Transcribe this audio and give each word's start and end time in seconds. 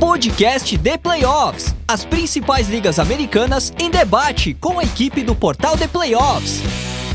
Podcast 0.00 0.78
The 0.78 0.96
Playoffs. 0.96 1.74
As 1.86 2.06
principais 2.06 2.70
ligas 2.70 2.98
americanas 2.98 3.70
em 3.78 3.90
debate 3.90 4.54
com 4.54 4.78
a 4.78 4.82
equipe 4.82 5.22
do 5.22 5.34
portal 5.34 5.76
The 5.76 5.86
Playoffs. 5.88 6.62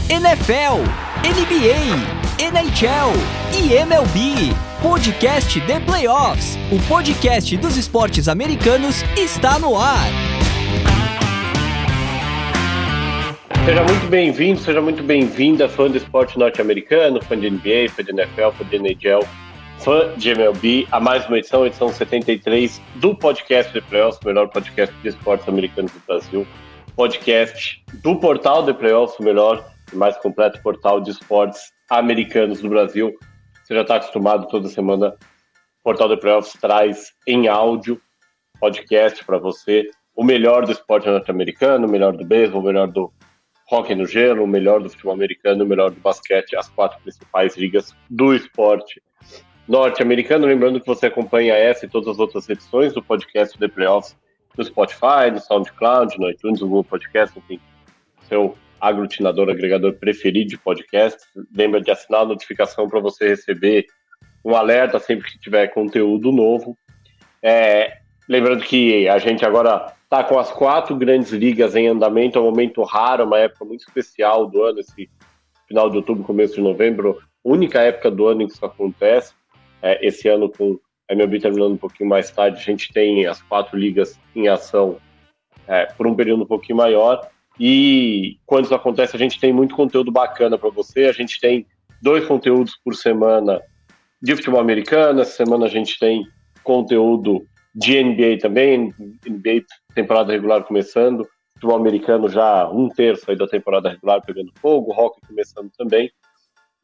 NFL, 0.07 0.83
NBA, 1.25 2.45
NHL 2.45 3.11
e 3.57 3.73
MLB. 3.73 4.53
Podcast 4.83 5.59
The 5.61 5.79
Playoffs. 5.79 6.59
O 6.71 6.79
podcast 6.87 7.57
dos 7.57 7.75
esportes 7.75 8.27
americanos 8.27 9.01
está 9.17 9.57
no 9.57 9.75
ar. 9.75 10.05
Seja 13.65 13.83
muito 13.83 14.07
bem-vindo, 14.07 14.59
seja 14.59 14.79
muito 14.79 15.01
bem-vinda, 15.01 15.67
fã 15.67 15.89
do 15.89 15.97
esporte 15.97 16.37
norte-americano, 16.37 17.19
fã 17.19 17.35
de 17.35 17.49
NBA, 17.49 17.89
fã 17.89 18.03
de 18.03 18.11
NFL, 18.11 18.51
fã 18.55 18.63
de 18.63 18.75
NHL, 18.77 19.25
fã 19.79 20.13
de 20.17 20.29
MLB, 20.29 20.87
a 20.91 20.99
mais 20.99 21.25
uma 21.27 21.37
edição, 21.37 21.65
edição 21.65 21.89
73 21.89 22.81
do 22.95 23.15
podcast 23.15 23.71
The 23.71 23.81
Playoffs, 23.81 24.19
o 24.23 24.27
melhor 24.27 24.49
podcast 24.49 24.95
de 25.01 25.09
esportes 25.09 25.47
americanos 25.47 25.91
do 25.91 25.99
Brasil, 26.07 26.47
podcast 26.95 27.83
do 28.01 28.15
portal 28.15 28.65
The 28.65 28.73
Playoffs, 28.73 29.19
o 29.19 29.23
melhor 29.23 29.65
e 29.91 29.95
mais 29.95 30.17
completo 30.17 30.61
portal 30.61 31.01
de 31.01 31.11
esportes 31.11 31.71
americanos 31.89 32.61
do 32.61 32.69
Brasil. 32.69 33.13
Você 33.63 33.75
já 33.75 33.81
está 33.81 33.97
acostumado 33.97 34.47
toda 34.47 34.67
semana, 34.69 35.09
o 35.09 35.83
portal 35.83 36.09
The 36.09 36.17
Playoffs 36.17 36.53
traz 36.59 37.11
em 37.27 37.47
áudio 37.47 38.01
podcast 38.59 39.23
para 39.23 39.37
você 39.37 39.89
o 40.15 40.23
melhor 40.23 40.65
do 40.65 40.71
esporte 40.71 41.07
norte-americano, 41.07 41.87
o 41.87 41.89
melhor 41.89 42.15
do 42.15 42.25
beisebol, 42.25 42.61
o 42.61 42.65
melhor 42.65 42.87
do 42.87 43.11
hockey 43.69 43.95
no 43.95 44.05
gelo, 44.05 44.43
o 44.43 44.47
melhor 44.47 44.81
do 44.81 44.89
futebol 44.89 45.13
americano, 45.13 45.63
o 45.63 45.67
melhor 45.67 45.91
do 45.91 45.99
basquete, 45.99 46.55
as 46.55 46.69
quatro 46.69 46.99
principais 47.01 47.57
ligas 47.57 47.95
do 48.09 48.33
esporte 48.33 49.01
norte-americano. 49.67 50.45
Lembrando 50.45 50.79
que 50.79 50.87
você 50.87 51.07
acompanha 51.07 51.53
essa 51.53 51.85
e 51.85 51.89
todas 51.89 52.09
as 52.09 52.19
outras 52.19 52.47
edições 52.49 52.93
do 52.93 53.03
podcast 53.03 53.57
The 53.57 53.67
Playoffs 53.67 54.15
no 54.57 54.63
Spotify, 54.63 55.31
no 55.31 55.39
SoundCloud, 55.39 56.17
no 56.17 56.29
iTunes, 56.29 56.61
no 56.61 56.67
Google 56.67 56.83
Podcast, 56.85 57.37
enfim, 57.37 57.59
seu 58.27 58.57
aglutinador, 58.79 59.49
agregador 59.49 59.93
preferido 59.93 60.49
de 60.49 60.57
podcast. 60.57 61.19
Lembra 61.55 61.81
de 61.81 61.91
assinar 61.91 62.21
a 62.21 62.25
notificação 62.25 62.87
para 62.87 62.99
você 62.99 63.27
receber 63.27 63.85
um 64.43 64.55
alerta 64.55 64.99
sempre 64.99 65.29
que 65.29 65.39
tiver 65.39 65.67
conteúdo 65.67 66.31
novo. 66.31 66.77
É, 67.41 67.97
lembrando 68.29 68.63
que 68.63 69.07
a 69.09 69.17
gente 69.17 69.45
agora 69.45 69.93
está 70.03 70.23
com 70.23 70.39
as 70.39 70.51
quatro 70.51 70.95
grandes 70.95 71.31
ligas 71.31 71.75
em 71.75 71.87
andamento, 71.87 72.37
é 72.37 72.41
um 72.41 72.45
momento 72.45 72.83
raro, 72.83 73.25
uma 73.25 73.39
época 73.39 73.65
muito 73.65 73.81
especial 73.81 74.47
do 74.47 74.63
ano, 74.63 74.79
esse 74.79 75.09
final 75.67 75.89
de 75.89 75.97
outubro, 75.97 76.23
começo 76.23 76.55
de 76.55 76.61
novembro, 76.61 77.19
única 77.43 77.81
época 77.81 78.11
do 78.11 78.27
ano 78.27 78.43
em 78.43 78.47
que 78.47 78.53
isso 78.53 78.65
acontece. 78.65 79.33
É, 79.85 80.03
esse 80.03 80.27
ano, 80.27 80.49
com 80.49 80.79
a 81.07 81.13
MLB 81.13 81.39
terminando 81.39 81.73
um 81.73 81.77
pouquinho 81.77 82.09
mais 82.09 82.31
tarde, 82.31 82.57
a 82.57 82.63
gente 82.63 82.91
tem 82.91 83.27
as 83.27 83.39
quatro 83.43 83.77
ligas 83.77 84.19
em 84.35 84.47
ação 84.47 84.97
é, 85.67 85.85
por 85.85 86.07
um 86.07 86.15
período 86.15 86.41
um 86.41 86.47
pouquinho 86.47 86.77
maior. 86.77 87.29
E 87.59 88.39
quando 88.47 88.65
isso 88.65 88.73
acontece, 88.73 89.15
a 89.15 89.19
gente 89.19 89.39
tem 89.39 89.53
muito 89.53 89.75
conteúdo 89.75 90.11
bacana 90.11 90.57
para 90.57 90.71
você. 90.71 91.05
A 91.05 91.11
gente 91.11 91.39
tem 91.39 91.67
dois 92.01 92.25
conteúdos 92.25 92.75
por 92.83 92.95
semana 92.95 93.61
de 94.19 94.35
futebol 94.35 94.59
americano. 94.59 95.21
Essa 95.21 95.37
semana 95.37 95.67
a 95.67 95.69
gente 95.69 95.99
tem 95.99 96.25
conteúdo 96.63 97.45
de 97.75 98.03
NBA 98.03 98.39
também, 98.41 98.91
NBA 99.23 99.65
temporada 99.93 100.31
regular 100.31 100.63
começando, 100.63 101.27
futebol 101.53 101.77
americano 101.77 102.27
já 102.27 102.67
um 102.71 102.89
terço 102.89 103.29
aí 103.29 103.37
da 103.37 103.47
temporada 103.47 103.89
regular 103.89 104.25
pegando 104.25 104.51
fogo, 104.59 104.91
hockey 104.91 105.21
começando 105.27 105.69
também. 105.77 106.09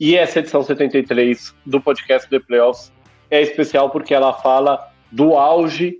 E 0.02 0.16
essa 0.16 0.40
edição 0.40 0.64
73 0.64 1.54
do 1.64 1.80
podcast 1.80 2.28
The 2.28 2.40
Playoffs 2.40 2.92
é 3.30 3.40
especial 3.40 3.92
porque 3.92 4.16
ela 4.16 4.34
fala 4.34 4.92
do 5.12 5.36
auge 5.36 6.00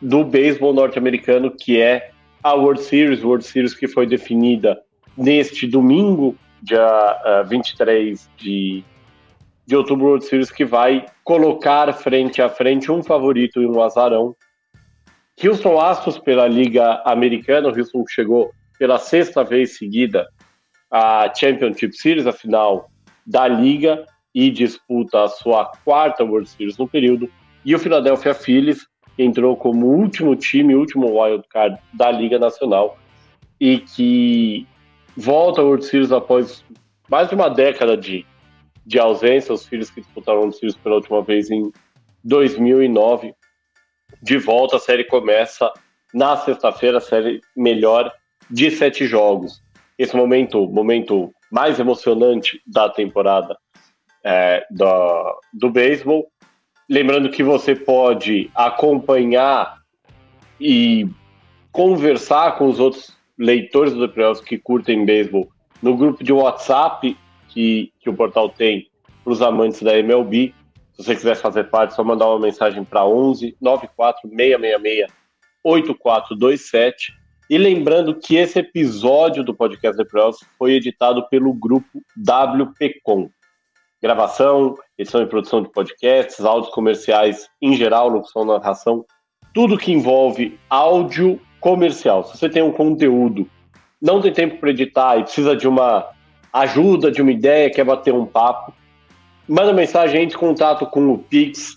do 0.00 0.24
beisebol 0.24 0.72
norte-americano, 0.72 1.50
que 1.50 1.78
é 1.78 2.12
a 2.42 2.54
World 2.54 2.80
Series, 2.82 3.22
World 3.22 3.44
Series 3.44 3.74
que 3.74 3.86
foi 3.86 4.06
definida 4.06 4.80
neste 5.18 5.66
domingo, 5.66 6.34
dia 6.62 7.42
uh, 7.42 7.46
23 7.46 8.26
de, 8.38 8.82
de 9.66 9.76
outubro, 9.76 10.06
World 10.06 10.24
Series 10.24 10.50
que 10.50 10.64
vai 10.64 11.04
colocar 11.22 11.92
frente 11.92 12.40
a 12.40 12.48
frente 12.48 12.90
um 12.90 13.02
favorito 13.02 13.60
e 13.60 13.66
um 13.66 13.82
azarão. 13.82 14.34
Houston 15.44 15.78
Astros 15.78 16.18
pela 16.18 16.48
Liga 16.48 17.02
Americana, 17.04 17.68
o 17.68 17.78
Houston 17.78 18.02
chegou 18.08 18.50
pela 18.78 18.96
sexta 18.96 19.44
vez 19.44 19.76
seguida 19.76 20.26
à 20.90 21.30
Championship 21.34 21.94
Series, 21.94 22.26
a 22.26 22.32
final 22.32 22.90
da 23.26 23.48
Liga, 23.48 24.06
e 24.36 24.50
disputa 24.50 25.24
a 25.24 25.28
sua 25.28 25.64
quarta 25.82 26.22
World 26.22 26.46
Series 26.46 26.76
no 26.76 26.86
período. 26.86 27.26
E 27.64 27.74
o 27.74 27.78
Philadelphia 27.78 28.34
Phillies 28.34 28.86
entrou 29.18 29.56
como 29.56 29.86
último 29.86 30.36
time, 30.36 30.74
último 30.74 31.18
wild 31.18 31.42
card 31.48 31.78
da 31.94 32.10
Liga 32.10 32.38
Nacional 32.38 32.98
e 33.58 33.78
que 33.78 34.66
volta 35.16 35.62
a 35.62 35.64
World 35.64 35.86
Series 35.86 36.12
após 36.12 36.62
mais 37.08 37.30
de 37.30 37.34
uma 37.34 37.48
década 37.48 37.96
de, 37.96 38.26
de 38.84 38.98
ausência. 38.98 39.54
Os 39.54 39.64
Phillies 39.64 39.90
que 39.90 40.02
disputaram 40.02 40.40
a 40.40 40.42
World 40.42 40.58
Series 40.58 40.76
pela 40.76 40.96
última 40.96 41.22
vez 41.22 41.50
em 41.50 41.72
2009. 42.22 43.34
De 44.22 44.36
volta, 44.36 44.76
a 44.76 44.80
série 44.80 45.04
começa 45.04 45.72
na 46.12 46.36
sexta-feira, 46.36 46.98
a 46.98 47.00
série 47.00 47.40
melhor 47.56 48.12
de 48.50 48.70
sete 48.70 49.06
jogos. 49.06 49.62
Esse 49.98 50.14
momento, 50.14 50.68
momento 50.68 51.32
mais 51.50 51.78
emocionante 51.78 52.60
da 52.66 52.88
temporada 52.88 53.56
é, 54.24 54.66
do, 54.70 55.40
do 55.52 55.70
beisebol. 55.70 56.26
Lembrando 56.88 57.30
que 57.30 57.42
você 57.42 57.74
pode 57.74 58.50
acompanhar 58.54 59.78
e 60.60 61.08
conversar 61.72 62.56
com 62.56 62.68
os 62.68 62.80
outros 62.80 63.16
leitores 63.38 63.92
do 63.92 64.08
Playoffs 64.08 64.44
que 64.44 64.58
curtem 64.58 65.04
beisebol 65.04 65.48
no 65.82 65.96
grupo 65.96 66.24
de 66.24 66.32
WhatsApp 66.32 67.16
que, 67.48 67.92
que 68.00 68.08
o 68.08 68.14
portal 68.14 68.48
tem 68.48 68.88
para 69.22 69.32
os 69.32 69.42
amantes 69.42 69.82
da 69.82 69.98
MLB. 69.98 70.54
Se 70.92 71.04
você 71.04 71.14
quiser 71.14 71.36
fazer 71.36 71.64
parte, 71.64 71.94
só 71.94 72.02
mandar 72.02 72.28
uma 72.28 72.38
mensagem 72.38 72.84
para 72.84 73.04
11 73.04 73.56
94 73.60 74.28
666 74.28 75.12
8427. 75.62 77.12
E 77.48 77.56
lembrando 77.56 78.14
que 78.14 78.36
esse 78.36 78.58
episódio 78.58 79.44
do 79.44 79.54
podcast 79.54 79.96
The 79.96 80.08
Playoffs 80.08 80.44
foi 80.58 80.72
editado 80.72 81.28
pelo 81.28 81.52
grupo 81.52 82.02
WPcom 82.16 83.30
gravação, 84.02 84.76
edição 84.98 85.22
e 85.22 85.26
produção 85.26 85.62
de 85.62 85.70
podcasts, 85.70 86.44
áudios 86.44 86.72
comerciais 86.72 87.48
em 87.60 87.74
geral, 87.74 88.08
locução, 88.08 88.44
narração, 88.44 89.04
tudo 89.52 89.78
que 89.78 89.92
envolve 89.92 90.58
áudio 90.68 91.40
comercial. 91.60 92.24
Se 92.24 92.36
você 92.36 92.48
tem 92.48 92.62
um 92.62 92.72
conteúdo, 92.72 93.48
não 94.00 94.20
tem 94.20 94.32
tempo 94.32 94.58
para 94.58 94.70
editar 94.70 95.18
e 95.18 95.22
precisa 95.22 95.56
de 95.56 95.66
uma 95.66 96.06
ajuda, 96.52 97.10
de 97.10 97.22
uma 97.22 97.32
ideia, 97.32 97.70
quer 97.70 97.84
bater 97.84 98.12
um 98.12 98.26
papo, 98.26 98.72
manda 99.48 99.72
mensagem, 99.72 100.22
entre 100.22 100.36
em 100.36 100.40
contato 100.40 100.86
com 100.86 101.08
o 101.12 101.18
Pix 101.18 101.76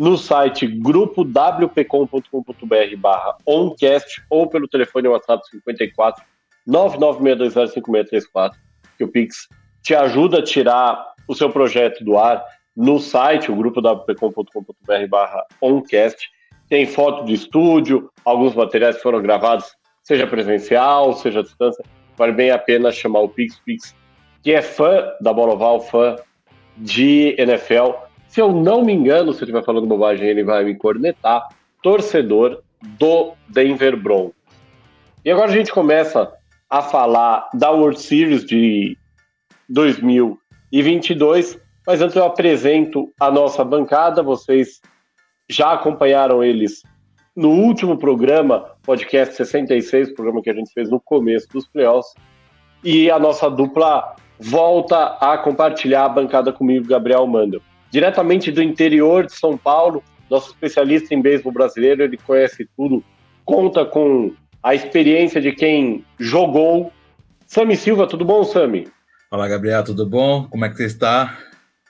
no 0.00 0.16
site 0.16 0.66
grupowpcom.com.br 0.66 2.96
barra 2.96 3.36
oncast 3.46 4.22
ou 4.30 4.48
pelo 4.48 4.66
telefone 4.66 5.08
WhatsApp 5.08 5.46
54 5.46 6.24
996205634 6.66 8.52
que 8.96 9.04
o 9.04 9.08
Pix 9.08 9.46
te 9.82 9.94
ajuda 9.94 10.38
a 10.38 10.42
tirar 10.42 11.12
o 11.28 11.34
seu 11.34 11.50
projeto 11.50 12.02
do 12.02 12.16
ar 12.16 12.42
no 12.74 12.98
site, 12.98 13.52
o 13.52 13.56
grupo 13.56 13.82
wpcom.com.br 13.82 15.06
barra 15.10 15.44
oncast. 15.60 16.30
Tem 16.66 16.86
foto 16.86 17.26
de 17.26 17.34
estúdio, 17.34 18.10
alguns 18.24 18.54
materiais 18.54 19.02
foram 19.02 19.20
gravados, 19.20 19.66
seja 20.02 20.26
presencial, 20.26 21.12
seja 21.12 21.40
à 21.40 21.42
distância. 21.42 21.84
Vale 22.16 22.32
bem 22.32 22.50
a 22.50 22.58
pena 22.58 22.90
chamar 22.90 23.20
o 23.20 23.28
Pix 23.28 23.60
Pix, 23.66 23.94
que 24.42 24.52
é 24.52 24.62
fã 24.62 25.12
da 25.20 25.30
Bola 25.30 25.52
Oval, 25.52 25.82
fã 25.82 26.16
de 26.78 27.34
NFL. 27.36 28.08
Se 28.30 28.40
eu 28.40 28.52
não 28.52 28.84
me 28.84 28.92
engano, 28.92 29.32
se 29.32 29.40
eu 29.40 29.44
estiver 29.44 29.64
falando 29.64 29.88
bobagem, 29.88 30.28
ele 30.28 30.44
vai 30.44 30.62
me 30.62 30.76
cornetar. 30.76 31.48
Torcedor 31.82 32.62
do 32.80 33.32
Denver 33.48 33.96
Broncos. 33.96 34.36
E 35.24 35.30
agora 35.32 35.50
a 35.50 35.54
gente 35.54 35.72
começa 35.72 36.32
a 36.70 36.80
falar 36.80 37.50
da 37.52 37.72
World 37.72 38.00
Series 38.00 38.44
de 38.44 38.96
2000 39.68 40.38
e 40.70 40.80
22. 40.80 41.58
Mas 41.84 42.00
antes 42.00 42.14
eu 42.14 42.24
apresento 42.24 43.12
a 43.18 43.32
nossa 43.32 43.64
bancada, 43.64 44.22
vocês 44.22 44.80
já 45.48 45.72
acompanharam 45.72 46.44
eles 46.44 46.84
no 47.34 47.50
último 47.50 47.98
programa, 47.98 48.76
podcast 48.84 49.34
66, 49.34 50.14
programa 50.14 50.40
que 50.40 50.50
a 50.50 50.54
gente 50.54 50.72
fez 50.72 50.88
no 50.88 51.00
começo 51.00 51.48
dos 51.48 51.66
playoffs. 51.66 52.14
E 52.84 53.10
a 53.10 53.18
nossa 53.18 53.50
dupla 53.50 54.14
volta 54.38 55.16
a 55.20 55.36
compartilhar 55.36 56.04
a 56.04 56.08
bancada 56.08 56.52
comigo, 56.52 56.86
Gabriel 56.86 57.26
Mandel. 57.26 57.60
Diretamente 57.90 58.50
do 58.50 58.62
interior 58.62 59.26
de 59.26 59.34
São 59.34 59.56
Paulo, 59.56 60.02
nosso 60.30 60.50
especialista 60.50 61.14
em 61.14 61.20
beisebol 61.20 61.52
brasileiro, 61.52 62.02
ele 62.02 62.16
conhece 62.16 62.68
tudo, 62.76 63.02
conta 63.44 63.84
com 63.84 64.32
a 64.62 64.74
experiência 64.74 65.40
de 65.40 65.52
quem 65.52 66.04
jogou. 66.18 66.92
Sami 67.46 67.76
Silva, 67.76 68.06
tudo 68.06 68.24
bom, 68.24 68.44
Sami? 68.44 68.86
Fala, 69.28 69.48
Gabriel, 69.48 69.82
tudo 69.82 70.06
bom? 70.06 70.46
Como 70.48 70.64
é 70.64 70.68
que 70.68 70.76
você 70.76 70.86
está? 70.86 71.38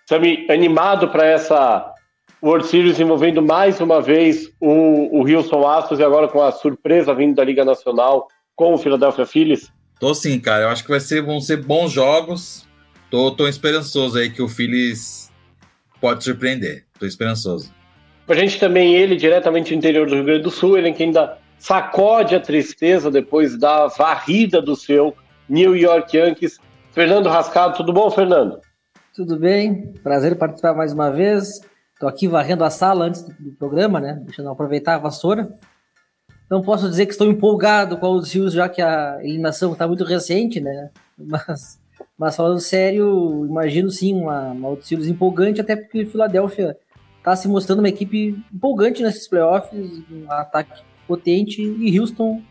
Sami, 0.08 0.47
animado 0.50 1.08
para 1.08 1.26
essa 1.26 1.94
World 2.43 2.67
Series 2.67 2.99
envolvendo 2.99 3.43
mais 3.43 3.81
uma 3.81 4.00
vez 4.00 4.50
o, 4.58 5.20
o 5.20 5.29
Houston 5.29 5.67
Astros 5.69 6.00
e 6.00 6.03
agora 6.03 6.26
com 6.26 6.43
a 6.43 6.50
surpresa 6.50 7.14
vindo 7.14 7.35
da 7.35 7.44
Liga 7.44 7.64
Nacional 7.64 8.29
com 8.56 8.75
o 8.75 8.79
Philadelphia 8.79 9.26
Phillies? 9.26 9.70
Tô 9.99 10.14
sim, 10.14 10.41
cara. 10.41 10.64
Eu 10.64 10.69
acho 10.70 10.82
que 10.82 10.91
vai 10.91 11.00
ser, 11.00 11.23
vão 11.23 11.41
ser 11.41 11.58
bons 11.58 11.93
jogos. 11.93 12.67
Tô, 13.11 13.31
tô 13.31 13.46
esperançoso 13.46 14.19
aí 14.19 14.31
que 14.31 14.41
o 14.41 14.49
Phillies 14.49 15.30
pode 16.00 16.25
surpreender. 16.25 16.85
Tô 16.99 17.06
esperançoso. 17.06 17.73
A 18.29 18.35
gente 18.35 18.61
também, 18.61 18.94
ele, 18.94 19.17
diretamente 19.17 19.73
do 19.73 19.76
interior 19.76 20.08
do 20.08 20.14
Rio 20.14 20.25
Grande 20.25 20.43
do 20.44 20.50
Sul, 20.50 20.79
ele 20.79 20.93
que 20.93 21.02
ainda 21.02 21.37
sacode 21.58 22.35
a 22.35 22.41
tristeza 22.41 23.11
depois 23.11 23.58
da 23.58 23.88
varrida 23.88 24.62
do 24.62 24.76
seu 24.76 25.14
New 25.49 25.76
York 25.76 26.17
Yankees. 26.17 26.58
Fernando 26.93 27.29
Rascado, 27.29 27.76
tudo 27.76 27.93
bom, 27.93 28.08
Fernando? 28.11 28.61
Tudo 29.14 29.37
bem, 29.37 29.93
prazer 30.02 30.37
participar 30.37 30.75
mais 30.75 30.93
uma 30.93 31.11
vez. 31.11 31.61
Estou 31.93 32.08
aqui 32.08 32.29
varrendo 32.29 32.62
a 32.62 32.70
sala 32.70 33.06
antes 33.06 33.23
do 33.23 33.53
programa, 33.58 34.00
né? 34.00 34.23
Deixando 34.25 34.46
eu 34.46 34.53
aproveitar 34.53 34.94
a 34.94 34.99
vassoura. 34.99 35.53
Não 36.49 36.62
posso 36.62 36.88
dizer 36.88 37.06
que 37.06 37.12
estou 37.12 37.29
empolgado 37.29 37.96
com 37.99 38.12
o 38.12 38.25
Seals, 38.25 38.53
já 38.53 38.69
que 38.69 38.81
a 38.81 39.19
eliminação 39.20 39.73
está 39.73 39.88
muito 39.88 40.05
recente, 40.05 40.61
né? 40.61 40.91
Mas, 41.19 41.80
mas 42.19 42.37
falando 42.37 42.61
sério, 42.61 43.47
imagino 43.47 43.91
sim 43.91 44.14
uma, 44.14 44.50
uma 44.50 44.81
Seals 44.82 45.06
empolgante, 45.06 45.61
até 45.61 45.76
porque 45.76 46.02
o 46.02 46.11
Philadelphia 46.11 46.76
está 47.19 47.35
se 47.37 47.49
mostrando 47.49 47.81
uma 47.81 47.88
equipe 47.88 48.37
empolgante 48.52 49.02
nesses 49.02 49.29
playoffs, 49.29 49.73
um 50.11 50.31
ataque 50.31 50.82
potente, 51.06 51.62
e 51.62 51.99
Houston 51.99 52.43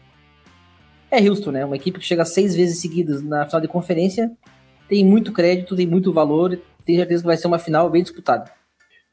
é 1.11 1.27
Houston, 1.27 1.51
né? 1.51 1.65
Uma 1.65 1.75
equipe 1.75 1.99
que 1.99 2.05
chega 2.05 2.23
seis 2.23 2.55
vezes 2.55 2.79
seguidas 2.79 3.23
na 3.23 3.45
final 3.45 3.61
de 3.61 3.67
conferência, 3.67 4.31
tem 4.87 5.03
muito 5.03 5.31
crédito, 5.31 5.75
tem 5.75 5.87
muito 5.87 6.13
valor, 6.13 6.59
tenho 6.85 6.99
certeza 6.99 7.23
que 7.23 7.27
vai 7.27 7.37
ser 7.37 7.47
uma 7.47 7.59
final 7.59 7.89
bem 7.89 8.03
disputada. 8.03 8.51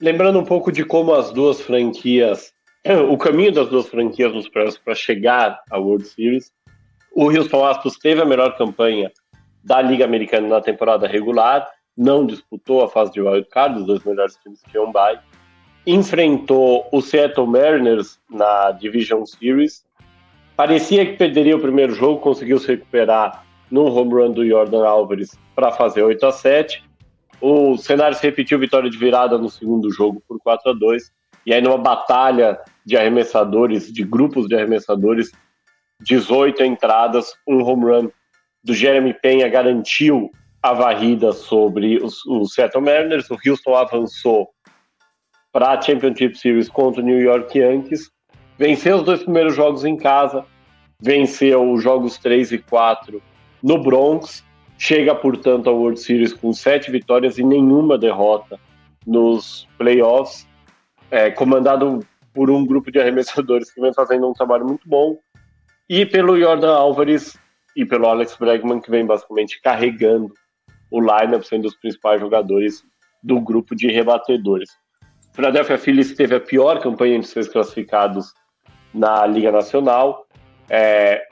Lembrando 0.00 0.38
um 0.38 0.44
pouco 0.44 0.70
de 0.70 0.84
como 0.84 1.14
as 1.14 1.32
duas 1.32 1.60
franquias, 1.60 2.52
o 3.10 3.16
caminho 3.16 3.52
das 3.52 3.68
duas 3.68 3.86
franquias 3.86 4.32
nos 4.32 4.48
playoffs 4.48 4.78
para 4.78 4.94
chegar 4.94 5.60
à 5.70 5.78
World 5.78 6.06
Series, 6.06 6.52
o 7.14 7.30
Houston 7.30 7.64
Astros 7.64 7.96
teve 7.96 8.20
a 8.20 8.26
melhor 8.26 8.56
campanha 8.58 9.10
da 9.66 9.82
Liga 9.82 10.04
Americana 10.04 10.48
na 10.48 10.60
temporada 10.60 11.06
regular, 11.06 11.68
não 11.96 12.24
disputou 12.24 12.84
a 12.84 12.88
fase 12.88 13.12
de 13.12 13.20
wild 13.20 13.48
card, 13.48 13.80
os 13.80 13.86
dois 13.86 14.04
melhores 14.04 14.36
times 14.36 14.62
tinham 14.70 14.92
bye, 14.92 15.18
enfrentou 15.86 16.88
o 16.92 17.00
Seattle 17.02 17.46
Mariners 17.46 18.18
na 18.30 18.70
Division 18.70 19.24
Series, 19.26 19.84
parecia 20.56 21.04
que 21.04 21.16
perderia 21.16 21.56
o 21.56 21.60
primeiro 21.60 21.92
jogo, 21.92 22.20
conseguiu 22.20 22.58
se 22.58 22.68
recuperar 22.68 23.44
num 23.70 23.86
home 23.86 24.14
run 24.14 24.30
do 24.30 24.46
Jordan 24.46 24.86
Álvares 24.86 25.36
para 25.54 25.72
fazer 25.72 26.02
8 26.02 26.26
a 26.26 26.32
7 26.32 26.86
o 27.40 27.76
cenário 27.76 28.16
se 28.16 28.22
repetiu 28.22 28.58
vitória 28.58 28.88
de 28.88 28.96
virada 28.96 29.36
no 29.36 29.50
segundo 29.50 29.90
jogo 29.90 30.22
por 30.26 30.38
4 30.40 30.70
a 30.70 30.74
2 30.74 31.12
e 31.44 31.52
aí 31.52 31.60
numa 31.60 31.78
batalha 31.78 32.58
de 32.84 32.96
arremessadores, 32.96 33.92
de 33.92 34.02
grupos 34.02 34.48
de 34.48 34.54
arremessadores, 34.54 35.30
18 36.00 36.62
entradas, 36.64 37.34
um 37.46 37.62
home 37.62 37.84
run 37.84 38.10
do 38.66 38.74
Jeremy 38.74 39.14
Penha 39.14 39.48
garantiu 39.48 40.28
a 40.60 40.74
varrida 40.74 41.32
sobre 41.32 41.98
os, 42.02 42.26
os 42.26 42.52
Seattle 42.52 42.82
Mariners. 42.82 43.30
O 43.30 43.38
Houston 43.46 43.76
avançou 43.76 44.48
para 45.52 45.70
a 45.70 45.80
Championship 45.80 46.36
Series 46.36 46.68
contra 46.68 47.00
o 47.00 47.04
New 47.04 47.20
York 47.20 47.56
Yankees, 47.56 48.10
venceu 48.58 48.96
os 48.96 49.04
dois 49.04 49.22
primeiros 49.22 49.54
jogos 49.54 49.84
em 49.84 49.96
casa, 49.96 50.44
venceu 51.00 51.72
os 51.72 51.80
jogos 51.80 52.18
3 52.18 52.52
e 52.52 52.58
4 52.58 53.22
no 53.62 53.80
Bronx. 53.80 54.44
Chega, 54.76 55.14
portanto, 55.14 55.70
ao 55.70 55.78
World 55.78 56.00
Series 56.00 56.34
com 56.34 56.52
sete 56.52 56.90
vitórias 56.90 57.38
e 57.38 57.44
nenhuma 57.44 57.96
derrota 57.96 58.58
nos 59.06 59.66
playoffs, 59.78 60.46
é, 61.10 61.30
comandado 61.30 62.00
por 62.34 62.50
um 62.50 62.66
grupo 62.66 62.90
de 62.90 62.98
arremessadores 62.98 63.72
que 63.72 63.80
vem 63.80 63.94
fazendo 63.94 64.28
um 64.28 64.34
trabalho 64.34 64.66
muito 64.66 64.86
bom, 64.86 65.16
e 65.88 66.04
pelo 66.04 66.38
Jordan 66.38 66.74
Álvares 66.74 67.38
e 67.76 67.84
pelo 67.84 68.08
Alex 68.08 68.37
Bregman, 68.37 68.81
que 68.81 68.90
vem 68.90 69.05
basicamente 69.05 69.61
carregando 69.61 70.32
o 70.90 71.00
lineup, 71.00 71.43
sendo 71.43 71.67
os 71.67 71.76
principais 71.76 72.20
jogadores 72.20 72.82
do 73.23 73.40
grupo 73.40 73.76
de 73.76 73.88
rebatedores. 73.88 74.70
O 75.32 75.37
Philadelphia 75.37 75.76
Phillies 75.76 76.14
teve 76.14 76.34
a 76.34 76.40
pior 76.40 76.81
campanha 76.81 77.17
entre 77.17 77.28
seus 77.28 77.49
classificados 77.49 78.32
na 78.94 79.26
Liga 79.26 79.52
Nacional, 79.52 80.26
é, 80.70 81.23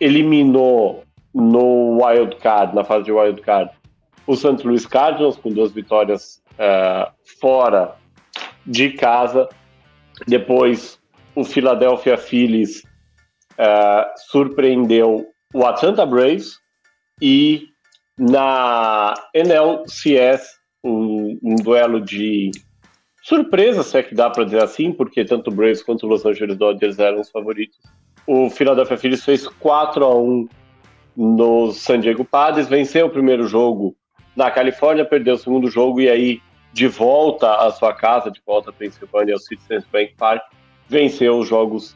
eliminou 0.00 1.04
no 1.34 2.02
wild 2.02 2.36
card, 2.36 2.74
na 2.74 2.84
fase 2.84 3.04
de 3.04 3.12
wild 3.12 3.40
card, 3.42 3.70
o 4.26 4.36
St. 4.36 4.66
Louis 4.66 4.86
Cardinals 4.86 5.36
com 5.36 5.50
duas 5.50 5.72
vitórias 5.72 6.42
uh, 6.52 7.12
fora 7.40 7.96
de 8.66 8.90
casa. 8.92 9.48
Depois 10.26 10.98
o 11.34 11.44
Philadelphia 11.44 12.16
Phillies 12.16 12.82
uh, 13.52 14.06
surpreendeu 14.30 15.26
o 15.52 15.64
Atlanta 15.64 16.06
Braves 16.06 16.58
e 17.20 17.68
na 18.18 19.14
NLCS 19.34 20.58
um, 20.84 21.38
um 21.42 21.54
duelo 21.56 22.00
de 22.00 22.50
surpresa, 23.22 23.82
se 23.82 23.98
é 23.98 24.02
que 24.02 24.14
dá 24.14 24.28
para 24.30 24.44
dizer 24.44 24.62
assim, 24.62 24.92
porque 24.92 25.24
tanto 25.24 25.50
o 25.50 25.54
Braves 25.54 25.82
quanto 25.82 26.04
o 26.04 26.08
Los 26.08 26.26
Angeles 26.26 26.56
Dodgers 26.56 26.98
eram 26.98 27.20
os 27.20 27.30
favoritos. 27.30 27.78
O 28.26 28.50
Philadelphia 28.50 28.96
Phillies 28.96 29.24
fez 29.24 29.46
4 29.46 30.04
a 30.04 30.16
1 30.16 30.48
no 31.16 31.72
San 31.72 32.00
Diego 32.00 32.24
Padres, 32.24 32.68
venceu 32.68 33.06
o 33.06 33.10
primeiro 33.10 33.46
jogo 33.46 33.94
na 34.34 34.50
Califórnia, 34.50 35.04
perdeu 35.04 35.34
o 35.34 35.38
segundo 35.38 35.70
jogo 35.70 36.00
e 36.00 36.08
aí 36.08 36.40
de 36.72 36.88
volta 36.88 37.54
à 37.54 37.70
sua 37.70 37.92
casa, 37.92 38.30
de 38.30 38.40
volta 38.46 38.70
à 38.70 38.72
Pensilvânia, 38.72 39.34
ao 39.34 39.40
Citizens 39.40 39.84
Bank 39.92 40.14
Park, 40.16 40.42
venceu 40.88 41.38
os 41.38 41.46
jogos 41.46 41.94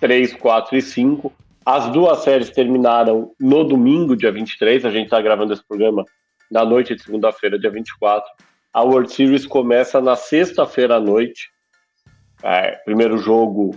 3, 0.00 0.34
4 0.34 0.76
e 0.76 0.82
5. 0.82 1.32
As 1.66 1.90
duas 1.90 2.20
séries 2.20 2.48
terminaram 2.48 3.34
no 3.40 3.64
domingo, 3.64 4.16
dia 4.16 4.30
23, 4.30 4.84
a 4.84 4.90
gente 4.90 5.06
está 5.06 5.20
gravando 5.20 5.52
esse 5.52 5.66
programa 5.66 6.04
na 6.48 6.64
noite 6.64 6.94
de 6.94 7.02
segunda-feira, 7.02 7.58
dia 7.58 7.72
24. 7.72 8.30
A 8.72 8.84
World 8.84 9.12
Series 9.12 9.44
começa 9.44 10.00
na 10.00 10.14
sexta-feira 10.14 10.94
à 10.94 11.00
noite. 11.00 11.50
É, 12.40 12.76
primeiro 12.84 13.18
jogo 13.18 13.70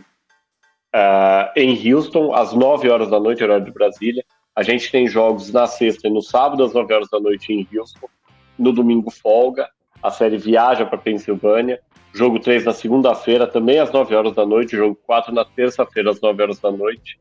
uh, 0.96 1.50
em 1.56 1.92
Houston, 1.92 2.32
às 2.32 2.54
9 2.54 2.88
horas 2.92 3.10
da 3.10 3.20
noite, 3.20 3.44
horário 3.44 3.66
de 3.66 3.72
Brasília. 3.72 4.24
A 4.56 4.62
gente 4.62 4.92
tem 4.92 5.08
jogos 5.08 5.52
na 5.52 5.66
sexta 5.66 6.08
e 6.08 6.12
no 6.12 6.22
sábado, 6.22 6.64
às 6.64 6.72
9 6.76 6.94
horas 6.94 7.10
da 7.10 7.20
noite 7.20 7.52
em 7.52 7.68
Houston. 7.76 8.08
No 8.56 8.72
domingo, 8.72 9.10
folga. 9.10 9.68
A 10.04 10.12
série 10.12 10.38
viaja 10.38 10.86
para 10.86 11.00
Pensilvânia. 11.00 11.80
Jogo 12.14 12.40
3 12.40 12.66
na 12.66 12.72
segunda-feira, 12.72 13.48
também 13.48 13.80
às 13.80 13.92
9 13.92 14.14
horas 14.14 14.36
da 14.36 14.46
noite. 14.46 14.78
Jogo 14.78 14.96
4 15.08 15.34
na 15.34 15.44
terça-feira, 15.44 16.12
às 16.12 16.22
9 16.22 16.44
horas 16.44 16.60
da 16.60 16.72
noite. 16.72 17.18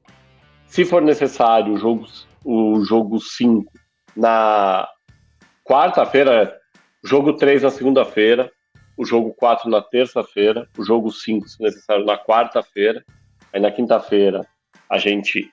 Se 0.69 0.85
for 0.85 1.03
necessário, 1.03 1.73
o 1.73 1.77
jogo, 1.77 2.07
o 2.45 2.85
jogo 2.85 3.19
5 3.19 3.73
na 4.17 4.89
quarta-feira. 5.65 6.57
Jogo 7.05 7.33
3 7.33 7.63
na 7.63 7.71
segunda-feira. 7.71 8.51
O 8.97 9.05
jogo 9.05 9.35
4 9.35 9.69
na 9.69 9.83
terça-feira. 9.83 10.69
O 10.79 10.85
jogo 10.85 11.11
5, 11.11 11.49
se 11.49 11.63
necessário, 11.63 12.05
na 12.05 12.17
quarta-feira. 12.17 13.03
Aí 13.53 13.61
na 13.61 13.71
quinta-feira 13.71 14.47
a 14.91 14.99
gente 14.99 15.51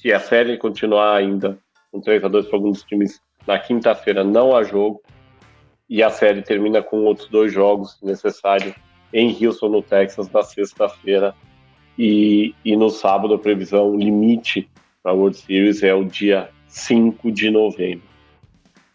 se 0.00 0.12
a 0.12 0.20
série 0.20 0.56
continuar 0.56 1.16
ainda 1.16 1.58
com 1.90 2.00
3 2.00 2.24
a 2.24 2.28
2 2.28 2.46
para 2.46 2.56
alguns 2.56 2.82
times 2.82 3.20
na 3.46 3.58
quinta-feira, 3.58 4.22
não 4.22 4.54
há 4.54 4.62
jogo. 4.62 5.02
E 5.88 6.02
a 6.02 6.10
série 6.10 6.42
termina 6.42 6.82
com 6.82 7.04
outros 7.04 7.28
dois 7.28 7.52
jogos 7.52 7.98
necessários 8.02 8.74
em 9.12 9.34
Houston, 9.42 9.70
no 9.70 9.82
Texas, 9.82 10.30
na 10.30 10.42
sexta-feira. 10.42 11.34
E, 11.98 12.54
e 12.64 12.76
no 12.76 12.88
sábado, 12.90 13.34
a 13.34 13.38
previsão 13.38 13.96
limite 13.96 14.70
para 15.02 15.12
a 15.12 15.14
World 15.14 15.36
Series 15.36 15.82
é 15.82 15.92
o 15.92 16.04
dia 16.04 16.48
5 16.68 17.32
de 17.32 17.50
novembro. 17.50 18.06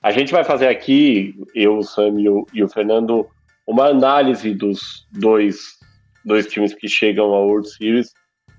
A 0.01 0.11
gente 0.11 0.31
vai 0.31 0.43
fazer 0.43 0.67
aqui, 0.67 1.35
eu, 1.53 1.77
o 1.77 1.83
Sam 1.83 2.19
e 2.19 2.29
o, 2.29 2.47
e 2.53 2.63
o 2.63 2.69
Fernando, 2.69 3.27
uma 3.67 3.87
análise 3.87 4.53
dos 4.53 5.07
dois, 5.11 5.77
dois 6.23 6.47
times 6.47 6.73
que 6.73 6.87
chegam 6.87 7.33
à 7.33 7.39
World 7.39 7.69
Series, 7.69 8.11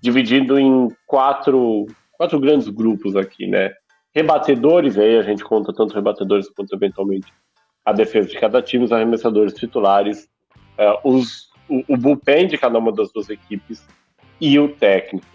dividido 0.03 0.59
em 0.59 0.89
quatro 1.07 1.87
quatro 2.17 2.39
grandes 2.39 2.69
grupos 2.69 3.17
aqui, 3.17 3.47
né? 3.47 3.73
Rebatedores, 4.15 4.97
aí 4.99 5.19
a 5.19 5.23
gente 5.23 5.43
conta 5.43 5.73
tanto 5.73 5.95
rebatedores 5.95 6.49
quanto 6.51 6.75
eventualmente 6.75 7.33
a 7.85 7.93
defesa 7.93 8.29
de 8.29 8.39
cada 8.39 8.63
time, 8.63 8.85
os 8.85 8.93
arremessadores 8.93 9.53
titulares, 9.53 10.29
uh, 10.79 11.09
os, 11.09 11.51
o, 11.69 11.83
o 11.89 11.97
bullpen 11.97 12.47
de 12.47 12.57
cada 12.57 12.79
uma 12.79 12.93
das 12.93 13.13
duas 13.13 13.29
equipes 13.29 13.85
e 14.41 14.59
o 14.59 14.69
técnico. 14.69 15.26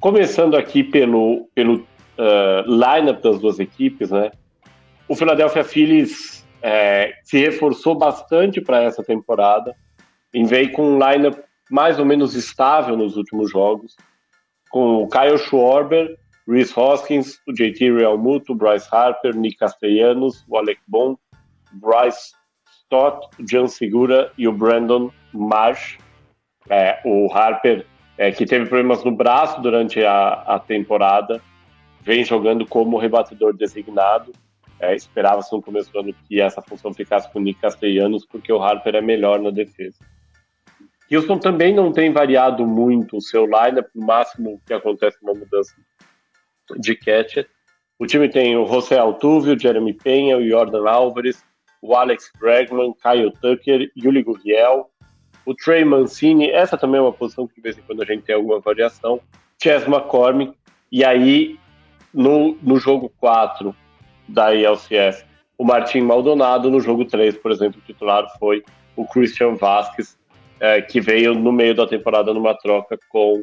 Começando 0.00 0.56
aqui 0.56 0.84
pelo, 0.84 1.48
pelo 1.54 1.76
uh, 1.76 2.62
lineup 2.66 3.22
das 3.22 3.38
duas 3.38 3.58
equipes, 3.58 4.10
né? 4.10 4.30
O 5.08 5.14
Philadelphia 5.14 5.64
Phillies 5.64 6.46
é, 6.62 7.14
se 7.22 7.38
reforçou 7.38 7.94
bastante 7.94 8.60
para 8.60 8.82
essa 8.82 9.02
temporada, 9.02 9.74
e 10.32 10.44
veio 10.44 10.72
com 10.72 10.82
um 10.82 10.98
lineup 10.98 11.38
mais 11.70 11.98
ou 11.98 12.04
menos 12.04 12.34
estável 12.34 12.96
nos 12.96 13.16
últimos 13.16 13.50
jogos 13.50 13.96
com 14.74 15.04
o 15.04 15.08
Kyle 15.08 15.38
Schwarber, 15.38 16.18
Rhys 16.48 16.76
Hoskins, 16.76 17.38
o 17.46 17.52
JT 17.52 17.92
Realmuto, 17.92 18.56
Bryce 18.56 18.88
Harper, 18.90 19.32
Nick 19.36 19.56
Castellanos, 19.56 20.44
o 20.48 20.58
Alec 20.58 20.80
Bon, 20.88 21.16
Bryce 21.74 22.32
Stott, 22.82 23.28
o 23.38 23.44
John 23.44 23.68
Segura 23.68 24.32
e 24.36 24.48
o 24.48 24.52
Brandon 24.52 25.12
Marsh. 25.32 25.96
É, 26.68 27.00
o 27.04 27.32
Harper, 27.32 27.86
é, 28.16 28.30
que 28.30 28.46
teve 28.46 28.66
problemas 28.66 29.02
no 29.04 29.12
braço 29.12 29.60
durante 29.60 30.02
a, 30.04 30.28
a 30.46 30.58
temporada, 30.58 31.40
vem 32.02 32.24
jogando 32.24 32.66
como 32.66 32.98
rebatedor 32.98 33.56
designado. 33.56 34.32
É, 34.78 34.94
Esperava-se 34.94 35.52
no 35.52 35.62
começo 35.62 35.92
do 35.92 36.00
ano 36.00 36.14
que 36.28 36.40
essa 36.40 36.60
função 36.60 36.92
ficasse 36.92 37.30
com 37.32 37.38
o 37.38 37.42
Nick 37.42 37.60
Castellanos, 37.60 38.26
porque 38.26 38.52
o 38.52 38.62
Harper 38.62 38.96
é 38.96 39.00
melhor 39.00 39.40
na 39.40 39.50
defesa. 39.50 39.98
Houston 41.10 41.38
também 41.38 41.74
não 41.74 41.92
tem 41.92 42.12
variado 42.12 42.66
muito 42.66 43.16
o 43.16 43.20
seu 43.20 43.44
lineup, 43.44 43.88
no 43.94 44.06
máximo 44.06 44.60
que 44.66 44.72
acontece 44.72 45.18
uma 45.22 45.34
mudança 45.34 45.74
de 46.76 46.96
catcher. 46.96 47.48
O 47.98 48.06
time 48.06 48.28
tem 48.28 48.56
o 48.56 48.66
José 48.66 48.98
Altuve, 48.98 49.52
o 49.52 49.58
Jeremy 49.58 49.92
Penha, 49.92 50.36
o 50.36 50.48
Jordan 50.48 50.88
Álvares, 50.88 51.44
o 51.80 51.94
Alex 51.94 52.32
Bregman, 52.40 52.94
Kyle 52.94 53.32
Tucker, 53.40 53.90
Yuli 53.96 54.22
Gurriel, 54.22 54.90
o 55.46 55.54
Trey 55.54 55.84
Mancini, 55.84 56.50
essa 56.50 56.76
também 56.76 56.98
é 56.98 57.02
uma 57.02 57.12
posição 57.12 57.46
que 57.46 57.54
de 57.54 57.60
vez 57.60 57.78
em 57.78 57.82
quando 57.82 58.02
a 58.02 58.04
gente 58.04 58.22
tem 58.22 58.34
alguma 58.34 58.60
variação, 58.60 59.20
Chess 59.62 59.86
McCormick, 59.86 60.54
e 60.90 61.04
aí 61.04 61.58
no, 62.12 62.56
no 62.62 62.78
jogo 62.78 63.12
4 63.20 63.74
da 64.28 64.54
ILCS, 64.54 65.24
o 65.58 65.64
Martin 65.64 66.00
Maldonado, 66.00 66.70
no 66.70 66.80
jogo 66.80 67.04
3, 67.04 67.36
por 67.38 67.50
exemplo, 67.50 67.80
o 67.80 67.86
titular 67.86 68.26
foi 68.38 68.64
o 68.96 69.06
Christian 69.06 69.54
Vasquez, 69.54 70.18
é, 70.60 70.80
que 70.80 71.00
veio 71.00 71.34
no 71.34 71.52
meio 71.52 71.74
da 71.74 71.86
temporada 71.86 72.32
numa 72.32 72.54
troca 72.54 72.98
com 73.08 73.42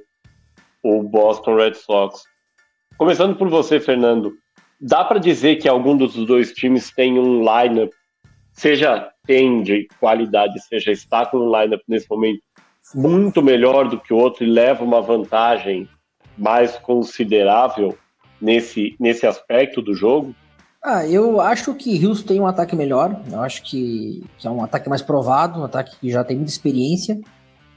o 0.84 1.03
Boston 1.03 1.55
Red 1.55 1.75
Sox. 1.75 2.24
Começando 2.98 3.36
por 3.36 3.50
você, 3.50 3.79
Fernando, 3.79 4.34
dá 4.79 5.03
para 5.03 5.20
dizer 5.20 5.58
que 5.58 5.67
algum 5.67 5.96
dos 5.96 6.15
dois 6.25 6.51
times 6.53 6.91
tem 6.91 7.20
um 7.20 7.41
lineup 7.41 7.91
seja 8.53 9.11
tem 9.25 9.62
de 9.63 9.88
qualidade, 10.00 10.60
seja 10.62 10.92
está 10.92 11.25
com 11.25 11.38
um 11.38 11.62
lineup 11.62 11.82
nesse 11.88 12.10
momento 12.10 12.42
muito 12.94 13.42
melhor 13.42 13.88
do 13.88 14.00
que 14.00 14.13
o 14.13 14.18
outro 14.18 14.44
e 14.44 14.50
leva 14.50 14.84
uma 14.84 15.01
vantagem 15.01 15.88
mais 16.38 16.78
considerável 16.78 17.98
nesse, 18.42 18.96
nesse 19.00 19.25
aspecto 19.28 19.82
do 19.82 19.94
jogo? 19.94 20.36
Ah, 20.84 21.06
eu 21.06 21.40
acho 21.40 21.75
que 21.75 22.06
Houston 22.06 22.28
tem 22.28 22.40
um 22.40 22.48
ataque 22.48 22.75
melhor. 22.75 23.22
Eu 23.32 23.40
acho 23.42 23.62
que, 23.62 24.24
que, 24.38 24.48
é 24.48 24.50
um 24.50 24.63
ataque 24.63 24.90
mais 24.90 25.01
provado, 25.01 25.60
um 25.60 25.63
ataque 25.63 25.96
que 26.00 26.10
já 26.10 26.24
tem 26.24 26.36
muita 26.36 26.51
experiência. 26.51 27.22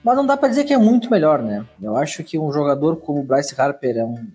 Mas 0.03 0.17
não 0.17 0.27
dá 0.27 0.37
para 0.37 0.49
dizer 0.49 0.65
que 0.65 0.73
é 0.73 0.79
muito 0.79 1.11
melhor, 1.11 1.43
né? 1.43 1.67
Eu 1.81 1.97
acho 1.97 2.25
que 2.25 2.39
um 2.39 2.51
jogador 2.51 2.97
como 2.97 3.21
o 3.21 3.25
Bryce 3.25 3.59
Harper 3.59 3.99
é 3.99 4.05
um, 4.05 4.27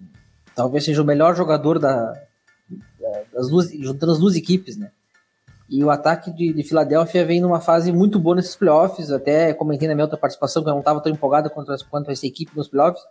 talvez 0.55 0.83
seja 0.83 1.01
o 1.01 1.05
melhor 1.05 1.35
jogador 1.35 1.79
da, 1.79 2.13
das 3.33 3.49
duas, 3.49 3.71
juntando 3.71 4.11
as 4.11 4.19
duas 4.19 4.35
equipes, 4.35 4.77
né? 4.77 4.91
E 5.69 5.83
o 5.83 5.91
ataque 5.91 6.31
de, 6.31 6.51
de 6.51 6.63
Filadélfia 6.63 7.23
vem 7.23 7.39
numa 7.39 7.61
fase 7.61 7.91
muito 7.91 8.19
boa 8.19 8.35
nesses 8.35 8.55
playoffs. 8.55 9.11
Até 9.11 9.53
comentei 9.53 9.87
na 9.87 9.93
minha 9.93 10.05
outra 10.05 10.17
participação 10.17 10.63
que 10.63 10.69
eu 10.69 10.73
não 10.73 10.79
estava 10.79 10.99
tão 10.99 11.11
empolgado 11.11 11.49
quanto, 11.49 11.71
quanto 11.89 12.09
essa 12.09 12.25
equipe 12.25 12.51
nos 12.55 12.67
playoffs. 12.67 13.03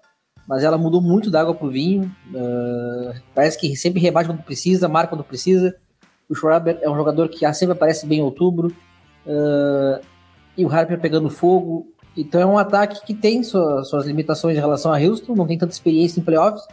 Mas 0.46 0.64
ela 0.64 0.76
mudou 0.76 1.00
muito 1.00 1.30
da 1.30 1.40
água 1.40 1.54
pro 1.54 1.70
vinho. 1.70 2.10
Uh, 2.30 3.14
parece 3.34 3.58
que 3.58 3.76
sempre 3.76 4.00
rebate 4.00 4.28
quando 4.28 4.42
precisa, 4.42 4.88
marca 4.88 5.10
quando 5.10 5.22
precisa. 5.22 5.76
O 6.28 6.34
Schwarber 6.34 6.78
é 6.82 6.90
um 6.90 6.96
jogador 6.96 7.28
que 7.28 7.50
sempre 7.54 7.74
aparece 7.74 8.06
bem 8.06 8.18
em 8.18 8.22
outubro. 8.22 8.74
Uh, 9.24 10.04
e 10.56 10.64
o 10.64 10.72
Harper 10.72 11.00
pegando 11.00 11.30
fogo. 11.30 11.86
Então 12.16 12.40
é 12.40 12.46
um 12.46 12.58
ataque 12.58 13.06
que 13.06 13.14
tem 13.14 13.44
sua, 13.44 13.84
suas 13.84 14.04
limitações 14.04 14.56
em 14.56 14.60
relação 14.60 14.92
a 14.92 14.98
Houston, 14.98 15.36
não 15.36 15.46
tem 15.46 15.56
tanta 15.56 15.72
experiência 15.72 16.18
em 16.18 16.24
playoffs 16.24 16.66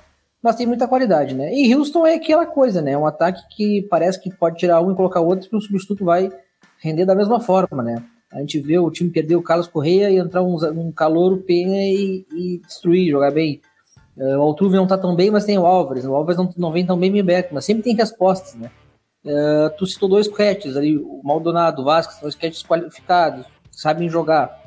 mas 0.45 0.55
tem 0.55 0.67
muita 0.67 0.87
qualidade, 0.87 1.33
né? 1.33 1.51
E 1.51 1.73
Houston 1.73 2.05
é 2.05 2.13
aquela 2.13 2.45
coisa, 2.45 2.79
né? 2.79 2.91
É 2.91 2.97
um 2.97 3.07
ataque 3.07 3.41
que 3.49 3.81
parece 3.89 4.21
que 4.21 4.29
pode 4.29 4.57
tirar 4.57 4.79
um 4.79 4.91
e 4.91 4.95
colocar 4.95 5.19
outro 5.19 5.49
e 5.51 5.55
o 5.55 5.59
substituto 5.59 6.05
vai 6.05 6.31
render 6.77 7.03
da 7.03 7.15
mesma 7.15 7.39
forma, 7.39 7.81
né? 7.81 8.03
A 8.31 8.39
gente 8.41 8.59
vê 8.59 8.77
o 8.77 8.91
time 8.91 9.09
perder 9.09 9.37
o 9.37 9.41
Carlos 9.41 9.67
Correia 9.67 10.11
e 10.11 10.17
entrar 10.17 10.43
um, 10.43 10.55
um 10.79 10.91
calor, 10.91 11.39
Penha 11.39 11.81
e, 11.81 12.27
e, 12.31 12.59
destruir, 12.59 13.09
jogar 13.09 13.31
bem. 13.31 13.59
Uh, 14.15 14.37
o 14.37 14.41
Altuve 14.43 14.75
não 14.75 14.85
tá 14.85 14.99
tão 14.99 15.15
bem, 15.15 15.31
mas 15.31 15.45
tem 15.45 15.57
o 15.57 15.65
Álvares. 15.65 16.05
O 16.05 16.13
Álvares 16.13 16.37
não, 16.37 16.53
não 16.55 16.71
vem 16.71 16.85
tão 16.85 16.95
bem 16.95 17.23
Beck, 17.23 17.51
mas 17.51 17.65
sempre 17.65 17.81
tem 17.81 17.95
respostas, 17.95 18.53
né? 18.53 18.69
Uh, 19.25 19.75
tu 19.79 19.87
citou 19.87 20.07
dois 20.07 20.27
catches 20.27 20.77
ali, 20.77 20.95
o 20.95 21.21
Maldonado, 21.23 21.81
o 21.81 21.85
Vasco, 21.85 22.21
dois 22.21 22.35
catches 22.35 22.61
qualificados, 22.61 23.47
sabem 23.71 24.07
jogar, 24.07 24.61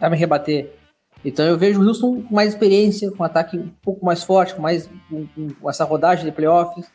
sabem 0.00 0.18
rebater. 0.18 0.79
Então 1.24 1.44
eu 1.44 1.58
vejo 1.58 1.80
o 1.80 1.86
Houston 1.86 2.22
com 2.22 2.34
mais 2.34 2.50
experiência, 2.50 3.10
com 3.10 3.22
um 3.22 3.26
ataque 3.26 3.58
um 3.58 3.70
pouco 3.82 4.04
mais 4.04 4.22
forte, 4.22 4.54
com 4.54 4.62
mais 4.62 4.88
com, 5.08 5.26
com 5.60 5.68
essa 5.68 5.84
rodagem 5.84 6.24
de 6.24 6.32
playoffs, 6.32 6.86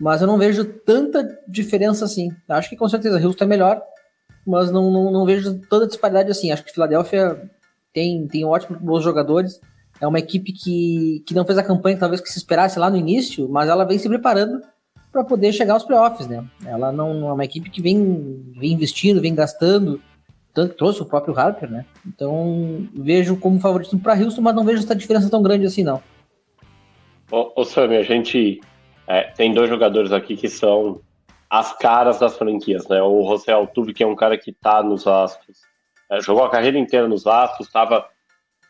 mas 0.00 0.20
eu 0.20 0.26
não 0.26 0.38
vejo 0.38 0.64
tanta 0.64 1.38
diferença 1.48 2.04
assim. 2.04 2.30
Acho 2.48 2.68
que 2.68 2.76
com 2.76 2.88
certeza 2.88 3.18
o 3.18 3.24
Houston 3.24 3.44
é 3.44 3.48
melhor, 3.48 3.82
mas 4.46 4.70
não, 4.70 4.90
não, 4.90 5.10
não 5.10 5.26
vejo 5.26 5.58
tanta 5.68 5.86
disparidade 5.86 6.30
assim. 6.30 6.52
Acho 6.52 6.64
que 6.64 6.72
Filadélfia 6.72 7.50
tem, 7.92 8.26
tem 8.28 8.44
ótimos 8.44 8.80
bons 8.80 9.02
jogadores. 9.02 9.60
É 10.00 10.06
uma 10.06 10.18
equipe 10.18 10.52
que, 10.52 11.24
que 11.26 11.34
não 11.34 11.44
fez 11.44 11.58
a 11.58 11.62
campanha 11.62 11.98
talvez 11.98 12.20
que 12.20 12.30
se 12.30 12.38
esperasse 12.38 12.78
lá 12.78 12.90
no 12.90 12.96
início, 12.96 13.48
mas 13.48 13.68
ela 13.68 13.84
vem 13.84 13.98
se 13.98 14.08
preparando 14.08 14.60
para 15.10 15.24
poder 15.24 15.50
chegar 15.52 15.72
aos 15.74 15.84
playoffs, 15.84 16.26
né? 16.28 16.44
Ela 16.66 16.92
não, 16.92 17.28
é 17.28 17.32
uma 17.32 17.44
equipe 17.44 17.70
que 17.70 17.80
vem, 17.80 18.52
vem 18.58 18.72
investindo, 18.72 19.20
vem 19.20 19.34
gastando 19.34 20.00
trouxe 20.76 21.02
o 21.02 21.06
próprio 21.06 21.38
Harper, 21.38 21.70
né? 21.70 21.84
Então 22.06 22.86
vejo 22.94 23.36
como 23.36 23.60
favorito 23.60 23.98
para 23.98 24.18
Houston, 24.18 24.40
mas 24.40 24.54
não 24.54 24.64
vejo 24.64 24.82
essa 24.82 24.94
diferença 24.94 25.30
tão 25.30 25.42
grande 25.42 25.66
assim, 25.66 25.82
não. 25.82 26.02
Ô, 27.30 27.52
ô 27.60 27.62
a 27.62 28.02
gente 28.02 28.60
é, 29.06 29.22
tem 29.22 29.52
dois 29.52 29.68
jogadores 29.68 30.12
aqui 30.12 30.36
que 30.36 30.48
são 30.48 31.00
as 31.50 31.72
caras 31.76 32.18
das 32.18 32.36
franquias, 32.36 32.88
né? 32.88 33.00
O 33.02 33.28
José 33.28 33.52
Altuve, 33.52 33.94
que 33.94 34.02
é 34.02 34.06
um 34.06 34.16
cara 34.16 34.36
que 34.36 34.52
tá 34.52 34.82
nos 34.82 35.06
Astros, 35.06 35.58
é, 36.10 36.20
jogou 36.20 36.44
a 36.44 36.50
carreira 36.50 36.78
inteira 36.78 37.06
nos 37.06 37.26
Astros, 37.26 37.68
estava 37.68 38.06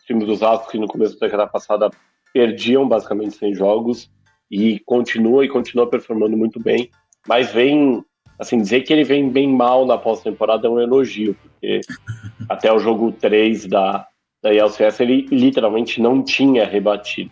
time 0.06 0.24
dos 0.24 0.42
Astros 0.42 0.70
que 0.70 0.78
no 0.78 0.86
começo 0.86 1.18
da 1.18 1.26
década 1.26 1.46
passada 1.46 1.90
perdiam 2.32 2.86
basicamente 2.86 3.36
sem 3.36 3.54
jogos 3.54 4.10
e 4.50 4.78
continua 4.80 5.44
e 5.44 5.48
continua 5.48 5.88
performando 5.88 6.36
muito 6.36 6.60
bem, 6.60 6.90
mas 7.26 7.50
vem 7.52 8.04
assim, 8.38 8.58
dizer 8.58 8.82
que 8.82 8.92
ele 8.92 9.04
vem 9.04 9.30
bem 9.30 9.48
mal 9.48 9.86
na 9.86 9.96
pós-temporada 9.96 10.66
é 10.66 10.70
um 10.70 10.80
elogio, 10.80 11.34
porque 11.42 11.80
até 12.48 12.72
o 12.72 12.78
jogo 12.78 13.12
3 13.12 13.66
da, 13.66 14.06
da 14.42 14.54
ELCS 14.54 15.00
ele 15.00 15.26
literalmente 15.30 16.00
não 16.00 16.22
tinha 16.22 16.64
rebatido. 16.64 17.30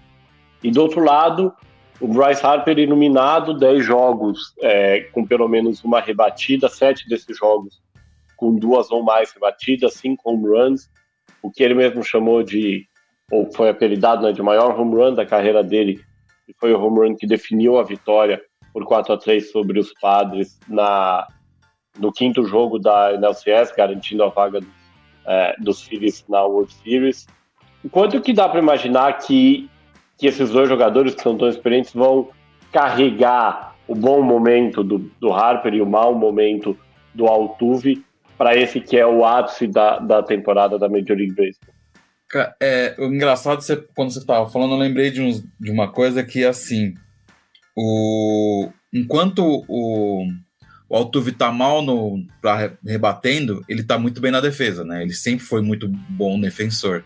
E 0.62 0.70
do 0.70 0.82
outro 0.82 1.04
lado, 1.04 1.52
o 2.00 2.08
Bryce 2.08 2.44
Harper 2.44 2.78
iluminado, 2.78 3.56
10 3.56 3.84
jogos 3.84 4.54
é, 4.60 5.00
com 5.12 5.24
pelo 5.24 5.48
menos 5.48 5.84
uma 5.84 6.00
rebatida, 6.00 6.68
7 6.68 7.08
desses 7.08 7.36
jogos 7.36 7.82
com 8.36 8.56
duas 8.56 8.90
ou 8.90 9.02
mais 9.02 9.32
rebatidas, 9.32 9.94
5 9.94 10.28
home 10.28 10.48
runs, 10.48 10.90
o 11.42 11.50
que 11.50 11.62
ele 11.62 11.74
mesmo 11.74 12.02
chamou 12.02 12.42
de, 12.42 12.86
ou 13.30 13.50
foi 13.52 13.68
apelidado 13.68 14.22
né, 14.22 14.32
de 14.32 14.42
maior 14.42 14.78
home 14.78 14.96
run 14.96 15.14
da 15.14 15.24
carreira 15.24 15.62
dele, 15.62 16.00
e 16.48 16.54
foi 16.58 16.72
o 16.72 16.80
home 16.80 17.08
run 17.08 17.16
que 17.16 17.26
definiu 17.26 17.78
a 17.78 17.82
vitória 17.82 18.42
por 18.74 18.84
4 18.84 19.14
a 19.14 19.16
3 19.16 19.52
sobre 19.52 19.78
os 19.78 19.94
Padres 19.94 20.58
na, 20.68 21.28
no 21.96 22.12
quinto 22.12 22.44
jogo 22.44 22.76
da 22.76 23.14
NLCS, 23.14 23.72
garantindo 23.74 24.24
a 24.24 24.28
vaga 24.28 24.60
dos, 24.60 24.68
é, 25.26 25.54
dos 25.60 25.82
Phillies 25.82 26.24
na 26.28 26.42
World 26.42 26.74
Series. 26.74 27.26
Quanto 27.92 28.20
que 28.20 28.32
dá 28.32 28.48
para 28.48 28.58
imaginar 28.58 29.18
que, 29.18 29.70
que 30.18 30.26
esses 30.26 30.50
dois 30.50 30.68
jogadores 30.68 31.14
que 31.14 31.22
são 31.22 31.38
tão 31.38 31.48
experientes 31.48 31.94
vão 31.94 32.28
carregar 32.72 33.76
o 33.86 33.94
bom 33.94 34.20
momento 34.22 34.82
do, 34.82 34.98
do 35.20 35.32
Harper 35.32 35.74
e 35.74 35.80
o 35.80 35.86
mau 35.86 36.12
momento 36.12 36.76
do 37.14 37.26
Altuve 37.26 38.04
para 38.36 38.56
esse 38.56 38.80
que 38.80 38.96
é 38.96 39.06
o 39.06 39.24
ápice 39.24 39.68
da, 39.68 40.00
da 40.00 40.20
temporada 40.20 40.78
da 40.78 40.88
Major 40.88 41.16
League 41.16 41.34
Baseball? 41.34 41.74
É, 42.60 42.96
o 42.98 43.04
engraçado, 43.04 43.60
você, 43.60 43.76
quando 43.94 44.12
você 44.12 44.18
estava 44.18 44.48
falando, 44.50 44.72
eu 44.72 44.78
lembrei 44.78 45.12
de, 45.12 45.22
uns, 45.22 45.44
de 45.60 45.70
uma 45.70 45.92
coisa 45.92 46.24
que, 46.24 46.44
assim, 46.44 46.94
o, 47.76 48.70
enquanto 48.92 49.64
o, 49.68 50.26
o 50.88 50.96
Altuve 50.96 51.32
tá 51.32 51.50
mal 51.50 51.82
no, 51.82 52.24
pra, 52.40 52.72
rebatendo, 52.84 53.64
ele 53.68 53.82
tá 53.82 53.98
muito 53.98 54.20
bem 54.20 54.30
na 54.30 54.40
defesa, 54.40 54.84
né? 54.84 55.02
Ele 55.02 55.12
sempre 55.12 55.44
foi 55.44 55.60
muito 55.60 55.88
bom 55.88 56.40
defensor. 56.40 57.04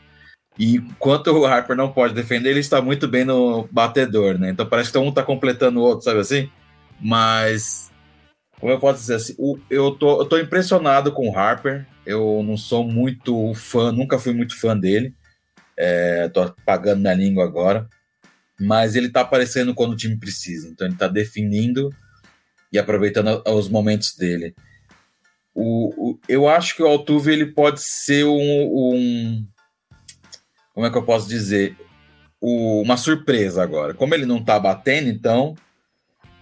E 0.58 0.76
enquanto 0.76 1.28
o 1.28 1.46
Harper 1.46 1.76
não 1.76 1.92
pode 1.92 2.14
defender, 2.14 2.50
ele 2.50 2.60
está 2.60 2.82
muito 2.82 3.06
bem 3.08 3.24
no 3.24 3.68
batedor, 3.70 4.38
né? 4.38 4.50
Então 4.50 4.66
parece 4.66 4.90
que 4.90 4.98
um 4.98 5.12
tá 5.12 5.22
completando 5.22 5.78
o 5.80 5.82
outro, 5.82 6.04
sabe 6.04 6.20
assim? 6.20 6.50
Mas, 7.00 7.92
como 8.58 8.72
eu 8.72 8.80
posso 8.80 9.00
dizer 9.00 9.14
assim, 9.14 9.36
eu, 9.70 9.92
tô, 9.92 10.20
eu 10.20 10.26
tô 10.26 10.38
impressionado 10.38 11.12
com 11.12 11.28
o 11.28 11.38
Harper. 11.38 11.86
Eu 12.04 12.42
não 12.44 12.56
sou 12.56 12.84
muito 12.84 13.54
fã, 13.54 13.92
nunca 13.92 14.18
fui 14.18 14.32
muito 14.32 14.58
fã 14.58 14.76
dele. 14.76 15.14
É, 15.76 16.28
tô 16.28 16.52
pagando 16.66 17.02
na 17.02 17.14
língua 17.14 17.44
agora 17.44 17.88
mas 18.58 18.96
ele 18.96 19.08
tá 19.08 19.20
aparecendo 19.20 19.74
quando 19.74 19.92
o 19.92 19.96
time 19.96 20.16
precisa. 20.18 20.68
Então 20.68 20.86
ele 20.86 20.96
tá 20.96 21.08
definindo 21.08 21.90
e 22.72 22.78
aproveitando 22.78 23.42
os 23.46 23.68
momentos 23.68 24.14
dele. 24.16 24.54
O, 25.54 26.10
o, 26.10 26.20
eu 26.28 26.48
acho 26.48 26.76
que 26.76 26.82
o 26.82 26.86
Altuve 26.86 27.32
ele 27.32 27.46
pode 27.46 27.80
ser 27.80 28.24
um, 28.24 28.32
um 28.32 29.46
como 30.72 30.86
é 30.86 30.90
que 30.90 30.96
eu 30.96 31.04
posso 31.04 31.28
dizer 31.28 31.76
o, 32.40 32.82
uma 32.82 32.96
surpresa 32.96 33.62
agora. 33.62 33.94
Como 33.94 34.14
ele 34.14 34.26
não 34.26 34.44
tá 34.44 34.58
batendo, 34.58 35.08
então 35.08 35.56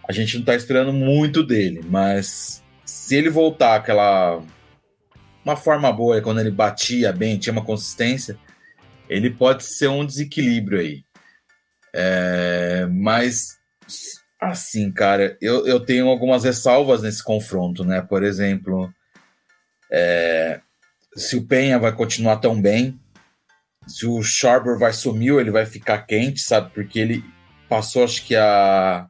a 0.07 0.13
gente 0.13 0.39
não 0.39 0.45
tá 0.45 0.55
esperando 0.55 0.93
muito 0.93 1.43
dele, 1.43 1.81
mas 1.89 2.63
se 2.85 3.17
ele 3.17 3.31
voltar 3.31 3.77
aquela 3.77 4.43
uma 5.45 5.57
forma 5.57 5.93
boa, 5.93 6.21
quando 6.21 6.41
ele 6.41 6.51
batia 6.51 7.13
bem, 7.13 7.39
tinha 7.39 7.53
uma 7.53 7.65
consistência, 7.65 8.37
ele 9.09 9.31
pode 9.31 9.65
ser 9.65 9.89
um 9.89 10.05
desequilíbrio 10.05 10.81
aí. 10.81 11.05
É, 11.99 12.87
mas, 12.91 13.59
assim, 14.39 14.93
cara, 14.93 15.35
eu, 15.41 15.67
eu 15.67 15.81
tenho 15.81 16.09
algumas 16.09 16.45
ressalvas 16.45 17.01
nesse 17.01 17.25
confronto, 17.25 17.83
né? 17.85 18.03
Por 18.03 18.23
exemplo, 18.23 18.93
é, 19.91 20.61
se 21.17 21.37
o 21.37 21.47
Penha 21.47 21.79
vai 21.79 21.93
continuar 21.93 22.37
tão 22.37 22.61
bem, 22.61 23.01
se 23.87 24.07
o 24.07 24.23
Sharper 24.23 24.79
vai 24.79 24.93
sumir, 24.93 25.33
ele 25.41 25.51
vai 25.51 25.65
ficar 25.65 26.03
quente, 26.03 26.41
sabe? 26.41 26.71
Porque 26.75 26.99
ele 26.99 27.25
passou, 27.67 28.05
acho 28.05 28.25
que 28.27 28.37
a 28.37 29.09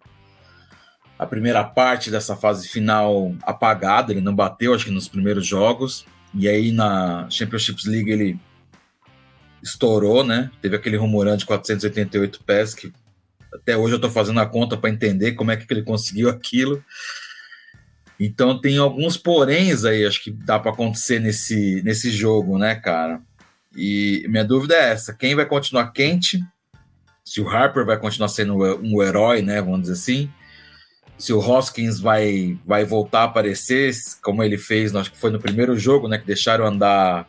a 1.19 1.26
primeira 1.26 1.64
parte 1.64 2.11
dessa 2.11 2.37
fase 2.37 2.69
final 2.69 3.35
apagado, 3.43 4.12
ele 4.12 4.21
não 4.21 4.35
bateu, 4.35 4.75
acho 4.75 4.85
que 4.85 4.90
nos 4.90 5.09
primeiros 5.09 5.47
jogos, 5.47 6.05
e 6.35 6.47
aí 6.47 6.71
na 6.71 7.26
Championships 7.31 7.87
League 7.87 8.11
ele 8.11 8.38
estourou, 9.62 10.25
né? 10.25 10.50
Teve 10.60 10.76
aquele 10.76 10.96
rumorante 10.96 11.40
de 11.40 11.46
488 11.46 12.42
pés 12.44 12.75
que 12.75 12.92
até 13.52 13.76
hoje 13.76 13.94
eu 13.94 14.00
tô 14.00 14.10
fazendo 14.10 14.40
a 14.40 14.46
conta 14.46 14.76
para 14.76 14.90
entender 14.90 15.32
como 15.32 15.50
é 15.50 15.56
que 15.56 15.66
ele 15.72 15.82
conseguiu 15.82 16.28
aquilo. 16.30 16.82
Então 18.18 18.58
tem 18.60 18.78
alguns 18.78 19.16
poréns 19.16 19.84
aí, 19.84 20.06
acho 20.06 20.22
que 20.22 20.30
dá 20.30 20.58
para 20.58 20.70
acontecer 20.70 21.20
nesse, 21.20 21.82
nesse 21.82 22.10
jogo, 22.10 22.58
né, 22.58 22.75
cara? 22.75 23.20
E 23.76 24.25
minha 24.28 24.44
dúvida 24.44 24.75
é 24.75 24.92
essa: 24.92 25.12
quem 25.12 25.34
vai 25.34 25.44
continuar 25.44 25.92
quente? 25.92 26.42
Se 27.25 27.40
o 27.40 27.48
Harper 27.48 27.84
vai 27.84 27.98
continuar 27.98 28.28
sendo 28.28 28.56
um 28.56 29.02
herói, 29.02 29.42
né? 29.42 29.60
Vamos 29.60 29.82
dizer 29.82 29.94
assim 29.94 30.30
se 31.18 31.32
o 31.32 31.38
Hoskins 31.38 31.98
vai, 31.98 32.58
vai 32.64 32.84
voltar 32.84 33.20
a 33.20 33.25
aparecer, 33.25 33.92
como 34.22 34.42
ele 34.42 34.58
fez, 34.58 34.94
acho 34.94 35.10
que 35.10 35.18
foi 35.18 35.30
no 35.30 35.40
primeiro 35.40 35.76
jogo, 35.76 36.08
né? 36.08 36.18
Que 36.18 36.26
deixaram 36.26 36.66
andar 36.66 37.26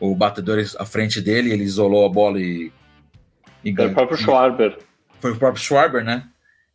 o 0.00 0.14
batedor 0.14 0.58
à 0.78 0.84
frente 0.84 1.20
dele, 1.20 1.52
ele 1.52 1.64
isolou 1.64 2.04
a 2.04 2.08
bola 2.08 2.40
e. 2.40 2.72
e 3.64 3.74
foi 3.74 3.86
o 3.86 3.94
próprio 3.94 4.18
Schwarber. 4.18 4.78
Foi 5.20 5.32
o 5.32 5.36
próprio 5.36 5.62
Schwarber, 5.62 6.04
né? 6.04 6.24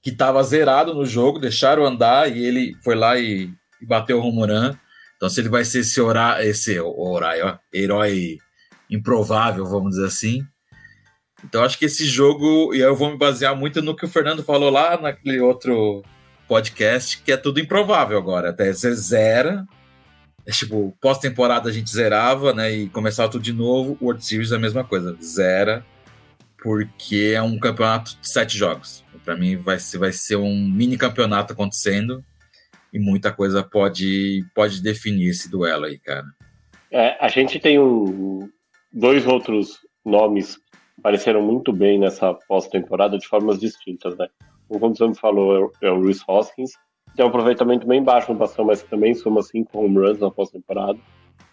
Que 0.01 0.09
estava 0.09 0.41
zerado 0.43 0.93
no 0.93 1.05
jogo, 1.05 1.39
deixaram 1.39 1.85
andar 1.85 2.31
e 2.31 2.43
ele 2.43 2.75
foi 2.83 2.95
lá 2.95 3.19
e, 3.19 3.49
e 3.81 3.85
bateu 3.85 4.17
o 4.17 4.21
Romuran. 4.21 4.75
Então, 5.15 5.29
se 5.29 5.39
ele 5.39 5.49
vai 5.49 5.63
ser 5.63 5.79
esse, 5.79 6.01
ora, 6.01 6.43
esse 6.43 6.79
orai, 6.79 7.41
ó, 7.43 7.57
herói 7.71 8.39
improvável, 8.89 9.65
vamos 9.65 9.91
dizer 9.91 10.07
assim, 10.07 10.43
então 11.43 11.63
acho 11.63 11.77
que 11.77 11.85
esse 11.85 12.05
jogo, 12.05 12.73
e 12.73 12.79
eu 12.79 12.95
vou 12.95 13.11
me 13.11 13.17
basear 13.17 13.55
muito 13.55 13.81
no 13.81 13.95
que 13.95 14.05
o 14.05 14.09
Fernando 14.09 14.43
falou 14.43 14.69
lá 14.69 14.99
naquele 14.99 15.39
outro 15.39 16.03
podcast, 16.47 17.21
que 17.21 17.31
é 17.31 17.37
tudo 17.37 17.59
improvável 17.59 18.17
agora. 18.17 18.49
Até 18.49 18.71
você 18.71 18.93
zera, 18.93 19.65
é 20.45 20.51
tipo, 20.51 20.95
pós-temporada 21.01 21.69
a 21.69 21.71
gente 21.71 21.89
zerava, 21.91 22.53
né, 22.53 22.71
e 22.71 22.89
começava 22.89 23.29
tudo 23.29 23.43
de 23.43 23.53
novo. 23.53 23.97
O 23.99 24.05
World 24.05 24.25
Series 24.25 24.51
é 24.51 24.55
a 24.55 24.59
mesma 24.59 24.83
coisa, 24.83 25.17
zera, 25.21 25.85
porque 26.61 27.33
é 27.35 27.41
um 27.41 27.59
campeonato 27.59 28.17
de 28.19 28.29
sete 28.29 28.57
jogos. 28.57 29.03
Para 29.23 29.35
mim 29.35 29.55
vai 29.55 29.79
ser, 29.79 29.97
vai 29.97 30.11
ser 30.11 30.35
um 30.35 30.57
mini 30.57 30.97
campeonato 30.97 31.53
acontecendo 31.53 32.23
e 32.91 32.99
muita 32.99 33.31
coisa 33.31 33.63
pode, 33.63 34.43
pode 34.53 34.81
definir 34.81 35.29
esse 35.29 35.49
duelo 35.49 35.85
aí, 35.85 35.99
cara. 35.99 36.25
É, 36.91 37.17
a 37.23 37.29
gente 37.29 37.59
tem 37.59 37.79
um, 37.79 38.49
dois 38.91 39.25
outros 39.25 39.77
nomes 40.03 40.57
apareceram 40.97 41.41
muito 41.41 41.71
bem 41.71 41.99
nessa 41.99 42.33
pós-temporada 42.47 43.17
de 43.17 43.27
formas 43.27 43.59
distintas, 43.59 44.15
né? 44.17 44.27
Como 44.67 44.95
você 44.95 45.07
me 45.07 45.17
falou, 45.17 45.71
é 45.81 45.89
o 45.89 46.01
Rhys 46.01 46.21
Hoskins, 46.27 46.71
tem 47.15 47.25
um 47.25 47.27
aproveitamento 47.27 47.85
bem 47.85 48.03
baixo 48.03 48.31
no 48.31 48.39
bastão, 48.39 48.65
mas 48.65 48.83
também 48.83 49.13
soma 49.13 49.41
5 49.41 49.77
home 49.77 49.97
runs 49.97 50.19
na 50.19 50.31
pós-temporada. 50.31 50.97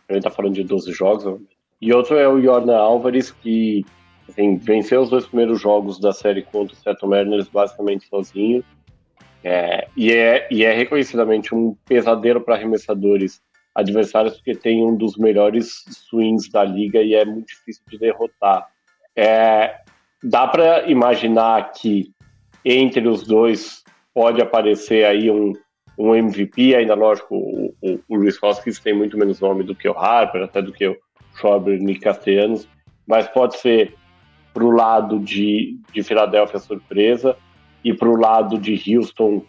A 0.09 0.15
gente 0.15 0.23
tá 0.23 0.31
falando 0.31 0.55
de 0.55 0.65
12 0.65 0.93
jogos. 0.93 1.41
E 1.81 1.93
outro 1.93 2.17
é 2.17 2.29
o 2.29 2.41
Jordan 2.41 2.77
Álvares, 2.77 3.31
que 3.31 3.85
assim, 4.29 4.57
venceu 4.57 5.03
os 5.03 5.11
dois 5.11 5.27
primeiros 5.27 5.61
jogos 5.61 5.99
da 5.99 6.13
série 6.13 6.43
contra 6.43 6.75
o 6.75 6.77
Seattle 6.77 7.11
Mariners 7.11 7.49
basicamente 7.49 8.07
sozinho. 8.09 8.65
É, 9.43 9.89
e, 9.97 10.13
é, 10.13 10.49
e 10.51 10.65
é 10.65 10.73
reconhecidamente 10.73 11.55
um 11.55 11.77
pesadelo 11.87 12.41
para 12.41 12.57
arremessadores 12.57 13.41
adversários, 13.75 14.35
porque 14.35 14.55
tem 14.55 14.85
um 14.85 14.97
dos 14.97 15.17
melhores 15.17 15.85
swings 15.89 16.49
da 16.51 16.65
liga 16.65 17.01
e 17.01 17.15
é 17.15 17.25
muito 17.25 17.47
difícil 17.47 17.83
de 17.89 17.99
derrotar. 17.99 18.67
É, 19.15 19.77
dá 20.23 20.47
para 20.49 20.89
imaginar 20.89 21.73
que 21.73 22.13
entre 22.65 23.07
os 23.07 23.25
dois 23.25 23.85
pode 24.19 24.43
aparecer 24.43 25.05
aí 25.05 25.31
um, 25.31 25.53
um 25.97 26.13
MVP, 26.13 26.75
ainda 26.75 26.93
lógico, 26.95 27.37
o, 27.37 27.73
o, 27.81 28.01
o 28.09 28.17
Luiz 28.17 28.37
Hoskins 28.43 28.81
tem 28.81 28.93
muito 28.93 29.17
menos 29.17 29.39
nome 29.39 29.63
do 29.63 29.77
que 29.77 29.89
o 29.89 29.97
Harper, 29.97 30.43
até 30.43 30.61
do 30.61 30.73
que 30.73 30.89
o 30.89 30.97
Schauber 31.41 31.81
e 31.81 31.99
Castellanos, 32.01 32.67
mas 33.07 33.29
pode 33.29 33.57
ser 33.59 33.95
para 34.53 34.65
o 34.65 34.73
lado 34.73 35.21
de, 35.21 35.79
de 35.93 36.03
Filadélfia 36.03 36.59
surpresa 36.59 37.37
e 37.85 37.95
para 37.95 38.09
o 38.09 38.17
lado 38.17 38.59
de 38.59 38.75
Houston 38.93 39.45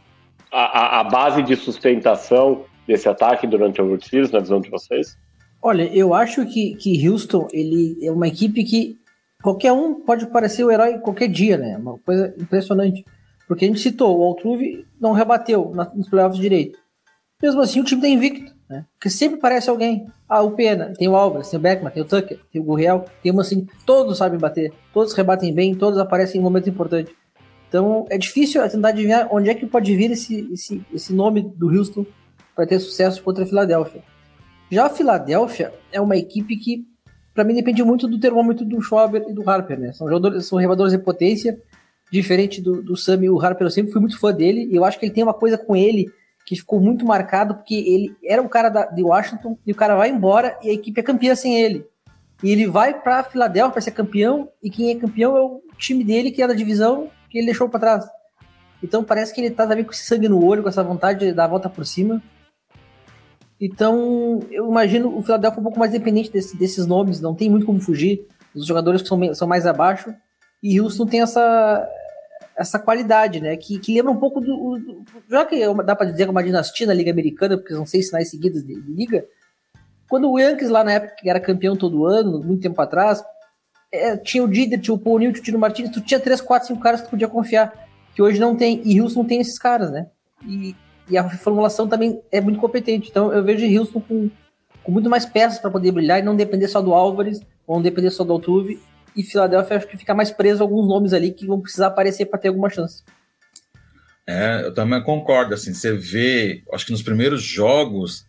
a, 0.51 0.59
a, 0.59 0.99
a, 0.99 1.03
base 1.03 1.41
de 1.41 1.55
sustentação 1.55 2.65
desse 2.85 3.09
ataque 3.09 3.47
durante 3.47 3.81
a 3.81 3.83
World 3.83 4.07
Series, 4.07 4.29
na 4.29 4.39
visão 4.39 4.61
de 4.61 4.69
vocês? 4.69 5.17
Olha, 5.63 5.91
eu 5.91 6.13
acho 6.13 6.45
que, 6.45 6.75
que 6.75 7.09
Houston 7.09 7.47
ele 7.51 7.97
é 8.03 8.11
uma 8.11 8.27
equipe 8.27 8.63
que 8.63 8.99
qualquer 9.41 9.71
um 9.71 9.95
pode 9.95 10.27
parecer 10.27 10.63
o 10.63 10.69
herói 10.69 10.99
qualquer 10.99 11.27
dia, 11.27 11.57
né? 11.57 11.75
Uma 11.75 11.97
coisa 11.97 12.35
impressionante. 12.37 13.03
Porque 13.49 13.65
a 13.65 13.67
gente 13.67 13.79
citou, 13.79 14.19
o 14.19 14.23
Altruve 14.23 14.85
não 15.01 15.11
rebateu 15.11 15.73
nos 15.95 16.07
playoffs 16.07 16.39
direito. 16.39 16.77
Mesmo 17.41 17.59
assim, 17.61 17.81
o 17.81 17.83
time 17.83 17.99
tá 17.99 18.07
invicto, 18.07 18.53
né? 18.69 18.85
Porque 18.93 19.09
sempre 19.09 19.39
parece 19.39 19.71
alguém. 19.71 20.05
Ah, 20.27 20.43
o 20.43 20.51
Pena, 20.51 20.93
tem 20.95 21.07
o 21.07 21.15
Álvares, 21.15 21.49
tem 21.49 21.57
o 21.57 21.61
Beckman, 21.61 21.91
tem 21.91 22.03
o 22.03 22.05
Tucker, 22.05 22.39
tem 22.53 22.61
o 22.61 22.63
Gurriel, 22.63 23.05
tem 23.23 23.31
uma 23.31 23.41
assim, 23.41 23.67
todos 23.87 24.19
sabem 24.19 24.37
bater, 24.37 24.71
todos 24.93 25.13
rebatem 25.13 25.51
bem, 25.51 25.73
todos 25.73 25.97
aparecem 25.97 26.39
em 26.39 26.43
momentos 26.43 26.67
importantes. 26.67 27.11
Então 27.67 28.05
é 28.11 28.19
difícil 28.19 28.61
tentar 28.69 28.89
adivinhar 28.89 29.27
onde 29.31 29.49
é 29.49 29.55
que 29.55 29.65
pode 29.65 29.95
vir 29.95 30.11
esse, 30.11 30.47
esse, 30.53 30.85
esse 30.93 31.11
nome 31.11 31.41
do 31.41 31.75
Houston 31.75 32.05
para 32.55 32.67
ter 32.67 32.77
sucesso 32.77 33.23
contra 33.23 33.45
a 33.45 33.47
Filadélfia. 33.47 34.03
Já 34.69 34.85
a 34.85 34.89
Filadélfia 34.91 35.73
é 35.91 35.99
uma 35.99 36.17
equipe 36.17 36.55
que 36.55 36.85
para 37.33 37.43
mim 37.43 37.55
depende 37.55 37.83
muito 37.83 38.07
do 38.07 38.19
termômetro 38.19 38.63
do 38.63 38.79
Schwaber 38.79 39.25
e 39.27 39.33
do 39.33 39.49
Harper, 39.49 39.79
né? 39.79 39.91
São 39.93 40.07
jogadores, 40.07 40.45
são 40.45 40.59
rebatedores 40.59 40.91
de 40.91 40.99
potência, 40.99 41.59
diferente 42.11 42.61
do, 42.61 42.81
do 42.81 42.97
Sam 42.97 43.23
e 43.23 43.29
o 43.29 43.39
Harper, 43.39 43.67
eu 43.67 43.71
sempre 43.71 43.91
fui 43.91 44.01
muito 44.01 44.19
fã 44.19 44.33
dele, 44.33 44.67
e 44.71 44.75
eu 44.75 44.83
acho 44.83 44.99
que 44.99 45.05
ele 45.05 45.13
tem 45.13 45.23
uma 45.23 45.33
coisa 45.33 45.57
com 45.57 45.75
ele 45.75 46.11
que 46.45 46.55
ficou 46.55 46.79
muito 46.79 47.05
marcado, 47.05 47.55
porque 47.55 47.75
ele 47.75 48.15
era 48.23 48.41
o 48.41 48.49
cara 48.49 48.69
da, 48.69 48.85
de 48.85 49.03
Washington, 49.03 49.57
e 49.65 49.71
o 49.71 49.75
cara 49.75 49.95
vai 49.95 50.09
embora 50.09 50.57
e 50.63 50.69
a 50.69 50.73
equipe 50.73 50.99
é 50.99 51.03
campeã 51.03 51.35
sem 51.35 51.61
ele. 51.61 51.85
E 52.43 52.51
ele 52.51 52.67
vai 52.67 52.99
para 52.99 53.23
Filadélfia 53.23 53.71
para 53.71 53.81
ser 53.81 53.91
campeão, 53.91 54.49
e 54.63 54.69
quem 54.69 54.89
é 54.89 54.95
campeão 54.95 55.37
é 55.37 55.41
o 55.41 55.61
time 55.77 56.03
dele, 56.03 56.31
que 56.31 56.41
é 56.41 56.47
da 56.47 56.53
divisão 56.53 57.09
que 57.29 57.37
ele 57.37 57.45
deixou 57.45 57.69
para 57.69 57.79
trás. 57.79 58.05
Então 58.81 59.03
parece 59.03 59.33
que 59.33 59.41
ele 59.41 59.51
tá 59.51 59.67
também 59.67 59.83
com 59.83 59.91
esse 59.91 60.05
sangue 60.05 60.27
no 60.27 60.43
olho, 60.43 60.63
com 60.63 60.69
essa 60.69 60.83
vontade 60.83 61.19
de 61.19 61.33
dar 61.33 61.45
a 61.45 61.49
volta 61.49 61.69
por 61.69 61.85
cima. 61.85 62.21
Então, 63.61 64.39
eu 64.49 64.69
imagino 64.69 65.15
o 65.17 65.21
Philadelphia 65.21 65.59
um 65.59 65.63
pouco 65.63 65.77
mais 65.77 65.91
dependente 65.91 66.31
desse, 66.31 66.57
desses 66.57 66.85
nomes, 66.87 67.19
não 67.19 67.35
tem 67.35 67.49
muito 67.49 67.65
como 67.65 67.81
fugir. 67.81 68.25
Os 68.55 68.65
jogadores 68.65 69.01
que 69.01 69.07
são, 69.07 69.33
são 69.35 69.47
mais 69.47 69.67
abaixo. 69.67 70.13
E 70.63 70.79
Houston 70.79 71.05
tem 71.05 71.21
essa, 71.21 71.87
essa 72.59 72.77
qualidade, 72.77 73.39
né? 73.39 73.55
Que, 73.55 73.79
que 73.79 73.93
lembra 73.93 74.11
um 74.11 74.17
pouco 74.17 74.41
do, 74.41 74.77
do 74.77 75.05
Já 75.29 75.45
que 75.45 75.61
é 75.61 75.73
dá 75.83 75.95
para 75.95 76.11
dizer 76.11 76.23
que 76.23 76.29
é 76.29 76.31
uma 76.31 76.43
dinastia 76.43 76.85
na 76.85 76.93
Liga 76.93 77.11
Americana, 77.11 77.57
porque 77.57 77.73
são 77.73 77.85
seis 77.85 78.07
sinais 78.07 78.29
seguidos 78.29 78.63
de, 78.63 78.79
de, 78.79 78.91
liga. 78.91 79.25
Quando 80.07 80.29
o 80.29 80.39
Yankees, 80.39 80.69
lá 80.69 80.83
na 80.83 80.93
época, 80.93 81.15
que 81.17 81.29
era 81.29 81.39
campeão 81.39 81.75
todo 81.75 82.05
ano, 82.05 82.43
muito 82.43 82.61
tempo 82.61 82.81
atrás, 82.81 83.23
é, 83.91 84.17
tinha 84.17 84.43
o 84.43 84.47
Dieter, 84.47 84.79
tinha 84.79 84.93
o 84.93 84.99
Paul 84.99 85.19
Newton, 85.19 85.33
tinha 85.33 85.41
o 85.41 85.45
Tino 85.45 85.59
Martinez, 85.59 85.91
tu 85.91 86.01
tinha 86.01 86.19
três, 86.19 86.41
quatro, 86.41 86.67
cinco 86.67 86.81
caras 86.81 87.01
que 87.01 87.07
tu 87.07 87.11
podia 87.11 87.27
confiar. 87.27 87.87
Que 88.13 88.21
hoje 88.21 88.39
não 88.39 88.55
tem. 88.55 88.81
E 88.85 88.99
Houston 89.01 89.23
tem 89.23 89.39
esses 89.39 89.57
caras, 89.57 89.91
né? 89.91 90.07
E 90.45 90.75
e 91.09 91.17
a 91.17 91.27
formulação 91.27 91.87
também 91.87 92.21
é 92.31 92.39
muito 92.39 92.59
competente. 92.59 93.09
Então 93.09 93.33
eu 93.33 93.43
vejo 93.43 93.65
Houston 93.79 93.99
com, 93.99 94.29
com 94.83 94.91
muito 94.91 95.09
mais 95.09 95.25
peças 95.25 95.59
para 95.59 95.71
poder 95.71 95.91
brilhar 95.91 96.19
e 96.19 96.21
não 96.21 96.35
depender 96.35 96.67
só 96.67 96.81
do 96.81 96.93
Álvares, 96.93 97.41
ou 97.65 97.77
não 97.77 97.81
depender 97.81 98.11
só 98.11 98.23
do 98.23 98.31
Altuve. 98.31 98.79
E 99.19 99.23
Filadélfia 99.23 99.75
acho 99.75 99.87
que 99.87 99.97
fica 99.97 100.13
mais 100.13 100.31
preso 100.31 100.63
a 100.63 100.65
alguns 100.65 100.87
nomes 100.87 101.11
ali 101.11 101.31
que 101.31 101.45
vão 101.45 101.59
precisar 101.59 101.87
aparecer 101.87 102.27
para 102.27 102.39
ter 102.39 102.47
alguma 102.47 102.69
chance. 102.69 103.03
É, 104.25 104.61
eu 104.63 104.73
também 104.73 105.03
concordo. 105.03 105.53
Assim, 105.53 105.73
você 105.73 105.91
vê, 105.91 106.63
acho 106.71 106.85
que 106.85 106.93
nos 106.93 107.01
primeiros 107.01 107.43
jogos 107.43 108.25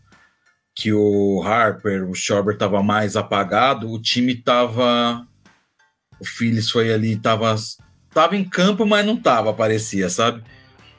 que 0.75 0.93
o 0.93 1.41
Harper, 1.45 2.11
o 2.11 2.13
Schauber 2.13 2.55
estava 2.55 2.83
mais 2.83 3.15
apagado, 3.15 3.89
o 3.89 4.03
time 4.03 4.33
estava. 4.33 5.25
O 6.19 6.25
Phillies 6.25 6.69
foi 6.69 6.93
ali, 6.93 7.13
estava 7.13 7.55
tava 8.13 8.37
em 8.37 8.43
campo, 8.43 8.85
mas 8.85 9.07
não 9.07 9.17
tava, 9.17 9.55
parecia, 9.55 10.11
sabe? 10.11 10.43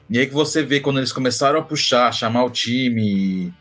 E 0.08 0.18
aí 0.18 0.26
que 0.26 0.32
você 0.32 0.62
vê 0.62 0.80
quando 0.80 1.00
eles 1.00 1.12
começaram 1.12 1.58
a 1.58 1.62
puxar, 1.62 2.10
chamar 2.14 2.44
o 2.44 2.50
time 2.50 3.52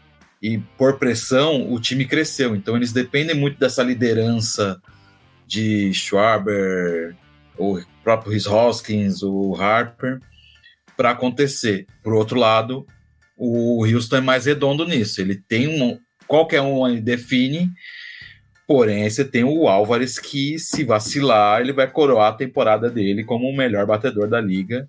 e, 0.42 0.54
e 0.54 0.58
pôr 0.78 0.98
pressão, 0.98 1.74
o 1.74 1.78
time 1.78 2.06
cresceu. 2.06 2.56
Então 2.56 2.78
eles 2.78 2.94
dependem 2.94 3.36
muito 3.36 3.60
dessa 3.60 3.84
liderança 3.84 4.82
de 5.52 5.94
Schwarber, 5.94 7.14
o 7.58 7.82
próprio 8.02 8.32
Rhys 8.32 8.48
Hoskins, 8.48 9.22
o 9.22 9.54
Harper, 9.56 10.18
para 10.96 11.12
acontecer. 11.12 11.86
Por 12.02 12.14
outro 12.14 12.40
lado, 12.40 12.88
o 13.38 13.86
Houston 13.86 14.18
é 14.18 14.22
mais 14.22 14.46
redondo 14.46 14.88
nisso. 14.88 15.20
Ele 15.20 15.36
tem 15.36 15.68
um 15.68 16.00
qualquer 16.26 16.62
um 16.62 17.02
define. 17.02 17.70
Porém, 18.66 19.10
você 19.10 19.26
tem 19.26 19.44
o 19.44 19.68
Álvares 19.68 20.18
que, 20.18 20.58
se 20.58 20.86
vacilar, 20.86 21.60
ele 21.60 21.74
vai 21.74 21.92
coroar 21.92 22.32
a 22.32 22.38
temporada 22.38 22.90
dele 22.90 23.26
como 23.26 23.50
o 23.50 23.56
melhor 23.56 23.86
batedor 23.86 24.30
da 24.30 24.40
liga. 24.40 24.86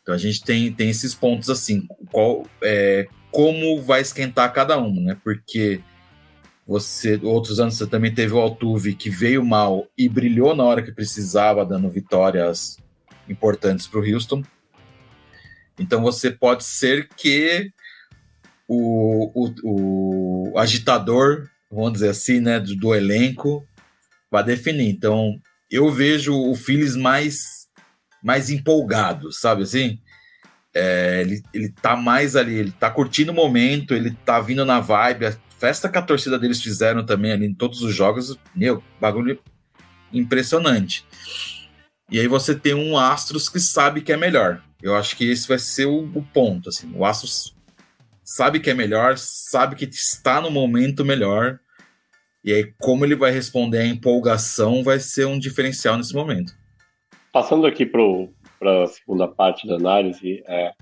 Então 0.00 0.14
a 0.14 0.18
gente 0.18 0.40
tem, 0.44 0.72
tem 0.72 0.90
esses 0.90 1.16
pontos 1.16 1.50
assim, 1.50 1.84
qual, 2.12 2.46
é, 2.62 3.08
como 3.32 3.82
vai 3.82 4.02
esquentar 4.02 4.52
cada 4.52 4.78
um, 4.78 5.00
né? 5.00 5.16
Porque 5.24 5.80
você, 6.66 7.20
outros 7.22 7.60
anos 7.60 7.76
você 7.76 7.86
também 7.86 8.14
teve 8.14 8.32
o 8.32 8.40
Altuve 8.40 8.94
que 8.94 9.10
veio 9.10 9.44
mal 9.44 9.86
e 9.96 10.08
brilhou 10.08 10.56
na 10.56 10.64
hora 10.64 10.82
que 10.82 10.92
precisava, 10.92 11.64
dando 11.64 11.90
vitórias 11.90 12.78
importantes 13.28 13.86
para 13.86 14.00
o 14.00 14.04
Houston. 14.04 14.42
Então 15.78 16.02
você 16.02 16.30
pode 16.30 16.64
ser 16.64 17.08
que 17.16 17.70
o, 18.66 19.30
o, 19.34 20.52
o 20.52 20.58
agitador 20.58 21.48
vamos 21.74 21.94
dizer 21.94 22.10
assim, 22.10 22.40
né, 22.40 22.60
do, 22.60 22.74
do 22.76 22.94
elenco 22.94 23.66
para 24.30 24.46
definir. 24.46 24.88
Então, 24.88 25.40
eu 25.70 25.90
vejo 25.90 26.34
o 26.34 26.54
Phillies 26.54 26.96
mais 26.96 27.64
mais 28.22 28.48
empolgado, 28.48 29.30
sabe 29.30 29.64
assim? 29.64 29.98
É, 30.74 31.20
ele, 31.20 31.42
ele 31.52 31.68
tá 31.68 31.94
mais 31.94 32.34
ali, 32.34 32.54
ele 32.54 32.70
tá 32.70 32.90
curtindo 32.90 33.32
o 33.32 33.34
momento, 33.34 33.94
ele 33.94 34.16
tá 34.24 34.40
vindo 34.40 34.64
na 34.64 34.80
vibe. 34.80 35.36
Festa 35.58 35.88
que 35.88 35.98
a 35.98 36.02
torcida 36.02 36.38
deles 36.38 36.62
fizeram 36.62 37.04
também 37.04 37.32
ali 37.32 37.46
em 37.46 37.54
todos 37.54 37.82
os 37.82 37.94
jogos, 37.94 38.38
meu, 38.54 38.82
bagulho 39.00 39.38
impressionante. 40.12 41.06
E 42.10 42.20
aí 42.20 42.28
você 42.28 42.54
tem 42.54 42.74
um 42.74 42.98
Astros 42.98 43.48
que 43.48 43.58
sabe 43.58 44.02
que 44.02 44.12
é 44.12 44.16
melhor. 44.16 44.62
Eu 44.82 44.94
acho 44.94 45.16
que 45.16 45.24
esse 45.24 45.48
vai 45.48 45.58
ser 45.58 45.86
o, 45.86 46.04
o 46.14 46.22
ponto. 46.22 46.68
Assim. 46.68 46.92
O 46.94 47.04
Astros 47.04 47.54
sabe 48.22 48.60
que 48.60 48.70
é 48.70 48.74
melhor, 48.74 49.16
sabe 49.16 49.76
que 49.76 49.84
está 49.84 50.40
no 50.40 50.50
momento 50.50 51.04
melhor. 51.04 51.58
E 52.44 52.52
aí, 52.52 52.74
como 52.78 53.04
ele 53.04 53.14
vai 53.14 53.30
responder 53.30 53.78
à 53.78 53.86
empolgação 53.86 54.82
vai 54.82 55.00
ser 55.00 55.26
um 55.26 55.38
diferencial 55.38 55.96
nesse 55.96 56.14
momento. 56.14 56.52
Passando 57.32 57.66
aqui 57.66 57.86
para 57.86 58.84
a 58.84 58.86
segunda 58.86 59.26
parte 59.26 59.66
da 59.66 59.76
análise, 59.76 60.42
é, 60.46 60.72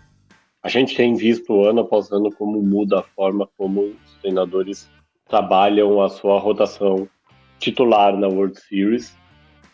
a 0.62 0.68
gente 0.68 0.94
tem 0.94 1.14
visto 1.14 1.64
ano 1.64 1.80
após 1.80 2.10
ano 2.12 2.30
como 2.30 2.62
muda 2.62 3.00
a 3.00 3.02
forma 3.02 3.48
como 3.56 3.82
os 3.82 4.14
treinadores 4.20 4.90
trabalham 5.28 6.00
a 6.00 6.08
sua 6.08 6.38
rotação 6.38 7.08
titular 7.58 8.16
na 8.16 8.28
World 8.28 8.60
Series, 8.60 9.16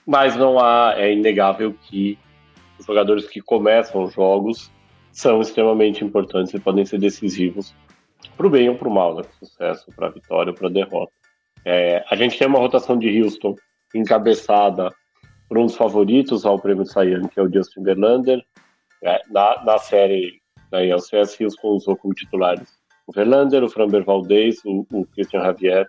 mas 0.07 0.37
não 0.37 0.59
há, 0.59 0.95
é 0.97 1.13
inegável 1.13 1.75
que 1.75 2.19
os 2.79 2.87
jogadores 2.87 3.27
que 3.27 3.41
começam 3.41 4.05
os 4.05 4.15
jogos 4.15 4.71
são 5.13 5.41
extremamente 5.41 6.05
importantes 6.05 6.55
e 6.55 6.61
podem 6.61 6.85
ser 6.85 6.99
decisivos 6.99 7.75
para 8.37 8.47
o 8.47 8.51
bem 8.51 8.69
ou 8.69 8.77
para 8.77 8.89
o 8.89 8.95
mal, 8.95 9.17
né? 9.17 9.23
o 9.23 9.47
sucesso, 9.47 9.91
para 9.95 10.07
a 10.07 10.11
vitória 10.11 10.53
para 10.53 10.69
a 10.69 10.71
derrota. 10.71 11.13
É, 11.65 12.05
a 12.09 12.17
gente 12.17 12.39
tem 12.39 12.47
uma 12.47 12.59
rotação 12.59 12.97
de 12.99 13.23
Houston 13.23 13.57
encabeçada 13.95 14.95
por 15.49 15.59
um 15.59 15.67
dos 15.67 15.77
favoritos 15.77 16.47
ao 16.47 16.59
prêmio 16.59 16.87
Cy 16.87 17.29
que 17.33 17.41
é 17.41 17.43
o 17.43 17.53
Justin 17.53 17.83
Verlander. 17.83 18.43
É, 19.03 19.23
na, 19.31 19.65
na 19.65 19.79
série 19.79 20.38
da 20.71 20.85
ELCS, 20.85 21.41
Houston 21.41 21.69
usou 21.69 21.97
como 21.97 22.15
titulares 22.15 22.79
o 23.07 23.13
Verlander, 23.13 23.65
o 23.65 23.71
Framber 23.71 24.05
Valdez, 24.05 24.63
o, 24.67 24.87
o 24.93 25.07
Christian 25.07 25.41
Javier 25.41 25.87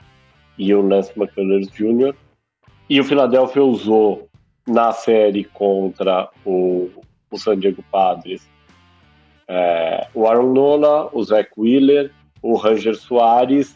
e 0.58 0.74
o 0.74 0.82
Lance 0.82 1.12
McCullers 1.18 1.68
Jr. 1.68 2.15
E 2.89 3.00
o 3.00 3.04
Philadelphia 3.04 3.63
usou 3.63 4.30
na 4.65 4.94
série 4.94 5.44
contra 5.44 6.30
o, 6.46 6.89
o 7.30 7.38
San 7.38 7.60
Diego 7.60 7.84
Padres 7.92 8.50
é, 9.50 10.08
o 10.13 10.28
Aaron 10.28 10.54
Nola, 10.54 11.10
o 11.12 11.24
Zach 11.24 11.50
Wheeler, 11.58 12.12
o 12.42 12.56
Ranger 12.56 12.96
Soares 12.96 13.76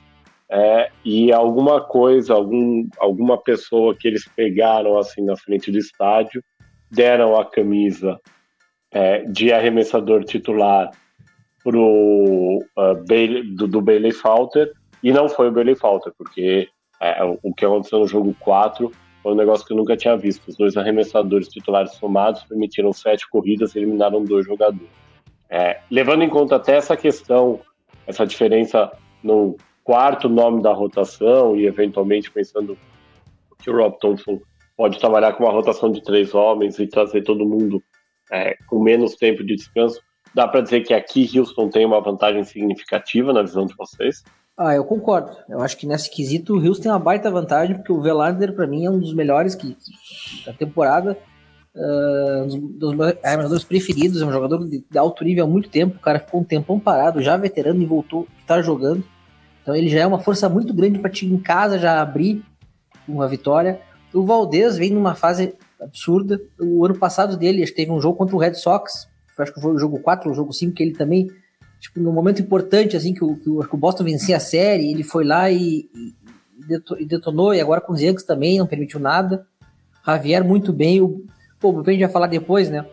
é, 0.50 0.92
e 1.04 1.34
alguma 1.34 1.82
coisa, 1.82 2.36
algum, 2.36 2.88
alguma 3.00 3.40
pessoa 3.40 3.96
que 3.96 4.08
eles 4.08 4.30
pegaram 4.36 4.98
assim 5.00 5.26
na 5.26 5.36
frente 5.36 5.72
do 5.72 5.80
estádio, 5.80 6.44
deram 6.92 7.40
a 7.40 7.44
camisa 7.44 8.20
é, 8.94 9.24
de 9.24 9.52
arremessador 9.52 10.24
titular 10.24 10.92
pro, 11.64 12.64
uh, 12.78 13.06
Bailey, 13.08 13.44
do, 13.56 13.68
do 13.68 13.82
Bailey 13.82 14.12
Falter, 14.12 14.72
e 15.02 15.12
não 15.12 15.28
foi 15.28 15.50
o 15.50 15.52
Bailey 15.52 15.76
Falter, 15.76 16.14
porque 16.18 16.70
é, 17.02 17.24
o 17.24 17.54
que 17.54 17.66
aconteceu 17.66 18.00
no 18.00 18.08
jogo 18.08 18.36
4 18.40 18.92
foi 19.22 19.32
um 19.32 19.36
negócio 19.36 19.66
que 19.66 19.74
eu 19.74 19.78
nunca 19.78 19.98
tinha 19.98 20.16
visto. 20.16 20.48
Os 20.48 20.56
dois 20.56 20.78
arremessadores 20.78 21.48
titulares 21.48 21.94
somados 21.94 22.44
permitiram 22.44 22.94
sete 22.94 23.28
corridas 23.30 23.74
e 23.74 23.80
eliminaram 23.80 24.24
dois 24.24 24.46
jogadores. 24.46 24.90
É, 25.50 25.80
levando 25.90 26.24
em 26.24 26.30
conta 26.30 26.58
até 26.58 26.76
essa 26.76 26.96
questão, 26.96 27.60
essa 28.06 28.26
diferença 28.26 28.92
no 29.24 29.56
quarto 29.84 30.30
nome 30.30 30.62
da 30.62 30.74
rotação 30.74 31.56
e 31.56 31.66
eventualmente 31.66 32.32
pensando 32.32 32.78
que 33.60 33.70
o 33.70 33.76
Rob 33.76 33.98
Thompson 34.00 34.40
pode 34.76 35.00
trabalhar 35.00 35.34
com 35.34 35.44
uma 35.44 35.54
rotação 35.54 35.92
de 35.92 36.02
três 36.02 36.34
homens 36.34 36.80
e 36.80 36.88
trazer 36.88 37.24
todo 37.24 37.46
mundo 37.46 37.82
é, 38.32 38.56
com 38.68 38.82
menos 38.82 39.16
tempo 39.16 39.44
de 39.44 39.56
descanso, 39.56 40.02
dá 40.34 40.48
para 40.48 40.62
dizer 40.62 40.82
que 40.82 40.94
aqui 40.94 41.30
Houston 41.38 41.70
tem 41.70 41.86
uma 41.86 42.02
vantagem 42.02 42.44
significativa 42.44 43.32
na 43.32 43.42
visão 43.42 43.66
de 43.66 43.76
vocês? 43.76 44.24
Ah, 44.58 44.76
eu 44.76 44.84
concordo. 44.84 45.36
Eu 45.50 45.62
acho 45.62 45.76
que 45.78 45.88
nesse 45.88 46.10
quesito 46.10 46.56
o 46.56 46.64
Houston 46.64 46.84
tem 46.84 46.92
uma 46.92 47.00
baita 47.00 47.32
vantagem, 47.32 47.76
porque 47.76 47.92
o 47.92 48.02
Velander, 48.02 48.54
para 48.54 48.68
mim, 48.68 48.86
é 48.86 48.90
um 48.90 49.00
dos 49.00 49.14
melhores 49.14 49.56
que, 49.56 49.76
da 50.46 50.54
temporada. 50.54 51.18
Uh, 51.76 52.44
um 52.44 52.78
dos 52.78 52.94
meus 52.94 53.16
armadores 53.24 53.64
preferidos, 53.64 54.22
é 54.22 54.26
um 54.26 54.32
jogador 54.32 54.64
de, 54.64 54.86
de, 54.88 54.98
alto 54.98 55.24
nível 55.24 55.46
há 55.46 55.48
muito 55.48 55.70
tempo. 55.70 55.98
O 55.98 56.02
cara 56.02 56.20
ficou 56.20 56.42
um 56.42 56.44
tempão 56.44 56.80
parado, 56.80 57.22
já 57.22 57.36
veterano 57.36 57.82
e 57.82 57.86
voltou 57.86 58.28
a 58.38 58.42
estar 58.42 58.62
jogando. 58.62 59.04
Então 59.64 59.76
ele 59.76 59.90
já 59.90 60.02
é 60.02 60.06
uma 60.06 60.20
força 60.20 60.48
muito 60.48 60.72
grande 60.72 61.00
para 61.00 61.10
ti 61.10 61.26
em 61.26 61.38
casa 61.38 61.80
já 61.80 62.00
abrir 62.00 62.44
uma 63.08 63.28
vitória. 63.28 63.82
O 64.14 64.24
Valdez 64.24 64.78
vem 64.78 64.92
numa 64.92 65.16
fase 65.16 65.56
absurda. 65.84 66.42
O 66.60 66.86
ano 66.86 66.98
passado 66.98 67.38
dele, 67.38 67.66
que 67.66 67.72
teve 67.72 67.92
um 67.92 68.02
jogo 68.02 68.18
contra 68.18 68.36
o 68.36 68.40
Red 68.40 68.56
Sox, 68.56 69.08
acho 69.38 69.54
que 69.54 69.62
foi 69.62 69.74
o 69.74 69.78
jogo 69.78 70.00
4 70.00 70.28
ou 70.28 70.34
o 70.34 70.36
jogo 70.36 70.54
5, 70.54 70.74
que 70.74 70.84
ele 70.84 70.94
também, 70.94 71.30
tipo, 71.80 72.00
no 72.00 72.12
momento 72.12 72.42
importante, 72.42 72.96
assim, 72.96 73.14
que 73.14 73.24
o, 73.24 73.36
que 73.36 73.50
o, 73.50 73.78
Boston 73.78 74.04
vencia 74.04 74.38
a 74.38 74.40
série, 74.40 74.92
ele 74.92 75.04
foi 75.04 75.24
lá 75.24 75.50
e, 75.52 75.90
e 77.00 77.06
detonou, 77.06 77.54
e 77.54 77.62
agora 77.62 77.82
com 77.82 77.94
os 77.94 78.02
Yankees 78.02 78.26
também, 78.26 78.60
não 78.60 78.68
permitiu 78.68 79.00
nada. 79.00 79.46
Javier 80.06 80.44
muito 80.44 80.74
bem, 80.74 81.02
o, 81.02 81.26
pô, 81.60 81.70
o 81.70 81.74
Bullpen 81.74 82.00
vai 82.00 82.10
falar 82.10 82.28
depois, 82.28 82.70
né? 82.70 82.86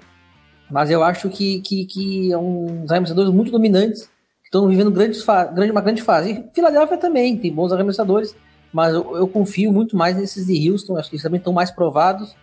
Mas 0.71 0.91
eu 0.91 1.03
acho 1.03 1.29
que, 1.29 1.61
que, 1.61 1.85
que 1.85 2.33
é 2.33 2.39
um 2.39 2.83
dos 2.83 2.93
arremessadores 2.93 3.33
muito 3.33 3.51
dominantes 3.51 4.09
estão 4.51 4.69
vivendo 4.69 4.91
grandes 4.91 5.25
grande, 5.55 5.71
uma 5.71 5.81
grande 5.81 6.03
fase. 6.03 6.33
E 6.33 6.55
Filadélfia 6.55 6.99
também 6.99 7.37
tem 7.37 7.53
bons 7.53 7.73
arremessadores, 7.73 8.35
mas 8.73 8.93
eu, 8.93 9.17
eu, 9.17 9.29
confio 9.29 9.73
muito 9.73 9.97
mais 9.97 10.17
nesses 10.17 10.47
de 10.47 10.71
Houston, 10.71 10.97
acho 10.97 11.09
que 11.09 11.15
eles 11.15 11.23
também 11.23 11.39
estão 11.39 11.53
mais 11.53 11.71
provados. 11.71 12.35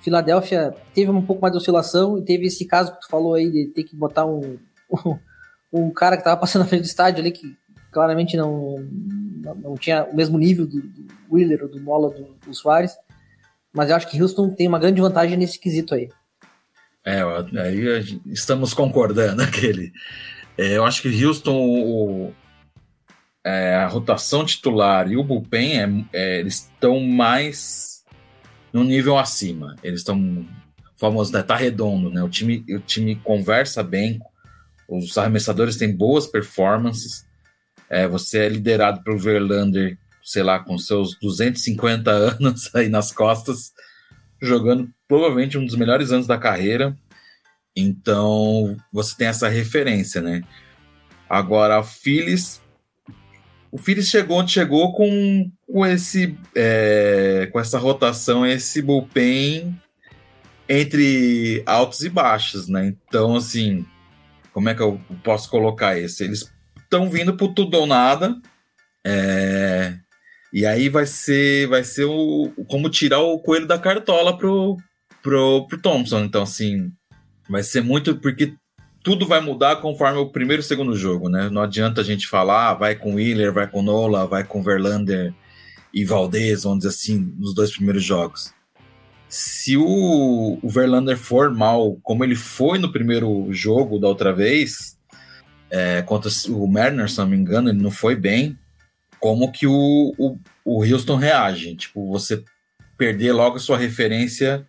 Filadélfia 0.00 0.74
teve 0.94 1.10
um 1.10 1.24
pouco 1.24 1.42
mais 1.42 1.52
de 1.52 1.58
oscilação 1.58 2.18
e 2.18 2.24
teve 2.24 2.46
esse 2.46 2.64
caso 2.64 2.92
que 2.92 3.00
tu 3.00 3.08
falou 3.08 3.34
aí 3.34 3.50
de 3.50 3.66
ter 3.66 3.84
que 3.84 3.96
botar 3.96 4.26
um, 4.26 4.58
um, 4.90 5.18
um 5.72 5.90
cara 5.90 6.16
que 6.16 6.20
estava 6.20 6.40
passando 6.40 6.62
na 6.62 6.68
frente 6.68 6.82
do 6.82 6.86
estádio 6.86 7.20
ali 7.20 7.32
que 7.32 7.56
claramente 7.90 8.36
não, 8.36 8.76
não, 9.42 9.54
não 9.54 9.74
tinha 9.76 10.04
o 10.04 10.14
mesmo 10.14 10.38
nível 10.38 10.66
do, 10.66 10.80
do 10.80 11.06
Wheeler 11.30 11.62
ou 11.62 11.68
do 11.68 11.80
Mola 11.80 12.10
do, 12.10 12.36
do 12.46 12.54
Soares. 12.54 12.92
Mas 13.72 13.90
eu 13.90 13.96
acho 13.96 14.08
que 14.08 14.20
Houston 14.20 14.50
tem 14.50 14.68
uma 14.68 14.78
grande 14.78 15.00
vantagem 15.00 15.36
nesse 15.36 15.58
quesito 15.58 15.94
aí. 15.94 16.08
É, 17.04 17.22
aí 17.60 18.20
estamos 18.26 18.74
concordando 18.74 19.40
aquele. 19.42 19.92
É, 20.56 20.76
eu 20.76 20.84
acho 20.84 21.00
que 21.00 21.24
Houston, 21.24 21.56
o, 21.56 22.32
é, 23.44 23.76
a 23.76 23.86
rotação 23.86 24.44
titular 24.44 25.10
e 25.10 25.16
o 25.16 25.24
bullpen, 25.24 25.80
é, 25.80 25.88
é, 26.12 26.40
eles 26.40 26.70
estão 26.72 27.00
mais 27.00 27.87
no 28.72 28.84
nível 28.84 29.18
acima. 29.18 29.76
Eles 29.82 30.00
estão, 30.00 30.46
famoso, 30.96 31.32
né, 31.32 31.42
tá 31.42 31.56
redondo, 31.56 32.10
né? 32.10 32.22
O 32.22 32.28
time, 32.28 32.64
o 32.68 32.80
time 32.80 33.16
conversa 33.16 33.82
bem, 33.82 34.20
os 34.88 35.16
arremessadores 35.16 35.76
têm 35.76 35.94
boas 35.94 36.26
performances. 36.26 37.26
É, 37.88 38.06
você 38.06 38.38
é 38.38 38.48
liderado 38.48 39.02
pelo 39.02 39.18
Verlander, 39.18 39.98
sei 40.22 40.42
lá, 40.42 40.58
com 40.58 40.76
seus 40.78 41.18
250 41.18 42.10
anos 42.40 42.74
aí 42.74 42.88
nas 42.88 43.12
costas, 43.12 43.72
jogando 44.40 44.90
provavelmente 45.06 45.56
um 45.56 45.64
dos 45.64 45.76
melhores 45.76 46.10
anos 46.10 46.26
da 46.26 46.36
carreira. 46.38 46.96
Então, 47.76 48.76
você 48.92 49.16
tem 49.16 49.28
essa 49.28 49.48
referência, 49.48 50.20
né? 50.20 50.42
Agora, 51.28 51.78
o 51.78 51.84
Phillies. 51.84 52.60
O 53.70 53.78
Phillies 53.78 54.08
chegou 54.08 54.38
onde 54.38 54.52
chegou 54.52 54.92
com, 54.92 55.50
com, 55.66 55.86
esse, 55.86 56.36
é, 56.54 57.48
com 57.52 57.60
essa 57.60 57.78
rotação, 57.78 58.46
esse 58.46 58.80
bullpen 58.80 59.78
entre 60.68 61.62
altos 61.66 62.02
e 62.02 62.08
baixos, 62.08 62.68
né? 62.68 62.86
Então, 62.86 63.36
assim, 63.36 63.84
como 64.52 64.68
é 64.68 64.74
que 64.74 64.82
eu 64.82 65.00
posso 65.22 65.50
colocar 65.50 65.98
isso? 65.98 66.22
Eles 66.22 66.50
estão 66.78 67.10
vindo 67.10 67.36
por 67.36 67.54
tudo 67.54 67.76
ou 67.76 67.86
nada. 67.86 68.36
É, 69.06 69.96
e 70.52 70.66
aí 70.66 70.88
vai 70.88 71.06
ser, 71.06 71.68
vai 71.68 71.84
ser 71.84 72.04
o, 72.04 72.52
como 72.68 72.90
tirar 72.90 73.20
o 73.20 73.38
coelho 73.38 73.66
da 73.66 73.78
cartola 73.78 74.36
pro, 74.36 74.76
pro, 75.22 75.66
pro 75.66 75.80
Thompson. 75.80 76.20
Então, 76.20 76.42
assim, 76.42 76.90
Vai 77.48 77.62
ser 77.62 77.82
muito 77.82 78.16
porque 78.16 78.54
tudo 79.08 79.26
vai 79.26 79.40
mudar 79.40 79.76
conforme 79.76 80.18
o 80.18 80.26
primeiro 80.26 80.60
e 80.60 80.62
segundo 80.62 80.94
jogo, 80.94 81.30
né? 81.30 81.48
Não 81.48 81.62
adianta 81.62 82.02
a 82.02 82.04
gente 82.04 82.28
falar, 82.28 82.68
ah, 82.68 82.74
vai 82.74 82.94
com 82.94 83.14
Wheeler, 83.14 83.50
vai 83.54 83.66
com 83.66 83.80
Nola, 83.80 84.26
vai 84.26 84.44
com 84.44 84.62
Verlander 84.62 85.32
e 85.94 86.04
Valdez, 86.04 86.64
vamos 86.64 86.80
dizer 86.80 86.90
assim, 86.90 87.34
nos 87.38 87.54
dois 87.54 87.72
primeiros 87.72 88.04
jogos. 88.04 88.52
Se 89.26 89.78
o, 89.78 90.58
o 90.62 90.68
Verlander 90.68 91.16
for 91.16 91.50
mal, 91.50 91.96
como 92.02 92.22
ele 92.22 92.36
foi 92.36 92.78
no 92.78 92.92
primeiro 92.92 93.48
jogo 93.50 93.98
da 93.98 94.08
outra 94.08 94.30
vez, 94.30 94.98
é, 95.70 96.02
contra 96.02 96.30
o 96.50 96.66
Mariner, 96.66 97.08
se 97.08 97.16
não 97.16 97.28
me 97.28 97.36
engano, 97.38 97.70
ele 97.70 97.82
não 97.82 97.90
foi 97.90 98.14
bem, 98.14 98.58
como 99.18 99.50
que 99.50 99.66
o, 99.66 100.14
o, 100.18 100.38
o 100.62 100.84
Houston 100.84 101.16
reage? 101.16 101.74
Tipo, 101.76 102.10
você 102.10 102.44
perder 102.98 103.32
logo 103.32 103.58
sua 103.58 103.78
referência 103.78 104.67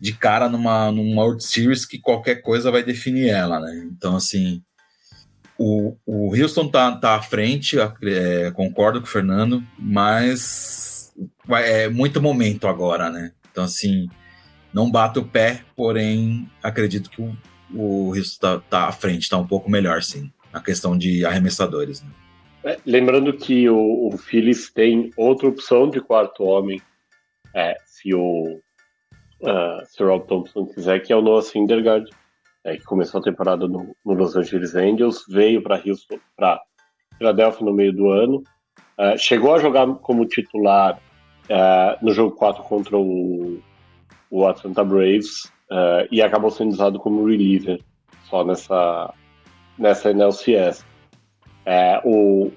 de 0.00 0.14
cara 0.14 0.48
numa, 0.48 0.90
numa 0.90 1.22
World 1.22 1.44
Series 1.44 1.84
que 1.84 1.98
qualquer 1.98 2.36
coisa 2.36 2.70
vai 2.70 2.82
definir 2.82 3.28
ela, 3.28 3.60
né? 3.60 3.88
Então, 3.92 4.16
assim, 4.16 4.62
o, 5.58 5.94
o 6.06 6.34
Houston 6.34 6.68
tá, 6.68 6.96
tá 6.96 7.16
à 7.16 7.22
frente, 7.22 7.76
é, 7.78 8.50
concordo 8.52 9.00
com 9.00 9.06
o 9.06 9.10
Fernando, 9.10 9.62
mas 9.78 11.12
é 11.50 11.88
muito 11.88 12.22
momento 12.22 12.66
agora, 12.66 13.10
né? 13.10 13.32
Então, 13.50 13.64
assim, 13.64 14.08
não 14.72 14.90
bato 14.90 15.20
o 15.20 15.28
pé, 15.28 15.62
porém, 15.76 16.50
acredito 16.62 17.10
que 17.10 17.20
o, 17.20 17.36
o 17.74 18.16
Houston 18.16 18.38
tá, 18.40 18.60
tá 18.70 18.88
à 18.88 18.92
frente, 18.92 19.28
tá 19.28 19.36
um 19.36 19.46
pouco 19.46 19.70
melhor, 19.70 20.02
sim, 20.02 20.32
na 20.50 20.62
questão 20.62 20.96
de 20.96 21.26
arremessadores, 21.26 22.02
né? 22.02 22.08
É, 22.64 22.78
lembrando 22.86 23.32
que 23.34 23.68
o, 23.68 24.08
o 24.08 24.16
Phillies 24.16 24.70
tem 24.70 25.10
outra 25.16 25.46
opção 25.46 25.90
de 25.90 26.00
quarto 26.00 26.42
homem, 26.42 26.80
é, 27.54 27.76
se 27.84 28.14
o 28.14 28.60
uh, 29.42 29.84
se 29.86 30.02
o 30.02 30.08
Rob 30.08 30.26
Thompson 30.26 30.66
quiser, 30.66 31.00
que 31.00 31.12
é 31.12 31.16
o 31.16 31.22
Noah 31.22 31.42
Syndergaard, 31.42 32.10
é, 32.64 32.76
que 32.76 32.84
começou 32.84 33.20
a 33.20 33.24
temporada 33.24 33.66
no, 33.66 33.94
no 34.04 34.14
Los 34.14 34.36
Angeles 34.36 34.74
Angels, 34.74 35.24
veio 35.28 35.62
para 35.62 35.80
Houston, 35.84 36.18
para 36.36 36.60
Philadelphia 37.16 37.64
no 37.64 37.72
meio 37.72 37.92
do 37.92 38.10
ano, 38.10 38.42
uh, 38.98 39.18
chegou 39.18 39.54
a 39.54 39.58
jogar 39.58 39.86
como 39.96 40.26
titular 40.26 41.00
uh, 41.44 42.04
no 42.04 42.12
jogo 42.12 42.36
4 42.36 42.62
contra 42.64 42.96
o, 42.96 43.60
o 44.30 44.46
Atlanta 44.46 44.84
Braves 44.84 45.50
e 46.10 46.20
acabou 46.20 46.50
sendo 46.50 46.72
usado 46.72 46.98
como 46.98 47.24
reliever 47.24 47.80
só 48.24 48.44
nessa, 48.44 49.14
nessa 49.78 50.12
NLCS. 50.12 50.84
É, 51.64 52.00
o, 52.04 52.50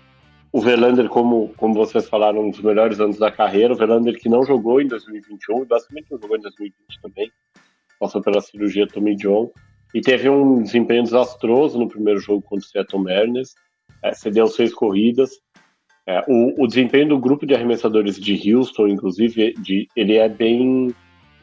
o 0.54 0.62
Verlander, 0.62 1.10
como, 1.10 1.52
como 1.58 1.74
vocês 1.74 2.08
falaram, 2.08 2.46
um 2.46 2.52
dos 2.52 2.62
melhores 2.62 3.00
anos 3.00 3.18
da 3.18 3.32
carreira. 3.32 3.74
O 3.74 3.76
Verlander 3.76 4.20
que 4.20 4.30
não 4.30 4.46
jogou 4.46 4.80
em 4.80 4.88
2021, 4.88 5.66
basicamente 5.66 6.12
não 6.12 6.20
jogou 6.22 6.38
em 6.38 6.42
2020 6.42 7.02
também. 7.02 7.32
Passou 8.00 8.22
pela 8.22 8.40
cirurgia 8.40 8.86
Tommy 8.86 9.16
John. 9.16 9.52
E 9.96 10.00
teve 10.00 10.30
um 10.30 10.62
desempenho 10.62 11.02
desastroso 11.02 11.80
no 11.80 11.90
primeiro 11.90 12.20
jogo 12.20 12.44
contra 12.44 12.68
o 12.68 12.70
Seattle 12.70 13.04
Mariners. 13.04 13.56
É, 14.04 14.14
cedeu 14.14 14.46
seis 14.46 14.72
corridas. 14.72 15.32
É, 16.06 16.24
o, 16.28 16.64
o, 16.64 16.68
desempenho 16.68 17.10
do 17.10 17.18
grupo 17.18 17.48
de 17.48 17.56
arremessadores 17.56 18.20
de 18.20 18.54
Houston, 18.54 18.90
inclusive, 18.90 19.54
de, 19.54 19.88
ele 19.96 20.18
é 20.18 20.30
bem 20.30 20.94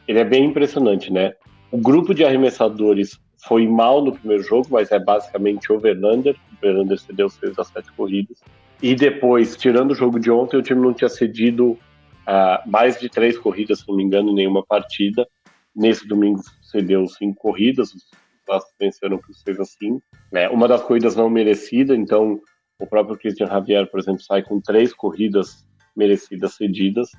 ele 0.07 0.19
é 0.21 0.25
bem 0.25 0.45
impressionante, 0.45 1.13
né? 1.13 1.33
O 1.73 1.79
grupo 1.79 2.15
de 2.15 2.25
arremessadores 2.25 3.19
foi 3.45 3.67
mal 3.67 4.05
no 4.05 4.13
primeiro 4.13 4.43
jogo, 4.45 4.69
mas 4.71 4.93
é 4.93 5.01
basicamente 5.01 5.73
o 5.73 5.81
Verlander. 5.81 6.37
O 6.53 6.61
Verlander 6.61 6.99
cedeu 7.01 7.29
seis 7.29 7.59
a 7.59 7.65
sete 7.65 7.91
corridas. 7.93 8.41
E 8.83 8.95
depois, 8.95 9.57
tirando 9.57 9.91
o 9.91 9.95
jogo 9.95 10.19
de 10.19 10.31
ontem, 10.31 10.57
o 10.57 10.63
time 10.63 10.81
não 10.81 10.95
tinha 10.95 11.09
cedido 11.09 11.73
uh, 11.73 12.71
mais 12.71 12.99
de 12.99 13.09
três 13.09 13.39
corridas, 13.39 13.81
se 13.81 13.89
não 13.89 13.97
me 13.97 14.03
engano, 14.03 14.31
em 14.31 14.35
nenhuma 14.35 14.65
partida. 14.65 15.27
Nesse 15.75 16.07
domingo 16.09 16.41
cedeu 16.63 17.07
cinco 17.07 17.41
corridas, 17.41 17.95
os 17.95 18.03
Astros 18.49 18.75
venceram 18.81 19.19
por 19.19 19.33
6 19.33 19.61
a 19.61 19.65
5. 19.65 20.03
É, 20.33 20.49
uma 20.49 20.67
das 20.67 20.83
corridas 20.83 21.15
não 21.15 21.31
merecida, 21.31 21.95
então 21.95 22.41
o 22.81 22.87
próprio 22.87 23.17
Christian 23.17 23.47
Javier, 23.47 23.89
por 23.89 24.01
exemplo, 24.01 24.21
sai 24.23 24.43
com 24.43 24.61
três 24.61 24.93
corridas 24.93 25.65
merecidas 25.97 26.55
cedidas. 26.55 27.11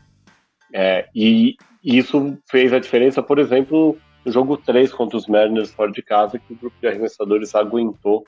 É, 0.73 1.07
e 1.15 1.55
isso 1.83 2.37
fez 2.49 2.73
a 2.73 2.79
diferença, 2.79 3.21
por 3.21 3.39
exemplo, 3.39 3.97
no 4.25 4.31
jogo 4.31 4.57
3 4.57 4.91
contra 4.93 5.17
os 5.17 5.27
Mariners 5.27 5.71
fora 5.71 5.91
de 5.91 6.01
casa, 6.01 6.39
que 6.39 6.53
o 6.53 6.55
grupo 6.55 6.75
de 6.81 6.87
arremessadores 6.87 7.55
aguentou 7.55 8.25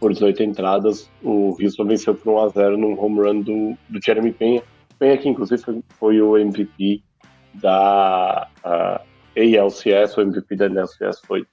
por 0.00 0.12
18 0.12 0.42
entradas. 0.42 1.10
O 1.22 1.56
Houston 1.60 1.84
venceu 1.84 2.14
por 2.14 2.32
1 2.32 2.38
a 2.40 2.48
0 2.48 2.78
num 2.78 2.98
home 2.98 3.20
run 3.20 3.40
do, 3.40 3.76
do 3.88 4.00
Jeremy 4.04 4.32
Penha. 4.32 4.62
Penha 4.98 5.18
que 5.18 5.28
inclusive 5.28 5.62
foi, 5.62 5.82
foi 5.98 6.22
o 6.22 6.36
MVP 6.36 7.02
da 7.54 8.48
ALCS, 9.36 10.16
o 10.16 10.22
MVP 10.22 10.56
da 10.56 10.66
NLCS 10.66 11.20
foi 11.26 11.46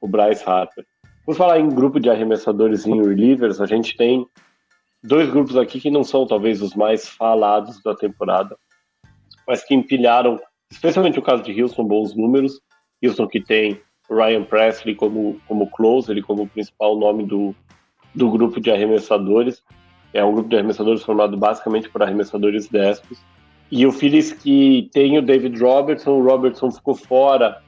o 0.00 0.08
Bryce 0.08 0.44
Harper. 0.46 0.84
Por 1.24 1.34
falar 1.34 1.58
em 1.58 1.68
grupo 1.68 1.98
de 1.98 2.08
arremessadores 2.08 2.86
e 2.86 2.90
relievers, 2.90 3.60
a 3.60 3.66
gente 3.66 3.96
tem 3.96 4.26
dois 5.02 5.28
grupos 5.30 5.56
aqui 5.56 5.80
que 5.80 5.90
não 5.90 6.04
são 6.04 6.26
talvez 6.26 6.62
os 6.62 6.74
mais 6.74 7.08
falados 7.08 7.82
da 7.82 7.94
temporada, 7.94 8.56
mas 9.46 9.64
que 9.64 9.74
empilharam, 9.74 10.38
especialmente 10.70 11.18
o 11.18 11.22
caso 11.22 11.42
de 11.42 11.60
Houston, 11.60 11.84
bons 11.84 12.14
números. 12.14 12.60
Houston 13.02 13.26
que 13.26 13.40
tem 13.40 13.80
Ryan 14.10 14.44
Presley 14.44 14.94
como, 14.94 15.40
como 15.46 15.70
closer, 15.70 16.20
como 16.22 16.48
principal 16.48 16.96
nome 16.96 17.24
do, 17.24 17.54
do 18.14 18.30
grupo 18.30 18.60
de 18.60 18.70
arremessadores. 18.70 19.62
É 20.12 20.24
um 20.24 20.32
grupo 20.32 20.48
de 20.48 20.56
arremessadores 20.56 21.02
formado 21.02 21.36
basicamente 21.36 21.88
por 21.88 22.02
arremessadores 22.02 22.68
destros. 22.68 23.18
E 23.70 23.84
o 23.84 23.92
Phillies 23.92 24.32
que 24.32 24.88
tem 24.92 25.18
o 25.18 25.22
David 25.22 25.60
Robertson, 25.60 26.12
o 26.12 26.24
Robertson 26.24 26.70
ficou 26.70 26.94
fora 26.94 27.60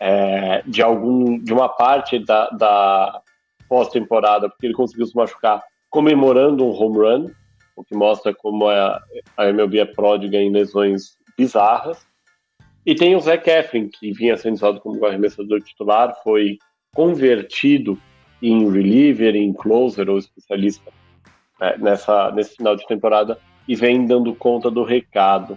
é, 0.00 0.62
de 0.66 0.82
algum 0.82 1.38
de 1.38 1.52
uma 1.52 1.68
parte 1.68 2.18
da, 2.18 2.48
da 2.50 3.20
pós-temporada, 3.68 4.48
porque 4.48 4.66
ele 4.66 4.74
conseguiu 4.74 5.06
se 5.06 5.14
machucar 5.14 5.62
comemorando 5.88 6.64
um 6.64 6.70
home 6.70 6.98
run, 6.98 7.30
o 7.76 7.84
que 7.84 7.94
mostra 7.94 8.34
como 8.34 8.68
a, 8.68 9.00
a 9.36 9.48
MLB 9.48 9.78
é 9.78 9.84
pródiga 9.84 10.38
em 10.38 10.50
lesões 10.50 11.16
bizarras. 11.38 12.04
E 12.84 12.94
tem 12.94 13.14
o 13.14 13.20
Zé 13.20 13.36
Keflin, 13.36 13.88
que 13.88 14.12
vinha 14.12 14.36
sendo 14.36 14.54
usado 14.54 14.80
como 14.80 15.04
arremessador 15.04 15.60
titular, 15.60 16.14
foi 16.22 16.58
convertido 16.94 17.98
em 18.42 18.70
reliever, 18.70 19.36
em 19.36 19.52
closer 19.52 20.10
ou 20.10 20.18
especialista 20.18 20.90
né, 21.60 21.76
nessa, 21.78 22.32
nesse 22.32 22.56
final 22.56 22.74
de 22.74 22.86
temporada 22.86 23.38
e 23.68 23.76
vem 23.76 24.04
dando 24.04 24.34
conta 24.34 24.70
do 24.70 24.82
recado. 24.82 25.56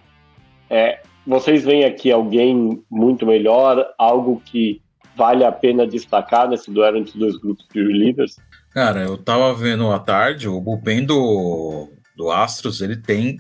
É, 0.69 1.01
vocês 1.25 1.63
veem 1.63 1.83
aqui 1.83 2.11
alguém 2.11 2.83
muito 2.89 3.25
melhor, 3.25 3.93
algo 3.97 4.41
que 4.45 4.81
vale 5.15 5.43
a 5.43 5.51
pena 5.51 5.87
destacar 5.87 6.47
nesse 6.47 6.69
duelo 6.69 6.97
entre 6.97 7.13
os 7.13 7.19
dois 7.19 7.37
grupos 7.37 7.65
de 7.73 7.81
relievers? 7.81 8.35
Cara, 8.71 9.01
eu 9.03 9.17
tava 9.17 9.53
vendo 9.53 9.91
à 9.91 9.97
tarde, 9.97 10.47
o 10.47 10.59
bullpen 10.61 11.05
do, 11.05 11.89
do 12.15 12.29
Astros, 12.29 12.81
ele 12.81 12.97
tem 12.97 13.37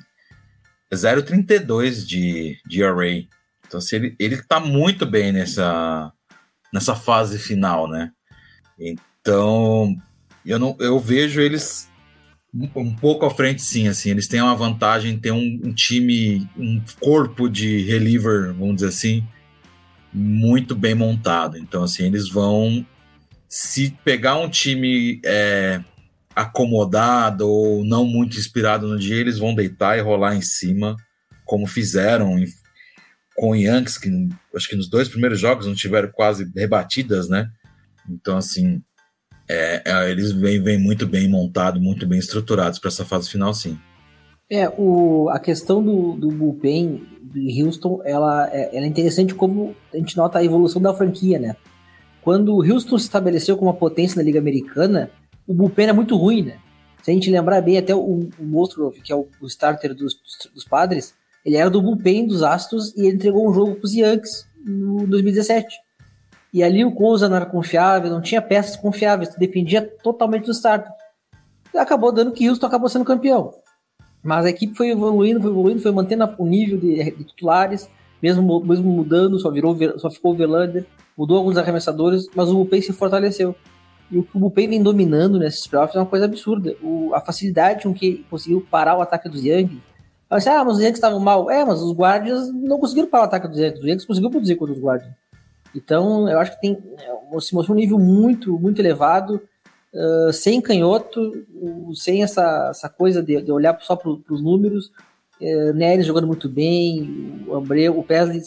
0,32 0.93 2.05
de, 2.05 2.57
de 2.65 2.83
array. 2.83 3.27
Então, 3.65 3.77
assim, 3.77 3.95
ele, 3.97 4.15
ele 4.19 4.41
tá 4.43 4.59
muito 4.59 5.05
bem 5.05 5.31
nessa, 5.31 6.11
nessa 6.73 6.95
fase 6.95 7.39
final, 7.39 7.87
né? 7.87 8.11
Então, 8.79 9.95
eu, 10.45 10.59
não, 10.59 10.75
eu 10.79 10.99
vejo 10.99 11.41
eles 11.41 11.89
um 12.75 12.95
pouco 12.95 13.25
à 13.25 13.29
frente, 13.29 13.61
sim. 13.61 13.87
Assim, 13.87 14.09
eles 14.09 14.27
têm 14.27 14.41
uma 14.41 14.55
vantagem, 14.55 15.17
ter 15.17 15.31
um, 15.31 15.61
um, 15.63 15.73
time, 15.73 16.47
um 16.57 16.81
corpo 16.99 17.49
de 17.49 17.81
reliever, 17.81 18.53
vamos 18.53 18.75
dizer 18.75 18.87
assim, 18.87 19.27
muito 20.13 20.75
bem 20.75 20.95
montado. 20.95 21.57
Então, 21.57 21.83
assim, 21.83 22.05
eles 22.05 22.29
vão. 22.29 22.85
Se 23.47 23.91
pegar 24.03 24.37
um 24.37 24.49
time 24.49 25.21
é, 25.23 25.81
acomodado 26.35 27.47
ou 27.47 27.85
não 27.85 28.05
muito 28.05 28.37
inspirado 28.37 28.87
no 28.87 28.97
dia, 28.97 29.15
eles 29.15 29.37
vão 29.37 29.53
deitar 29.53 29.97
e 29.97 30.01
rolar 30.01 30.35
em 30.35 30.41
cima, 30.41 30.95
como 31.45 31.67
fizeram 31.67 32.37
com 33.35 33.51
o 33.51 33.55
Yankees, 33.55 33.97
que 33.97 34.09
acho 34.55 34.69
que 34.69 34.75
nos 34.75 34.89
dois 34.89 35.09
primeiros 35.09 35.39
jogos 35.39 35.67
não 35.67 35.75
tiveram 35.75 36.09
quase 36.11 36.49
rebatidas, 36.55 37.27
né? 37.27 37.49
Então, 38.09 38.37
assim, 38.37 38.81
é, 39.47 39.81
é, 39.85 40.11
eles 40.11 40.31
vêm, 40.31 40.61
vêm 40.61 40.79
muito 40.79 41.05
bem 41.05 41.29
montados, 41.29 41.81
muito 41.81 42.07
bem 42.07 42.17
estruturados 42.17 42.79
para 42.79 42.87
essa 42.87 43.05
fase 43.05 43.29
final, 43.29 43.53
sim. 43.53 43.77
É, 44.49 44.69
o, 44.69 45.27
a 45.29 45.39
questão 45.39 45.83
do, 45.83 46.13
do 46.13 46.29
bullpen 46.29 47.03
de 47.23 47.63
Houston, 47.63 48.01
ela, 48.05 48.47
é, 48.51 48.75
ela 48.75 48.85
é 48.85 48.89
interessante 48.89 49.33
como 49.33 49.75
a 49.93 49.97
gente 49.97 50.15
nota 50.15 50.39
a 50.39 50.43
evolução 50.43 50.81
da 50.81 50.93
franquia, 50.93 51.39
né? 51.39 51.55
Quando 52.21 52.55
o 52.55 52.63
Houston 52.63 52.97
se 52.97 53.05
estabeleceu 53.05 53.57
como 53.57 53.69
uma 53.69 53.77
potência 53.77 54.17
na 54.17 54.23
Liga 54.23 54.39
Americana, 54.39 55.11
o 55.47 55.53
bullpen 55.53 55.85
era 55.85 55.93
muito 55.93 56.15
ruim, 56.15 56.43
né? 56.43 56.57
Se 57.03 57.11
a 57.11 57.13
gente 57.13 57.29
lembrar 57.29 57.61
bem, 57.61 57.77
até 57.77 57.93
o, 57.93 58.29
o 58.39 58.91
que 59.03 59.11
é 59.11 59.15
o, 59.15 59.27
o 59.39 59.45
starter 59.45 59.93
dos, 59.93 60.15
dos 60.53 60.63
padres, 60.63 61.13
ele 61.45 61.57
era 61.57 61.69
do 61.69 61.81
bullpen 61.81 62.25
dos 62.25 62.41
Astros 62.41 62.93
e 62.97 63.05
ele 63.05 63.15
entregou 63.15 63.47
um 63.47 63.53
jogo 63.53 63.75
para 63.75 63.85
os 63.85 63.93
Yankees 63.93 64.47
no 64.65 65.05
2017. 65.05 65.77
E 66.51 66.63
ali 66.63 66.83
o 66.83 66.91
Cousa 66.91 67.29
não 67.29 67.35
era 67.35 67.45
confiável, 67.45 68.09
não 68.09 68.21
tinha 68.21 68.41
peças 68.41 68.75
confiáveis, 68.75 69.35
dependia 69.35 69.81
totalmente 69.81 70.45
do 70.45 70.51
starter. 70.51 70.91
E 71.73 71.77
acabou 71.77 72.11
dando 72.11 72.31
que 72.31 72.49
Houston 72.49 72.65
acabou 72.65 72.89
sendo 72.89 73.05
campeão. 73.05 73.53
Mas 74.23 74.45
a 74.45 74.49
equipe 74.49 74.75
foi 74.75 74.89
evoluindo, 74.89 75.39
foi 75.39 75.51
evoluindo, 75.51 75.81
foi 75.81 75.91
mantendo 75.91 76.27
o 76.39 76.45
nível 76.45 76.79
de, 76.79 77.11
de 77.11 77.23
titulares, 77.25 77.87
mesmo, 78.21 78.63
mesmo 78.65 78.89
mudando, 78.89 79.37
só, 79.37 79.51
virou, 79.51 79.77
só 79.99 80.09
ficou 80.09 80.31
o 80.31 80.35
Verlander, 80.35 80.85
mudou 81.15 81.37
alguns 81.37 81.57
arremessadores, 81.57 82.27
mas 82.33 82.49
o 82.49 82.53
Bullpen 82.53 82.81
se 82.81 82.91
fortaleceu. 82.91 83.55
E 84.09 84.17
o 84.17 84.23
que 84.23 84.35
o 84.35 84.39
Bullpen 84.39 84.69
vem 84.69 84.81
dominando 84.81 85.37
nesses 85.37 85.67
playoffs 85.67 85.95
é 85.95 85.99
uma 85.99 86.05
coisa 86.05 86.25
absurda. 86.25 86.75
O, 86.81 87.13
a 87.13 87.19
facilidade 87.19 87.83
com 87.83 87.93
que 87.93 88.25
conseguiu 88.29 88.65
parar 88.71 88.97
o 88.97 89.01
ataque 89.01 89.29
dos 89.29 89.43
Yankees. 89.43 89.79
Ah, 90.29 90.63
mas 90.63 90.75
os 90.75 90.79
Yankees 90.79 90.97
estavam 90.97 91.19
mal. 91.19 91.49
É, 91.49 91.63
mas 91.63 91.81
os 91.81 91.93
Guardians 91.93 92.51
não 92.53 92.79
conseguiram 92.79 93.09
parar 93.09 93.23
o 93.23 93.27
ataque 93.27 93.47
dos 93.47 93.57
Yankees. 93.57 93.79
Os 93.79 93.87
Yankees 93.87 94.05
conseguiram 94.05 94.31
produzir 94.31 94.55
contra 94.55 94.73
os 94.73 94.81
Guardians. 94.81 95.13
Então, 95.75 96.29
eu 96.29 96.39
acho 96.39 96.51
que 96.51 96.61
tem 96.61 96.77
é, 96.99 97.39
se 97.39 97.53
mostrou 97.53 97.75
um 97.75 97.79
nível 97.79 97.99
muito, 97.99 98.57
muito 98.57 98.79
elevado, 98.79 99.41
uh, 99.93 100.31
sem 100.31 100.61
canhoto, 100.61 101.45
uh, 101.53 101.95
sem 101.95 102.23
essa, 102.23 102.69
essa 102.69 102.87
coisa 102.87 103.21
de, 103.21 103.41
de 103.41 103.51
olhar 103.51 103.77
só 103.81 103.95
para 103.95 104.09
os 104.09 104.41
números. 104.41 104.91
Uh, 105.41 106.01
jogando 106.01 106.27
muito 106.27 106.47
bem, 106.47 107.43
o 107.47 107.55
Abreu, 107.55 107.99
o 107.99 108.03
Pesley 108.03 108.41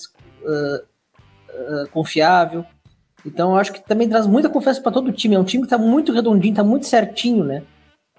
confiável. 1.92 2.64
Então, 3.26 3.50
eu 3.50 3.56
acho 3.56 3.72
que 3.72 3.80
também 3.80 4.08
traz 4.08 4.26
muita 4.26 4.48
confiança 4.48 4.80
para 4.80 4.92
todo 4.92 5.08
o 5.08 5.12
time. 5.12 5.34
É 5.34 5.38
um 5.38 5.44
time 5.44 5.62
que 5.62 5.66
está 5.66 5.76
muito 5.76 6.12
redondinho, 6.12 6.52
está 6.52 6.64
muito 6.64 6.86
certinho, 6.86 7.44
né? 7.44 7.62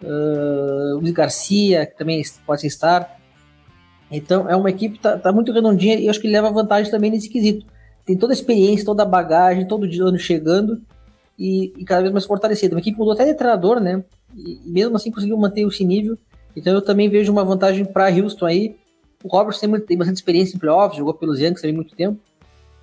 Uh, 0.01 0.99
Luiz 0.99 1.11
Garcia, 1.11 1.85
que 1.85 1.97
também 1.97 2.21
pode 2.45 2.61
ser. 2.61 3.18
Então, 4.11 4.49
é 4.49 4.55
uma 4.55 4.69
equipe 4.69 4.93
que 4.93 4.99
está 4.99 5.17
tá 5.17 5.31
muito 5.31 5.51
redondinha 5.51 5.95
e 5.95 6.05
eu 6.05 6.09
acho 6.09 6.19
que 6.19 6.27
leva 6.27 6.49
vantagem 6.49 6.91
também 6.91 7.11
nesse 7.11 7.29
quesito 7.29 7.65
tem 8.09 8.17
toda 8.17 8.33
a 8.33 8.35
experiência, 8.35 8.83
toda 8.83 9.03
a 9.03 9.05
bagagem, 9.05 9.67
todo 9.67 9.87
dia 9.87 10.03
ano 10.03 10.17
chegando 10.17 10.81
e, 11.37 11.71
e, 11.77 11.85
cada 11.85 12.01
vez 12.01 12.11
mais 12.11 12.25
fortalecida. 12.25 12.73
Uma 12.73 12.79
equipe 12.79 12.97
mudou 12.97 13.13
até 13.13 13.23
de 13.23 13.35
treinador, 13.35 13.79
né? 13.79 14.03
E, 14.35 14.61
e, 14.65 14.71
mesmo 14.71 14.95
assim 14.95 15.11
conseguiu 15.11 15.37
manter 15.37 15.61
esse 15.61 15.85
nível. 15.85 16.17
Então 16.55 16.73
eu 16.73 16.81
também 16.81 17.07
vejo 17.07 17.31
uma 17.31 17.43
vantagem 17.43 17.85
para 17.85 18.09
Houston 18.09 18.47
aí. 18.47 18.75
O 19.23 19.27
Roberts 19.27 19.59
tem, 19.59 19.79
tem, 19.81 19.95
bastante 19.95 20.15
experiência 20.17 20.55
em 20.55 20.59
playoffs, 20.59 20.97
jogou 20.97 21.13
pelos 21.13 21.39
Yankees 21.39 21.61
também 21.61 21.75
muito 21.75 21.95
tempo. 21.95 22.19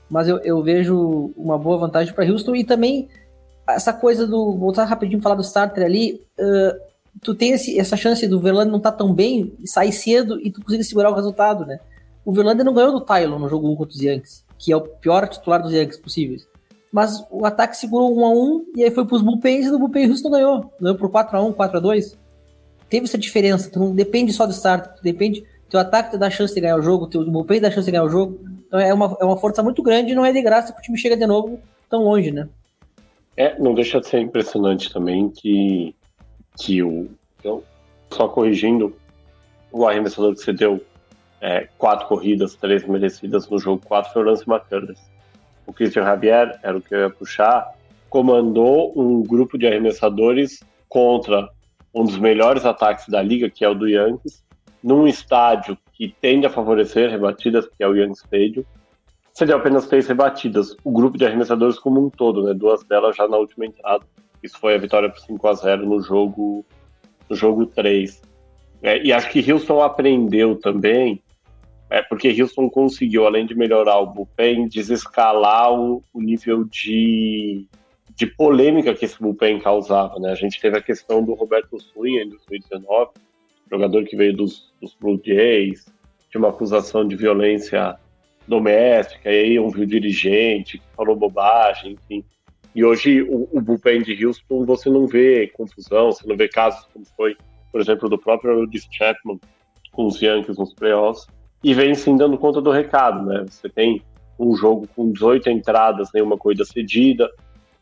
Mas 0.09 0.29
eu, 0.29 0.39
eu 0.45 0.63
vejo 0.63 1.33
uma 1.37 1.59
boa 1.59 1.77
vantagem 1.77 2.15
para 2.15 2.25
Houston 2.25 2.55
e 2.55 2.63
também 2.63 3.09
essa 3.69 3.93
coisa 3.93 4.29
do. 4.29 4.57
Voltar 4.57 4.85
rapidinho 4.85 5.21
falar 5.21 5.35
do 5.35 5.43
starter 5.43 5.85
ali. 5.85 6.23
Uh, 6.39 6.86
tu 7.23 7.35
tem 7.35 7.53
esse, 7.53 7.79
essa 7.79 7.97
chance 7.97 8.27
do 8.27 8.41
Verlander 8.41 8.71
não 8.71 8.79
estar 8.79 8.93
tá 8.93 8.99
tão 8.99 9.13
bem, 9.13 9.55
sair 9.65 9.93
cedo 9.93 10.41
e 10.41 10.51
tu 10.51 10.63
conseguir 10.63 10.85
segurar 10.85 11.11
o 11.11 11.15
resultado, 11.15 11.65
né? 11.67 11.79
O 12.25 12.33
Verlander 12.33 12.65
não 12.65 12.75
ganhou 12.75 12.93
do 12.93 13.01
Tylon 13.01 13.39
no 13.39 13.49
jogo 13.49 13.71
1 13.71 13.77
contra 13.77 13.95
os 13.95 14.03
Yankees 14.03 14.47
que 14.59 14.73
é 14.73 14.77
o 14.77 14.81
pior 14.81 15.29
titular 15.29 15.63
dos 15.63 15.73
Yankees 15.73 15.99
possíveis. 15.99 16.49
Mas 16.93 17.25
o 17.31 17.45
ataque 17.45 17.77
segurou 17.77 18.17
1 18.17 18.25
a 18.25 18.31
1 18.31 18.65
e 18.77 18.85
aí 18.85 18.91
foi 18.91 19.05
pros 19.05 19.23
bullpens 19.23 19.67
e 19.67 19.71
o 19.71 19.79
bullpen 19.79 20.09
Houston 20.09 20.31
ganhou. 20.31 20.73
Ganhou 20.81 20.97
por 20.97 21.11
4 21.11 21.37
a 21.37 21.43
1 21.43 21.53
4 21.53 21.77
a 21.77 21.81
2 21.81 22.19
Teve 22.89 23.05
essa 23.05 23.19
diferença. 23.19 23.71
Tu 23.71 23.79
não 23.79 23.95
depende 23.95 24.33
só 24.33 24.47
do 24.47 24.53
start, 24.53 24.97
tu 24.97 25.03
depende. 25.03 25.45
Teu 25.69 25.81
ataque 25.81 26.13
te 26.13 26.19
dá 26.19 26.31
chance 26.31 26.55
de 26.55 26.61
ganhar 26.61 26.77
o 26.77 26.83
jogo, 26.83 27.09
teu 27.09 27.29
bullpen 27.29 27.61
dá 27.61 27.71
chance 27.71 27.85
de 27.85 27.91
ganhar 27.91 28.05
o 28.05 28.09
jogo. 28.09 28.41
Então 28.67 28.79
é 28.79 28.95
uma, 28.95 29.17
é 29.21 29.25
uma 29.25 29.37
força 29.37 29.63
muito 29.63 29.83
grande 29.83 30.13
e 30.13 30.15
não 30.15 30.25
é 30.25 30.33
de 30.33 30.41
graça 30.41 30.73
que 30.73 30.79
o 30.79 30.83
time 30.83 30.97
chega 30.97 31.17
de 31.17 31.27
novo 31.27 31.61
tão 31.91 32.05
longe, 32.05 32.31
né? 32.31 32.49
É, 33.37 33.59
não 33.59 33.75
deixa 33.75 34.01
de 34.01 34.07
ser 34.07 34.21
impressionante 34.21 34.91
também 34.91 35.29
que, 35.29 35.95
que 36.59 36.83
o. 36.83 37.09
Então, 37.39 37.63
só 38.11 38.29
corrigindo, 38.29 38.95
o 39.71 39.87
arremessador 39.87 40.35
que 40.35 40.41
você 40.41 40.53
deu 40.53 40.85
é, 41.41 41.69
quatro 41.79 42.07
corridas, 42.07 42.57
três 42.57 42.87
merecidas 42.87 43.49
no 43.49 43.59
jogo, 43.59 43.83
quatro 43.85 44.13
foi 44.13 44.23
o 44.23 44.27
Lance 44.27 44.45
McCullers. 44.49 45.01
O 45.67 45.73
Christian 45.73 46.05
Javier, 46.05 46.59
era 46.63 46.77
o 46.77 46.81
que 46.81 46.95
eu 46.95 47.01
ia 47.01 47.11
puxar, 47.11 47.73
comandou 48.09 48.93
um 48.97 49.23
grupo 49.23 49.59
de 49.59 49.67
arremessadores 49.67 50.61
contra 50.89 51.51
um 51.95 52.05
dos 52.05 52.19
melhores 52.19 52.65
ataques 52.65 53.09
da 53.09 53.21
liga, 53.21 53.51
que 53.51 53.65
é 53.65 53.69
o 53.69 53.75
do 53.75 53.89
Yankees, 53.89 54.45
num 54.83 55.07
estádio 55.07 55.77
que 55.93 56.15
tende 56.21 56.47
a 56.47 56.51
favorecer 56.51 57.11
rebatidas, 57.11 57.67
que 57.67 57.83
é 57.83 57.89
o 57.89 57.95
Yankee 57.95 58.19
Stadium. 58.19 58.65
Seria 59.33 59.57
apenas 59.57 59.87
três 59.87 60.07
rebatidas. 60.07 60.77
O 60.85 60.91
grupo 60.91 61.19
de 61.19 61.27
arremessadores 61.27 61.79
como 61.79 62.05
um 62.05 62.09
todo, 62.09 62.45
né? 62.45 62.55
Duas 62.55 62.83
delas 62.85 63.17
já 63.17 63.27
na 63.27 63.37
última 63.37 63.67
entrada. 63.67 64.05
Isso 64.43 64.59
foi 64.59 64.75
a 64.75 64.79
vitória 64.79 65.09
por 65.09 65.19
5 65.21 65.49
a 65.49 65.55
0 65.55 65.87
no 65.87 66.01
jogo 66.01 66.65
no 67.29 67.35
jogo 67.35 67.67
3. 67.67 68.23
É, 68.83 69.03
e 69.03 69.13
acho 69.13 69.31
que 69.31 69.53
Houston 69.53 69.83
aprendeu 69.83 70.57
também 70.57 71.21
é 71.89 72.03
porque 72.03 72.41
Houston 72.41 72.69
conseguiu, 72.69 73.27
além 73.27 73.47
de 73.47 73.55
melhorar 73.55 73.99
o 73.99 74.07
bullpen, 74.07 74.69
desescalar 74.69 75.73
o, 75.73 76.03
o 76.13 76.21
nível 76.21 76.65
de, 76.65 77.65
de 78.15 78.27
polêmica 78.27 78.95
que 78.95 79.05
esse 79.05 79.21
bullpen 79.21 79.61
causava. 79.61 80.19
Né? 80.19 80.33
A 80.33 80.35
gente 80.35 80.61
teve 80.61 80.77
a 80.77 80.83
questão 80.83 81.23
do 81.23 81.35
Roberto 81.35 81.81
Swing 81.81 82.19
em 82.19 82.29
2019, 82.29 83.13
jogador 83.71 84.05
que 84.05 84.17
veio 84.17 84.37
dos, 84.37 84.73
dos 84.81 84.95
Blue 84.95 85.21
Jays, 85.25 85.87
de 86.31 86.39
uma 86.39 86.49
acusação 86.49 87.07
de 87.07 87.15
violência 87.15 87.97
doméstica, 88.49 89.31
e 89.31 89.39
aí 89.39 89.61
um 89.61 89.71
viu 89.71 89.87
dirigente 89.87 90.79
que 90.79 90.85
falou 90.97 91.15
bobagem, 91.15 91.93
enfim. 91.93 92.25
E 92.77 92.85
hoje 92.85 93.23
o, 93.23 93.49
o 93.51 93.61
bullpen 93.63 94.03
de 94.03 94.23
Houston 94.23 94.67
você 94.67 94.91
não 94.91 95.07
vê 95.07 95.47
confusão, 95.47 96.13
você 96.13 96.29
não 96.29 96.37
vê 96.37 96.47
casos 96.47 96.87
como 96.93 97.07
foi, 97.17 97.35
por 97.73 97.81
exemplo, 97.81 98.07
do 98.07 98.19
próprio 98.19 98.51
Aroldis 98.51 98.87
Chapman 98.93 99.41
com 99.93 100.07
os 100.07 100.21
Yankees 100.21 100.59
nos 100.59 100.75
playoffs 100.75 101.27
e 101.65 101.73
vem 101.73 101.95
sim 101.95 102.19
dando 102.19 102.37
conta 102.37 102.61
do 102.61 102.71
recado, 102.71 103.25
né? 103.25 103.47
Você 103.49 103.71
tem 103.71 104.03
um 104.39 104.55
jogo 104.55 104.87
com 104.95 105.11
18 105.11 105.49
entradas, 105.49 106.11
nenhuma 106.13 106.37
corrida 106.37 106.67
cedida, 106.67 107.31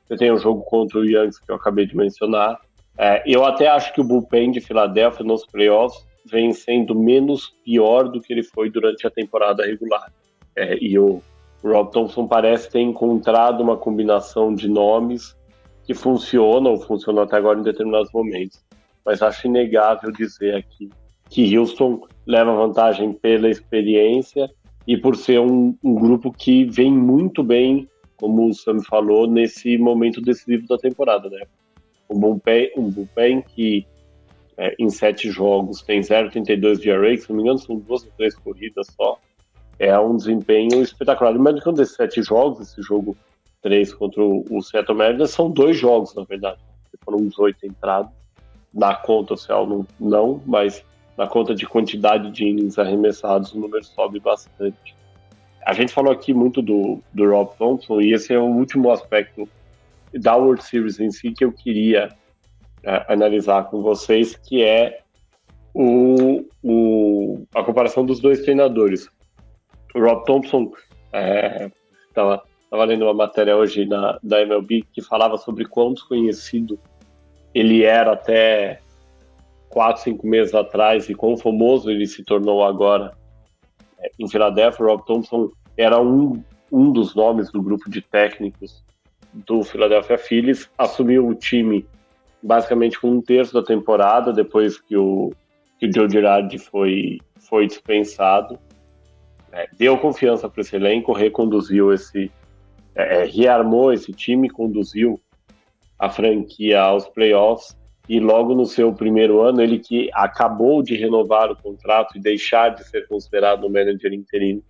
você 0.07 0.17
tem 0.17 0.33
um 0.33 0.39
jogo 0.39 0.63
contra 0.63 1.01
o 1.01 1.05
Yankees 1.05 1.41
que 1.41 1.51
eu 1.51 1.57
acabei 1.57 1.87
de 1.87 1.97
mencionar. 1.97 2.61
É, 2.97 3.21
eu 3.27 3.45
até 3.45 3.67
acho 3.67 3.93
que 3.93 4.01
o 4.01 4.05
bullpen 4.05 4.53
de 4.53 4.61
Filadélfia 4.61 5.27
nos 5.27 5.45
playoffs 5.45 6.07
vem 6.25 6.53
sendo 6.53 6.95
menos 6.95 7.53
pior 7.65 8.09
do 8.09 8.21
que 8.21 8.33
ele 8.33 8.45
foi 8.45 8.71
durante 8.71 9.05
a 9.09 9.11
temporada 9.11 9.67
regular. 9.67 10.13
É, 10.55 10.79
e 10.81 10.97
o 10.97 11.21
Rob 11.65 11.91
Thompson 11.91 12.27
parece 12.27 12.71
ter 12.71 12.81
encontrado 12.81 13.63
uma 13.63 13.77
combinação 13.77 14.55
de 14.55 14.69
nomes 14.69 15.35
que 15.85 15.95
funcionam, 15.95 16.73
ou 16.73 16.81
funcionam 16.81 17.23
até 17.23 17.37
agora 17.37 17.59
em 17.59 17.63
determinados 17.63 18.13
momentos. 18.13 18.63
Mas 19.05 19.23
acho 19.23 19.47
inegável 19.47 20.13
dizer 20.13 20.57
aqui 20.57 20.91
que 21.31 21.57
Houston 21.57 22.03
leva 22.27 22.55
vantagem 22.55 23.13
pela 23.13 23.49
experiência 23.49 24.49
e 24.87 24.97
por 24.97 25.17
ser 25.17 25.41
um, 25.41 25.77
um 25.83 25.95
grupo 25.95 26.31
que 26.31 26.65
vem 26.67 26.93
muito 26.93 27.43
bem, 27.43 27.89
como 28.17 28.49
o 28.49 28.55
Sam 28.55 28.81
falou, 28.83 29.27
nesse 29.27 29.79
momento 29.79 30.21
decisivo 30.21 30.67
da 30.67 30.77
temporada, 30.77 31.29
né? 31.31 31.43
Um 32.11 32.19
bullpen, 32.21 32.71
um 32.77 32.93
que 33.43 33.87
é, 34.57 34.75
em 34.79 34.91
sete 34.91 35.31
jogos 35.31 35.83
tem 35.83 36.01
0,32 36.01 36.79
de 36.79 36.91
ERA, 36.91 37.17
se 37.17 37.29
não 37.31 37.37
me 37.37 37.43
engano 37.43 37.59
são 37.59 37.77
duas 37.77 38.05
ou 38.05 38.13
três 38.17 38.35
corridas 38.35 38.87
só, 38.95 39.19
é 39.79 39.99
um 39.99 40.17
desempenho 40.17 40.83
espetacular. 40.83 41.33
Mas 41.39 41.63
que 41.63 41.69
um 41.69 41.73
desses 41.73 41.95
sete 41.95 42.23
jogos, 42.23 42.61
esse 42.61 42.83
jogo 42.83 43.17
3 43.63 43.95
contra 43.95 44.23
o 44.23 44.61
Seattle 44.63 44.97
Mariners, 44.97 45.31
são 45.31 45.51
dois 45.51 45.77
jogos, 45.77 46.15
na 46.15 46.25
verdade. 46.25 46.59
Foram 47.05 47.27
18 47.27 47.67
entradas. 47.67 48.13
Na 48.73 48.95
conta 48.95 49.35
oficial 49.35 49.67
não, 49.67 49.87
não 50.01 50.43
mas 50.45 50.85
na 51.17 51.27
conta 51.27 51.55
de 51.55 51.67
quantidade 51.67 52.31
de 52.31 52.45
innings 52.45 52.79
arremessados, 52.79 53.53
o 53.53 53.61
número 53.61 53.85
sobe 53.85 54.19
bastante. 54.19 54.97
A 55.65 55.73
gente 55.73 55.93
falou 55.93 56.13
aqui 56.13 56.35
muito 56.35 56.61
do, 56.61 57.01
do 57.13 57.31
Rob 57.31 57.57
Thompson, 57.57 58.01
e 58.01 58.13
esse 58.13 58.35
é 58.35 58.39
o 58.39 58.45
último 58.45 58.91
aspecto 58.91 59.49
da 60.13 60.37
World 60.37 60.63
Series 60.63 61.01
em 61.01 61.11
si 61.11 61.33
que 61.33 61.45
eu 61.45 61.53
queria 61.53 62.09
é, 62.83 63.13
analisar 63.13 63.65
com 63.65 63.81
vocês, 63.81 64.37
que 64.37 64.63
é 64.63 65.01
o, 65.73 66.45
o, 66.63 67.47
a 67.55 67.63
comparação 67.63 68.05
dos 68.05 68.21
dois 68.21 68.43
treinadores. 68.43 69.09
Rob 69.95 70.25
Thompson 70.25 70.73
estava 72.09 72.43
é, 72.73 72.85
lendo 72.87 73.05
uma 73.05 73.15
matéria 73.15 73.57
hoje 73.57 73.87
na, 73.87 74.19
da 74.23 74.43
MLB 74.43 74.85
que 74.93 75.03
falava 75.03 75.37
sobre 75.37 75.65
quão 75.65 75.93
desconhecido 75.93 76.79
ele 77.55 77.85
era 77.85 78.13
até 78.13 78.81
quatro, 79.69 80.03
cinco 80.03 80.27
meses 80.27 80.55
atrás 80.55 81.09
e 81.09 81.15
quão 81.15 81.37
famoso 81.37 81.91
ele 81.91 82.07
se 82.07 82.25
tornou 82.25 82.65
agora 82.65 83.13
é, 83.99 84.11
em 84.19 84.29
Filadélfia, 84.29 84.85
Rob 84.85 85.05
Thompson 85.05 85.51
era 85.77 86.01
um, 86.01 86.43
um 86.71 86.93
dos 86.93 87.15
nomes 87.15 87.51
do 87.51 87.63
grupo 87.63 87.91
de 87.91 88.03
técnicos 88.03 88.85
do 89.33 89.65
Philadelphia 89.65 90.17
Phillies, 90.17 90.71
assumiu 90.79 91.27
o 91.27 91.35
time 91.35 91.87
basicamente 92.43 93.01
com 93.01 93.11
um 93.11 93.23
terço 93.23 93.55
da 93.55 93.63
temporada 93.63 94.33
depois 94.33 94.79
que 94.79 94.97
o, 94.97 95.33
que 95.79 95.87
o 95.87 95.93
Joe 95.93 96.09
Girardi 96.09 96.59
foi, 96.59 97.19
foi 97.49 97.67
dispensado. 97.67 98.59
É, 99.55 99.69
deu 99.79 99.97
confiança 99.97 100.49
para 100.49 100.63
esse 100.63 100.75
elenco, 100.75 101.13
reconduziu 101.13 101.93
esse, 101.93 102.29
é, 102.93 103.23
é, 103.23 103.25
rearmou 103.25 103.93
esse 103.93 104.13
time, 104.13 104.51
conduziu 104.51 105.21
a 105.97 106.11
franquia 106.11 106.81
aos 106.81 107.07
playoffs 107.07 107.77
e 108.09 108.19
logo 108.19 108.53
no 108.53 108.67
seu 108.67 108.93
primeiro 108.93 109.43
ano, 109.43 109.63
ele 109.63 109.79
que 109.79 110.11
acabou 110.13 110.83
de 110.83 110.97
renovar 110.97 111.53
o 111.53 111.57
contrato 111.57 112.19
e 112.19 112.21
deixar 112.21 112.71
de 112.71 112.83
ser 112.83 113.07
considerado 113.07 113.65
um 113.65 113.71
manager 113.71 114.13
interino, 114.13 114.61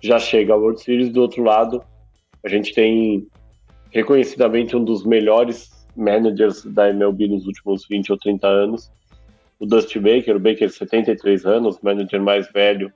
já 0.00 0.20
chega 0.20 0.52
ao 0.52 0.60
World 0.60 0.80
Series. 0.80 1.10
Do 1.10 1.22
outro 1.22 1.42
lado, 1.42 1.82
a 2.44 2.48
gente 2.48 2.72
tem 2.72 3.26
reconhecidamente 3.90 4.76
um 4.76 4.84
dos 4.84 5.04
melhores 5.04 5.70
managers 5.96 6.64
da 6.66 6.88
MLB 6.88 7.26
nos 7.26 7.46
últimos 7.48 7.84
20 7.88 8.12
ou 8.12 8.18
30 8.18 8.46
anos, 8.46 8.92
o 9.58 9.66
Dusty 9.66 9.98
Baker, 9.98 10.36
o 10.36 10.40
Baker 10.40 10.70
73 10.70 11.44
anos, 11.44 11.80
manager 11.82 12.22
mais 12.22 12.48
velho 12.52 12.92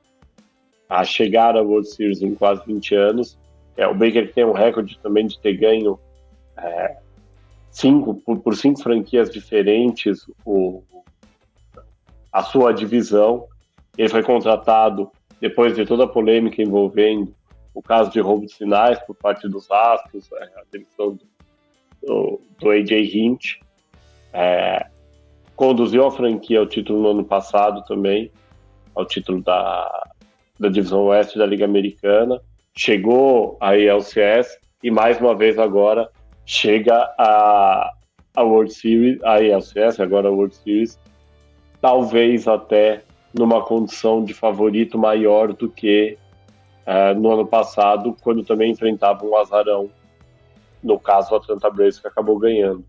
a 0.88 1.04
chegar 1.04 1.56
à 1.56 1.62
World 1.62 1.88
Series 1.88 2.22
em 2.22 2.34
quase 2.34 2.62
20 2.66 2.94
anos. 2.94 3.38
É, 3.76 3.86
o 3.86 3.94
Baker 3.94 4.32
tem 4.32 4.44
um 4.44 4.52
recorde 4.52 4.98
também 4.98 5.26
de 5.26 5.38
ter 5.40 5.56
ganho 5.56 5.98
é, 6.56 6.96
cinco, 7.70 8.14
por, 8.14 8.38
por, 8.38 8.56
cinco 8.56 8.82
franquias 8.82 9.30
diferentes 9.30 10.26
o, 10.44 10.82
a 12.32 12.42
sua 12.42 12.72
divisão. 12.72 13.46
Ele 13.98 14.08
foi 14.08 14.22
contratado 14.22 15.10
depois 15.40 15.74
de 15.74 15.84
toda 15.84 16.04
a 16.04 16.08
polêmica 16.08 16.62
envolvendo 16.62 17.34
o 17.72 17.82
caso 17.82 18.10
de 18.10 18.20
roubo 18.20 18.46
de 18.46 18.52
sinais 18.52 18.98
por 19.00 19.16
parte 19.16 19.48
dos 19.48 19.68
Astros, 19.70 20.30
é, 20.32 20.44
a 20.44 20.62
demissão 20.70 21.18
do, 22.02 22.40
do 22.58 22.70
AJ 22.70 22.92
Hint. 23.14 23.56
É, 24.32 24.86
conduziu 25.56 26.06
a 26.06 26.10
franquia 26.10 26.60
ao 26.60 26.66
título 26.66 27.02
no 27.02 27.08
ano 27.10 27.24
passado 27.24 27.84
também, 27.84 28.30
ao 28.94 29.04
título 29.04 29.42
da, 29.42 30.13
da 30.58 30.68
divisão 30.68 31.04
oeste 31.04 31.38
da 31.38 31.46
Liga 31.46 31.64
Americana. 31.64 32.40
Chegou 32.76 33.56
à 33.60 33.76
LCS 33.76 34.58
e 34.82 34.90
mais 34.90 35.20
uma 35.20 35.34
vez 35.34 35.58
agora 35.58 36.08
chega 36.46 36.96
a, 37.18 37.92
a 38.34 38.42
World 38.42 38.72
Series, 38.72 39.22
a 39.22 39.40
LCS, 39.40 40.00
agora 40.00 40.28
a 40.28 40.32
World 40.32 40.54
Series, 40.54 40.98
talvez 41.80 42.46
até 42.46 43.02
numa 43.32 43.62
condição 43.62 44.24
de 44.24 44.34
favorito 44.34 44.98
maior 44.98 45.52
do 45.52 45.68
que 45.68 46.18
uh, 46.86 47.18
no 47.18 47.32
ano 47.32 47.46
passado, 47.46 48.16
quando 48.20 48.44
também 48.44 48.70
enfrentava 48.70 49.24
um 49.24 49.36
azarão, 49.36 49.90
no 50.82 50.98
caso 51.00 51.32
o 51.32 51.36
Atlanta 51.36 51.70
Braves, 51.70 51.98
que 51.98 52.06
acabou 52.06 52.38
ganhando. 52.38 52.84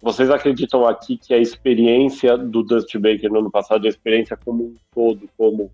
Vocês 0.00 0.28
acreditam 0.28 0.86
aqui 0.86 1.16
que 1.16 1.32
a 1.32 1.38
experiência 1.38 2.36
do 2.36 2.62
Dusty 2.62 2.98
Baker 2.98 3.32
no 3.32 3.38
ano 3.38 3.50
passado, 3.50 3.86
a 3.86 3.88
experiência 3.88 4.36
como 4.36 4.64
um 4.64 4.74
todo, 4.94 5.28
como 5.36 5.72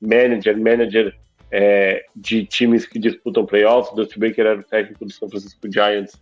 manager, 0.00 0.58
manager 0.58 1.14
é, 1.50 2.04
de 2.14 2.44
times 2.44 2.86
que 2.86 2.98
disputam 2.98 3.44
playoffs, 3.44 3.94
Dusty 3.94 4.18
Baker 4.18 4.46
era 4.46 4.60
o 4.60 4.64
técnico 4.64 5.04
do 5.04 5.12
San 5.12 5.28
Francisco 5.28 5.70
Giants 5.70 6.20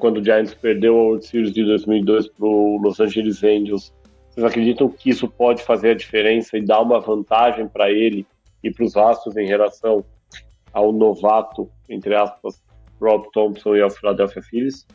quando 0.00 0.18
o 0.18 0.24
Giants 0.24 0.54
perdeu 0.54 0.96
a 0.96 1.02
World 1.02 1.26
Series 1.26 1.52
de 1.52 1.62
2002 1.64 2.28
para 2.28 2.46
o 2.46 2.78
Los 2.78 2.98
Angeles 2.98 3.44
Angels. 3.44 3.92
Vocês 4.30 4.44
acreditam 4.44 4.88
que 4.88 5.10
isso 5.10 5.28
pode 5.28 5.62
fazer 5.62 5.90
a 5.90 5.94
diferença 5.94 6.56
e 6.56 6.64
dar 6.64 6.80
uma 6.80 6.98
vantagem 6.98 7.68
para 7.68 7.90
ele 7.90 8.26
e 8.64 8.70
para 8.70 8.84
os 8.84 8.96
Astros 8.96 9.36
em 9.36 9.46
relação 9.46 10.04
ao 10.72 10.92
novato, 10.92 11.70
entre 11.88 12.14
aspas, 12.14 12.62
Rob 13.00 13.28
Thompson 13.32 13.76
e 13.76 13.82
ao 13.82 13.90
Philadelphia 13.90 14.42
Phillies? 14.42 14.86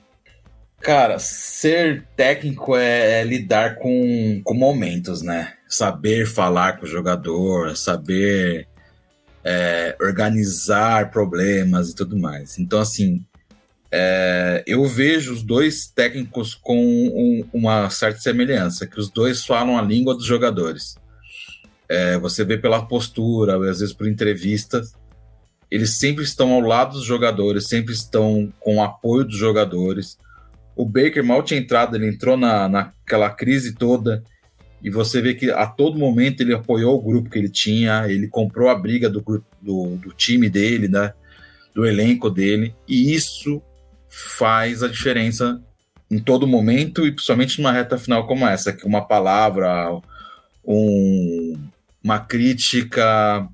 Cara, 0.80 1.20
ser 1.20 2.06
técnico 2.16 2.76
é, 2.76 3.22
é, 3.22 3.24
lidar 3.24 3.76
com, 3.76 4.42
com 4.44 4.54
momentos, 4.54 5.22
né? 5.22 5.54
Saber 5.68 6.26
falar 6.26 6.78
com 6.78 6.86
o 6.86 6.90
jogador, 6.90 7.76
saber 7.76 8.68
é, 9.44 9.96
organizar 10.02 11.12
problemas 11.12 11.90
e 11.90 11.96
tudo 11.96 12.18
mais. 12.18 12.58
Então, 12.58 12.80
assim, 12.80 13.24
é, 13.92 14.64
eu 14.66 14.86
vejo 14.88 15.32
os 15.32 15.44
dois 15.44 15.88
técnicos 15.88 16.56
com 16.56 16.78
um, 16.78 17.48
uma 17.54 17.90
certa 17.90 18.20
semelhança, 18.20 18.88
que 18.88 19.00
os 19.00 19.10
dois 19.10 19.46
falam 19.46 19.78
a 19.78 19.82
língua 19.82 20.16
dos 20.16 20.26
jogadores. 20.26 20.96
É, 21.88 22.18
você 22.18 22.44
vê 22.44 22.58
pela 22.58 22.86
postura, 22.86 23.56
às 23.56 23.80
vezes 23.80 23.94
por 23.94 24.08
entrevistas, 24.08 24.94
eles 25.70 25.98
sempre 25.98 26.24
estão 26.24 26.52
ao 26.52 26.62
lado 26.62 26.94
dos 26.94 27.04
jogadores, 27.04 27.68
sempre 27.68 27.94
estão 27.94 28.52
com 28.60 28.78
o 28.78 28.84
apoio 28.84 29.24
dos 29.24 29.38
jogadores. 29.38 30.18
O 30.76 30.86
Baker 30.86 31.24
mal 31.24 31.44
tinha 31.44 31.60
entrado, 31.60 31.96
ele 31.96 32.08
entrou 32.08 32.36
na, 32.36 32.68
naquela 32.68 33.30
crise 33.30 33.76
toda, 33.76 34.24
e 34.86 34.90
você 34.92 35.20
vê 35.20 35.34
que 35.34 35.50
a 35.50 35.66
todo 35.66 35.98
momento 35.98 36.42
ele 36.42 36.54
apoiou 36.54 36.96
o 36.96 37.02
grupo 37.02 37.28
que 37.28 37.40
ele 37.40 37.50
tinha, 37.50 38.08
ele 38.08 38.28
comprou 38.28 38.70
a 38.70 38.76
briga 38.76 39.10
do, 39.10 39.20
do, 39.60 39.96
do 39.96 40.14
time 40.14 40.48
dele, 40.48 40.88
né, 40.88 41.12
do 41.74 41.88
elenco 41.88 42.30
dele, 42.30 42.76
e 42.88 43.16
isso 43.16 43.60
faz 44.08 44.84
a 44.84 44.88
diferença 44.88 45.60
em 46.10 46.20
todo 46.20 46.46
momento, 46.46 47.04
e 47.04 47.12
principalmente 47.12 47.58
numa 47.58 47.72
reta 47.72 47.98
final 47.98 48.28
como 48.28 48.46
essa, 48.46 48.72
que 48.72 48.86
uma 48.86 49.04
palavra, 49.04 49.90
um, 50.64 51.58
uma 52.04 52.20
crítica 52.20 53.50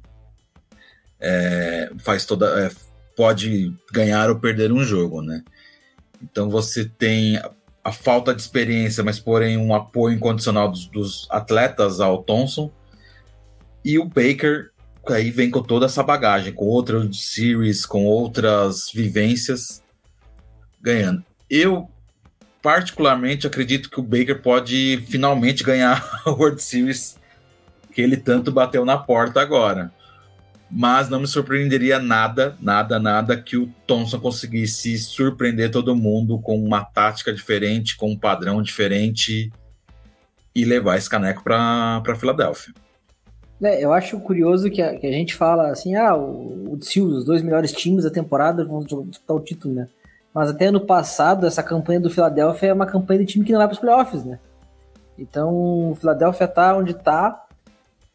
é, 1.17 1.91
faz 1.99 2.25
toda 2.25 2.59
é, 2.59 2.69
pode 3.15 3.73
ganhar 3.93 4.29
ou 4.29 4.37
perder 4.37 4.73
um 4.73 4.83
jogo, 4.83 5.21
né? 5.21 5.41
Então 6.21 6.49
você 6.49 6.83
tem 6.83 7.39
a 7.83 7.91
falta 7.91 8.33
de 8.33 8.41
experiência, 8.41 9.03
mas 9.03 9.19
porém 9.19 9.57
um 9.57 9.73
apoio 9.73 10.15
incondicional 10.15 10.69
dos, 10.69 10.85
dos 10.87 11.27
atletas 11.29 11.99
ao 11.99 12.23
Thompson 12.23 12.71
e 13.83 13.97
o 13.97 14.05
Baker 14.05 14.71
aí 15.09 15.31
vem 15.31 15.49
com 15.49 15.63
toda 15.63 15.87
essa 15.87 16.03
bagagem, 16.03 16.53
com 16.53 16.65
outras 16.65 17.17
series, 17.19 17.85
com 17.85 18.05
outras 18.05 18.91
vivências 18.93 19.83
ganhando. 20.79 21.23
Eu 21.49 21.89
particularmente 22.61 23.47
acredito 23.47 23.89
que 23.89 23.99
o 23.99 24.03
Baker 24.03 24.41
pode 24.41 25.03
finalmente 25.09 25.63
ganhar 25.63 26.07
a 26.25 26.29
World 26.29 26.61
Series 26.61 27.17
que 27.91 28.01
ele 28.01 28.15
tanto 28.15 28.51
bateu 28.51 28.85
na 28.85 28.97
porta 28.97 29.41
agora. 29.41 29.91
Mas 30.71 31.09
não 31.09 31.19
me 31.19 31.27
surpreenderia 31.27 31.99
nada, 31.99 32.55
nada, 32.61 32.97
nada 32.97 33.35
que 33.35 33.57
o 33.57 33.67
Thompson 33.85 34.19
conseguisse 34.19 34.97
surpreender 34.97 35.69
todo 35.69 35.95
mundo 35.95 36.39
com 36.39 36.57
uma 36.63 36.81
tática 36.81 37.33
diferente, 37.33 37.97
com 37.97 38.11
um 38.11 38.17
padrão 38.17 38.61
diferente 38.61 39.51
e 40.55 40.63
levar 40.63 40.97
esse 40.97 41.09
caneco 41.09 41.43
para 41.43 42.15
Filadélfia. 42.15 42.73
É, 43.61 43.83
eu 43.83 43.93
acho 43.93 44.19
curioso 44.19 44.71
que 44.71 44.81
a, 44.81 44.97
que 44.97 45.05
a, 45.05 45.11
gente 45.11 45.35
fala 45.35 45.69
assim, 45.69 45.95
ah, 45.95 46.15
o, 46.15 46.73
o 46.73 46.79
os 46.81 47.25
dois 47.25 47.41
melhores 47.41 47.71
times 47.71 48.03
da 48.03 48.09
temporada 48.09 48.65
vão 48.65 48.83
disputar 48.83 49.35
o 49.35 49.39
título, 49.39 49.75
né? 49.75 49.87
Mas 50.33 50.49
até 50.49 50.67
ano 50.67 50.81
passado, 50.81 51.45
essa 51.45 51.61
campanha 51.61 51.99
do 51.99 52.09
Philadelphia 52.09 52.69
é 52.69 52.73
uma 52.73 52.87
campanha 52.87 53.19
de 53.19 53.25
time 53.27 53.45
que 53.45 53.51
não 53.51 53.59
vai 53.59 53.67
para 53.67 53.73
os 53.73 53.79
playoffs, 53.79 54.23
né? 54.23 54.39
Então, 55.17 55.91
o 55.91 55.95
Philadelphia 55.95 56.47
tá 56.47 56.75
onde 56.75 56.93
tá, 56.93 57.45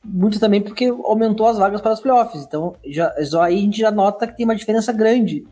muito 0.07 0.39
também 0.39 0.61
porque 0.61 0.87
aumentou 0.87 1.47
as 1.49 1.59
vagas 1.59 1.81
para 1.81 1.93
os 1.93 2.01
playoffs. 2.01 2.45
Então, 2.45 2.75
já, 2.85 3.13
já 3.21 3.45
aí 3.45 3.59
a 3.59 3.61
gente 3.61 3.79
já 3.79 3.91
nota 3.91 4.27
que 4.27 4.37
tem 4.37 4.45
uma 4.45 4.55
diferença 4.55 4.93
grande 4.93 5.47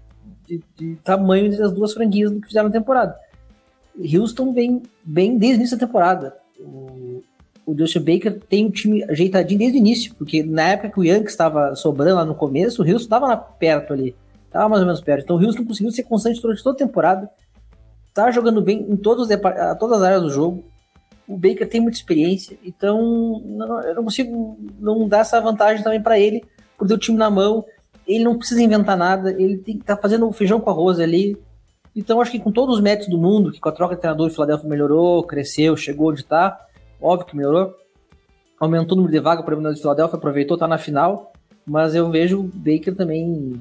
de, 0.47 0.63
de 0.77 0.97
tamanho 0.97 1.47
entre 1.47 1.63
as 1.63 1.73
duas 1.73 1.93
franquias 1.93 2.31
do 2.31 2.41
que 2.41 2.47
fizeram 2.47 2.69
na 2.69 2.73
temporada. 2.73 3.17
Houston 3.99 4.53
vem 4.53 4.83
bem 5.05 5.37
desde 5.37 5.57
o 5.57 5.61
início 5.61 5.77
da 5.77 5.87
temporada. 5.87 6.37
O, 6.59 7.23
o 7.67 7.77
Justin 7.77 8.01
Baker 8.01 8.41
tem 8.41 8.67
o 8.67 8.71
time 8.71 9.05
ajeitadinho 9.05 9.59
desde 9.59 9.79
o 9.79 9.81
início, 9.81 10.15
porque 10.15 10.43
na 10.43 10.71
época 10.71 10.91
que 10.91 11.01
o 11.01 11.05
Yankees 11.05 11.33
estava 11.33 11.75
sobrando 11.75 12.17
lá 12.17 12.25
no 12.25 12.35
começo, 12.35 12.83
o 12.83 12.87
Houston 12.87 13.05
estava 13.05 13.37
perto 13.37 13.93
ali. 13.93 14.15
Estava 14.47 14.69
mais 14.69 14.81
ou 14.81 14.87
menos 14.87 15.01
perto. 15.01 15.25
Então 15.25 15.37
o 15.37 15.45
Houston 15.45 15.65
conseguiu 15.65 15.91
ser 15.91 16.05
constante 16.05 16.41
durante 16.41 16.63
toda 16.63 16.77
a 16.77 16.87
temporada. 16.87 17.31
Tá 18.13 18.31
jogando 18.31 18.61
bem 18.61 18.87
em 18.89 18.97
todos 18.97 19.29
os, 19.29 19.37
todas 19.79 19.99
as 19.99 20.03
áreas 20.05 20.23
do 20.23 20.31
jogo 20.31 20.65
o 21.27 21.37
Baker 21.37 21.69
tem 21.69 21.81
muita 21.81 21.97
experiência, 21.97 22.57
então 22.63 23.43
não, 23.45 23.81
eu 23.83 23.95
não 23.95 24.05
consigo 24.05 24.59
não 24.79 25.09
dar 25.09 25.21
essa 25.21 25.41
vantagem 25.41 25.83
também 25.83 26.03
para 26.03 26.19
ele, 26.19 26.45
por 26.77 26.87
ter 26.87 26.95
o 26.95 26.99
time 26.99 27.17
na 27.17 27.31
mão. 27.31 27.65
Ele 28.07 28.23
não 28.23 28.37
precisa 28.37 28.63
inventar 28.63 28.97
nada, 28.97 29.31
ele 29.31 29.57
tem 29.57 29.79
tá 29.79 29.97
fazendo 29.97 30.29
o 30.29 30.33
feijão 30.33 30.61
com 30.61 30.69
arroz 30.69 31.01
ali. 31.01 31.37
Então 31.97 32.21
acho 32.21 32.31
que 32.31 32.39
com 32.39 32.53
todos 32.53 32.77
os 32.77 32.83
métodos 32.83 33.09
do 33.09 33.17
mundo, 33.17 33.51
que 33.51 33.61
com 33.61 33.69
a 33.69 33.73
troca 33.73 33.95
de 33.95 34.01
treinador 34.01 34.27
o 34.27 34.31
Philadelphia 34.31 34.69
melhorou, 34.69 35.23
cresceu, 35.23 35.77
chegou 35.77 36.11
onde 36.11 36.21
está, 36.21 36.61
óbvio 37.01 37.27
que 37.27 37.37
melhorou. 37.37 37.75
Aumentou 38.61 38.95
o 38.95 38.97
número 38.97 39.13
de 39.13 39.21
vaga 39.21 39.43
para 39.43 39.57
o 39.57 39.75
de 39.75 39.81
Philadelphia, 39.81 40.17
aproveitou, 40.17 40.59
tá 40.59 40.69
na 40.69 40.79
final, 40.79 41.33
mas 41.67 41.95
eu 41.95 42.11
vejo 42.11 42.41
o 42.41 42.43
Baker 42.43 42.95
também 42.95 43.61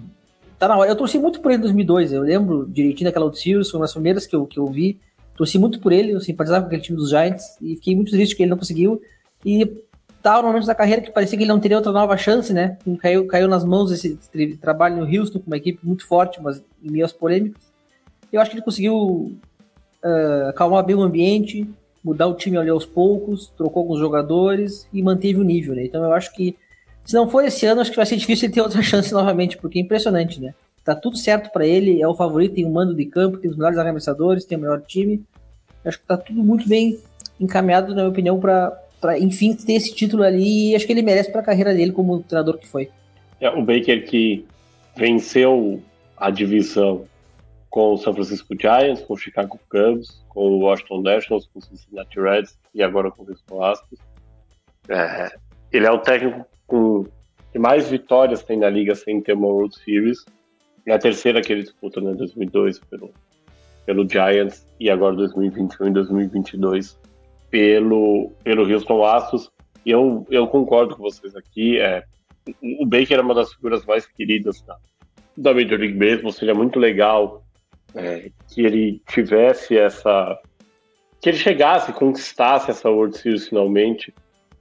tá 0.59 0.67
na 0.67 0.77
hora. 0.77 0.89
Eu 0.89 0.95
torci 0.95 1.17
muito 1.17 1.39
por 1.39 1.51
ele 1.51 1.59
em 1.59 1.61
2002, 1.61 2.11
eu 2.11 2.21
lembro 2.21 2.65
direitinho 2.67 3.09
daquela 3.09 3.25
World 3.25 3.39
Series, 3.39 3.69
foi 3.69 3.79
uma 3.79 3.85
das 3.85 3.93
primeiras 3.93 4.27
que 4.27 4.35
eu, 4.35 4.45
que 4.45 4.59
eu 4.59 4.65
vi 4.65 4.99
torci 5.35 5.57
muito 5.57 5.79
por 5.79 5.91
ele, 5.91 6.11
eu 6.11 6.19
simpatizava 6.19 6.61
com 6.61 6.67
aquele 6.67 6.81
time 6.81 6.97
dos 6.97 7.09
Giants 7.09 7.57
e 7.61 7.75
fiquei 7.75 7.95
muito 7.95 8.11
triste 8.11 8.35
que 8.35 8.43
ele 8.43 8.49
não 8.49 8.57
conseguiu. 8.57 9.01
E 9.45 9.67
estava 10.17 10.41
no 10.41 10.47
momento 10.47 10.65
da 10.65 10.75
carreira 10.75 11.01
que 11.01 11.11
parecia 11.11 11.37
que 11.37 11.43
ele 11.43 11.51
não 11.51 11.59
teria 11.59 11.77
outra 11.77 11.91
nova 11.91 12.15
chance, 12.15 12.53
né? 12.53 12.77
Caiu, 12.99 13.27
caiu 13.27 13.47
nas 13.47 13.65
mãos 13.65 13.91
esse 13.91 14.17
trabalho 14.61 14.97
no 14.97 15.05
Houston 15.05 15.39
com 15.39 15.47
uma 15.47 15.57
equipe 15.57 15.79
muito 15.83 16.07
forte, 16.07 16.41
mas 16.41 16.63
em 16.81 16.89
meio 16.89 17.07
polêmicas. 17.13 17.61
Eu 18.31 18.39
acho 18.39 18.49
que 18.49 18.55
ele 18.55 18.63
conseguiu 18.63 19.35
uh, 20.03 20.47
acalmar 20.49 20.85
bem 20.85 20.95
o 20.95 21.01
ambiente, 21.01 21.69
mudar 22.03 22.27
o 22.27 22.35
time 22.35 22.57
ali 22.57 22.69
aos 22.69 22.85
poucos, 22.85 23.51
trocou 23.57 23.81
alguns 23.81 23.99
jogadores 23.99 24.87
e 24.93 25.03
manteve 25.03 25.39
o 25.39 25.43
nível, 25.43 25.75
né? 25.75 25.83
Então 25.85 26.03
eu 26.03 26.13
acho 26.13 26.33
que 26.33 26.55
se 27.03 27.13
não 27.13 27.29
for 27.29 27.43
esse 27.43 27.65
ano, 27.65 27.81
acho 27.81 27.91
que 27.91 27.97
vai 27.97 28.05
ser 28.05 28.15
difícil 28.15 28.45
ele 28.45 28.53
ter 28.53 28.61
outra 28.61 28.81
chance 28.83 29.11
novamente, 29.11 29.57
porque 29.57 29.77
é 29.77 29.81
impressionante, 29.81 30.39
né? 30.39 30.53
Tá 30.83 30.93
tudo 30.93 31.17
certo 31.17 31.51
para 31.51 31.65
ele, 31.65 32.01
é 32.01 32.07
o 32.07 32.13
favorito, 32.13 32.55
tem 32.55 32.65
o 32.65 32.69
um 32.69 32.71
mando 32.71 32.93
de 32.93 33.05
campo, 33.05 33.37
tem 33.37 33.49
os 33.49 33.55
melhores 33.55 33.77
arremessadores, 33.77 34.45
tem 34.45 34.57
o 34.57 34.61
melhor 34.61 34.81
time. 34.81 35.23
Acho 35.85 35.99
que 35.99 36.05
tá 36.05 36.17
tudo 36.17 36.43
muito 36.43 36.67
bem 36.67 36.99
encaminhado, 37.39 37.89
na 37.89 38.01
minha 38.01 38.09
opinião, 38.09 38.39
para 38.39 38.77
enfim 39.19 39.53
ter 39.53 39.73
esse 39.73 39.93
título 39.93 40.23
ali 40.23 40.71
e 40.71 40.75
acho 40.75 40.85
que 40.85 40.91
ele 40.91 41.01
merece 41.01 41.31
para 41.31 41.41
a 41.41 41.43
carreira 41.43 41.73
dele 41.73 41.91
como 41.91 42.21
treinador 42.23 42.57
que 42.57 42.67
foi. 42.67 42.89
É, 43.39 43.49
o 43.49 43.61
Baker 43.61 44.05
que 44.05 44.45
venceu 44.95 45.81
a 46.17 46.29
divisão 46.29 47.05
com 47.69 47.93
o 47.93 47.97
San 47.97 48.13
Francisco 48.13 48.53
Giants, 48.59 49.01
com 49.01 49.13
o 49.13 49.17
Chicago 49.17 49.59
Cubs, 49.69 50.23
com 50.29 50.41
o 50.41 50.59
Washington 50.59 51.01
Nationals, 51.01 51.49
com 51.51 51.59
o 51.59 51.61
Cincinnati 51.61 52.19
Reds 52.19 52.57
e 52.73 52.83
agora 52.83 53.09
com 53.09 53.23
o 53.23 53.27
Houston 53.27 53.63
Astros. 53.63 53.99
É, 54.87 55.31
ele 55.71 55.85
é 55.85 55.91
um 55.91 55.97
técnico 55.97 56.45
com 56.67 57.05
que 57.51 57.59
mais 57.59 57.89
vitórias 57.89 58.43
tem 58.43 58.57
na 58.57 58.69
liga 58.69 58.95
sem 58.95 59.21
ter 59.21 59.33
uma 59.33 59.47
World 59.47 59.75
Series. 59.75 60.25
É 60.85 60.93
a 60.93 60.99
terceira 60.99 61.41
que 61.41 61.51
ele 61.51 61.63
disputa, 61.63 62.01
né? 62.01 62.13
2002 62.13 62.79
pelo, 62.79 63.11
pelo 63.85 64.07
Giants 64.09 64.67
e 64.79 64.89
agora 64.89 65.15
2021 65.15 65.87
e 65.87 65.91
2022 65.91 66.99
pelo, 67.49 68.31
pelo 68.43 68.71
Houston 68.71 69.05
Astros. 69.05 69.51
E 69.85 69.91
eu, 69.91 70.25
eu 70.29 70.47
concordo 70.47 70.95
com 70.95 71.03
vocês 71.03 71.35
aqui. 71.35 71.79
É, 71.79 72.03
o 72.61 72.85
Baker 72.85 73.19
é 73.19 73.21
uma 73.21 73.35
das 73.35 73.53
figuras 73.53 73.85
mais 73.85 74.05
queridas 74.05 74.61
da, 74.61 74.77
da 75.37 75.53
Major 75.53 75.79
League 75.79 75.97
Baseball. 75.97 76.31
Seria 76.31 76.55
muito 76.55 76.79
legal 76.79 77.43
é, 77.95 78.31
que 78.49 78.61
ele 78.61 79.01
tivesse 79.07 79.77
essa. 79.77 80.37
que 81.21 81.29
ele 81.29 81.37
chegasse, 81.37 81.93
conquistasse 81.93 82.71
essa 82.71 82.89
World 82.89 83.17
Series 83.17 83.47
finalmente. 83.47 84.13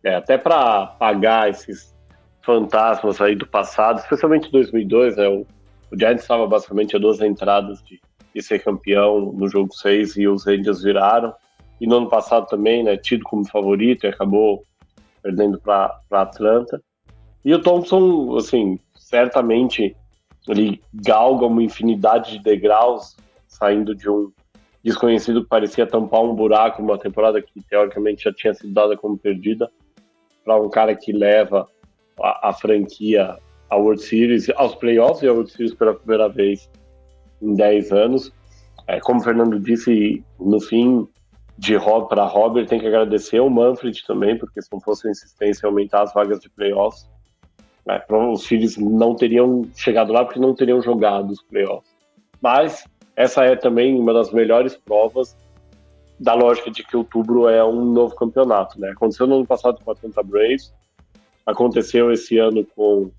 É, 0.04 0.16
até 0.16 0.36
para 0.36 0.86
pagar 0.86 1.48
esses 1.48 1.94
fantasmas 2.42 3.20
aí 3.20 3.36
do 3.36 3.46
passado, 3.46 4.00
especialmente 4.00 4.50
2002, 4.50 5.16
né? 5.16 5.28
O, 5.28 5.46
o 5.92 5.98
Giants 5.98 6.22
estava 6.22 6.46
basicamente 6.46 6.96
a 6.96 6.98
duas 6.98 7.20
entradas 7.20 7.82
de, 7.82 8.00
de 8.34 8.42
ser 8.42 8.60
campeão 8.64 9.32
no 9.32 9.46
jogo 9.46 9.74
6 9.74 10.16
e 10.16 10.26
os 10.26 10.46
Rangers 10.46 10.82
viraram. 10.82 11.34
E 11.80 11.86
no 11.86 11.98
ano 11.98 12.08
passado 12.08 12.46
também, 12.46 12.82
né, 12.82 12.96
tido 12.96 13.22
como 13.24 13.46
favorito 13.46 14.04
e 14.04 14.08
acabou 14.08 14.64
perdendo 15.22 15.60
para 15.60 16.00
Atlanta. 16.10 16.82
E 17.44 17.52
o 17.52 17.60
Thompson, 17.60 18.36
assim, 18.36 18.78
certamente 18.94 19.94
ele 20.48 20.80
galga 20.94 21.46
uma 21.46 21.62
infinidade 21.62 22.32
de 22.32 22.42
degraus 22.42 23.16
saindo 23.46 23.94
de 23.94 24.08
um 24.08 24.32
desconhecido 24.82 25.42
que 25.42 25.48
parecia 25.48 25.86
tampar 25.86 26.22
um 26.22 26.34
buraco 26.34 26.82
uma 26.82 26.98
temporada 26.98 27.40
que 27.40 27.62
teoricamente 27.68 28.24
já 28.24 28.32
tinha 28.32 28.54
sido 28.54 28.72
dada 28.72 28.96
como 28.96 29.16
perdida 29.16 29.70
para 30.44 30.60
um 30.60 30.68
cara 30.68 30.96
que 30.96 31.12
leva 31.12 31.68
a, 32.20 32.48
a, 32.48 32.52
franquia 32.52 33.36
à 33.72 33.76
World 33.76 34.02
Series, 34.02 34.50
aos 34.50 34.74
playoffs 34.74 35.22
e 35.22 35.26
à 35.26 35.32
World 35.32 35.50
Series 35.50 35.74
pela 35.74 35.94
primeira 35.94 36.28
vez 36.28 36.70
em 37.40 37.54
10 37.54 37.90
anos. 37.90 38.30
É, 38.86 39.00
como 39.00 39.18
o 39.18 39.22
Fernando 39.22 39.58
disse, 39.58 40.22
no 40.38 40.60
fim, 40.60 41.08
de 41.56 41.74
Rob 41.76 42.06
para 42.06 42.26
Robert, 42.26 42.66
tem 42.66 42.78
que 42.78 42.86
agradecer 42.86 43.38
ao 43.38 43.48
Manfred 43.48 44.04
também, 44.06 44.36
porque 44.36 44.60
se 44.60 44.68
não 44.70 44.78
fosse 44.78 45.08
a 45.08 45.10
insistência 45.10 45.66
em 45.66 45.70
aumentar 45.70 46.02
as 46.02 46.12
vagas 46.12 46.38
de 46.40 46.50
playoffs, 46.50 47.08
né, 47.86 48.02
os 48.10 48.46
Phillies 48.46 48.76
não 48.76 49.14
teriam 49.14 49.62
chegado 49.74 50.12
lá 50.12 50.22
porque 50.22 50.38
não 50.38 50.54
teriam 50.54 50.82
jogado 50.82 51.30
os 51.30 51.42
playoffs. 51.42 51.90
Mas 52.42 52.84
essa 53.16 53.42
é 53.44 53.56
também 53.56 53.98
uma 53.98 54.12
das 54.12 54.30
melhores 54.32 54.76
provas 54.76 55.34
da 56.20 56.34
lógica 56.34 56.70
de 56.70 56.84
que 56.84 56.94
outubro 56.94 57.48
é 57.48 57.64
um 57.64 57.86
novo 57.86 58.14
campeonato. 58.16 58.78
Né? 58.78 58.90
Aconteceu 58.90 59.26
no 59.26 59.36
ano 59.36 59.46
passado 59.46 59.82
com 59.82 59.90
a 59.90 59.94
Atlanta 59.94 60.22
Braves, 60.22 60.74
aconteceu 61.46 62.12
esse 62.12 62.36
ano 62.36 62.66
com 62.76 63.10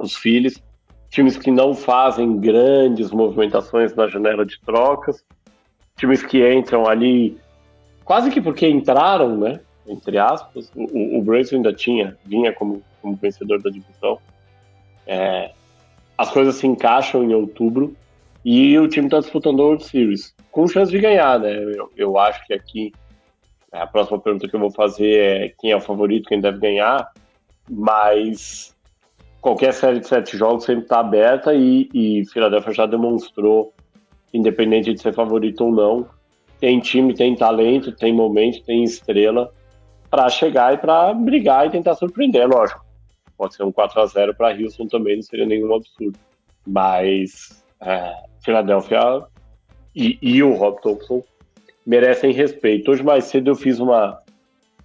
os 0.00 0.16
Phillies, 0.16 0.62
times 1.10 1.36
que 1.36 1.50
não 1.50 1.74
fazem 1.74 2.38
grandes 2.38 3.10
movimentações 3.10 3.94
na 3.94 4.08
janela 4.08 4.44
de 4.44 4.60
trocas, 4.60 5.24
times 5.96 6.22
que 6.22 6.48
entram 6.52 6.86
ali 6.86 7.38
quase 8.04 8.30
que 8.30 8.40
porque 8.40 8.66
entraram, 8.66 9.36
né? 9.36 9.60
Entre 9.86 10.18
aspas, 10.18 10.70
o, 10.74 11.18
o 11.18 11.22
Braves 11.22 11.52
ainda 11.52 11.72
tinha, 11.72 12.16
vinha 12.24 12.52
como, 12.52 12.82
como 13.02 13.16
vencedor 13.16 13.60
da 13.60 13.70
divisão. 13.70 14.18
É, 15.06 15.52
as 16.16 16.30
coisas 16.30 16.56
se 16.56 16.66
encaixam 16.66 17.24
em 17.24 17.34
outubro 17.34 17.94
e 18.44 18.78
o 18.78 18.88
time 18.88 19.06
está 19.06 19.20
disputando 19.20 19.60
a 19.60 19.64
World 19.64 19.84
Series 19.84 20.34
com 20.50 20.66
chance 20.66 20.90
de 20.90 20.98
ganhar, 20.98 21.38
né? 21.38 21.52
Eu, 21.54 21.90
eu 21.96 22.18
acho 22.18 22.44
que 22.46 22.54
aqui 22.54 22.92
a 23.72 23.86
próxima 23.86 24.18
pergunta 24.18 24.48
que 24.48 24.54
eu 24.54 24.60
vou 24.60 24.70
fazer 24.70 25.14
é 25.18 25.54
quem 25.58 25.70
é 25.70 25.76
o 25.76 25.80
favorito, 25.80 26.28
quem 26.28 26.40
deve 26.40 26.58
ganhar, 26.58 27.12
mas 27.68 28.74
qualquer 29.40 29.72
série 29.72 30.00
de 30.00 30.06
sete 30.06 30.36
jogos 30.36 30.64
sempre 30.64 30.84
está 30.84 31.00
aberta 31.00 31.54
e, 31.54 31.88
e 31.94 32.24
Philadelphia 32.26 32.72
já 32.72 32.86
demonstrou, 32.86 33.72
independente 34.32 34.92
de 34.92 35.00
ser 35.00 35.14
favorito 35.14 35.64
ou 35.64 35.72
não, 35.72 36.06
tem 36.58 36.78
time, 36.78 37.14
tem 37.14 37.34
talento, 37.34 37.92
tem 37.92 38.12
momento, 38.12 38.62
tem 38.64 38.84
estrela 38.84 39.50
para 40.10 40.28
chegar 40.28 40.74
e 40.74 40.78
para 40.78 41.14
brigar 41.14 41.66
e 41.66 41.70
tentar 41.70 41.94
surpreender, 41.94 42.46
lógico. 42.46 42.84
Pode 43.36 43.54
ser 43.54 43.62
um 43.62 43.72
4 43.72 44.00
a 44.00 44.06
0 44.06 44.34
para 44.34 44.54
Houston 44.54 44.86
também, 44.86 45.16
não 45.16 45.22
seria 45.22 45.46
nenhum 45.46 45.74
absurdo. 45.74 46.18
Mas 46.66 47.64
é, 47.80 48.12
Philadelphia 48.44 49.24
e, 49.96 50.18
e 50.20 50.42
o 50.42 50.52
Rob 50.52 50.80
Thompson 50.82 51.22
merecem 51.86 52.32
respeito. 52.32 52.90
Hoje 52.90 53.02
mais 53.02 53.24
cedo 53.24 53.50
eu 53.50 53.54
fiz 53.54 53.78
uma 53.78 54.20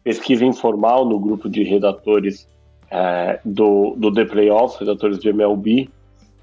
pesquisa 0.04 0.46
informal 0.46 1.04
no 1.04 1.20
grupo 1.20 1.50
de 1.50 1.64
redatores 1.64 2.48
é, 2.96 3.40
do, 3.44 3.94
do 3.98 4.14
The 4.14 4.24
Playoffs, 4.24 4.80
redatores 4.80 5.20
de 5.20 5.28
MLB. 5.30 5.90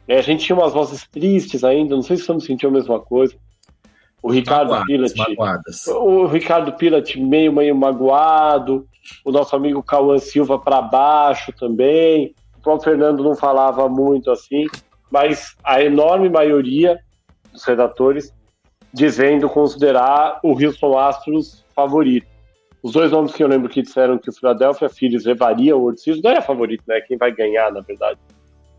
E 0.06 0.12
a 0.12 0.20
gente 0.20 0.44
tinha 0.44 0.56
umas 0.56 0.74
vozes 0.74 1.08
tristes 1.08 1.64
ainda, 1.64 1.94
não 1.94 2.02
sei 2.02 2.16
se 2.16 2.22
estamos 2.22 2.44
sentindo 2.44 2.68
a 2.68 2.72
mesma 2.72 3.00
coisa. 3.00 3.34
O 4.22 4.30
Ricardo 4.30 4.84
Pilat, 4.84 5.12
o 5.88 6.26
Ricardo 6.26 6.72
Pilat 6.74 7.16
meio 7.16 7.52
meio 7.52 7.74
magoado, 7.74 8.86
o 9.24 9.32
nosso 9.32 9.56
amigo 9.56 9.82
Cauã 9.82 10.18
Silva 10.18 10.58
para 10.58 10.82
baixo 10.82 11.52
também. 11.52 12.34
O 12.58 12.62
próprio 12.62 12.92
Fernando 12.92 13.24
não 13.24 13.34
falava 13.34 13.88
muito 13.88 14.30
assim, 14.30 14.66
mas 15.10 15.56
a 15.64 15.82
enorme 15.82 16.28
maioria 16.28 17.00
dos 17.52 17.64
redatores 17.64 18.32
dizendo 18.92 19.48
considerar 19.48 20.38
o 20.42 20.52
Houston 20.52 20.98
Astros 20.98 21.64
favorito. 21.74 22.31
Os 22.82 22.92
dois 22.92 23.12
nomes 23.12 23.32
que 23.32 23.42
eu 23.42 23.48
lembro 23.48 23.68
que 23.68 23.82
disseram 23.82 24.18
que 24.18 24.28
o 24.28 24.32
Philadelphia 24.32 24.88
Phillies 24.88 25.24
levaria 25.24 25.76
o 25.76 25.80
World 25.82 26.00
Series, 26.00 26.22
não 26.22 26.32
é 26.32 26.40
favorito, 26.40 26.82
né? 26.86 27.00
Quem 27.00 27.16
vai 27.16 27.32
ganhar, 27.32 27.70
na 27.70 27.80
verdade. 27.80 28.18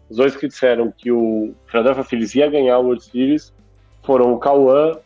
Os 0.09 0.17
dois 0.17 0.35
que 0.35 0.47
disseram 0.47 0.91
que 0.91 1.11
o 1.11 1.55
Philadelphia 1.67 2.03
Phillies 2.03 2.35
ia 2.35 2.49
ganhar 2.49 2.79
o 2.79 2.83
World 2.83 3.03
Series 3.03 3.53
foram 4.03 4.33
o 4.33 4.39
Cauã 4.39 4.97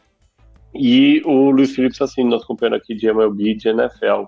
e 0.74 1.22
o 1.26 1.52
Luiz 1.52 1.76
Felipe 1.76 1.96
Sassini, 1.96 2.30
nosso 2.30 2.48
companheiro 2.48 2.76
aqui 2.76 2.96
de 2.96 3.08
MLB 3.08 3.54
de 3.54 3.70
NFL. 3.70 4.26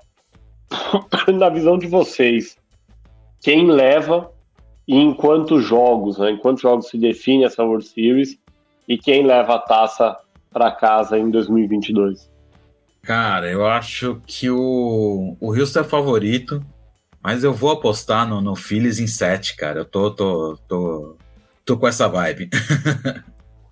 Na 1.35 1.49
visão 1.49 1.77
de 1.77 1.87
vocês, 1.87 2.57
quem 3.41 3.65
leva 3.65 4.31
e 4.87 4.95
em 4.95 5.13
quantos 5.13 5.63
jogos, 5.63 6.17
né, 6.17 6.31
em 6.31 6.37
quantos 6.37 6.61
jogos 6.61 6.89
se 6.89 6.97
define 6.97 7.43
essa 7.43 7.63
World 7.63 7.85
Series 7.85 8.39
e 8.87 8.97
quem 8.97 9.25
leva 9.25 9.55
a 9.55 9.59
taça 9.59 10.15
para 10.51 10.71
casa 10.71 11.17
em 11.17 11.29
2022? 11.29 12.29
Cara, 13.01 13.49
eu 13.49 13.65
acho 13.65 14.21
que 14.25 14.49
o, 14.49 15.35
o 15.39 15.53
Houston 15.53 15.79
é 15.79 15.83
favorito, 15.83 16.63
mas 17.21 17.43
eu 17.43 17.53
vou 17.53 17.71
apostar 17.71 18.27
no, 18.27 18.41
no 18.41 18.55
Phillies 18.55 18.99
em 18.99 19.07
7, 19.07 19.55
cara. 19.55 19.79
Eu 19.79 19.85
tô, 19.85 20.11
tô, 20.11 20.57
tô, 20.67 21.17
tô 21.65 21.77
com 21.77 21.87
essa 21.87 22.07
vibe. 22.07 22.49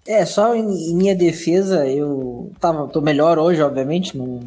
É, 0.08 0.26
só 0.26 0.56
em, 0.56 0.62
em, 0.62 0.96
minha 0.96 1.14
defesa, 1.14 1.86
eu 1.86 2.50
tava, 2.62 2.88
tô 2.88 3.02
melhor 3.02 3.38
hoje, 3.38 3.62
obviamente, 3.62 4.18
no, 4.18 4.40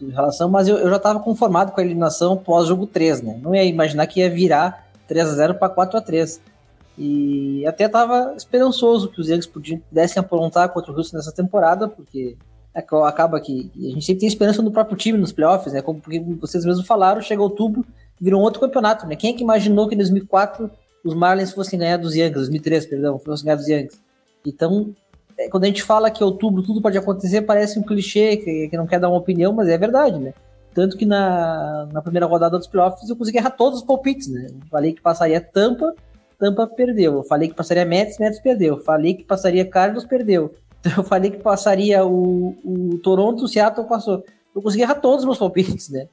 em 0.00 0.10
relação, 0.10 0.48
mas 0.48 0.68
eu, 0.68 0.78
eu 0.78 0.88
já 0.88 0.98
tava 0.98 1.18
conformado 1.18 1.72
com 1.72 1.80
a 1.80 1.84
eliminação 1.84 2.36
pós-jogo 2.36 2.86
3, 2.86 3.22
né? 3.22 3.36
Não 3.42 3.52
ia 3.52 3.64
imaginar 3.64 4.06
que 4.06 4.20
ia 4.20 4.30
virar 4.30 4.86
3 5.08 5.28
a 5.28 5.34
0 5.34 5.54
para 5.56 5.68
4 5.68 5.98
a 5.98 6.00
3 6.00 6.40
E 6.96 7.66
até 7.66 7.88
tava 7.88 8.34
esperançoso 8.36 9.08
que 9.08 9.20
os 9.20 9.28
Yankees 9.28 9.48
pudessem 9.48 10.20
aprontar 10.20 10.68
contra 10.68 10.92
o 10.92 10.96
Houston 10.96 11.16
nessa 11.16 11.32
temporada, 11.32 11.88
porque 11.88 12.36
acaba 13.04 13.40
que 13.40 13.70
a 13.76 13.80
gente 13.94 14.04
sempre 14.04 14.20
tem 14.20 14.28
esperança 14.28 14.62
no 14.62 14.70
próprio 14.70 14.96
time 14.96 15.18
nos 15.18 15.32
playoffs, 15.32 15.72
né? 15.72 15.82
Como 15.82 16.00
porque 16.00 16.20
vocês 16.20 16.64
mesmos 16.64 16.86
falaram, 16.86 17.20
chega 17.20 17.42
outubro, 17.42 17.84
virou 18.20 18.40
um 18.40 18.44
outro 18.44 18.60
campeonato, 18.60 19.06
né? 19.06 19.16
Quem 19.16 19.32
é 19.32 19.36
que 19.36 19.42
imaginou 19.42 19.88
que 19.88 19.94
em 19.94 19.98
2004 19.98 20.70
os 21.04 21.14
Marlins 21.14 21.52
fossem 21.52 21.78
ganhar 21.78 21.96
dos 21.96 22.14
Yankees, 22.14 22.34
2003, 22.34 22.86
perdão, 22.86 23.18
fossem 23.18 23.46
ganhar 23.46 23.56
dos 23.56 23.68
Yankees? 23.68 24.00
Então, 24.46 24.94
é, 25.38 25.48
quando 25.48 25.64
a 25.64 25.66
gente 25.66 25.82
fala 25.82 26.10
que 26.10 26.22
outubro 26.22 26.62
tudo 26.62 26.82
pode 26.82 26.98
acontecer, 26.98 27.42
parece 27.42 27.78
um 27.78 27.82
clichê, 27.82 28.36
que, 28.36 28.68
que 28.68 28.76
não 28.76 28.86
quer 28.86 29.00
dar 29.00 29.08
uma 29.08 29.18
opinião, 29.18 29.52
mas 29.52 29.68
é 29.68 29.78
verdade, 29.78 30.18
né? 30.18 30.32
Tanto 30.74 30.96
que 30.96 31.06
na, 31.06 31.88
na 31.92 32.02
primeira 32.02 32.26
rodada 32.26 32.58
dos 32.58 32.66
playoffs 32.66 33.08
eu 33.08 33.16
consegui 33.16 33.38
errar 33.38 33.50
todos 33.50 33.80
os 33.80 33.84
palpites, 33.84 34.28
né? 34.28 34.46
Falei 34.70 34.92
que 34.92 35.00
passaria 35.00 35.40
Tampa, 35.40 35.94
Tampa 36.38 36.66
perdeu. 36.66 37.14
Eu 37.14 37.22
falei 37.24 37.48
que 37.48 37.54
passaria 37.54 37.84
Mets, 37.84 38.18
Mets 38.18 38.38
perdeu. 38.38 38.76
Eu 38.76 38.82
falei 38.84 39.14
que 39.14 39.24
passaria 39.24 39.64
Carlos, 39.64 40.04
perdeu. 40.04 40.54
Eu 40.96 41.02
falei 41.02 41.30
que 41.30 41.38
passaria 41.38 42.04
o, 42.04 42.56
o 42.64 42.98
Toronto, 43.02 43.44
o 43.44 43.48
Seattle 43.48 43.86
passou. 43.86 44.24
Eu 44.54 44.62
consegui 44.62 44.82
errar 44.82 44.96
todos 44.96 45.20
os 45.20 45.24
meus 45.24 45.38
palpites, 45.38 45.88
né? 45.88 46.08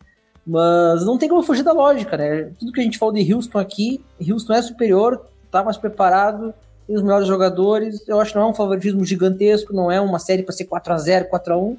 Mas 0.45 1.03
não 1.03 1.17
tem 1.17 1.27
como 1.27 1.41
fugir 1.41 1.63
da 1.63 1.73
lógica, 1.73 2.15
né? 2.17 2.51
Tudo 2.59 2.71
que 2.71 2.79
a 2.79 2.83
gente 2.83 2.99
falou 2.99 3.13
de 3.13 3.33
Houston 3.33 3.57
aqui, 3.57 4.03
Houston 4.21 4.53
é 4.53 4.61
superior, 4.61 5.25
tá 5.49 5.63
mais 5.63 5.77
preparado, 5.77 6.53
tem 6.85 6.95
os 6.95 7.01
melhores 7.01 7.27
jogadores. 7.27 8.07
Eu 8.07 8.19
acho 8.19 8.31
que 8.31 8.37
não 8.37 8.47
é 8.47 8.49
um 8.49 8.53
favoritismo 8.53 9.03
gigantesco, 9.03 9.73
não 9.73 9.91
é 9.91 9.99
uma 9.99 10.19
série 10.19 10.43
para 10.43 10.53
ser 10.53 10.65
4 10.65 10.93
a 10.93 10.97
0 10.97 11.29
4 11.29 11.53
a 11.53 11.57
1 11.57 11.77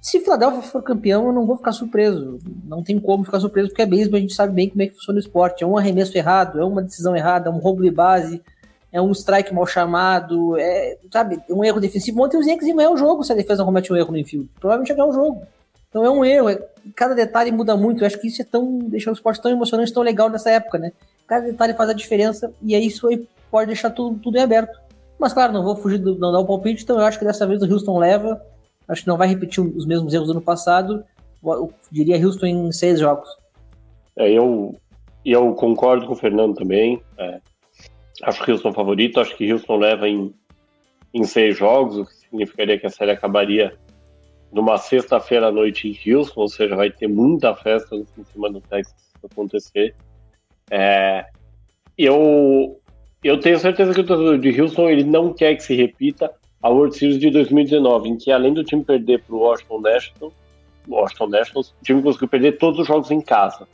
Se 0.00 0.20
Philadelphia 0.20 0.62
for 0.62 0.82
campeão, 0.82 1.26
eu 1.26 1.32
não 1.32 1.44
vou 1.44 1.56
ficar 1.56 1.72
surpreso. 1.72 2.38
Não 2.64 2.84
tem 2.84 3.00
como 3.00 3.24
ficar 3.24 3.40
surpreso, 3.40 3.68
porque 3.68 3.82
é 3.82 3.86
beisebol, 3.86 4.18
a 4.18 4.20
gente 4.20 4.34
sabe 4.34 4.52
bem 4.52 4.68
como 4.68 4.82
é 4.82 4.86
que 4.86 4.94
funciona 4.94 5.16
o 5.16 5.20
esporte. 5.20 5.64
É 5.64 5.66
um 5.66 5.76
arremesso 5.76 6.16
errado, 6.16 6.60
é 6.60 6.64
uma 6.64 6.82
decisão 6.82 7.16
errada, 7.16 7.48
é 7.48 7.52
um 7.52 7.58
roubo 7.58 7.82
de 7.82 7.90
base, 7.90 8.40
é 8.92 9.00
um 9.00 9.10
strike 9.12 9.54
mal 9.54 9.66
chamado, 9.66 10.56
é, 10.58 10.98
sabe, 11.10 11.40
é 11.48 11.52
um 11.52 11.64
erro 11.64 11.80
defensivo. 11.80 12.22
Ontem 12.22 12.36
os 12.36 12.46
Yankees 12.46 12.68
iam 12.68 12.92
o 12.92 12.96
jogo 12.96 13.24
se 13.24 13.32
a 13.32 13.36
defesa 13.36 13.58
não 13.58 13.66
comete 13.66 13.92
um 13.92 13.96
erro 13.96 14.12
no 14.12 14.18
infield. 14.18 14.48
Provavelmente 14.60 14.90
ia 14.90 14.94
ganhar 14.94 15.08
o 15.08 15.12
jogo. 15.12 15.42
Então 15.88 16.04
é 16.04 16.10
um 16.10 16.24
erro, 16.24 16.48
é, 16.48 16.62
cada 16.94 17.14
detalhe 17.14 17.50
muda 17.50 17.76
muito. 17.76 18.02
Eu 18.02 18.06
acho 18.06 18.18
que 18.18 18.28
isso 18.28 18.42
é 18.42 18.44
tão. 18.44 18.78
deixa 18.80 19.10
o 19.10 19.12
esporte 19.12 19.40
tão 19.40 19.50
emocionante, 19.50 19.92
tão 19.92 20.02
legal 20.02 20.28
nessa 20.28 20.50
época, 20.50 20.78
né? 20.78 20.92
cada 21.32 21.46
detalhe 21.46 21.72
faz 21.72 21.88
a 21.88 21.94
diferença 21.94 22.52
e 22.60 22.74
aí 22.74 22.86
isso 22.86 23.08
aí 23.08 23.26
pode 23.50 23.68
deixar 23.68 23.90
tudo, 23.90 24.18
tudo 24.18 24.36
em 24.36 24.42
aberto. 24.42 24.78
Mas 25.18 25.32
claro, 25.32 25.52
não 25.52 25.62
vou 25.62 25.76
fugir 25.76 25.98
do 25.98 26.18
não 26.18 26.32
dar 26.32 26.40
o 26.40 26.46
palpite, 26.46 26.82
então 26.82 26.98
eu 26.98 27.06
acho 27.06 27.18
que 27.18 27.24
dessa 27.24 27.46
vez 27.46 27.62
o 27.62 27.72
Houston 27.72 27.98
leva. 27.98 28.42
Acho 28.88 29.02
que 29.02 29.08
não 29.08 29.16
vai 29.16 29.28
repetir 29.28 29.64
os 29.64 29.86
mesmos 29.86 30.12
erros 30.12 30.26
do 30.26 30.32
ano 30.32 30.42
passado. 30.42 31.04
Eu 31.42 31.72
diria 31.90 32.22
Houston 32.24 32.46
em 32.46 32.72
seis 32.72 33.00
jogos. 33.00 33.28
É, 34.16 34.30
eu, 34.30 34.74
eu 35.24 35.54
concordo 35.54 36.06
com 36.06 36.12
o 36.12 36.16
Fernando 36.16 36.56
também. 36.56 37.00
É, 37.16 37.40
acho 38.22 38.50
Houston 38.50 38.72
favorito, 38.72 39.20
acho 39.20 39.36
que 39.36 39.52
Houston 39.52 39.76
leva 39.76 40.08
em, 40.08 40.32
em 41.12 41.24
seis 41.24 41.56
jogos, 41.56 41.98
o 41.98 42.06
que 42.06 42.14
significaria 42.14 42.78
que 42.78 42.86
a 42.86 42.90
série 42.90 43.10
acabaria 43.10 43.76
numa 44.52 44.76
sexta-feira 44.78 45.48
à 45.48 45.52
noite 45.52 45.88
em 45.88 46.14
Houston, 46.14 46.40
ou 46.42 46.48
seja, 46.48 46.76
vai 46.76 46.90
ter 46.90 47.08
muita 47.08 47.54
festa 47.54 47.96
no 47.96 48.04
fim 48.06 48.22
de 48.22 48.28
semana 48.28 48.54
do 48.54 48.60
Texas 48.60 48.94
acontecer. 49.24 49.94
É, 50.70 51.26
eu, 51.96 52.80
eu 53.22 53.38
tenho 53.40 53.58
certeza 53.58 53.94
que 53.94 54.00
o 54.00 54.06
torcedor 54.06 54.38
de 54.38 54.60
Houston 54.60 54.88
ele 54.88 55.04
não 55.04 55.32
quer 55.32 55.54
que 55.54 55.62
se 55.62 55.74
repita 55.74 56.30
a 56.62 56.68
World 56.68 56.96
Series 56.96 57.18
de 57.18 57.30
2019, 57.30 58.08
em 58.08 58.16
que 58.16 58.30
além 58.30 58.52
do 58.52 58.64
time 58.64 58.84
perder 58.84 59.22
para 59.22 59.34
o 59.34 59.40
Washington 59.40 59.80
Nationals, 59.80 60.34
Washington 60.88 61.26
Nationals, 61.28 61.74
o 61.80 61.84
time 61.84 62.02
conseguiu 62.02 62.28
perder 62.28 62.58
todos 62.58 62.80
os 62.80 62.86
jogos 62.86 63.10
em 63.10 63.20
casa. 63.20 63.66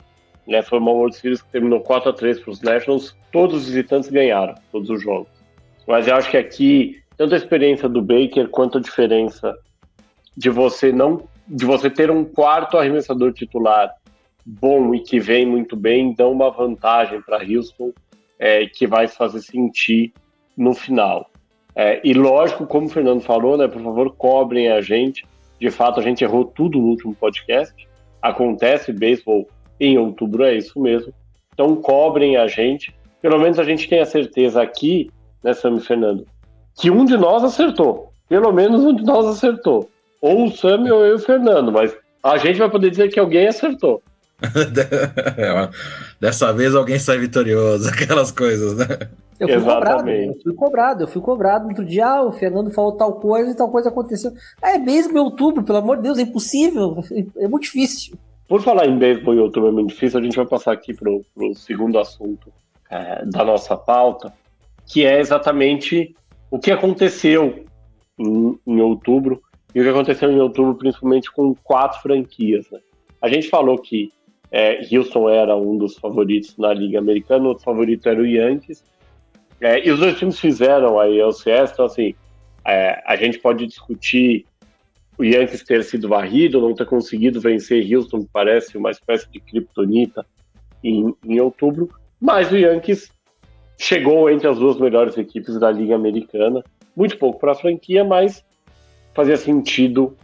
Né? 0.49 0.63
Foi 0.63 0.79
uma 0.79 0.91
World 0.91 1.15
Series 1.15 1.41
que 1.41 1.51
terminou 1.51 1.79
4 1.81 2.09
a 2.09 2.13
3 2.13 2.39
para 2.39 2.51
os 2.51 2.61
Nationals, 2.61 3.15
todos 3.31 3.61
os 3.61 3.67
visitantes 3.67 4.09
ganharam 4.09 4.55
todos 4.71 4.89
os 4.89 5.01
jogos. 5.01 5.29
Mas 5.87 6.07
eu 6.07 6.15
acho 6.15 6.29
que 6.29 6.37
aqui, 6.37 6.99
tanto 7.15 7.35
a 7.35 7.37
experiência 7.37 7.87
do 7.87 8.01
Baker 8.01 8.49
quanto 8.49 8.79
a 8.79 8.81
diferença 8.81 9.55
de 10.35 10.49
você 10.49 10.91
não 10.91 11.27
de 11.47 11.65
você 11.65 11.89
ter 11.89 12.11
um 12.11 12.23
quarto 12.23 12.77
arremessador 12.77 13.33
titular 13.33 13.91
bom 14.45 14.93
e 14.93 14.99
que 14.99 15.19
vem 15.19 15.47
muito 15.47 15.75
bem, 15.75 16.13
dão 16.13 16.31
uma 16.31 16.51
vantagem 16.51 17.21
para 17.21 17.43
Houston 17.43 17.91
é, 18.37 18.67
que 18.67 18.85
vai 18.85 19.07
fazer 19.07 19.41
sentir 19.41 20.13
no 20.55 20.75
final. 20.75 21.29
É, 21.75 21.99
e 22.03 22.13
lógico, 22.13 22.67
como 22.67 22.85
o 22.85 22.89
Fernando 22.89 23.21
falou, 23.21 23.57
né, 23.57 23.67
por 23.67 23.81
favor, 23.81 24.15
cobrem 24.15 24.69
a 24.69 24.79
gente. 24.79 25.25
De 25.59 25.71
fato, 25.71 25.99
a 25.99 26.03
gente 26.03 26.23
errou 26.23 26.45
tudo 26.45 26.77
no 26.77 26.87
último 26.87 27.15
podcast. 27.15 27.73
Acontece 28.21 28.93
beisebol 28.93 29.47
em 29.79 29.97
outubro, 29.97 30.43
é 30.43 30.55
isso 30.55 30.79
mesmo. 30.79 31.13
Então, 31.53 31.75
cobrem 31.75 32.37
a 32.37 32.47
gente. 32.47 32.93
Pelo 33.21 33.37
menos 33.37 33.59
a 33.59 33.63
gente 33.63 33.87
tem 33.87 33.99
a 33.99 34.05
certeza 34.05 34.61
aqui, 34.61 35.11
né, 35.43 35.53
Sam 35.53 35.75
e 35.75 35.81
Fernando, 35.81 36.25
que 36.79 36.89
um 36.89 37.03
de 37.03 37.17
nós 37.17 37.43
acertou. 37.43 38.11
Pelo 38.29 38.51
menos 38.51 38.83
um 38.83 38.95
de 38.95 39.03
nós 39.03 39.25
acertou. 39.25 39.89
Ou 40.21 40.45
o 40.45 40.51
Sam 40.51 40.81
ou 40.83 41.05
eu 41.05 41.07
e 41.07 41.13
o 41.13 41.19
Fernando, 41.19 41.71
mas 41.71 41.95
a 42.23 42.37
gente 42.37 42.59
vai 42.59 42.69
poder 42.69 42.89
dizer 42.89 43.09
que 43.09 43.19
alguém 43.19 43.47
acertou. 43.47 44.01
Dessa 46.19 46.53
vez 46.53 46.75
alguém 46.75 46.99
sai 46.99 47.17
vitorioso, 47.17 47.89
aquelas 47.91 48.31
coisas, 48.31 48.77
né? 48.77 49.09
Eu 49.39 49.47
fui 49.47 49.57
Exatamente. 49.57 49.63
cobrado, 49.63 50.33
eu 50.33 50.43
fui 50.43 50.53
cobrado, 50.53 51.03
eu 51.03 51.07
fui 51.07 51.21
cobrado 51.21 51.67
outro 51.67 51.85
dia, 51.85 52.05
ah, 52.05 52.23
o 52.23 52.31
Fernando 52.31 52.71
falou 52.71 52.93
tal 52.93 53.13
coisa 53.13 53.51
e 53.51 53.55
tal 53.55 53.69
coisa 53.69 53.87
aconteceu. 53.87 54.31
Ah, 54.61 54.75
é 54.75 54.77
mesmo 54.77 55.17
em 55.17 55.21
outubro, 55.21 55.63
pelo 55.63 55.77
amor 55.77 55.97
de 55.97 56.03
Deus, 56.03 56.17
é 56.17 56.23
impossível, 56.23 57.01
é 57.37 57.47
muito 57.47 57.63
difícil. 57.63 58.17
Por 58.49 58.63
falar 58.63 58.87
em 58.87 58.97
beisebol 58.97 59.35
em 59.35 59.39
outubro 59.39 59.69
é 59.69 59.71
muito 59.71 59.89
difícil, 59.89 60.19
a 60.19 60.23
gente 60.23 60.35
vai 60.35 60.45
passar 60.45 60.71
aqui 60.71 60.91
para 60.91 61.07
o 61.07 61.53
segundo 61.53 61.99
assunto 61.99 62.51
é, 62.89 63.23
da 63.23 63.45
nossa 63.45 63.77
pauta, 63.77 64.33
que 64.87 65.05
é 65.05 65.19
exatamente 65.19 66.15
o 66.49 66.57
que 66.57 66.71
aconteceu 66.71 67.63
em, 68.17 68.59
em, 68.65 68.81
outubro, 68.81 69.39
e 69.75 69.79
o 69.79 69.83
que 69.83 69.89
aconteceu 69.89 70.31
em 70.31 70.39
outubro 70.39 70.73
principalmente 70.73 71.31
com 71.31 71.53
quatro 71.63 72.01
franquias. 72.01 72.67
Né? 72.71 72.79
A 73.21 73.29
gente 73.29 73.47
falou 73.49 73.77
que 73.77 74.11
é, 74.51 74.81
Houston 74.91 75.29
era 75.29 75.55
um 75.55 75.77
dos 75.77 75.95
favoritos 75.99 76.57
na 76.57 76.73
Liga 76.73 76.97
Americana, 76.97 77.49
outro 77.49 77.63
favorito 77.63 78.09
era 78.09 78.19
o 78.19 78.25
Yankees, 78.25 78.83
é, 79.61 79.85
e 79.87 79.91
os 79.91 79.99
dois 79.99 80.17
times 80.17 80.39
fizeram 80.39 80.99
a 80.99 81.07
LCS, 81.07 81.71
então 81.73 81.85
assim, 81.85 82.15
é, 82.65 82.99
a 83.05 83.15
gente 83.15 83.37
pode 83.37 83.67
discutir 83.67 84.47
o 85.19 85.23
Yankees 85.23 85.63
ter 85.63 85.83
sido 85.83 86.07
varrido, 86.07 86.61
não 86.61 86.73
ter 86.73 86.85
conseguido 86.85 87.39
vencer 87.39 87.85
Houston, 87.93 88.21
que 88.21 88.29
parece 88.31 88.77
uma 88.77 88.89
espécie 88.89 89.29
de 89.29 89.39
kryptonita 89.39 90.25
em, 90.83 91.13
em 91.23 91.39
outubro, 91.39 91.89
mas 92.19 92.51
o 92.51 92.57
Yankees 92.57 93.11
chegou 93.77 94.29
entre 94.29 94.47
as 94.47 94.57
duas 94.57 94.79
melhores 94.79 95.17
equipes 95.17 95.59
da 95.59 95.69
Liga 95.69 95.95
Americana, 95.95 96.63
muito 96.95 97.17
pouco 97.17 97.39
para 97.39 97.51
a 97.51 97.55
franquia, 97.55 98.03
mas 98.03 98.43
fazia 99.13 99.37
sentido 99.37 100.15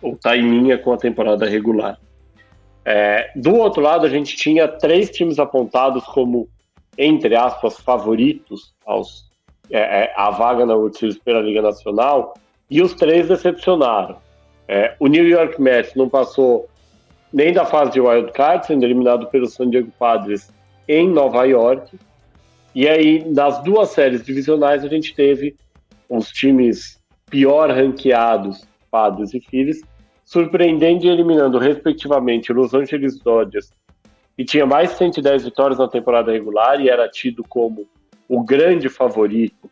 ou 0.00 0.16
tá 0.16 0.36
em 0.36 0.48
linha 0.48 0.78
com 0.78 0.92
a 0.92 0.96
temporada 0.96 1.46
regular. 1.46 1.98
É, 2.84 3.32
do 3.36 3.54
outro 3.54 3.82
lado, 3.82 4.06
a 4.06 4.08
gente 4.08 4.36
tinha 4.36 4.68
três 4.68 5.10
times 5.10 5.38
apontados 5.38 6.04
como 6.04 6.48
entre 6.98 7.36
aspas, 7.36 7.78
favoritos 7.78 8.74
aos, 8.84 9.28
é, 9.70 10.04
é, 10.04 10.12
à 10.16 10.30
vaga 10.30 10.64
na 10.64 10.74
World 10.74 10.96
Series 10.96 11.18
pela 11.18 11.40
Liga 11.40 11.60
Nacional, 11.60 12.34
e 12.70 12.82
os 12.82 12.94
três 12.94 13.28
decepcionaram. 13.28 14.16
É, 14.68 14.94
o 14.98 15.06
New 15.06 15.26
York 15.26 15.60
Mets 15.60 15.94
não 15.94 16.08
passou 16.08 16.68
nem 17.32 17.52
da 17.52 17.64
fase 17.64 17.92
de 17.92 18.00
wild 18.00 18.32
card, 18.32 18.66
sendo 18.66 18.84
eliminado 18.84 19.26
pelo 19.28 19.46
San 19.46 19.70
Diego 19.70 19.92
Padres 19.98 20.52
em 20.88 21.08
Nova 21.08 21.44
York. 21.44 21.98
E 22.74 22.88
aí, 22.88 23.24
nas 23.26 23.62
duas 23.62 23.90
séries 23.90 24.24
divisionais, 24.24 24.84
a 24.84 24.88
gente 24.88 25.14
teve 25.14 25.56
os 26.08 26.30
times 26.30 27.00
pior 27.30 27.70
ranqueados, 27.70 28.66
Padres 28.90 29.34
e 29.34 29.40
Phillies, 29.40 29.82
surpreendendo 30.24 31.04
e 31.04 31.08
eliminando, 31.08 31.58
respectivamente, 31.58 32.52
Los 32.52 32.74
Angeles 32.74 33.18
Dodgers 33.20 33.70
e 34.38 34.44
tinha 34.44 34.66
mais 34.66 34.90
de 34.90 34.96
110 34.96 35.44
vitórias 35.44 35.78
na 35.78 35.88
temporada 35.88 36.30
regular 36.30 36.80
e 36.80 36.88
era 36.88 37.08
tido 37.08 37.42
como 37.44 37.88
o 38.28 38.42
grande 38.42 38.88
favorito 38.88 39.70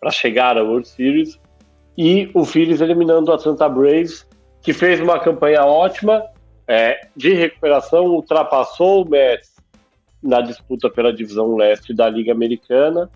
para 0.00 0.10
chegar 0.10 0.58
à 0.58 0.62
World 0.62 0.88
Series. 0.88 1.38
E 2.00 2.30
o 2.32 2.44
Phillies 2.44 2.80
eliminando 2.80 3.28
o 3.28 3.34
Atlanta 3.34 3.68
Braves, 3.68 4.24
que 4.62 4.72
fez 4.72 5.00
uma 5.00 5.18
campanha 5.18 5.64
ótima 5.64 6.22
é, 6.68 7.08
de 7.16 7.34
recuperação, 7.34 8.06
ultrapassou 8.06 9.04
o 9.04 9.10
Mets 9.10 9.56
na 10.22 10.40
disputa 10.40 10.88
pela 10.88 11.12
divisão 11.12 11.56
leste 11.56 11.92
da 11.92 12.08
Liga 12.08 12.30
Americana. 12.30 13.10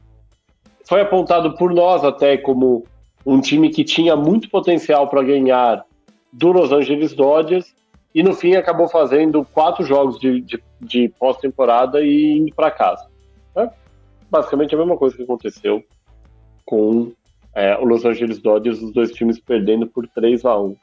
Foi 0.84 1.00
apontado 1.00 1.54
por 1.56 1.72
nós 1.72 2.02
até 2.02 2.36
como 2.36 2.84
um 3.24 3.40
time 3.40 3.70
que 3.70 3.84
tinha 3.84 4.16
muito 4.16 4.50
potencial 4.50 5.08
para 5.08 5.22
ganhar 5.22 5.84
do 6.32 6.50
Los 6.50 6.72
Angeles 6.72 7.14
Dodgers 7.14 7.72
e 8.12 8.20
no 8.20 8.34
fim 8.34 8.56
acabou 8.56 8.88
fazendo 8.88 9.46
quatro 9.52 9.84
jogos 9.84 10.18
de, 10.18 10.40
de, 10.40 10.60
de 10.80 11.08
pós-temporada 11.20 12.02
e 12.02 12.38
indo 12.38 12.52
para 12.52 12.68
casa. 12.68 13.06
É 13.54 13.70
basicamente 14.28 14.74
a 14.74 14.78
mesma 14.78 14.96
coisa 14.96 15.16
que 15.16 15.22
aconteceu 15.22 15.84
com 16.66 17.12
é, 17.54 17.76
o 17.76 17.84
Los 17.84 18.04
Angeles 18.04 18.38
Dodgers, 18.38 18.80
os 18.80 18.92
dois 18.92 19.12
times 19.12 19.38
perdendo 19.38 19.86
por 19.86 20.08
3 20.08 20.44
a 20.44 20.58
1 20.58 20.76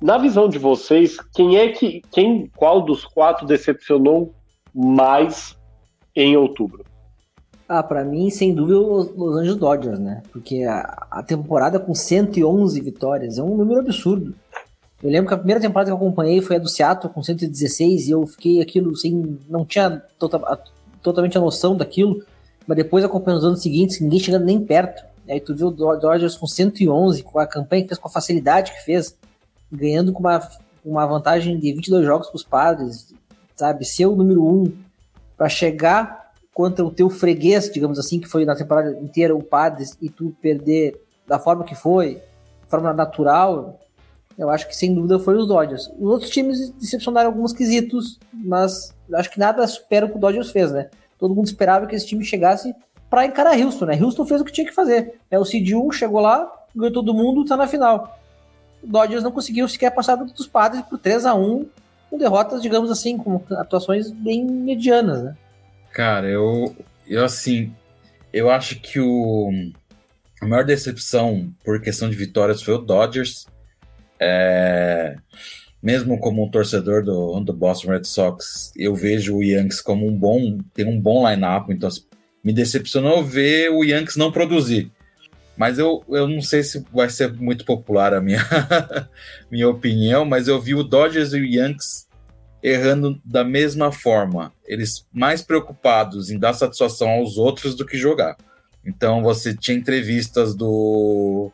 Na 0.00 0.18
visão 0.18 0.48
de 0.48 0.58
vocês, 0.58 1.16
quem 1.34 1.56
é 1.56 1.68
que. 1.68 2.02
quem 2.10 2.50
Qual 2.56 2.82
dos 2.82 3.04
quatro 3.04 3.46
decepcionou 3.46 4.32
mais 4.74 5.56
em 6.14 6.36
outubro? 6.36 6.84
Ah, 7.68 7.82
para 7.82 8.04
mim, 8.04 8.30
sem 8.30 8.54
dúvida, 8.54 8.78
os 8.78 9.14
Los 9.16 9.36
Angeles 9.36 9.56
Dodgers, 9.56 9.98
né? 9.98 10.22
Porque 10.32 10.62
a, 10.62 11.06
a 11.10 11.22
temporada 11.22 11.80
com 11.80 11.94
111 11.94 12.80
vitórias 12.80 13.38
é 13.38 13.42
um 13.42 13.56
número 13.56 13.80
absurdo. 13.80 14.34
Eu 15.02 15.10
lembro 15.10 15.28
que 15.28 15.34
a 15.34 15.38
primeira 15.38 15.60
temporada 15.60 15.90
que 15.90 15.92
eu 15.92 15.96
acompanhei 15.96 16.40
foi 16.40 16.56
a 16.56 16.58
do 16.58 16.68
Seattle 16.68 17.12
com 17.12 17.22
116 17.22 18.08
e 18.08 18.10
eu 18.12 18.26
fiquei 18.26 18.60
aquilo 18.60 18.94
sem. 18.96 19.38
não 19.48 19.64
tinha 19.64 20.02
tota, 20.18 20.38
totalmente 21.02 21.36
a 21.36 21.40
noção 21.40 21.76
daquilo, 21.76 22.24
mas 22.66 22.76
depois 22.76 23.04
acompanhando 23.04 23.40
os 23.40 23.44
anos 23.44 23.62
seguintes, 23.62 24.00
ninguém 24.00 24.18
chegando 24.18 24.44
nem 24.44 24.60
perto. 24.60 25.04
Aí 25.28 25.40
tu 25.40 25.54
viu 25.54 25.68
o 25.68 25.70
Dodgers 25.70 26.36
com 26.36 26.46
111, 26.46 27.22
com 27.22 27.38
a 27.38 27.46
campanha 27.46 27.82
que 27.82 27.88
fez, 27.88 27.98
com 27.98 28.08
a 28.08 28.10
facilidade 28.10 28.72
que 28.72 28.84
fez, 28.84 29.16
ganhando 29.70 30.12
com 30.12 30.20
uma, 30.20 30.48
uma 30.84 31.06
vantagem 31.06 31.58
de 31.58 31.72
22 31.72 32.04
jogos 32.04 32.28
para 32.28 32.36
os 32.36 32.44
padres, 32.44 33.14
sabe? 33.56 33.84
Ser 33.84 34.06
o 34.06 34.14
número 34.14 34.44
um 34.44 34.72
para 35.36 35.48
chegar 35.48 36.32
contra 36.54 36.84
o 36.84 36.90
teu 36.90 37.10
freguês, 37.10 37.70
digamos 37.70 37.98
assim, 37.98 38.18
que 38.18 38.26
foi 38.26 38.44
na 38.44 38.56
temporada 38.56 38.98
inteira 39.00 39.36
o 39.36 39.42
Padres, 39.42 39.96
e 40.00 40.08
tu 40.08 40.34
perder 40.40 40.98
da 41.26 41.38
forma 41.38 41.64
que 41.64 41.74
foi, 41.74 42.14
de 42.14 42.70
forma 42.70 42.94
natural, 42.94 43.78
eu 44.38 44.48
acho 44.48 44.66
que 44.66 44.74
sem 44.74 44.94
dúvida 44.94 45.18
foi 45.18 45.36
os 45.36 45.46
Dodgers. 45.46 45.88
Os 45.98 46.08
outros 46.08 46.30
times 46.30 46.70
decepcionaram 46.70 47.28
alguns 47.28 47.52
quesitos, 47.52 48.18
mas 48.32 48.94
acho 49.12 49.30
que 49.30 49.38
nada 49.38 49.66
supera 49.66 50.06
o 50.06 50.10
que 50.10 50.16
o 50.16 50.20
Dodgers 50.20 50.50
fez, 50.50 50.72
né? 50.72 50.88
Todo 51.18 51.34
mundo 51.34 51.46
esperava 51.46 51.86
que 51.86 51.94
esse 51.94 52.06
time 52.06 52.24
chegasse 52.24 52.74
para 53.08 53.26
encarar 53.26 53.58
Houston, 53.58 53.86
né? 53.86 53.98
Houston 54.00 54.26
fez 54.26 54.40
o 54.40 54.44
que 54.44 54.52
tinha 54.52 54.66
que 54.66 54.74
fazer. 54.74 55.14
É, 55.30 55.38
o 55.38 55.44
Cid 55.44 55.74
1 55.74 55.92
chegou 55.92 56.20
lá, 56.20 56.50
ganhou 56.74 56.92
todo 56.92 57.14
mundo, 57.14 57.44
tá 57.44 57.56
na 57.56 57.66
final. 57.66 58.18
O 58.82 58.86
Dodgers 58.86 59.22
não 59.22 59.32
conseguiu 59.32 59.68
sequer 59.68 59.90
passar 59.90 60.16
dos 60.16 60.46
padres 60.46 60.82
por 60.82 60.98
3 60.98 61.26
a 61.26 61.34
1 61.34 61.66
com 62.10 62.18
derrotas, 62.18 62.62
digamos 62.62 62.90
assim, 62.90 63.16
com 63.18 63.42
atuações 63.52 64.10
bem 64.10 64.44
medianas, 64.44 65.22
né? 65.22 65.36
Cara, 65.92 66.28
eu, 66.28 66.76
eu 67.06 67.24
assim, 67.24 67.72
eu 68.32 68.50
acho 68.50 68.80
que 68.80 69.00
o 69.00 69.50
a 70.40 70.46
maior 70.46 70.64
decepção 70.64 71.50
por 71.64 71.80
questão 71.80 72.10
de 72.10 72.16
vitórias 72.16 72.62
foi 72.62 72.74
o 72.74 72.78
Dodgers. 72.78 73.46
É... 74.18 75.16
mesmo 75.82 76.18
como 76.18 76.44
um 76.44 76.50
torcedor 76.50 77.02
do, 77.04 77.38
do 77.40 77.52
Boston 77.52 77.92
Red 77.92 78.04
Sox, 78.04 78.72
eu 78.76 78.94
vejo 78.94 79.36
o 79.36 79.42
Yankees 79.42 79.80
como 79.80 80.06
um 80.06 80.16
bom, 80.16 80.58
tem 80.72 80.86
um 80.86 81.00
bom 81.00 81.28
line-up, 81.28 81.72
então 81.72 81.88
me 82.46 82.52
decepcionou 82.52 83.24
ver 83.24 83.72
o 83.72 83.82
Yankees 83.82 84.14
não 84.14 84.30
produzir. 84.30 84.92
Mas 85.56 85.80
eu, 85.80 86.04
eu 86.08 86.28
não 86.28 86.40
sei 86.40 86.62
se 86.62 86.84
vai 86.92 87.10
ser 87.10 87.32
muito 87.32 87.64
popular 87.64 88.14
a 88.14 88.20
minha, 88.20 88.38
minha 89.50 89.68
opinião, 89.68 90.24
mas 90.24 90.46
eu 90.46 90.60
vi 90.62 90.72
o 90.72 90.84
Dodgers 90.84 91.32
e 91.32 91.40
o 91.40 91.44
Yankees 91.44 92.06
errando 92.62 93.20
da 93.24 93.42
mesma 93.42 93.90
forma. 93.90 94.52
Eles 94.64 95.04
mais 95.12 95.42
preocupados 95.42 96.30
em 96.30 96.38
dar 96.38 96.52
satisfação 96.52 97.08
aos 97.08 97.36
outros 97.36 97.74
do 97.74 97.84
que 97.84 97.98
jogar. 97.98 98.36
Então 98.84 99.24
você 99.24 99.52
tinha 99.52 99.76
entrevistas 99.76 100.54
do 100.54 101.50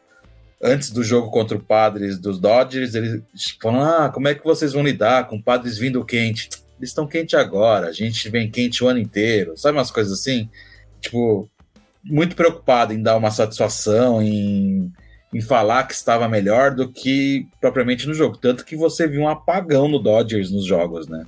antes 0.62 0.90
do 0.90 1.02
jogo 1.02 1.30
contra 1.30 1.56
o 1.56 1.62
Padres 1.62 2.18
dos 2.18 2.38
Dodgers, 2.38 2.94
eles 2.94 3.22
falam: 3.62 3.80
"Ah, 3.80 4.10
como 4.10 4.28
é 4.28 4.34
que 4.34 4.44
vocês 4.44 4.74
vão 4.74 4.84
lidar 4.84 5.26
com 5.26 5.40
Padres 5.40 5.78
vindo 5.78 6.04
quente?" 6.04 6.50
Eles 6.78 6.90
estão 6.90 7.06
quente 7.06 7.34
agora, 7.34 7.86
a 7.86 7.92
gente 7.92 8.28
vem 8.28 8.50
quente 8.50 8.84
o 8.84 8.88
ano 8.88 8.98
inteiro. 8.98 9.56
Sabe 9.56 9.78
umas 9.78 9.90
coisas 9.90 10.20
assim? 10.20 10.50
Tipo, 11.02 11.50
muito 12.02 12.34
preocupado 12.34 12.92
em 12.92 13.02
dar 13.02 13.16
uma 13.16 13.30
satisfação, 13.30 14.22
em, 14.22 14.90
em 15.32 15.40
falar 15.40 15.84
que 15.84 15.94
estava 15.94 16.28
melhor 16.28 16.74
do 16.74 16.90
que 16.90 17.46
propriamente 17.60 18.06
no 18.06 18.14
jogo. 18.14 18.36
Tanto 18.36 18.64
que 18.64 18.76
você 18.76 19.06
viu 19.06 19.22
um 19.22 19.28
apagão 19.28 19.88
no 19.88 19.98
Dodgers 19.98 20.50
nos 20.50 20.64
jogos, 20.64 21.08
né? 21.08 21.26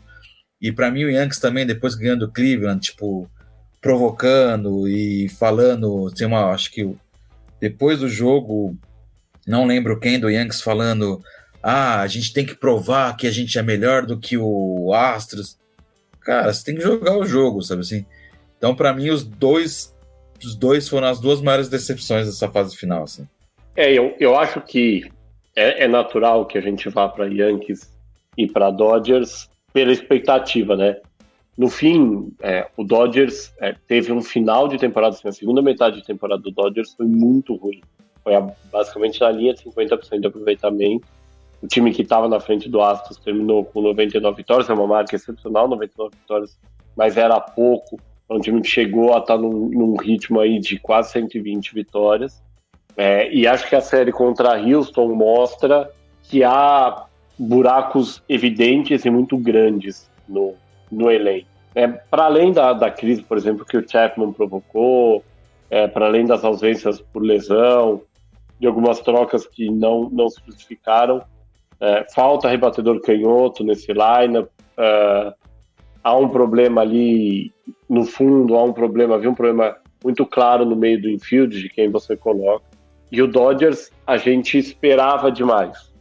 E 0.61 0.73
para 0.73 0.91
mim 0.91 1.05
o 1.05 1.11
Yankees 1.11 1.39
também, 1.39 1.67
depois 1.67 1.95
ganhando 1.95 2.25
o 2.25 2.33
Cleveland, 2.33 2.81
tipo, 2.81 3.31
provocando 3.81 4.89
e 4.89 5.29
falando, 5.29 6.11
tem 6.11 6.27
uma, 6.27 6.51
acho 6.51 6.71
que 6.71 6.97
depois 7.61 7.99
do 7.99 8.09
jogo, 8.09 8.77
não 9.47 9.67
lembro 9.67 10.01
quem 10.01 10.19
do 10.19 10.31
Yankees 10.31 10.63
falando, 10.63 11.23
ah, 11.63 12.01
a 12.01 12.07
gente 12.07 12.33
tem 12.33 12.45
que 12.47 12.55
provar 12.55 13.17
que 13.17 13.27
a 13.27 13.31
gente 13.31 13.59
é 13.59 13.63
melhor 13.63 14.07
do 14.07 14.19
que 14.19 14.37
o 14.37 14.93
Astros. 14.93 15.59
Cara, 16.21 16.53
você 16.53 16.65
tem 16.65 16.75
que 16.75 16.83
jogar 16.83 17.17
o 17.17 17.27
jogo, 17.27 17.63
sabe 17.63 17.83
assim? 17.83 18.07
Então, 18.65 18.75
para 18.75 18.95
mim, 18.95 19.11
os 19.11 19.23
dois 19.23 19.95
os 20.43 20.57
dois 20.57 20.89
foram 20.89 21.09
as 21.09 21.21
duas 21.21 21.43
maiores 21.43 21.69
decepções 21.69 22.25
dessa 22.25 22.51
fase 22.51 22.75
final. 22.75 23.03
Assim. 23.03 23.29
É, 23.77 23.93
eu, 23.93 24.17
eu 24.19 24.39
acho 24.39 24.59
que 24.63 25.05
é, 25.55 25.85
é 25.85 25.89
natural 25.89 26.47
que 26.47 26.57
a 26.57 26.63
gente 26.63 26.89
vá 26.89 27.07
para 27.07 27.27
Yankees 27.27 27.93
e 28.39 28.47
para 28.47 28.71
Dodgers 28.71 29.51
pela 29.71 29.93
expectativa, 29.93 30.77
né? 30.77 30.97
No 31.59 31.69
fim, 31.69 32.33
é, 32.41 32.67
o 32.75 32.85
Dodgers 32.85 33.53
é, 33.61 33.75
teve 33.87 34.11
um 34.11 34.23
final 34.23 34.67
de 34.67 34.79
temporada, 34.79 35.15
assim, 35.15 35.29
a 35.29 35.33
segunda 35.33 35.61
metade 35.61 35.97
de 35.97 36.07
temporada 36.07 36.41
do 36.41 36.51
Dodgers 36.51 36.95
foi 36.95 37.05
muito 37.05 37.55
ruim. 37.57 37.83
Foi 38.23 38.35
a, 38.35 38.51
basicamente 38.73 39.21
na 39.21 39.31
linha 39.31 39.53
de 39.53 39.63
50% 39.63 40.21
de 40.21 40.27
aproveitamento. 40.27 41.07
O 41.61 41.67
time 41.67 41.93
que 41.93 42.01
estava 42.01 42.31
na 42.31 42.41
frente 42.41 42.71
do 42.71 42.81
Astros 42.81 43.19
terminou 43.19 43.63
com 43.63 43.83
99 43.83 44.39
vitórias, 44.39 44.71
é 44.71 44.73
uma 44.73 44.87
marca 44.87 45.17
excepcional, 45.17 45.69
99 45.69 46.17
vitórias, 46.17 46.59
mas 46.97 47.19
era 47.19 47.39
pouco 47.39 47.99
é 48.35 48.37
um 48.37 48.41
time 48.41 48.65
chegou 48.65 49.15
a 49.15 49.19
estar 49.19 49.37
tá 49.37 49.39
num, 49.39 49.69
num 49.69 49.97
ritmo 49.97 50.41
aí 50.41 50.59
de 50.59 50.79
quase 50.79 51.13
120 51.13 51.73
vitórias. 51.73 52.43
É, 52.97 53.33
e 53.33 53.47
acho 53.47 53.69
que 53.69 53.77
a 53.77 53.81
série 53.81 54.13
contra 54.13 54.61
Houston 54.61 55.15
mostra 55.15 55.91
que 56.23 56.43
há 56.43 57.05
buracos 57.39 58.23
evidentes 58.29 59.05
e 59.05 59.11
muito 59.11 59.37
grandes 59.37 60.11
no, 60.29 60.55
no 60.91 61.11
elenco. 61.11 61.47
É, 61.75 61.89
para 61.89 62.25
além 62.25 62.53
da, 62.53 62.73
da 62.73 62.91
crise, 62.91 63.23
por 63.23 63.37
exemplo, 63.37 63.65
que 63.65 63.77
o 63.77 63.89
Chapman 63.89 64.33
provocou, 64.33 65.25
é, 65.71 65.89
para 65.89 66.07
além 66.07 66.25
das 66.25 66.45
ausências 66.45 67.01
por 67.01 67.23
lesão, 67.23 68.03
de 68.61 68.67
algumas 68.67 69.01
trocas 69.01 69.47
que 69.47 69.69
não, 69.69 70.09
não 70.11 70.29
se 70.29 70.41
justificaram, 70.47 71.23
é, 71.81 72.07
falta 72.15 72.49
rebatedor 72.49 73.01
canhoto 73.01 73.65
nesse 73.65 73.93
lineup, 73.93 74.49
é, 74.77 75.35
há 76.05 76.15
um 76.15 76.29
problema 76.29 76.83
ali 76.83 77.51
no 77.89 78.05
fundo, 78.05 78.55
há 78.55 78.63
um 78.63 78.73
problema, 78.73 79.15
havia 79.15 79.31
um 79.31 79.35
problema 79.35 79.77
muito 80.05 80.27
claro 80.27 80.67
no 80.67 80.77
meio 80.77 81.01
do 81.01 81.09
infield 81.09 81.59
de 81.59 81.71
quem 81.71 81.89
você 81.89 82.15
coloca. 82.15 82.67
E 83.11 83.23
o 83.23 83.27
Dodgers, 83.27 83.91
a 84.07 84.19
gente 84.19 84.59
esperava 84.59 85.33
demais 85.33 85.93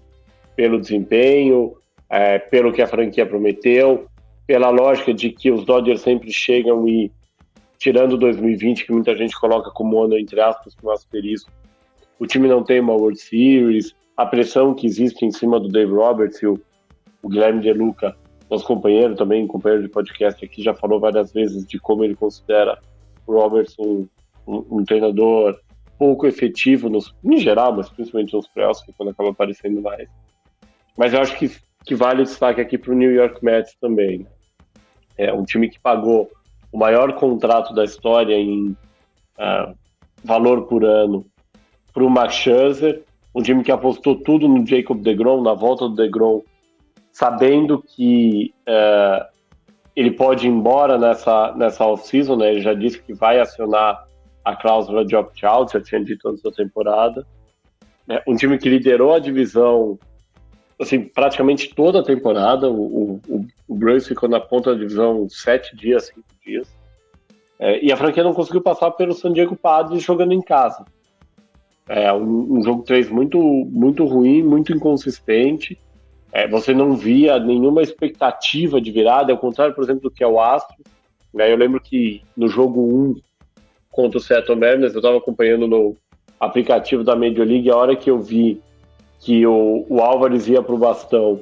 pelo 0.56 0.80
desempenho, 0.80 1.74
é, 2.10 2.38
pelo 2.38 2.74
que 2.74 2.82
a 2.82 2.88
franquia 2.88 3.26
prometeu, 3.26 4.08
pela 4.46 4.70
lógica 4.70 5.14
de 5.14 5.30
que 5.30 5.50
os 5.50 5.64
Dodgers 5.64 6.02
sempre 6.02 6.32
chegam 6.32 6.88
e, 6.88 7.12
tirando 7.78 8.18
2020, 8.18 8.86
que 8.86 8.92
muita 8.92 9.16
gente 9.16 9.40
coloca 9.40 9.72
como 9.72 10.04
ano, 10.04 10.18
entre 10.18 10.40
aspas, 10.42 10.76
com 10.76 10.92
asterisco, 10.92 11.50
o 12.20 12.28
time 12.28 12.48
não 12.48 12.64
tem 12.64 12.80
uma 12.80 12.94
World 12.94 13.20
Series, 13.20 13.96
a 14.16 14.26
pressão 14.26 14.74
que 14.74 14.86
existe 14.86 15.26
em 15.26 15.32
cima 15.32 15.60
do 15.60 15.70
Dave 15.70 15.92
Roberts 15.92 16.42
e 16.42 16.48
o, 16.48 16.60
o 17.22 17.30
Guilherme 17.30 17.62
De 17.62 17.74
Luca 17.74 18.16
nosso 18.50 18.66
companheiro 18.66 19.16
também, 19.16 19.48
companheiro 19.48 19.84
de 19.84 19.90
podcast 19.90 20.44
aqui, 20.44 20.62
já 20.62 20.74
falou 20.74 21.00
várias 21.00 21.32
vezes 21.32 21.66
de 21.66 21.80
como 21.80 22.04
ele 22.04 22.16
considera 22.16 22.80
o 23.26 23.34
Robertson 23.34 24.08
um, 24.46 24.66
um, 24.70 24.84
treinador 24.84 25.58
pouco 25.98 26.28
efetivo 26.28 26.90
nos, 26.90 27.14
em 27.24 27.38
geral, 27.38 27.74
mas 27.76 27.90
principalmente 27.90 28.34
nos 28.34 28.48
playoffs, 28.48 28.84
que 28.84 28.92
é 28.92 28.94
quando 28.96 29.10
acaba 29.10 29.30
aparecendo 29.30 29.82
mais. 29.82 30.08
Mas 30.98 31.14
eu 31.14 31.22
acho 31.22 31.38
que, 31.38 31.50
que 31.86 31.96
vale 31.96 32.22
o 32.22 32.26
destaque 32.26 32.62
aqui 32.62 32.78
para 32.78 32.92
o 32.92 32.96
New 32.96 33.12
York 33.12 33.44
Mets 33.44 33.76
também. 33.80 34.28
É 35.18 35.32
um 35.34 35.44
time 35.44 35.70
que 35.70 35.80
pagou 35.80 36.30
o 36.72 36.78
maior 36.78 37.14
contrato 37.14 37.74
da 37.74 37.84
história 37.84 38.36
em 38.36 38.76
uh, 39.40 39.74
valor 40.24 40.64
por 40.68 40.84
ano 40.84 41.26
para 41.94 42.04
o 42.04 42.10
Max 42.10 42.34
Scherzer, 42.36 43.04
um 43.34 43.42
time 43.42 43.64
que 43.64 43.72
apostou 43.72 44.16
tudo 44.16 44.48
no 44.48 44.66
Jacob 44.66 45.02
DeGrom, 45.02 45.42
na 45.42 45.54
volta 45.54 45.88
do 45.88 45.96
DeGrom 45.96 46.42
sabendo 47.14 47.82
que 47.82 48.52
uh, 48.68 49.24
ele 49.96 50.12
pode 50.12 50.48
ir 50.48 50.50
embora 50.50 50.98
nessa, 50.98 51.54
nessa 51.56 51.86
off-season, 51.86 52.36
né? 52.36 52.52
Ele 52.52 52.62
já 52.62 52.74
disse 52.74 53.00
que 53.02 53.14
vai 53.14 53.40
acionar 53.40 54.06
a 54.44 54.56
cláusula 54.56 55.06
de 55.06 55.16
opt-out, 55.16 55.72
já 55.72 55.80
tinha 55.80 56.04
dito 56.04 56.28
antes 56.28 56.42
da 56.42 56.52
temporada. 56.52 57.26
É, 58.10 58.22
um 58.28 58.36
time 58.36 58.58
que 58.58 58.68
liderou 58.68 59.14
a 59.14 59.20
divisão, 59.20 59.98
assim, 60.82 61.02
praticamente 61.02 61.74
toda 61.74 62.00
a 62.00 62.04
temporada. 62.04 62.70
O, 62.70 63.22
o, 63.28 63.46
o 63.68 63.76
Braves 63.76 64.08
ficou 64.08 64.28
na 64.28 64.40
ponta 64.40 64.72
da 64.74 64.80
divisão 64.80 65.30
sete 65.30 65.76
dias, 65.78 66.08
cinco 66.08 66.28
dias. 66.44 66.68
É, 67.60 67.86
e 67.86 67.92
a 67.92 67.96
franquia 67.96 68.24
não 68.24 68.34
conseguiu 68.34 68.62
passar 68.62 68.90
pelo 68.92 69.14
San 69.14 69.32
Diego 69.32 69.56
Padres 69.56 70.04
jogando 70.04 70.34
em 70.34 70.42
casa. 70.42 70.84
É 71.88 72.12
um, 72.12 72.58
um 72.58 72.64
jogo 72.64 72.82
3 72.82 73.10
muito, 73.10 73.38
muito 73.38 74.04
ruim, 74.06 74.42
muito 74.42 74.74
inconsistente. 74.74 75.78
É, 76.34 76.48
você 76.48 76.74
não 76.74 76.98
via 76.98 77.38
nenhuma 77.38 77.84
expectativa 77.84 78.82
de 78.82 78.92
virada, 78.92 79.32
ao 79.32 79.38
contrário, 79.38 79.76
por 79.76 79.84
exemplo, 79.84 80.02
do 80.02 80.12
que 80.12 80.24
é 80.24 80.28
o 80.28 80.42
Astro. 80.42 80.84
Né? 81.32 81.52
Eu 81.52 81.56
lembro 81.56 81.80
que 81.80 82.24
no 82.36 82.48
jogo 82.48 82.82
1 82.82 83.16
contra 83.92 84.18
o 84.18 84.22
Seattle 84.22 84.60
Mariners, 84.60 84.94
eu 84.94 85.00
estava 85.00 85.18
acompanhando 85.18 85.68
no 85.68 85.96
aplicativo 86.40 87.04
da 87.04 87.16
Major 87.16 87.46
League, 87.46 87.70
a 87.70 87.78
hora 87.78 87.96
que 87.96 88.10
eu 88.10 88.20
vi 88.20 88.60
que 89.20 89.46
o, 89.46 89.86
o 89.88 90.02
Álvares 90.02 90.48
ia 90.48 90.64
para 90.64 90.74
o 90.74 90.78
bastão 90.78 91.40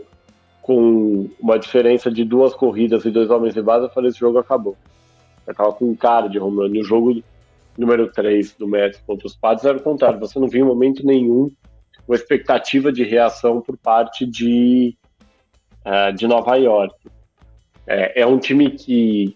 com 0.61 1.29
uma 1.39 1.57
diferença 1.57 2.11
de 2.11 2.25
duas 2.25 2.53
corridas 2.53 3.05
e 3.05 3.09
dois 3.09 3.29
homens 3.29 3.53
de 3.53 3.61
base, 3.61 3.85
eu 3.85 3.89
falei, 3.89 4.09
esse 4.09 4.19
jogo 4.19 4.37
acabou. 4.37 4.75
Eu 5.47 5.73
com 5.73 5.85
um 5.85 5.95
cara 5.95 6.27
de 6.27 6.37
home 6.37 6.57
run. 6.57 6.75
E 6.75 6.81
o 6.81 6.83
jogo 6.83 7.23
número 7.77 8.11
3 8.11 8.55
do 8.55 8.67
Mets 8.67 9.01
contra 9.07 9.25
os 9.25 9.35
Padres 9.35 9.65
era 9.65 9.77
o 9.77 9.81
contrário. 9.81 10.19
Você 10.19 10.37
não 10.37 10.47
viu 10.47 10.63
em 10.63 10.67
momento 10.67 11.05
nenhum 11.05 11.49
uma 12.07 12.15
expectativa 12.15 12.91
de 12.91 13.03
reação 13.03 13.61
por 13.61 13.77
parte 13.77 14.25
de, 14.25 14.95
uh, 15.85 16.13
de 16.13 16.27
Nova 16.27 16.55
York. 16.55 16.95
É, 17.87 18.21
é, 18.21 18.25
um 18.25 18.37
time 18.37 18.71
que 18.71 19.35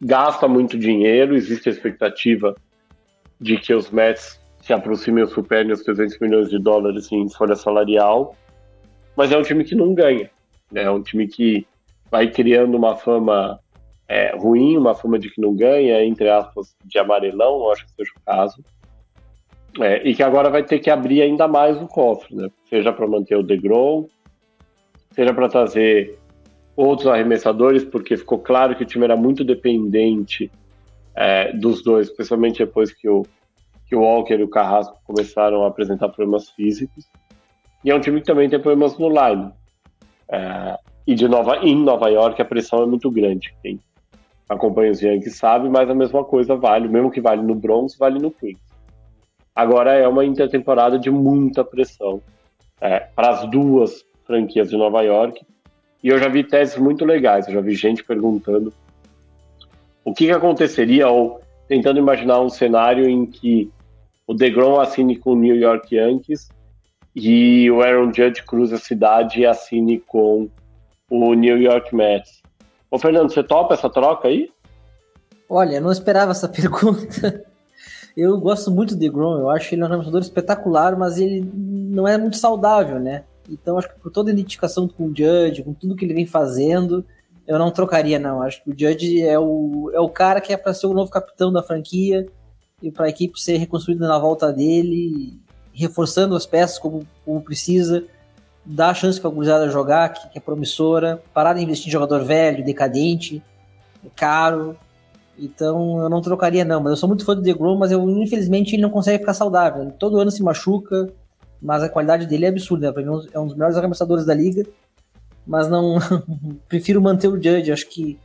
gasta 0.00 0.46
muito 0.46 0.78
dinheiro, 0.78 1.34
existe 1.34 1.68
a 1.68 1.72
expectativa 1.72 2.54
de 3.40 3.56
que 3.58 3.72
os 3.74 3.90
Mets 3.90 4.40
se 4.60 4.72
aproximem 4.72 5.24
ou 5.24 5.30
superem 5.30 5.72
os 5.72 5.82
300 5.82 6.18
milhões 6.18 6.50
de 6.50 6.58
dólares 6.58 7.10
em 7.10 7.28
folha 7.28 7.56
salarial, 7.56 8.36
mas 9.16 9.32
é 9.32 9.38
um 9.38 9.42
time 9.42 9.64
que 9.64 9.74
não 9.74 9.94
ganha. 9.94 10.30
Né? 10.70 10.82
É 10.82 10.90
um 10.90 11.02
time 11.02 11.26
que 11.26 11.66
vai 12.10 12.30
criando 12.30 12.76
uma 12.76 12.96
fama 12.96 13.58
é, 14.08 14.34
ruim, 14.36 14.76
uma 14.76 14.94
fama 14.94 15.18
de 15.18 15.30
que 15.30 15.40
não 15.40 15.54
ganha, 15.54 16.02
entre 16.04 16.28
aspas, 16.28 16.74
de 16.84 16.98
amarelão, 16.98 17.70
acho 17.70 17.84
que 17.84 17.92
seja 17.92 18.10
o 18.16 18.20
caso. 18.24 18.64
É, 19.80 20.08
e 20.08 20.14
que 20.14 20.22
agora 20.22 20.50
vai 20.50 20.62
ter 20.62 20.78
que 20.78 20.90
abrir 20.90 21.22
ainda 21.22 21.46
mais 21.46 21.80
o 21.80 21.86
cofre, 21.86 22.34
né? 22.34 22.48
Seja 22.68 22.92
para 22.92 23.06
manter 23.06 23.36
o 23.36 23.42
DeGrom, 23.42 24.06
seja 25.12 25.32
para 25.32 25.48
trazer 25.48 26.18
outros 26.76 27.08
arremessadores, 27.08 27.84
porque 27.84 28.16
ficou 28.16 28.38
claro 28.38 28.74
que 28.76 28.82
o 28.82 28.86
time 28.86 29.04
era 29.04 29.16
muito 29.16 29.44
dependente 29.44 30.50
é, 31.14 31.52
dos 31.52 31.82
dois, 31.82 32.08
especialmente 32.08 32.58
depois 32.58 32.92
que 32.92 33.08
o, 33.08 33.24
que 33.86 33.96
o 33.96 34.00
Walker 34.00 34.34
e 34.34 34.42
o 34.42 34.48
Carrasco 34.48 34.96
começaram 35.04 35.64
a 35.64 35.68
apresentar 35.68 36.08
problemas 36.08 36.50
físicos. 36.50 37.06
E 37.84 37.90
é 37.90 37.94
um 37.94 38.00
time 38.00 38.20
que 38.20 38.26
também 38.26 38.48
tem 38.48 38.60
problemas 38.60 38.98
no 38.98 39.08
line. 39.08 39.50
É, 40.30 40.76
e 41.06 41.14
de 41.14 41.26
Nova, 41.26 41.56
em 41.58 41.74
Nova 41.74 42.08
York 42.08 42.40
a 42.40 42.44
pressão 42.44 42.82
é 42.82 42.86
muito 42.86 43.10
grande. 43.10 43.54
Quem 43.62 43.80
acompanha 44.48 44.90
os 44.90 45.00
Yankees 45.00 45.36
sabe, 45.36 45.68
mas 45.68 45.88
a 45.88 45.94
mesma 45.94 46.24
coisa 46.24 46.56
vale, 46.56 46.88
mesmo 46.88 47.10
que 47.10 47.20
vale 47.20 47.42
no 47.42 47.54
Bronx, 47.54 47.96
vale 47.96 48.18
no 48.18 48.30
Queens. 48.30 48.67
Agora 49.58 49.92
é 49.92 50.06
uma 50.06 50.24
intertemporada 50.24 50.96
de 51.00 51.10
muita 51.10 51.64
pressão 51.64 52.22
é, 52.80 53.00
para 53.00 53.30
as 53.30 53.50
duas 53.50 54.04
franquias 54.24 54.70
de 54.70 54.76
Nova 54.76 55.02
York, 55.02 55.44
E 56.00 56.10
eu 56.10 56.18
já 56.20 56.28
vi 56.28 56.44
teses 56.44 56.78
muito 56.78 57.04
legais, 57.04 57.48
eu 57.48 57.54
já 57.54 57.60
vi 57.60 57.74
gente 57.74 58.04
perguntando 58.04 58.72
o 60.04 60.14
que, 60.14 60.26
que 60.26 60.32
aconteceria, 60.32 61.08
ou 61.08 61.40
tentando 61.66 61.98
imaginar 61.98 62.40
um 62.40 62.48
cenário 62.48 63.08
em 63.08 63.26
que 63.26 63.68
o 64.28 64.32
DeGrom 64.32 64.78
assine 64.78 65.16
com 65.16 65.32
o 65.32 65.36
New 65.36 65.56
York 65.56 65.92
Yankees 65.92 66.50
e 67.12 67.68
o 67.68 67.82
Aaron 67.82 68.12
Judge 68.14 68.44
cruza 68.44 68.76
a 68.76 68.78
cidade 68.78 69.40
e 69.40 69.46
assine 69.46 69.98
com 69.98 70.48
o 71.10 71.34
New 71.34 71.60
York 71.60 71.92
Mets. 71.92 72.44
Ô 72.88 72.96
Fernando, 72.96 73.32
você 73.32 73.42
topa 73.42 73.74
essa 73.74 73.90
troca 73.90 74.28
aí? 74.28 74.52
Olha, 75.48 75.80
não 75.80 75.90
esperava 75.90 76.30
essa 76.30 76.46
pergunta. 76.48 77.47
Eu 78.20 78.36
gosto 78.36 78.68
muito 78.68 78.96
do 78.96 78.98
DeGrom, 78.98 79.38
eu 79.38 79.48
acho 79.48 79.72
ele 79.72 79.80
um 79.80 79.84
arremessador 79.84 80.20
espetacular, 80.20 80.98
mas 80.98 81.18
ele 81.18 81.48
não 81.54 82.06
é 82.08 82.18
muito 82.18 82.36
saudável, 82.36 82.98
né? 82.98 83.22
Então 83.48 83.78
acho 83.78 83.88
que 83.88 84.00
por 84.00 84.10
toda 84.10 84.28
a 84.28 84.32
identificação 84.32 84.88
com 84.88 85.04
o 85.04 85.16
Judge, 85.16 85.62
com 85.62 85.72
tudo 85.72 85.94
que 85.94 86.04
ele 86.04 86.14
vem 86.14 86.26
fazendo, 86.26 87.04
eu 87.46 87.60
não 87.60 87.70
trocaria 87.70 88.18
não. 88.18 88.42
Acho 88.42 88.60
que 88.64 88.70
o 88.70 88.76
Judge 88.76 89.22
é 89.22 89.38
o, 89.38 89.92
é 89.94 90.00
o 90.00 90.08
cara 90.08 90.40
que 90.40 90.52
é 90.52 90.56
para 90.56 90.74
ser 90.74 90.88
o 90.88 90.94
novo 90.94 91.12
capitão 91.12 91.52
da 91.52 91.62
franquia 91.62 92.26
e 92.82 92.90
para 92.90 93.06
a 93.06 93.08
equipe 93.08 93.40
ser 93.40 93.56
reconstruída 93.56 94.08
na 94.08 94.18
volta 94.18 94.52
dele, 94.52 95.40
reforçando 95.72 96.34
as 96.34 96.44
peças 96.44 96.76
como, 96.76 97.06
como 97.24 97.40
precisa, 97.40 98.02
dar 98.66 98.90
a 98.90 98.94
chance 98.94 99.20
para 99.20 99.30
a 99.30 99.32
gurizada 99.32 99.70
jogar, 99.70 100.08
que, 100.08 100.28
que, 100.30 100.38
é 100.38 100.40
promissora, 100.40 101.22
parar 101.32 101.52
de 101.52 101.62
investir 101.62 101.86
em 101.86 101.92
jogador 101.92 102.24
velho, 102.24 102.64
decadente, 102.64 103.40
caro. 104.16 104.76
Então 105.38 106.02
eu 106.02 106.08
não 106.08 106.20
trocaria 106.20 106.64
não, 106.64 106.80
mas 106.80 106.90
eu 106.90 106.96
sou 106.96 107.08
muito 107.08 107.24
fã 107.24 107.34
do 107.34 107.42
DeGrom, 107.42 107.76
mas 107.76 107.92
eu 107.92 108.08
infelizmente 108.10 108.74
ele 108.74 108.82
não 108.82 108.90
consegue 108.90 109.18
ficar 109.18 109.34
saudável. 109.34 109.82
Ele 109.82 109.92
todo 109.92 110.18
ano 110.18 110.30
se 110.30 110.42
machuca, 110.42 111.12
mas 111.62 111.82
a 111.82 111.88
qualidade 111.88 112.26
dele 112.26 112.46
é 112.46 112.48
absurda. 112.48 112.92
Para 112.92 113.02
mim 113.02 113.26
é 113.32 113.38
um 113.38 113.46
dos 113.46 113.54
melhores 113.54 113.76
arremessadores 113.76 114.24
da 114.24 114.34
liga, 114.34 114.66
mas 115.46 115.68
não 115.68 115.98
prefiro 116.68 117.00
manter 117.00 117.28
o 117.28 117.40
Judge. 117.40 117.70
Acho 117.70 117.88
que 117.88 118.18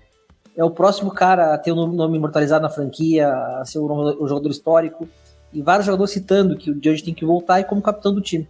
é 0.57 0.63
o 0.63 0.71
próximo 0.71 1.11
cara 1.11 1.53
a 1.53 1.57
ter 1.57 1.71
o 1.71 1.85
nome 1.87 2.17
imortalizado 2.17 2.63
na 2.63 2.69
franquia, 2.69 3.29
a 3.29 3.65
ser 3.65 3.79
o 3.79 4.27
jogador 4.27 4.49
histórico. 4.49 5.07
E 5.51 5.61
vários 5.61 5.85
jogadores 5.85 6.11
citando 6.11 6.57
que 6.57 6.71
o 6.71 6.73
Judge 6.73 7.03
tem 7.03 7.13
que 7.13 7.25
voltar 7.25 7.59
e 7.59 7.63
como 7.63 7.81
capitão 7.81 8.13
do 8.13 8.21
time. 8.21 8.47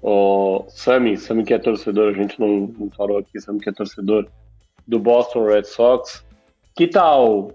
O 0.00 0.64
Sammy, 0.68 1.16
Sammy 1.16 1.44
que 1.44 1.52
é 1.52 1.58
torcedor, 1.58 2.10
a 2.10 2.12
gente 2.12 2.38
não, 2.38 2.72
não 2.78 2.90
falou 2.90 3.18
aqui, 3.18 3.40
Sammy 3.40 3.58
que 3.58 3.68
é 3.68 3.72
torcedor 3.72 4.28
do 4.86 5.00
Boston 5.00 5.44
Red 5.44 5.64
Sox. 5.64 6.24
Que 6.76 6.86
tal 6.86 7.50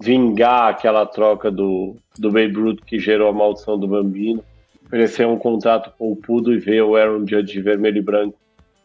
vingar 0.00 0.68
aquela 0.68 1.04
troca 1.04 1.50
do, 1.50 1.96
do 2.18 2.30
Babe 2.30 2.54
Ruth 2.54 2.80
que 2.86 2.98
gerou 2.98 3.28
a 3.28 3.32
maldição 3.32 3.78
do 3.78 3.86
Bambino? 3.86 4.42
Oferecer 4.86 5.26
um 5.26 5.38
contrato 5.38 5.92
poupudo 5.96 6.52
e 6.52 6.58
ver 6.58 6.82
o 6.82 6.96
Aaron 6.96 7.26
Judge 7.26 7.52
de 7.52 7.62
vermelho 7.62 7.98
e 7.98 8.02
branco 8.02 8.40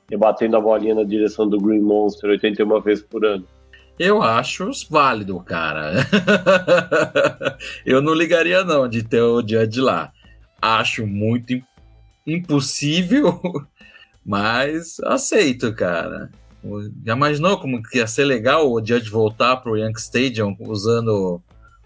rebatendo 0.09 0.55
a 0.55 0.61
bolinha 0.61 0.95
na 0.95 1.03
direção 1.03 1.47
do 1.47 1.57
Green 1.57 1.81
Monster 1.81 2.29
81 2.29 2.81
vezes 2.81 3.03
por 3.03 3.25
ano. 3.25 3.45
Eu 3.97 4.21
acho 4.21 4.69
válido, 4.89 5.39
cara. 5.39 5.93
eu 7.85 8.01
não 8.01 8.13
ligaria 8.13 8.63
não 8.63 8.87
de 8.87 9.03
ter 9.03 9.21
o 9.21 9.39
Judge 9.39 9.79
lá. 9.79 10.11
Acho 10.61 11.07
muito 11.07 11.53
impossível, 12.27 13.39
mas 14.25 14.99
aceito, 15.01 15.73
cara. 15.73 16.29
Já 17.05 17.13
imaginou 17.13 17.59
como 17.59 17.81
que 17.81 17.99
ia 17.99 18.07
ser 18.07 18.25
legal 18.25 18.71
o 18.71 18.79
Judge 18.79 19.09
voltar 19.09 19.57
pro 19.57 19.77
Yankee 19.77 19.99
Stadium 19.99 20.55
usando 20.59 21.41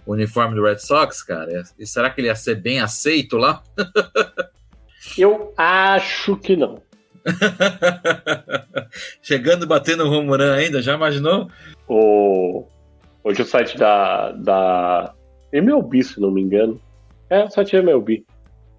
o 0.06 0.14
uniforme 0.14 0.56
do 0.56 0.64
Red 0.64 0.80
Sox, 0.80 1.22
cara? 1.22 1.64
E 1.78 1.86
será 1.86 2.10
que 2.10 2.22
ele 2.22 2.28
ia 2.28 2.36
ser 2.36 2.56
bem 2.56 2.80
aceito 2.80 3.38
lá? 3.38 3.62
eu 5.18 5.54
acho 5.58 6.38
que 6.38 6.56
não. 6.56 6.82
Chegando 9.22 9.68
batendo 9.68 10.06
o 10.06 10.10
run 10.10 10.34
ainda, 10.34 10.82
já 10.82 10.96
imaginou? 10.96 11.50
O... 11.88 12.66
Hoje 13.24 13.42
o 13.42 13.46
site 13.46 13.78
da, 13.78 14.32
da 14.32 15.14
MLB, 15.52 16.04
se 16.04 16.22
não 16.22 16.32
me 16.32 16.42
engano, 16.42 16.80
é 17.30 17.44
o 17.44 17.50
site 17.50 17.76
MLB, 17.76 18.24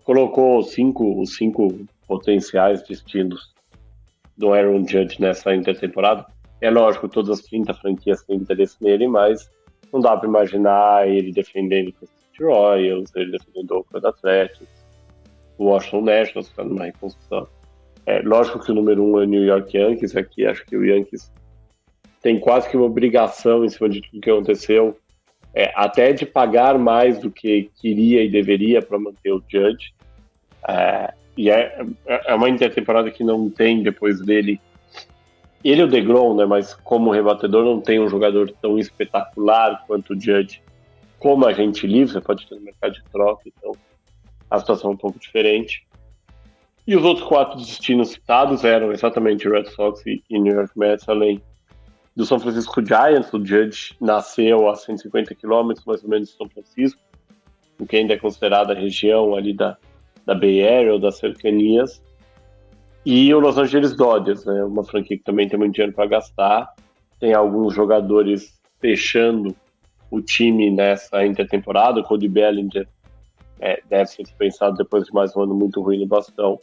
colocou 0.02 0.62
cinco, 0.62 1.20
os 1.20 1.36
cinco 1.36 1.86
potenciais 2.08 2.82
destinos 2.82 3.52
do 4.40 4.54
Aaron 4.54 4.86
Judge 4.88 5.20
nessa 5.20 5.54
intertemporada. 5.54 6.26
É 6.60 6.70
lógico, 6.70 7.08
todas 7.08 7.38
as 7.38 7.44
30 7.46 7.74
franquias 7.74 8.22
têm 8.24 8.36
interesse 8.36 8.76
nele, 8.80 9.06
mas 9.06 9.50
não 9.92 10.00
dá 10.00 10.16
para 10.16 10.28
imaginar 10.28 11.06
ele 11.06 11.30
defendendo 11.30 11.92
o 12.02 12.44
Royals, 12.44 13.14
ele 13.14 13.32
defendendo 13.32 13.70
o 13.70 13.76
Oakland 13.78 14.06
Athletics, 14.06 14.86
o 15.58 15.66
Washington 15.66 16.00
Nationals, 16.02 16.46
que 16.46 16.52
está 16.52 16.64
numa 16.64 16.84
reconstrução. 16.86 17.46
É, 18.06 18.20
lógico 18.22 18.60
que 18.60 18.72
o 18.72 18.74
número 18.74 19.04
um 19.04 19.20
é 19.20 19.24
o 19.24 19.26
New 19.26 19.44
York 19.44 19.76
Yankees, 19.76 20.16
aqui 20.16 20.46
acho 20.46 20.64
que 20.64 20.76
o 20.76 20.84
Yankees 20.84 21.30
tem 22.22 22.40
quase 22.40 22.68
que 22.68 22.76
uma 22.76 22.86
obrigação 22.86 23.64
em 23.64 23.68
cima 23.68 23.88
de 23.88 24.00
tudo 24.00 24.20
que 24.20 24.30
aconteceu, 24.30 24.96
é, 25.54 25.70
até 25.74 26.12
de 26.12 26.24
pagar 26.24 26.78
mais 26.78 27.18
do 27.18 27.30
que 27.30 27.70
queria 27.80 28.22
e 28.22 28.30
deveria 28.30 28.80
para 28.80 28.98
manter 28.98 29.32
o 29.32 29.42
Judge. 29.48 29.92
É, 30.66 31.12
e 31.40 31.48
é, 31.48 31.82
é 32.06 32.34
uma 32.34 32.50
intertemporada 32.50 33.10
que 33.10 33.24
não 33.24 33.48
tem 33.48 33.82
depois 33.82 34.20
dele. 34.20 34.60
Ele 35.64 35.80
é 35.80 35.84
o 35.84 35.88
DeGrom, 35.88 36.36
né, 36.36 36.44
mas 36.44 36.74
como 36.74 37.10
rebatedor 37.10 37.64
não 37.64 37.80
tem 37.80 37.98
um 37.98 38.10
jogador 38.10 38.52
tão 38.60 38.78
espetacular 38.78 39.82
quanto 39.86 40.12
o 40.12 40.20
Judge 40.20 40.62
como 41.18 41.46
agente 41.46 41.86
livre, 41.86 42.12
você 42.12 42.20
pode 42.20 42.46
ter 42.46 42.56
no 42.56 42.60
mercado 42.60 42.92
de 42.92 43.02
troca, 43.04 43.42
então 43.46 43.72
a 44.50 44.58
situação 44.58 44.90
é 44.90 44.94
um 44.94 44.96
pouco 44.98 45.18
diferente. 45.18 45.86
E 46.86 46.94
os 46.94 47.04
outros 47.04 47.26
quatro 47.26 47.58
destinos 47.58 48.10
citados 48.10 48.62
eram 48.62 48.92
exatamente 48.92 49.48
Red 49.48 49.64
Sox 49.64 50.02
e 50.06 50.22
New 50.30 50.54
York 50.54 50.78
Mets, 50.78 51.08
além 51.08 51.40
do 52.14 52.26
São 52.26 52.38
Francisco 52.38 52.84
Giants. 52.84 53.32
O 53.32 53.42
Judge 53.42 53.96
nasceu 53.98 54.68
a 54.68 54.76
150 54.76 55.34
quilômetros 55.34 55.86
mais 55.86 56.02
ou 56.04 56.10
menos 56.10 56.28
de 56.28 56.36
São 56.36 56.48
Francisco, 56.50 57.00
o 57.78 57.86
que 57.86 57.96
ainda 57.96 58.12
é 58.12 58.18
considerada 58.18 58.74
a 58.74 58.76
região 58.76 59.34
ali 59.34 59.54
da, 59.54 59.78
da 60.30 60.34
Bay 60.34 60.62
Area 60.62 60.92
ou 60.92 61.00
das 61.00 61.18
cercanias. 61.18 62.00
E 63.04 63.34
o 63.34 63.40
Los 63.40 63.58
Angeles 63.58 63.96
Dodgers, 63.96 64.44
né, 64.44 64.62
uma 64.64 64.84
franquia 64.84 65.18
que 65.18 65.24
também 65.24 65.48
tem 65.48 65.58
muito 65.58 65.74
dinheiro 65.74 65.92
para 65.92 66.06
gastar. 66.06 66.72
Tem 67.18 67.34
alguns 67.34 67.74
jogadores 67.74 68.60
fechando 68.80 69.54
o 70.08 70.20
time 70.20 70.70
nessa 70.70 71.26
intertemporada. 71.26 72.02
Cody 72.04 72.28
Bellinger 72.28 72.86
é, 73.58 73.82
deve 73.88 74.06
ser 74.06 74.22
dispensado 74.22 74.76
depois 74.76 75.04
de 75.04 75.12
mais 75.12 75.36
um 75.36 75.42
ano 75.42 75.54
muito 75.54 75.82
ruim 75.82 75.98
no 75.98 76.06
bastão. 76.06 76.60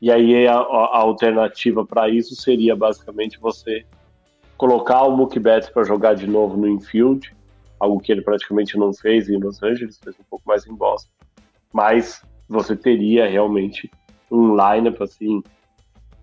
E 0.00 0.10
aí 0.10 0.46
a, 0.46 0.54
a 0.54 0.98
alternativa 0.98 1.84
para 1.84 2.08
isso 2.08 2.34
seria 2.34 2.74
basicamente 2.74 3.38
você 3.38 3.84
colocar 4.56 5.02
o 5.02 5.14
Mookie 5.14 5.38
Betts 5.38 5.68
para 5.68 5.84
jogar 5.84 6.14
de 6.14 6.26
novo 6.26 6.56
no 6.56 6.66
infield, 6.66 7.34
algo 7.78 8.00
que 8.00 8.10
ele 8.12 8.22
praticamente 8.22 8.78
não 8.78 8.94
fez 8.94 9.28
em 9.28 9.36
Los 9.36 9.62
Angeles, 9.62 10.00
fez 10.02 10.16
um 10.18 10.24
pouco 10.30 10.46
mais 10.46 10.66
em 10.66 10.74
Boston. 10.74 11.10
Mas 11.72 12.22
você 12.50 12.76
teria 12.76 13.28
realmente 13.28 13.88
um 14.30 14.56
lineup 14.56 15.00
assim 15.00 15.40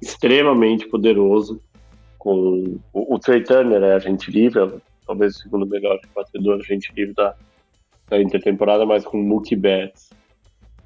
extremamente 0.02 0.86
poderoso 0.88 1.62
com 2.18 2.78
o, 2.94 3.16
o 3.16 3.18
Trey 3.18 3.44
Turner 3.44 3.82
é 3.82 3.94
agente 3.94 4.30
livre, 4.30 4.74
talvez 5.06 5.38
o 5.38 5.40
segundo 5.40 5.66
melhor 5.66 5.98
batedor 6.14 6.60
agente 6.60 6.92
livre 6.94 7.14
da, 7.14 7.34
da 8.10 8.22
intertemporada, 8.22 8.86
mas 8.86 9.06
com 9.06 9.18
Mookie 9.18 9.56
Betts 9.56 10.10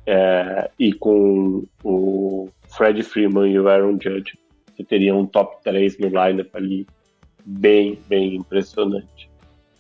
é, 0.06 0.70
e 0.78 0.94
com 0.94 1.64
o 1.84 2.50
Fred 2.70 3.02
Freeman 3.02 3.52
e 3.52 3.60
o 3.60 3.68
Aaron 3.68 3.98
Judge, 4.00 4.38
que 4.76 4.84
teriam 4.84 5.22
um 5.22 5.26
top 5.26 5.58
3 5.64 5.98
no 5.98 6.08
lineup 6.08 6.56
ali, 6.56 6.86
bem, 7.44 7.98
bem 8.08 8.36
impressionante. 8.36 9.30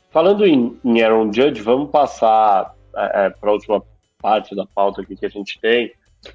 Falando 0.10 0.46
em, 0.46 0.76
em 0.84 1.02
Aaron 1.02 1.32
Judge, 1.32 1.62
vamos 1.62 1.92
passar 1.92 2.76
é, 2.96 3.26
é 3.26 3.30
para 3.30 3.50
a 3.52 3.54
última 3.54 3.82
parte 4.22 4.56
da 4.56 4.66
pauta 4.66 5.02
aqui 5.02 5.16
que 5.16 5.26
a 5.26 5.30
gente 5.30 5.60
tem, 5.60 5.92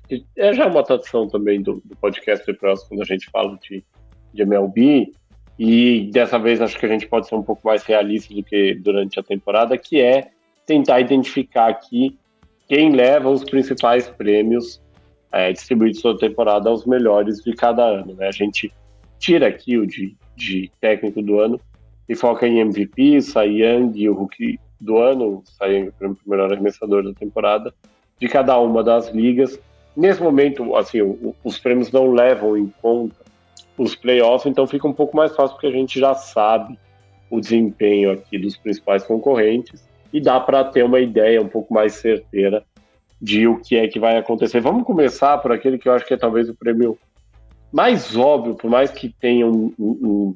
que 0.09 0.25
é 0.37 0.53
já 0.53 0.67
uma 0.67 0.83
tradição 0.83 1.29
também 1.29 1.63
do, 1.63 1.81
do 1.85 1.97
podcast 1.97 2.45
de 2.45 2.59
próximo, 2.59 2.91
quando 2.91 3.03
a 3.03 3.05
gente 3.05 3.31
fala 3.31 3.59
de, 3.63 3.85
de 4.33 4.43
MLB, 4.43 5.13
e 5.59 6.11
dessa 6.13 6.39
vez 6.39 6.61
acho 6.61 6.79
que 6.79 6.85
a 6.85 6.89
gente 6.89 7.07
pode 7.07 7.29
ser 7.29 7.35
um 7.35 7.43
pouco 7.43 7.67
mais 7.67 7.83
realista 7.85 8.35
do 8.35 8.43
que 8.43 8.75
durante 8.75 9.19
a 9.19 9.23
temporada, 9.23 9.79
que 9.79 10.01
é 10.01 10.31
tentar 10.67 11.01
identificar 11.01 11.69
aqui 11.69 12.19
quem 12.69 12.91
leva 12.91 13.31
os 13.31 13.45
principais 13.45 14.09
prêmios 14.09 14.83
é, 15.33 15.53
distribuídos 15.53 16.03
toda 16.03 16.19
temporada 16.19 16.69
aos 16.69 16.85
melhores 16.85 17.43
de 17.43 17.55
cada 17.55 17.85
ano. 17.85 18.15
Né? 18.15 18.27
A 18.29 18.33
gente 18.33 18.73
tira 19.19 19.47
aqui 19.47 19.79
o 19.79 19.87
de, 19.87 20.17
de 20.35 20.71
técnico 20.81 21.23
do 21.23 21.39
ano 21.39 21.61
e 22.09 22.15
foca 22.15 22.47
em 22.47 22.59
MVP, 22.61 23.21
Cy 23.23 23.63
Young 23.63 23.93
e 23.95 24.09
o 24.09 24.15
Rookie 24.15 24.59
do 24.81 24.99
ano, 24.99 25.43
Young 25.63 25.91
o 26.01 26.31
melhor 26.31 26.53
arremessador 26.53 27.03
da 27.03 27.13
temporada, 27.13 27.73
de 28.21 28.29
cada 28.29 28.59
uma 28.59 28.83
das 28.83 29.09
ligas. 29.11 29.59
Nesse 29.97 30.23
momento, 30.23 30.77
assim, 30.77 30.99
os 31.43 31.59
prêmios 31.59 31.91
não 31.91 32.13
levam 32.13 32.57
em 32.57 32.73
conta 32.83 33.17
os 33.79 33.95
playoffs, 33.95 34.51
então 34.51 34.67
fica 34.67 34.87
um 34.87 34.93
pouco 34.93 35.17
mais 35.17 35.35
fácil 35.35 35.55
porque 35.55 35.67
a 35.67 35.73
gente 35.73 36.01
já 36.01 36.15
sabe 36.15 36.79
o 37.31 37.41
desempenho 37.41 38.11
aqui 38.11 38.39
dos 38.39 38.57
principais 38.57 39.05
concorrentes 39.05 39.87
e 40.13 40.21
dá 40.21 40.41
para 40.41 40.65
ter 40.65 40.85
uma 40.85 41.01
ideia 41.01 41.43
um 41.43 41.49
pouco 41.49 41.75
mais 41.75 41.95
certeira 41.95 42.65
de 43.21 43.47
o 43.47 43.59
que 43.61 43.77
é 43.77 43.89
que 43.89 43.99
vai 43.99 44.17
acontecer. 44.17 44.61
Vamos 44.61 44.85
começar 44.85 45.39
por 45.39 45.53
aquele 45.53 45.79
que 45.79 45.89
eu 45.89 45.93
acho 45.93 46.07
que 46.07 46.15
é 46.15 46.17
talvez 46.17 46.49
o 46.49 46.55
prêmio 46.55 46.99
mais 47.73 48.17
óbvio, 48.17 48.55
por 48.55 48.71
mais 48.71 48.91
que 48.91 49.09
tenha 49.09 49.47
um, 49.47 49.73
um, 49.79 50.35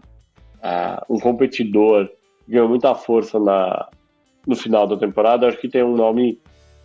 uh, 0.63 1.05
um 1.09 1.19
competidor 1.19 2.09
que 2.45 2.53
ganhou 2.53 2.69
muita 2.69 2.95
força 2.95 3.39
na, 3.39 3.89
no 4.47 4.57
final 4.57 4.87
da 4.87 4.97
temporada, 4.97 5.47
acho 5.47 5.59
que 5.59 5.69
tem 5.69 5.83
um 5.83 5.97
nome 5.97 6.39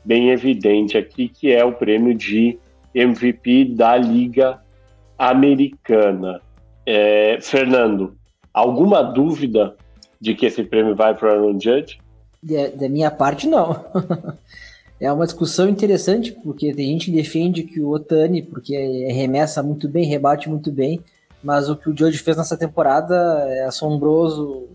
bem 0.03 0.29
evidente 0.29 0.97
aqui, 0.97 1.27
que 1.27 1.51
é 1.51 1.63
o 1.63 1.73
prêmio 1.73 2.13
de 2.13 2.59
MVP 2.93 3.65
da 3.65 3.97
Liga 3.97 4.59
Americana. 5.17 6.41
É, 6.85 7.39
Fernando, 7.41 8.15
alguma 8.53 9.01
dúvida 9.01 9.75
de 10.21 10.35
que 10.35 10.45
esse 10.45 10.63
prêmio 10.63 10.95
vai 10.95 11.15
para 11.15 11.27
o 11.27 11.31
Aaron 11.31 11.59
Judge? 11.59 11.99
Da 12.75 12.87
minha 12.87 13.09
parte, 13.09 13.47
não. 13.47 13.85
é 14.99 15.11
uma 15.11 15.25
discussão 15.25 15.67
interessante, 15.67 16.31
porque 16.31 16.73
tem 16.73 16.87
gente 16.89 17.11
que 17.11 17.17
defende 17.17 17.63
que 17.63 17.81
o 17.81 17.89
Otani, 17.89 18.41
porque 18.41 18.75
remessa 19.11 19.63
muito 19.63 19.89
bem, 19.89 20.05
rebate 20.05 20.49
muito 20.49 20.71
bem, 20.71 21.01
mas 21.43 21.69
o 21.69 21.75
que 21.75 21.89
o 21.89 21.97
Judge 21.97 22.19
fez 22.19 22.37
nessa 22.37 22.57
temporada 22.57 23.15
é 23.49 23.65
assombroso. 23.65 24.67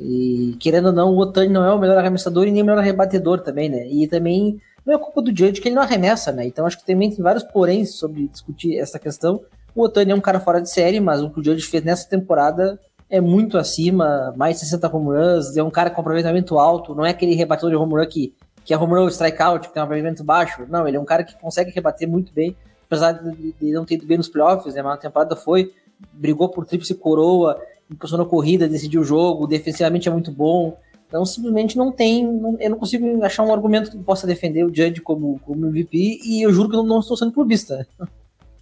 E 0.00 0.56
querendo 0.58 0.86
ou 0.86 0.92
não, 0.92 1.14
o 1.14 1.18
Otani 1.18 1.48
não 1.48 1.64
é 1.64 1.72
o 1.72 1.78
melhor 1.78 1.98
arremessador 1.98 2.46
e 2.46 2.50
nem 2.50 2.62
o 2.62 2.66
melhor 2.66 2.82
rebatedor 2.82 3.40
também, 3.40 3.68
né? 3.68 3.86
E 3.86 4.06
também 4.06 4.60
não 4.84 4.94
é 4.94 4.98
culpa 4.98 5.20
do 5.20 5.28
Judge 5.28 5.60
que 5.60 5.68
ele 5.68 5.74
não 5.74 5.82
arremessa, 5.82 6.32
né? 6.32 6.46
Então 6.46 6.66
acho 6.66 6.78
que 6.78 6.86
também 6.86 7.10
tem 7.10 7.22
vários 7.22 7.44
poréns 7.44 7.94
sobre 7.94 8.28
discutir 8.28 8.78
essa 8.78 8.98
questão. 8.98 9.40
O 9.74 9.82
Otani 9.82 10.12
é 10.12 10.14
um 10.14 10.20
cara 10.20 10.40
fora 10.40 10.60
de 10.60 10.70
série, 10.70 11.00
mas 11.00 11.22
o 11.22 11.30
que 11.30 11.40
o 11.40 11.44
Judge 11.44 11.66
fez 11.66 11.84
nessa 11.84 12.08
temporada 12.08 12.78
é 13.08 13.20
muito 13.20 13.58
acima, 13.58 14.32
mais 14.36 14.56
de 14.56 14.60
60 14.60 14.96
home 14.96 15.16
runs, 15.16 15.56
é 15.56 15.62
um 15.62 15.70
cara 15.70 15.90
com 15.90 16.00
aproveitamento 16.00 16.58
alto, 16.58 16.94
não 16.94 17.04
é 17.04 17.10
aquele 17.10 17.34
rebatedor 17.34 17.70
de 17.70 17.76
home 17.76 17.94
run 17.94 18.06
que 18.06 18.34
que 18.64 18.74
é 18.74 18.78
home 18.78 18.94
run 18.94 19.08
strikeout, 19.08 19.68
que 19.68 19.74
tem 19.74 19.80
um 19.80 19.84
aproveitamento 19.84 20.22
baixo. 20.22 20.66
Não, 20.68 20.86
ele 20.86 20.96
é 20.96 21.00
um 21.00 21.04
cara 21.04 21.24
que 21.24 21.36
consegue 21.40 21.70
rebater 21.70 22.08
muito 22.08 22.32
bem, 22.32 22.56
apesar 22.86 23.12
de, 23.12 23.52
de 23.52 23.72
não 23.72 23.84
ter 23.84 23.94
ido 23.94 24.06
bem 24.06 24.16
nos 24.16 24.28
playoffs, 24.28 24.74
né? 24.74 24.82
Mas 24.82 24.92
na 24.92 24.96
temporada 24.98 25.34
foi, 25.34 25.72
brigou 26.12 26.48
por 26.48 26.64
tríplice 26.64 26.94
coroa, 26.94 27.60
impulsionou 27.90 28.26
corrida, 28.26 28.68
decidiu 28.68 29.00
o 29.00 29.04
jogo, 29.04 29.46
defensivamente 29.46 30.08
é 30.08 30.12
muito 30.12 30.30
bom. 30.30 30.78
Então, 31.06 31.24
simplesmente 31.24 31.76
não 31.76 31.90
tem. 31.90 32.24
Não, 32.24 32.56
eu 32.60 32.70
não 32.70 32.78
consigo 32.78 33.24
achar 33.24 33.42
um 33.42 33.52
argumento 33.52 33.90
que 33.90 33.98
possa 33.98 34.26
defender 34.26 34.64
o 34.64 34.74
Judge 34.74 35.00
como, 35.00 35.40
como 35.40 35.66
MVP 35.66 36.20
e 36.24 36.44
eu 36.44 36.52
juro 36.52 36.68
que 36.68 36.76
eu 36.76 36.82
não, 36.82 36.88
não 36.88 37.00
estou 37.00 37.16
sendo 37.16 37.32
clubista. 37.32 37.86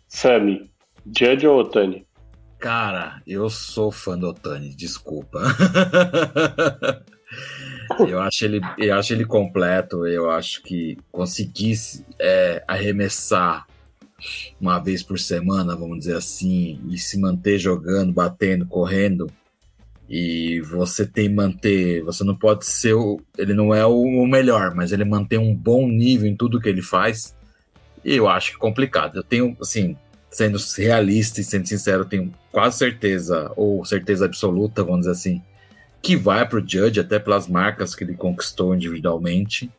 Sammy, 0.08 0.70
Judge 1.06 1.46
ou 1.46 1.60
Otani? 1.60 2.06
Cara, 2.58 3.22
eu 3.26 3.48
sou 3.50 3.92
fã 3.92 4.18
do 4.18 4.28
Otani, 4.28 4.74
desculpa. 4.74 5.40
Eu 8.06 8.20
acho 8.20 8.44
ele, 8.44 8.60
eu 8.78 8.94
acho 8.94 9.12
ele 9.12 9.24
completo. 9.24 10.06
Eu 10.06 10.30
acho 10.30 10.62
que 10.62 10.96
conseguisse 11.10 12.04
é, 12.18 12.62
arremessar 12.66 13.66
uma 14.60 14.78
vez 14.78 15.02
por 15.02 15.18
semana, 15.18 15.76
vamos 15.76 16.00
dizer 16.00 16.16
assim, 16.16 16.80
e 16.88 16.98
se 16.98 17.18
manter 17.18 17.58
jogando, 17.58 18.12
batendo, 18.12 18.66
correndo. 18.66 19.30
E 20.08 20.60
você 20.62 21.06
tem 21.06 21.28
manter. 21.28 22.02
Você 22.02 22.24
não 22.24 22.34
pode 22.34 22.64
ser 22.64 22.94
o. 22.94 23.20
Ele 23.36 23.52
não 23.52 23.74
é 23.74 23.84
o 23.84 24.26
melhor, 24.26 24.74
mas 24.74 24.90
ele 24.90 25.04
mantém 25.04 25.38
um 25.38 25.54
bom 25.54 25.86
nível 25.86 26.26
em 26.26 26.34
tudo 26.34 26.60
que 26.60 26.68
ele 26.68 26.80
faz. 26.80 27.36
E 28.02 28.14
eu 28.14 28.26
acho 28.26 28.52
que 28.52 28.56
é 28.56 28.60
complicado. 28.60 29.16
Eu 29.16 29.22
tenho, 29.22 29.54
assim, 29.60 29.96
sendo 30.30 30.58
realista 30.78 31.40
e 31.40 31.44
sendo 31.44 31.68
sincero, 31.68 32.06
tenho 32.06 32.32
quase 32.50 32.78
certeza, 32.78 33.52
ou 33.54 33.84
certeza 33.84 34.24
absoluta, 34.24 34.82
vamos 34.82 35.00
dizer 35.00 35.12
assim, 35.12 35.42
que 36.00 36.16
vai 36.16 36.48
para 36.48 36.58
o 36.58 36.66
Judge, 36.66 37.00
até 37.00 37.18
pelas 37.18 37.46
marcas 37.46 37.94
que 37.94 38.04
ele 38.04 38.14
conquistou 38.14 38.74
individualmente. 38.74 39.70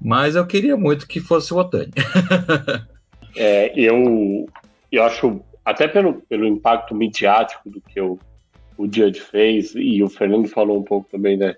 Mas 0.00 0.34
eu 0.34 0.46
queria 0.46 0.76
muito 0.76 1.06
que 1.06 1.20
fosse 1.20 1.52
o 1.52 1.58
Otani. 1.58 1.92
é, 3.38 3.72
eu, 3.76 4.46
eu 4.90 5.02
acho, 5.04 5.40
até 5.64 5.86
pelo, 5.86 6.14
pelo 6.22 6.44
impacto 6.44 6.94
midiático 6.94 7.70
do 7.70 7.80
que 7.80 8.00
o, 8.00 8.18
o 8.76 8.84
Judge 8.84 9.20
fez, 9.20 9.74
e 9.76 10.02
o 10.02 10.08
Fernando 10.08 10.48
falou 10.48 10.78
um 10.78 10.82
pouco 10.82 11.08
também, 11.10 11.36
né? 11.36 11.54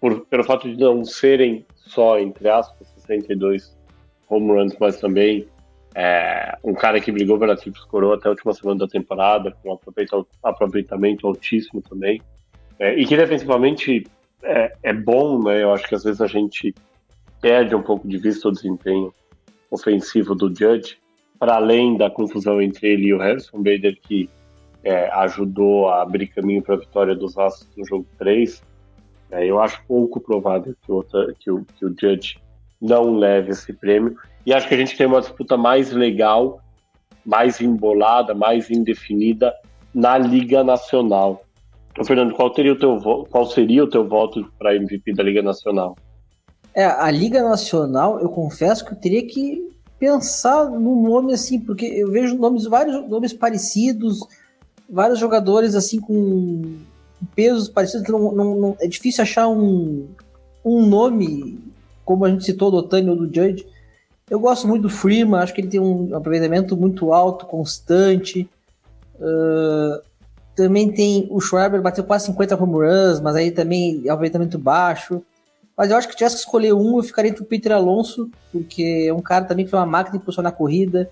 Por, 0.00 0.24
pelo 0.26 0.44
fato 0.44 0.68
de 0.68 0.78
não 0.78 1.04
serem 1.04 1.66
só, 1.74 2.18
entre 2.18 2.48
aspas, 2.48 2.88
62 2.88 3.76
home 4.28 4.52
runs, 4.52 4.76
mas 4.78 5.00
também 5.00 5.46
é, 5.94 6.56
um 6.62 6.72
cara 6.72 7.00
que 7.00 7.10
brigou 7.10 7.38
pela 7.38 7.56
Trips 7.56 7.84
Coroa 7.84 8.14
até 8.14 8.28
a 8.28 8.30
última 8.30 8.54
semana 8.54 8.80
da 8.80 8.86
temporada, 8.86 9.52
com 9.62 9.72
um 9.74 10.24
aproveitamento 10.42 11.26
altíssimo 11.26 11.82
também. 11.82 12.22
É, 12.78 12.94
e 12.94 13.04
que 13.04 13.16
defensivamente 13.16 14.06
é, 14.42 14.72
é, 14.82 14.92
bom, 14.92 15.42
né? 15.42 15.62
Eu 15.62 15.72
acho 15.72 15.88
que 15.88 15.94
às 15.94 16.04
vezes 16.04 16.20
a 16.20 16.26
gente 16.26 16.72
perde 17.40 17.74
um 17.74 17.82
pouco 17.82 18.06
de 18.06 18.16
vista 18.16 18.48
o 18.48 18.52
desempenho 18.52 19.12
ofensivo 19.70 20.34
do 20.34 20.48
Judge, 20.48 20.98
para 21.38 21.56
além 21.56 21.96
da 21.96 22.10
confusão 22.10 22.60
entre 22.60 22.88
ele 22.88 23.08
e 23.08 23.14
o 23.14 23.18
Harrison 23.18 23.58
Bader, 23.58 23.98
que 24.02 24.28
é, 24.82 25.08
ajudou 25.10 25.88
a 25.88 26.02
abrir 26.02 26.26
caminho 26.28 26.62
para 26.62 26.74
a 26.74 26.78
vitória 26.78 27.14
dos 27.14 27.38
Astros 27.38 27.68
no 27.76 27.86
jogo 27.86 28.06
3. 28.18 28.62
É, 29.30 29.46
eu 29.46 29.60
acho 29.60 29.82
pouco 29.86 30.20
provável 30.20 30.74
que 30.84 30.92
o, 30.92 31.02
que, 31.38 31.50
o, 31.50 31.64
que 31.64 31.84
o 31.84 31.94
Judge 31.98 32.38
não 32.80 33.16
leve 33.16 33.50
esse 33.50 33.72
prêmio. 33.72 34.16
E 34.44 34.52
acho 34.52 34.66
que 34.68 34.74
a 34.74 34.78
gente 34.78 34.96
tem 34.96 35.06
uma 35.06 35.20
disputa 35.20 35.56
mais 35.56 35.92
legal, 35.92 36.60
mais 37.24 37.60
embolada, 37.60 38.34
mais 38.34 38.70
indefinida 38.70 39.54
na 39.94 40.16
Liga 40.16 40.64
Nacional. 40.64 41.44
Fernando, 42.04 42.34
qual, 42.34 42.50
teria 42.50 42.72
o 42.72 42.78
teu 42.78 42.98
qual 43.28 43.44
seria 43.46 43.84
o 43.84 43.90
teu 43.90 44.06
voto 44.08 44.50
para 44.58 44.74
MVP 44.74 45.12
da 45.12 45.22
Liga 45.22 45.42
Nacional? 45.42 45.96
É, 46.74 46.84
a 46.84 47.10
Liga 47.10 47.42
Nacional, 47.42 48.20
eu 48.20 48.28
confesso 48.28 48.84
que 48.84 48.92
eu 48.92 48.96
teria 48.96 49.26
que 49.26 49.70
pensar 49.98 50.70
no 50.70 51.02
nome 51.02 51.34
assim, 51.34 51.60
porque 51.60 51.84
eu 51.84 52.10
vejo 52.10 52.36
nomes, 52.36 52.64
vários 52.64 53.08
nomes 53.08 53.32
parecidos, 53.32 54.20
vários 54.88 55.18
jogadores 55.18 55.74
assim 55.74 56.00
com 56.00 56.76
pesos 57.34 57.68
parecidos, 57.68 58.08
não, 58.08 58.32
não, 58.32 58.54
não, 58.56 58.76
é 58.80 58.86
difícil 58.86 59.22
achar 59.22 59.46
um, 59.48 60.08
um 60.64 60.86
nome, 60.86 61.58
como 62.04 62.24
a 62.24 62.30
gente 62.30 62.44
citou 62.44 62.70
do 62.70 62.78
Otani 62.78 63.10
ou 63.10 63.16
do 63.16 63.26
Judge. 63.26 63.66
Eu 64.28 64.38
gosto 64.40 64.66
muito 64.66 64.82
do 64.82 64.88
Freeman, 64.88 65.40
acho 65.40 65.52
que 65.52 65.60
ele 65.60 65.68
tem 65.68 65.80
um 65.80 66.14
aproveitamento 66.14 66.76
muito 66.76 67.12
alto, 67.12 67.46
constante. 67.46 68.48
Uh, 69.16 70.00
também 70.54 70.90
tem 70.90 71.26
o 71.30 71.40
Schwarber, 71.40 71.82
bateu 71.82 72.04
quase 72.04 72.26
50 72.26 72.62
home 72.62 72.86
runs, 72.86 73.20
mas 73.20 73.36
aí 73.36 73.50
também 73.50 74.02
é 74.06 74.08
aproveitamento 74.08 74.58
baixo. 74.58 75.22
Mas 75.80 75.90
eu 75.90 75.96
acho 75.96 76.06
que 76.06 76.14
tivesse 76.14 76.36
que 76.36 76.40
escolher 76.42 76.74
um, 76.74 76.98
eu 76.98 77.02
ficaria 77.02 77.30
entre 77.30 77.42
o 77.42 77.46
Peter 77.46 77.72
Alonso, 77.72 78.30
porque 78.52 79.06
é 79.08 79.14
um 79.14 79.22
cara 79.22 79.46
também 79.46 79.64
que 79.64 79.70
foi 79.70 79.80
uma 79.80 79.86
máquina 79.86 80.18
de 80.18 80.22
impulsionar 80.22 80.52
a 80.52 80.54
corrida. 80.54 81.10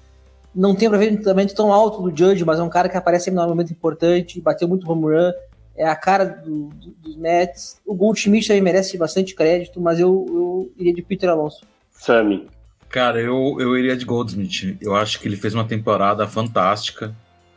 Não 0.54 0.74
tem 0.74 0.88
aproveitamento 0.88 1.54
tão 1.54 1.72
alto 1.72 2.02
do 2.02 2.14
Judge, 2.14 2.44
mas 2.44 2.60
é 2.60 2.62
um 2.62 2.68
cara 2.68 2.86
que 2.86 2.94
aparece 2.94 3.30
em 3.30 3.32
um 3.32 3.48
momento 3.48 3.72
importante, 3.72 4.42
bateu 4.42 4.68
muito 4.68 4.86
home 4.86 5.04
run, 5.04 5.32
é 5.74 5.88
a 5.88 5.96
cara 5.96 6.26
do, 6.26 6.66
do, 6.66 6.90
dos 7.00 7.16
Mets. 7.16 7.80
O 7.86 7.94
Goldschmidt 7.94 8.46
também 8.46 8.60
merece 8.60 8.98
bastante 8.98 9.34
crédito, 9.34 9.80
mas 9.80 9.98
eu, 9.98 10.26
eu 10.28 10.72
iria 10.76 10.92
de 10.92 11.00
Peter 11.00 11.30
Alonso. 11.30 11.64
Sammy. 11.90 12.46
Cara, 12.90 13.18
eu, 13.18 13.56
eu 13.58 13.74
iria 13.74 13.96
de 13.96 14.04
Goldsmith. 14.04 14.76
Eu 14.82 14.94
acho 14.94 15.18
que 15.18 15.26
ele 15.26 15.36
fez 15.38 15.54
uma 15.54 15.64
temporada 15.64 16.28
fantástica. 16.28 17.16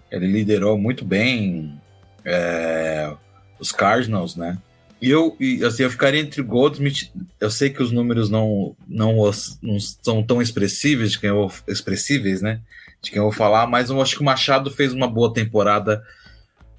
Ele 0.10 0.28
liderou 0.28 0.78
muito 0.78 1.04
bem 1.04 1.78
é, 2.24 3.14
os 3.60 3.74
Cardinals, 3.74 4.38
né? 4.38 4.58
E 5.02 5.10
eu, 5.10 5.36
e, 5.40 5.64
assim, 5.66 5.84
eu 5.84 5.90
ficaria 5.90 6.22
entre 6.22 6.44
Goldsmith. 6.44 7.12
Eu 7.40 7.50
sei 7.50 7.72
que 7.72 7.82
os 7.82 7.92
números 7.92 8.30
não, 8.30 8.76
não, 8.88 9.16
não 9.62 9.80
são 9.80 10.22
tão 10.22 10.42
expressíveis 10.42 11.12
de 11.12 11.20
quem 11.20 11.30
eu, 11.30 11.52
expressíveis, 11.68 12.42
né? 12.42 12.62
De 13.02 13.10
quem 13.10 13.18
eu 13.18 13.24
vou 13.24 13.32
falar, 13.32 13.66
mas 13.66 13.90
eu 13.90 14.00
acho 14.00 14.16
que 14.16 14.22
o 14.22 14.26
Machado 14.26 14.70
fez 14.70 14.94
uma 14.94 15.08
boa 15.08 15.34
temporada, 15.34 16.04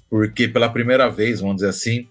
porque 0.09 0.47
pela 0.47 0.69
primeira 0.69 1.09
vez, 1.09 1.41
vamos 1.41 1.57
dizer 1.57 1.67
assim, 1.67 2.07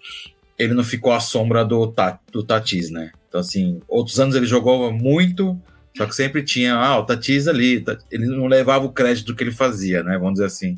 ele 0.59 0.75
não 0.75 0.85
ficou 0.85 1.13
à 1.13 1.21
sombra 1.21 1.65
do, 1.65 1.95
do 2.31 2.43
Tatis, 2.43 2.91
né? 2.91 3.11
Então, 3.27 3.41
assim, 3.41 3.81
outros 3.89 4.21
anos 4.21 4.35
ele 4.35 4.45
jogou 4.45 4.93
muito, 4.93 5.59
só 5.97 6.05
que 6.05 6.15
sempre 6.15 6.43
tinha, 6.43 6.75
ah, 6.75 6.99
o 6.99 7.07
Tatis 7.07 7.49
ali, 7.49 7.83
ele 8.11 8.27
não 8.27 8.47
levava 8.47 8.85
o 8.85 8.93
crédito 8.93 9.35
que 9.35 9.43
ele 9.43 9.51
fazia, 9.51 10.03
né? 10.03 10.19
Vamos 10.19 10.35
dizer 10.35 10.47
assim. 10.47 10.77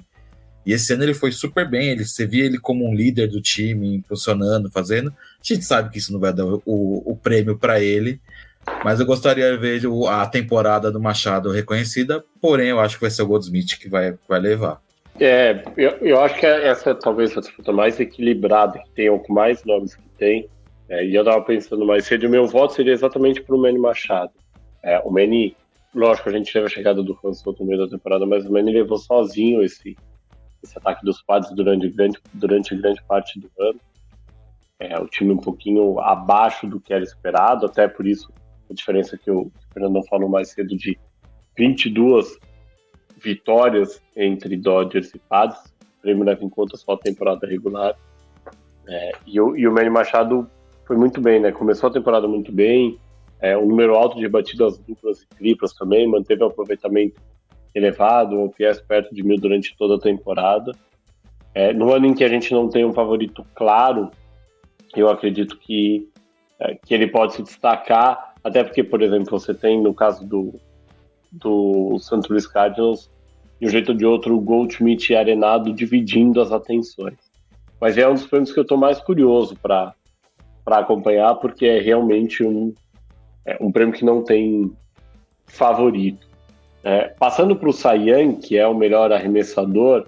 E 0.67 0.73
esse 0.73 0.93
ano 0.93 1.03
ele 1.03 1.15
foi 1.15 1.31
super 1.31 1.69
bem, 1.69 1.91
ele, 1.91 2.05
você 2.05 2.27
via 2.27 2.45
ele 2.45 2.59
como 2.59 2.89
um 2.89 2.95
líder 2.95 3.29
do 3.29 3.41
time, 3.41 3.97
impulsionando, 3.97 4.71
fazendo. 4.71 5.11
A 5.11 5.13
gente 5.43 5.65
sabe 5.65 5.91
que 5.91 5.99
isso 5.99 6.13
não 6.13 6.21
vai 6.21 6.33
dar 6.33 6.47
o, 6.47 6.61
o 6.65 7.19
prêmio 7.23 7.59
para 7.59 7.81
ele, 7.81 8.19
mas 8.83 8.99
eu 8.99 9.07
gostaria 9.07 9.51
de 9.51 9.59
ver 9.59 9.83
a 10.09 10.27
temporada 10.27 10.91
do 10.91 11.01
Machado 11.01 11.51
reconhecida, 11.51 12.25
porém 12.41 12.69
eu 12.69 12.81
acho 12.81 12.97
que 12.97 13.03
vai 13.03 13.11
ser 13.11 13.23
o 13.23 13.27
Goldsmith 13.27 13.79
que 13.79 13.89
vai, 13.89 14.15
vai 14.29 14.41
levar. 14.41 14.81
É, 15.21 15.63
eu, 15.77 15.91
eu 16.01 16.21
acho 16.21 16.39
que 16.39 16.47
essa 16.47 16.91
é 16.91 16.95
talvez 16.95 17.37
a 17.37 17.41
disputa 17.41 17.73
mais 17.73 18.01
equilibrada 18.01 18.79
que 18.81 18.91
tem, 18.91 19.11
ou 19.11 19.21
com 19.21 19.33
mais 19.33 19.65
nomes 19.65 19.95
que 19.95 20.09
tem. 20.19 20.49
É, 20.89 21.05
e 21.05 21.15
eu 21.15 21.23
estava 21.23 21.43
pensando 21.43 21.87
mais 21.87 22.05
cedo, 22.05 22.27
o 22.27 22.31
meu 22.31 22.47
voto 22.47 22.75
seria 22.75 22.93
exatamente 22.93 23.41
para 23.43 23.55
o 23.55 23.59
Manny 23.59 23.79
Machado. 23.79 24.33
É, 24.83 24.99
o 25.01 25.11
Manny, 25.11 25.57
lógico, 25.95 26.29
a 26.29 26.33
gente 26.33 26.53
teve 26.53 26.67
a 26.67 26.71
chegada 26.71 27.03
do 27.03 27.19
Juan 27.23 27.33
no 27.59 27.67
meio 27.67 27.85
da 27.85 27.89
temporada, 27.89 28.27
mas 28.27 28.45
o 28.45 28.53
Manny 28.53 28.73
levou 28.73 28.99
sozinho 28.99 29.63
esse, 29.63 29.97
esse 30.65 30.77
ataque 30.79 31.05
dos 31.05 31.23
Padres 31.23 31.55
durante 31.55 31.89
grande, 31.89 32.19
durante 32.33 32.77
grande 32.77 33.03
parte 33.05 33.39
do 33.39 33.51
ano. 33.59 33.81
É, 34.79 34.99
o 34.99 35.07
time 35.07 35.33
um 35.33 35.39
pouquinho 35.39 36.01
abaixo 36.01 36.67
do 36.67 36.81
que 36.81 36.93
era 36.93 37.05
esperado, 37.05 37.67
até 37.67 37.87
por 37.87 38.07
isso 38.07 38.33
a 38.69 38.75
diferença 38.75 39.17
que 39.17 39.31
o 39.31 39.51
Fernando 39.73 40.03
falou 40.09 40.29
mais 40.29 40.51
cedo 40.51 40.77
de 40.77 40.99
22 41.57 42.39
vitórias 43.17 44.03
entre 44.17 44.57
Dodgers 44.57 45.15
e 45.15 45.19
Padres. 45.19 45.61
O 45.99 46.03
prêmio 46.03 46.25
leva 46.25 46.45
em 46.45 46.49
conta 46.49 46.77
só 46.77 46.93
a 46.93 46.99
temporada 46.99 47.47
regular. 47.47 47.97
É, 48.89 49.13
e, 49.27 49.41
o, 49.41 49.57
e 49.57 49.67
o 49.67 49.73
Manny 49.73 49.91
Machado 49.91 50.51
foi 50.87 50.97
muito 50.97 51.21
bem, 51.21 51.41
né? 51.41 51.53
Começou 51.53 51.89
a 51.89 51.93
temporada 51.93 52.29
muito 52.29 52.53
bem, 52.53 52.99
é, 53.41 53.57
um 53.57 53.67
número 53.67 53.95
alto 53.95 54.19
de 54.19 54.29
batidas 54.29 54.79
duplas 54.79 55.23
e 55.23 55.27
triplas 55.37 55.73
também, 55.75 56.09
manteve 56.09 56.43
um 56.43 56.47
aproveitamento 56.47 57.21
elevado, 57.75 58.37
um 58.37 58.45
OPS 58.45 58.81
perto 58.81 59.15
de 59.15 59.23
mil 59.23 59.39
durante 59.39 59.77
toda 59.77 59.97
a 59.97 60.01
temporada. 60.01 60.73
É, 61.55 61.73
no 61.73 61.93
ano 61.93 62.07
em 62.07 62.15
que 62.15 62.25
a 62.25 62.29
gente 62.29 62.53
não 62.53 62.69
tem 62.69 62.85
um 62.85 62.93
favorito 62.93 63.45
claro, 63.55 64.11
eu 64.97 65.09
acredito 65.09 65.59
que, 65.59 66.09
é, 66.61 66.75
que 66.75 66.95
ele 66.95 67.07
pode 67.07 67.35
se 67.35 67.43
destacar, 67.43 68.35
até 68.43 68.63
porque, 68.63 68.83
por 68.83 69.03
exemplo, 69.03 69.39
você 69.39 69.55
tem 69.55 69.81
no 69.81 69.95
caso 69.95 70.27
do, 70.27 70.55
do 71.31 71.99
St. 71.99 72.29
Louis 72.29 72.47
Cardinals, 72.47 73.11
de 73.61 73.67
um 73.67 73.71
jeito 73.71 73.91
ou 73.91 73.97
de 73.97 74.05
outro, 74.05 74.37
o 74.37 74.41
Goldschmidt 74.41 75.13
e 75.13 75.17
Arenado 75.17 75.73
dividindo 75.73 76.41
as 76.41 76.53
atenções. 76.53 77.19
Mas 77.81 77.97
é 77.99 78.09
um 78.09 78.15
dos 78.15 78.27
prêmios 78.27 78.53
que 78.53 78.59
eu 78.59 78.63
estou 78.63 78.79
mais 78.79 79.01
curioso 79.01 79.57
para 79.57 79.95
acompanhar, 80.67 81.35
porque 81.37 81.67
é 81.67 81.81
realmente 81.81 82.43
um, 82.43 82.73
é 83.45 83.57
um 83.61 83.71
prêmio 83.71 83.95
que 83.95 84.05
não 84.05 84.23
tem 84.23 84.73
favorito. 85.47 86.27
É, 86.85 87.09
passando 87.19 87.57
para 87.57 87.69
o 87.69 87.73
Saiyan, 87.73 88.35
que 88.35 88.59
é 88.59 88.67
o 88.67 88.75
melhor 88.75 89.11
arremessador, 89.11 90.07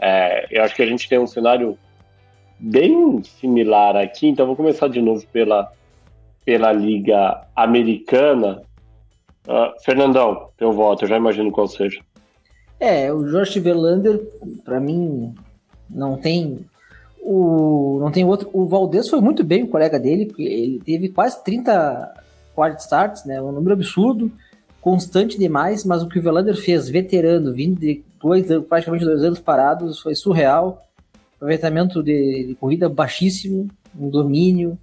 é, 0.00 0.46
eu 0.50 0.64
acho 0.64 0.74
que 0.74 0.82
a 0.82 0.86
gente 0.86 1.06
tem 1.08 1.18
um 1.18 1.26
cenário 1.26 1.78
bem 2.58 3.22
similar 3.22 3.94
aqui, 3.96 4.26
então 4.26 4.46
vou 4.46 4.56
começar 4.56 4.88
de 4.88 5.02
novo 5.02 5.24
pela, 5.32 5.70
pela 6.44 6.72
Liga 6.72 7.42
Americana. 7.54 8.62
Uh, 9.46 9.78
Fernandão, 9.84 10.48
teu 10.56 10.72
voto, 10.72 11.04
eu 11.04 11.08
já 11.08 11.18
imagino 11.18 11.52
qual 11.52 11.68
seja. 11.68 12.00
É, 12.80 13.12
o 13.12 13.24
Josh 13.24 13.56
Verlander, 13.56 14.18
para 14.64 14.80
mim, 14.80 15.34
não 15.90 16.16
tem 16.16 16.64
o 17.20 17.98
não 18.00 18.10
tem 18.10 18.24
outro. 18.24 18.48
O 18.52 18.66
Valdez 18.66 19.08
foi 19.08 19.20
muito 19.20 19.44
bem 19.44 19.64
o 19.64 19.68
colega 19.68 19.98
dele, 19.98 20.32
ele 20.38 20.80
teve 20.84 21.08
quase 21.10 21.42
30 21.44 22.14
quality 22.54 22.82
starts, 22.82 23.24
né? 23.24 23.40
Um 23.40 23.52
número 23.52 23.74
absurdo, 23.74 24.30
constante 24.84 25.38
demais, 25.38 25.82
mas 25.82 26.02
o 26.02 26.08
que 26.08 26.18
o 26.18 26.22
Verlander 26.22 26.54
fez, 26.54 26.90
veterano, 26.90 27.54
vindo 27.54 27.80
de 27.80 28.04
dois, 28.22 28.46
praticamente 28.68 29.02
dois 29.02 29.24
anos 29.24 29.40
parados, 29.40 29.98
foi 29.98 30.14
surreal. 30.14 30.86
Aproveitamento 31.36 32.02
de, 32.02 32.48
de 32.48 32.54
corrida 32.56 32.86
baixíssimo, 32.86 33.66
um 33.98 34.10
domínio. 34.10 34.78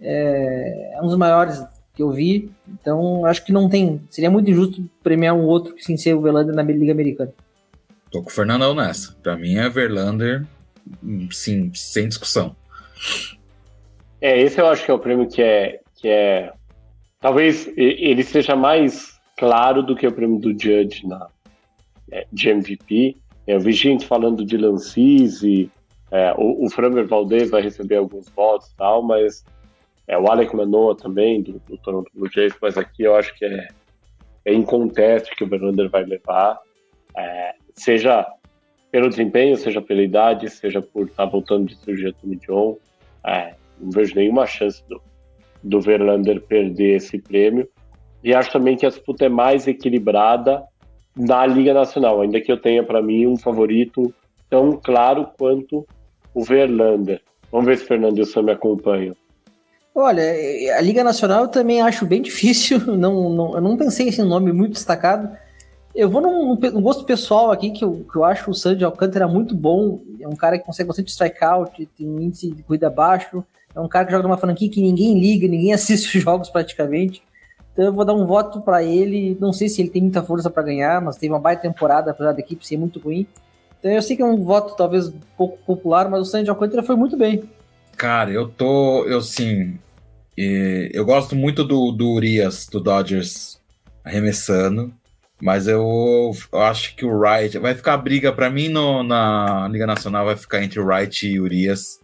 É, 0.00 0.94
é 0.94 1.00
um 1.00 1.06
dos 1.06 1.16
maiores 1.16 1.64
que 1.94 2.02
eu 2.02 2.10
vi. 2.10 2.50
Então, 2.66 3.24
acho 3.26 3.44
que 3.44 3.52
não 3.52 3.68
tem. 3.68 4.02
Seria 4.10 4.28
muito 4.28 4.50
injusto 4.50 4.84
premiar 5.04 5.36
um 5.36 5.44
outro 5.44 5.72
que 5.72 5.84
sem 5.84 5.96
ser 5.96 6.14
o 6.14 6.20
Verlander 6.20 6.52
na 6.52 6.62
Liga 6.62 6.90
Americana. 6.90 7.32
Tô 8.10 8.20
com 8.20 8.30
o 8.30 8.32
Fernandão 8.32 8.74
nessa. 8.74 9.14
Pra 9.22 9.36
mim 9.36 9.54
é 9.54 9.68
Verlander, 9.68 10.44
sim, 11.30 11.70
sem 11.72 12.08
discussão. 12.08 12.56
É, 14.20 14.40
esse 14.40 14.60
eu 14.60 14.66
acho 14.66 14.84
que 14.84 14.90
é 14.90 14.94
o 14.94 14.98
prêmio 14.98 15.28
que 15.28 15.40
é, 15.40 15.78
que 15.94 16.08
é. 16.08 16.52
Talvez 17.20 17.68
ele 17.76 18.24
seja 18.24 18.56
mais 18.56 19.17
claro 19.38 19.82
do 19.82 19.94
que 19.94 20.06
o 20.06 20.12
prêmio 20.12 20.38
do 20.38 20.50
Judge 20.50 21.06
na, 21.06 21.28
é, 22.10 22.26
de 22.32 22.48
MVP. 22.50 23.16
Eu 23.46 23.60
vi 23.60 23.72
gente 23.72 24.04
falando 24.04 24.44
de 24.44 24.56
Lancise, 24.56 25.70
é, 26.10 26.34
o, 26.36 26.66
o 26.66 26.70
Framer 26.70 27.06
Valdez 27.06 27.48
vai 27.48 27.62
receber 27.62 27.96
alguns 27.96 28.28
votos 28.28 28.68
e 28.68 28.76
tal, 28.76 29.02
mas 29.02 29.44
é, 30.06 30.18
o 30.18 30.30
Alec 30.30 30.54
Manoa 30.54 30.96
também, 30.96 31.40
do, 31.40 31.60
do 31.60 31.78
Toronto 31.78 32.10
Blue 32.14 32.28
Jays, 32.30 32.54
mas 32.60 32.76
aqui 32.76 33.04
eu 33.04 33.14
acho 33.14 33.34
que 33.36 33.44
é, 33.44 33.68
é 34.44 34.52
inconteste 34.52 35.34
que 35.36 35.44
o 35.44 35.48
Verlander 35.48 35.88
vai 35.88 36.04
levar, 36.04 36.58
é, 37.16 37.54
seja 37.74 38.26
pelo 38.90 39.08
desempenho, 39.08 39.56
seja 39.56 39.80
pela 39.80 40.02
idade, 40.02 40.48
seja 40.50 40.82
por 40.82 41.06
estar 41.06 41.24
tá 41.24 41.30
voltando 41.30 41.66
de 41.66 41.76
cirurgia 41.76 42.12
Tommy 42.20 42.36
John, 42.36 42.76
é, 43.24 43.54
não 43.78 43.90
vejo 43.90 44.14
nenhuma 44.14 44.46
chance 44.46 44.82
do, 44.88 45.00
do 45.62 45.80
Verlander 45.80 46.40
perder 46.40 46.96
esse 46.96 47.18
prêmio. 47.18 47.68
E 48.22 48.34
acho 48.34 48.52
também 48.52 48.76
que 48.76 48.84
a 48.84 48.88
disputa 48.88 49.26
é 49.26 49.28
mais 49.28 49.66
equilibrada 49.66 50.64
na 51.16 51.46
Liga 51.46 51.74
Nacional, 51.74 52.20
ainda 52.20 52.40
que 52.40 52.50
eu 52.50 52.60
tenha 52.60 52.82
para 52.82 53.02
mim 53.02 53.26
um 53.26 53.36
favorito 53.36 54.12
tão 54.48 54.72
claro 54.72 55.28
quanto 55.38 55.86
o 56.34 56.44
Verlander. 56.44 57.20
Vamos 57.50 57.66
ver 57.66 57.78
se 57.78 57.84
o 57.84 57.86
Fernando 57.86 58.18
e 58.18 58.42
me 58.42 58.52
acompanham. 58.52 59.16
Olha, 59.94 60.22
a 60.76 60.80
Liga 60.80 61.02
Nacional 61.02 61.42
eu 61.42 61.48
também 61.48 61.80
acho 61.80 62.06
bem 62.06 62.22
difícil, 62.22 62.78
não, 62.96 63.30
não, 63.30 63.54
eu 63.54 63.60
não 63.60 63.76
pensei 63.76 64.08
em 64.08 64.22
um 64.22 64.28
nome 64.28 64.52
muito 64.52 64.74
destacado. 64.74 65.36
Eu 65.94 66.08
vou 66.08 66.20
num, 66.20 66.54
num, 66.54 66.82
gosto 66.82 67.04
pessoal 67.04 67.50
aqui, 67.50 67.70
que 67.70 67.84
eu, 67.84 68.06
que 68.10 68.16
eu 68.16 68.24
acho 68.24 68.50
o 68.50 68.54
Sandy 68.54 68.84
Alcântara 68.84 69.26
muito 69.26 69.54
bom, 69.56 70.00
é 70.20 70.28
um 70.28 70.36
cara 70.36 70.56
que 70.56 70.64
consegue 70.64 70.86
bastante 70.86 71.10
strikeout, 71.10 71.88
tem 71.96 72.08
um 72.08 72.20
índice 72.20 72.52
de 72.52 72.62
corrida 72.62 72.88
baixo, 72.88 73.42
é 73.74 73.80
um 73.80 73.88
cara 73.88 74.04
que 74.04 74.12
joga 74.12 74.22
numa 74.22 74.36
franquia 74.36 74.70
que 74.70 74.80
ninguém 74.80 75.18
liga, 75.18 75.48
ninguém 75.48 75.72
assiste 75.72 76.16
os 76.16 76.22
jogos 76.22 76.48
praticamente. 76.50 77.22
Então 77.78 77.86
eu 77.86 77.92
vou 77.92 78.04
dar 78.04 78.12
um 78.12 78.26
voto 78.26 78.60
para 78.60 78.82
ele, 78.82 79.38
não 79.40 79.52
sei 79.52 79.68
se 79.68 79.80
ele 79.80 79.88
tem 79.88 80.02
muita 80.02 80.20
força 80.20 80.50
para 80.50 80.64
ganhar, 80.64 81.00
mas 81.00 81.16
teve 81.16 81.32
uma 81.32 81.38
baita 81.38 81.62
temporada, 81.62 82.10
apesar 82.10 82.32
da 82.32 82.40
equipe 82.40 82.66
ser 82.66 82.76
muito 82.76 82.98
ruim. 82.98 83.24
Então 83.78 83.88
eu 83.88 84.02
sei 84.02 84.16
que 84.16 84.22
é 84.22 84.24
um 84.24 84.42
voto 84.42 84.74
talvez 84.76 85.12
pouco 85.36 85.58
popular, 85.58 86.10
mas 86.10 86.22
o 86.22 86.24
Sandy 86.24 86.50
Alcântara 86.50 86.82
foi 86.82 86.96
muito 86.96 87.16
bem. 87.16 87.48
Cara, 87.96 88.32
eu 88.32 88.48
tô. 88.48 89.04
Eu 89.04 89.20
sim. 89.20 89.78
Eu 90.36 91.04
gosto 91.04 91.36
muito 91.36 91.62
do, 91.62 91.92
do 91.92 92.14
Urias, 92.14 92.66
do 92.66 92.80
Dodgers, 92.80 93.60
arremessando. 94.02 94.92
Mas 95.40 95.68
eu, 95.68 96.32
eu 96.52 96.60
acho 96.60 96.96
que 96.96 97.06
o 97.06 97.16
Wright. 97.16 97.58
Vai 97.58 97.76
ficar 97.76 97.94
a 97.94 97.98
briga 97.98 98.32
para 98.32 98.50
mim 98.50 98.68
no, 98.68 99.04
na 99.04 99.68
Liga 99.70 99.86
Nacional, 99.86 100.26
vai 100.26 100.34
ficar 100.34 100.64
entre 100.64 100.80
o 100.80 100.84
Wright 100.84 101.28
e 101.28 101.38
Urias. 101.38 102.00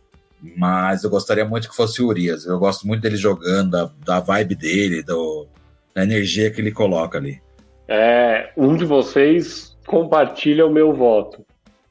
Mas 0.56 1.02
eu 1.02 1.10
gostaria 1.10 1.44
muito 1.44 1.68
que 1.68 1.74
fosse 1.74 2.00
o 2.00 2.06
Urias. 2.06 2.46
Eu 2.46 2.60
gosto 2.60 2.86
muito 2.86 3.02
dele 3.02 3.16
jogando, 3.16 3.72
da, 3.72 3.90
da 4.04 4.20
vibe 4.20 4.54
dele, 4.54 5.02
do, 5.02 5.48
da 5.94 6.02
energia 6.02 6.50
que 6.50 6.60
ele 6.60 6.72
coloca 6.72 7.18
ali. 7.18 7.40
É, 7.86 8.50
um 8.56 8.76
de 8.76 8.84
vocês 8.84 9.76
compartilha 9.86 10.66
o 10.66 10.70
meu 10.70 10.92
voto. 10.92 11.44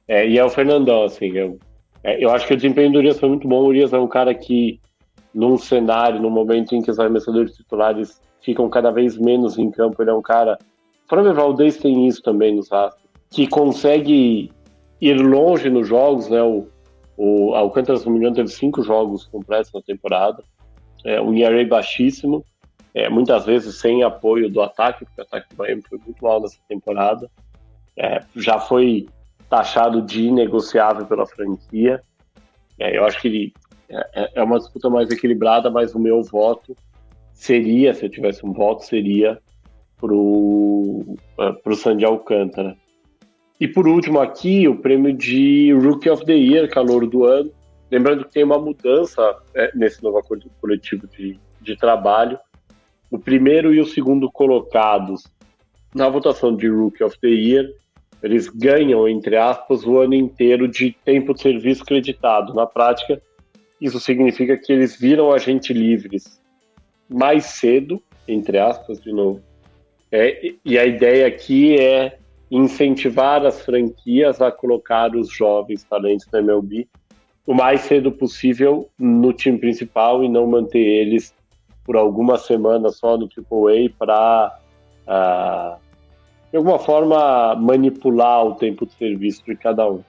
É, 0.08 0.28
e 0.28 0.38
é 0.38 0.44
o 0.44 0.50
Fernandão, 0.50 1.04
assim. 1.04 1.32
Eu, 1.32 1.58
é, 2.04 2.24
eu 2.24 2.30
acho 2.32 2.46
que 2.46 2.54
o 2.54 2.58
desempenho 2.58 2.92
do 2.92 2.98
Urias 2.98 3.20
foi 3.20 3.30
muito 3.30 3.48
bom. 3.48 3.62
O 3.62 3.68
Urias 3.68 3.94
é 3.94 3.98
um 3.98 4.08
cara 4.08 4.34
que, 4.34 4.80
num 5.34 5.58
cenário, 5.58 6.22
num 6.22 6.30
momento 6.30 6.76
em 6.76 6.82
que 6.82 6.92
os 6.92 7.00
arremessadores 7.00 7.56
titulares 7.56 8.22
ficam 8.42 8.70
cada 8.70 8.92
vez 8.92 9.18
menos 9.18 9.58
em 9.58 9.72
campo, 9.72 10.02
ele 10.02 10.12
é 10.12 10.14
um 10.14 10.22
cara. 10.22 10.58
Fernando 11.08 11.36
Valdez 11.36 11.78
tem 11.78 12.08
isso 12.08 12.22
também 12.22 12.56
nos 12.56 12.72
Astros, 12.72 13.08
que 13.30 13.48
consegue 13.48 14.52
ir 15.00 15.14
longe 15.14 15.70
nos 15.70 15.88
jogos, 15.88 16.30
né? 16.30 16.42
O, 16.42 16.68
o 17.16 17.54
Alcântara, 17.54 17.98
se 17.98 18.06
não 18.06 18.14
me 18.14 18.20
engano, 18.20 18.36
teve 18.36 18.50
cinco 18.50 18.82
jogos 18.84 19.26
completos 19.28 19.72
na 19.74 19.82
temporada. 19.82 20.44
É, 21.06 21.22
um 21.22 21.34
ERA 21.34 21.66
baixíssimo, 21.66 22.44
é, 22.94 23.10
muitas 23.10 23.46
vezes 23.46 23.80
sem 23.80 24.04
apoio 24.04 24.50
do 24.50 24.62
ataque, 24.62 25.06
porque 25.06 25.22
o 25.22 25.24
ataque 25.24 25.50
do 25.50 25.58
Miami 25.58 25.82
foi 25.88 26.00
muito 26.06 26.24
mal 26.24 26.42
nessa 26.42 26.60
temporada. 26.68 27.30
É, 27.98 28.24
já 28.36 28.60
foi 28.60 29.08
taxado 29.50 30.02
de 30.02 30.24
inegociável 30.24 31.06
pela 31.06 31.26
franquia. 31.26 32.02
É, 32.80 32.98
eu 32.98 33.06
acho 33.06 33.22
que 33.22 33.54
é, 33.90 34.10
é, 34.14 34.32
é, 34.36 34.44
uma 34.44 34.60
disputa 34.60 34.90
mais 34.90 35.10
equilibrada, 35.10 35.70
mas 35.70 35.94
o 35.94 36.00
meu 36.00 36.24
voto 36.24 36.76
seria, 37.34 37.94
se 37.94 38.06
eu 38.06 38.10
tivesse 38.10 38.46
um 38.46 38.54
voto, 38.54 38.86
seria 38.86 39.40
pro, 39.98 41.18
uh, 41.38 41.54
pro 41.64 41.76
Sandy 41.76 42.06
Alcântara. 42.06 42.76
E 43.60 43.68
por 43.68 43.88
último 43.88 44.20
aqui, 44.20 44.68
o 44.68 44.78
prêmio 44.78 45.14
de 45.14 45.72
Rookie 45.74 46.10
of 46.10 46.26
the 46.26 46.34
Year, 46.34 46.70
calor 46.70 47.08
do 47.08 47.24
ano. 47.24 47.52
Lembrando 47.90 48.26
que 48.26 48.34
tem 48.34 48.44
uma 48.44 48.58
mudança 48.58 49.38
é, 49.54 49.72
nesse 49.76 50.04
novo 50.04 50.18
acordo 50.18 50.50
coletivo 50.60 51.08
de, 51.08 51.40
de 51.62 51.78
trabalho. 51.78 52.40
O 53.14 53.20
primeiro 53.20 53.72
e 53.72 53.80
o 53.80 53.86
segundo 53.86 54.28
colocados 54.32 55.32
na 55.94 56.10
votação 56.10 56.56
de 56.56 56.68
Rookie 56.68 57.04
of 57.04 57.16
the 57.20 57.28
Year 57.28 57.72
eles 58.24 58.50
ganham, 58.50 59.08
entre 59.08 59.38
aspas, 59.38 59.86
o 59.86 60.00
ano 60.00 60.16
inteiro 60.16 60.68
de 60.68 60.96
tempo 61.06 61.32
de 61.32 61.44
serviço 61.44 61.86
creditado. 61.86 62.56
Na 62.56 62.66
prática, 62.66 63.22
isso 63.80 64.00
significa 64.00 64.58
que 64.58 64.74
eles 64.74 65.00
viram 65.00 65.32
agentes 65.32 65.78
livres 65.78 66.42
mais 67.08 67.46
cedo, 67.46 68.02
entre 68.28 68.58
aspas, 68.58 69.00
de 69.00 69.14
novo. 69.14 69.44
É, 70.12 70.52
e 70.66 70.80
a 70.80 70.84
ideia 70.84 71.28
aqui 71.28 71.80
é 71.80 72.18
incentivar 72.50 73.46
as 73.46 73.62
franquias 73.62 74.42
a 74.42 74.52
colocar 74.52 75.16
os 75.16 75.32
jovens 75.32 75.84
talentos 75.84 76.26
da 76.32 76.40
MLB 76.40 76.88
o 77.46 77.54
mais 77.54 77.82
cedo 77.82 78.12
possível 78.12 78.90
no 78.98 79.32
time 79.34 79.60
principal 79.60 80.24
e 80.24 80.30
não 80.30 80.48
manter 80.48 80.80
eles 80.80 81.32
por 81.86 81.96
algumas 81.96 82.46
semanas 82.46 82.98
só 82.98 83.18
no 83.18 83.28
AAA 83.28 83.90
para 83.98 84.58
uh, 85.08 85.84
de 86.54 86.58
alguma 86.58 86.78
forma, 86.78 87.56
manipular 87.56 88.46
o 88.46 88.54
tempo 88.54 88.86
de 88.86 88.94
serviço 88.94 89.44
de 89.44 89.56
cada 89.56 89.90
um. 89.90 90.04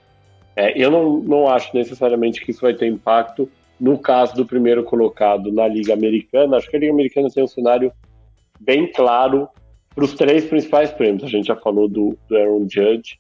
É, 0.55 0.79
eu 0.79 0.91
não, 0.91 1.21
não 1.21 1.49
acho 1.49 1.75
necessariamente 1.75 2.45
que 2.45 2.51
isso 2.51 2.61
vai 2.61 2.75
ter 2.75 2.87
impacto 2.87 3.51
no 3.81 3.99
caso 3.99 4.37
do 4.37 4.45
primeiro 4.45 4.85
colocado 4.85 5.51
na 5.51 5.67
Liga 5.67 5.95
Americana. 5.95 6.59
Acho 6.59 6.69
que 6.69 6.77
a 6.77 6.79
Liga 6.79 6.93
Americana 6.93 7.31
tem 7.31 7.43
um 7.43 7.49
cenário 7.49 7.91
bem 8.61 8.93
claro 8.93 9.49
para 9.95 10.05
os 10.05 10.13
três 10.13 10.45
principais 10.45 10.93
prêmios. 10.93 11.25
A 11.25 11.29
gente 11.29 11.47
já 11.47 11.57
falou 11.57 11.89
do, 11.89 12.15
do 12.29 12.37
Aaron 12.37 12.67
Judge, 12.69 13.19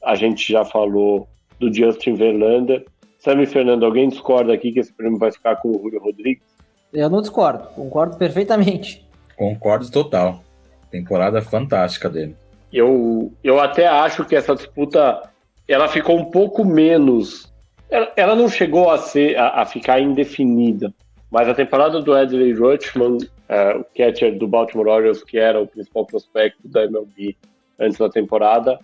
a 0.00 0.14
gente 0.14 0.52
já 0.52 0.64
falou 0.64 1.26
do 1.58 1.74
Justin 1.74 2.14
Verlander. 2.14 2.86
Sammy 3.18 3.44
Fernando, 3.44 3.84
alguém 3.84 4.08
discorda 4.08 4.52
aqui 4.54 4.70
que 4.70 4.78
esse 4.78 4.92
prêmio 4.92 5.18
vai 5.18 5.32
ficar 5.32 5.56
com 5.56 5.70
o 5.70 5.82
Julio 5.82 6.00
Rodrigues? 6.00 6.44
Eu 6.92 7.08
não 7.08 7.20
discordo, 7.20 7.68
concordo 7.74 8.16
perfeitamente. 8.16 9.06
Concordo 9.36 9.90
total. 9.90 10.42
Temporada 10.90 11.40
fantástica 11.40 12.10
dele. 12.10 12.36
Eu, 12.72 13.32
eu 13.42 13.58
até 13.58 13.86
acho 13.86 14.24
que 14.24 14.36
essa 14.36 14.54
disputa 14.54 15.22
ela 15.66 15.88
ficou 15.88 16.18
um 16.18 16.26
pouco 16.26 16.64
menos. 16.64 17.52
Ela, 17.90 18.12
ela 18.16 18.34
não 18.34 18.48
chegou 18.48 18.90
a 18.90 18.98
ser 18.98 19.36
a, 19.36 19.62
a, 19.62 19.66
ficar 19.66 20.00
indefinida, 20.00 20.92
mas 21.30 21.48
a 21.48 21.54
temporada 21.54 22.00
do 22.00 22.12
Adley 22.12 22.52
Rutschman, 22.52 23.18
é, 23.48 23.76
o 23.76 23.84
catcher 23.96 24.38
do 24.38 24.46
Baltimore 24.46 24.88
Orioles, 24.88 25.24
que 25.24 25.38
era 25.38 25.60
o 25.60 25.66
principal 25.66 26.06
prospecto 26.06 26.68
da 26.68 26.84
MLB 26.84 27.36
antes 27.78 27.98
da 27.98 28.08
temporada, 28.08 28.78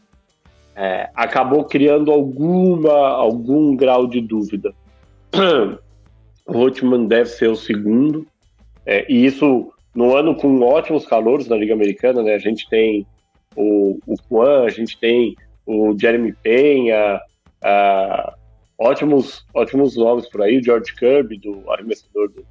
é, 0.74 1.10
acabou 1.14 1.64
criando 1.64 2.12
alguma 2.12 3.09
algum 3.09 3.76
grau 3.76 4.06
de 4.06 4.20
dúvida. 4.20 4.72
O 6.48 6.52
Rutschman 6.52 7.06
deve 7.06 7.26
ser 7.26 7.48
o 7.48 7.54
segundo, 7.54 8.26
é, 8.86 9.04
e 9.12 9.26
isso 9.26 9.70
no 9.94 10.16
ano 10.16 10.34
com 10.34 10.60
ótimos 10.60 11.06
calores 11.06 11.46
na 11.46 11.56
Liga 11.56 11.74
Americana, 11.74 12.22
né? 12.22 12.34
A 12.34 12.38
gente 12.38 12.68
tem 12.68 13.06
o, 13.54 13.98
o 14.06 14.14
Juan, 14.28 14.64
a 14.64 14.70
gente 14.70 14.98
tem 14.98 15.36
o 15.66 15.94
Jeremy 15.98 16.32
Penha, 16.42 17.20
uh, 17.62 18.32
ótimos, 18.78 19.44
ótimos 19.52 19.96
nomes 19.96 20.28
por 20.30 20.42
aí, 20.42 20.58
o 20.58 20.64
George 20.64 20.94
Kirby, 20.94 21.38
do 21.38 21.70
arremessador 21.70 22.30
do, 22.30 22.46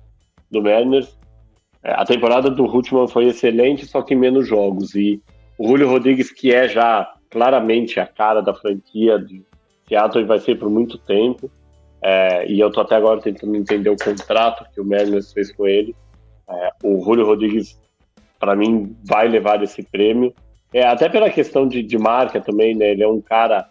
do 0.51 0.61
Mariners. 0.61 1.17
É, 1.83 1.93
a 1.93 2.05
temporada 2.05 2.51
do 2.51 2.65
Rutman 2.65 3.07
foi 3.07 3.25
excelente, 3.25 3.85
só 3.85 4.01
que 4.01 4.13
menos 4.13 4.47
jogos. 4.47 4.93
E 4.93 5.21
o 5.57 5.67
Julio 5.67 5.89
Rodrigues, 5.89 6.31
que 6.31 6.53
é 6.53 6.67
já 6.67 7.11
claramente 7.29 7.99
a 7.99 8.05
cara 8.05 8.41
da 8.41 8.53
franquia 8.53 9.17
de 9.17 9.43
Seattle 9.87 10.23
e 10.23 10.27
vai 10.27 10.39
ser 10.39 10.59
por 10.59 10.69
muito 10.69 10.97
tempo. 10.97 11.49
É, 12.01 12.49
e 12.49 12.59
eu 12.59 12.71
tô 12.71 12.81
até 12.81 12.95
agora 12.95 13.21
tentando 13.21 13.55
entender 13.55 13.89
o 13.89 13.97
contrato 13.97 14.65
que 14.73 14.79
o 14.79 14.85
Mariners 14.85 15.33
fez 15.33 15.51
com 15.51 15.67
ele. 15.67 15.95
É, 16.49 16.69
o 16.83 17.03
Julio 17.03 17.25
Rodrigues, 17.25 17.79
para 18.39 18.55
mim, 18.55 18.95
vai 19.03 19.27
levar 19.27 19.61
esse 19.63 19.83
prêmio. 19.83 20.33
É, 20.73 20.85
até 20.85 21.09
pela 21.09 21.29
questão 21.29 21.67
de, 21.67 21.81
de 21.81 21.97
marca 21.97 22.39
também, 22.39 22.75
né? 22.75 22.91
Ele 22.91 23.03
é 23.03 23.07
um 23.07 23.21
cara 23.21 23.69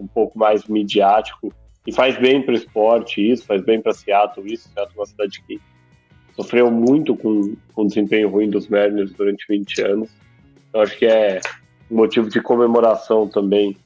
um 0.00 0.06
pouco 0.06 0.38
mais 0.38 0.66
midiático 0.66 1.52
e 1.86 1.92
faz 1.92 2.16
bem 2.18 2.42
para 2.42 2.52
o 2.52 2.56
esporte 2.56 3.30
isso, 3.30 3.44
faz 3.44 3.62
bem 3.62 3.80
para 3.80 3.92
Seattle 3.92 4.52
isso. 4.52 4.68
Seattle 4.68 4.94
é 4.96 5.00
uma 5.00 5.06
cidade 5.06 5.42
que 5.46 5.60
sofreu 6.36 6.70
muito 6.70 7.16
com, 7.16 7.56
com 7.74 7.82
o 7.82 7.86
desempenho 7.86 8.28
ruim 8.28 8.48
dos 8.48 8.68
Mariners 8.68 9.12
durante 9.12 9.44
20 9.48 9.82
anos. 9.82 10.10
Eu 10.72 10.82
acho 10.82 10.96
que 10.96 11.06
é 11.06 11.40
um 11.90 11.96
motivo 11.96 12.28
de 12.28 12.40
comemoração 12.40 13.26
também 13.26 13.76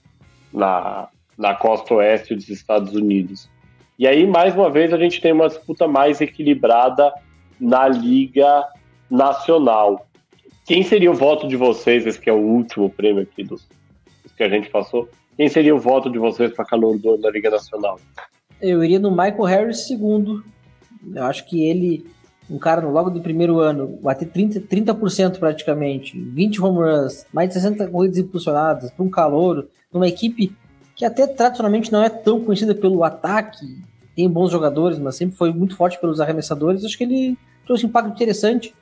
na, 0.52 1.08
na 1.38 1.54
costa 1.54 1.94
oeste 1.94 2.34
dos 2.34 2.48
Estados 2.48 2.94
Unidos. 2.94 3.48
E 3.98 4.06
aí, 4.06 4.26
mais 4.26 4.54
uma 4.54 4.70
vez, 4.70 4.92
a 4.92 4.98
gente 4.98 5.20
tem 5.20 5.32
uma 5.32 5.48
disputa 5.48 5.86
mais 5.86 6.20
equilibrada 6.20 7.12
na 7.60 7.86
Liga 7.88 8.64
Nacional. 9.10 10.06
Quem 10.64 10.82
seria 10.82 11.10
o 11.10 11.14
voto 11.14 11.46
de 11.46 11.56
vocês, 11.56 12.06
esse 12.06 12.18
que 12.18 12.30
é 12.30 12.32
o 12.32 12.38
último 12.38 12.88
prêmio 12.88 13.22
aqui 13.22 13.44
dos, 13.44 13.68
dos 14.22 14.32
que 14.32 14.42
a 14.42 14.48
gente 14.48 14.70
passou? 14.70 15.08
Quem 15.36 15.48
seria 15.48 15.74
o 15.74 15.78
voto 15.78 16.10
de 16.10 16.18
vocês 16.18 16.52
para 16.52 16.64
calor 16.64 16.98
do 16.98 17.16
da 17.16 17.30
Liga 17.30 17.50
Nacional? 17.50 17.98
Eu 18.60 18.82
iria 18.82 18.98
no 18.98 19.10
Michael 19.10 19.42
Harris 19.42 19.86
segundo. 19.86 20.44
Eu 21.14 21.24
acho 21.24 21.44
que 21.46 21.64
ele, 21.64 22.06
um 22.48 22.58
cara 22.58 22.86
logo 22.86 23.10
do 23.10 23.20
primeiro 23.20 23.58
ano, 23.58 23.98
bater 24.02 24.28
30%, 24.28 24.66
30% 24.68 25.38
praticamente, 25.38 26.18
20 26.18 26.62
home 26.62 26.78
runs, 26.78 27.26
mais 27.32 27.48
de 27.48 27.54
60 27.54 27.88
corridas 27.88 28.18
impulsionadas, 28.18 28.90
para 28.90 29.04
um 29.04 29.10
calor, 29.10 29.68
numa 29.92 30.08
equipe 30.08 30.54
que 31.02 31.06
até 31.06 31.26
tradicionalmente 31.26 31.90
não 31.90 32.00
é 32.00 32.08
tão 32.08 32.40
conhecida 32.40 32.76
pelo 32.76 33.02
ataque, 33.02 33.76
tem 34.14 34.28
bons 34.28 34.52
jogadores, 34.52 35.00
mas 35.00 35.16
sempre 35.16 35.36
foi 35.36 35.52
muito 35.52 35.74
forte 35.74 35.98
pelos 35.98 36.20
arremessadores. 36.20 36.84
Acho 36.84 36.96
que 36.96 37.02
ele 37.02 37.36
trouxe 37.66 37.84
um 37.84 37.88
impacto 37.88 38.12
interessante. 38.12 38.72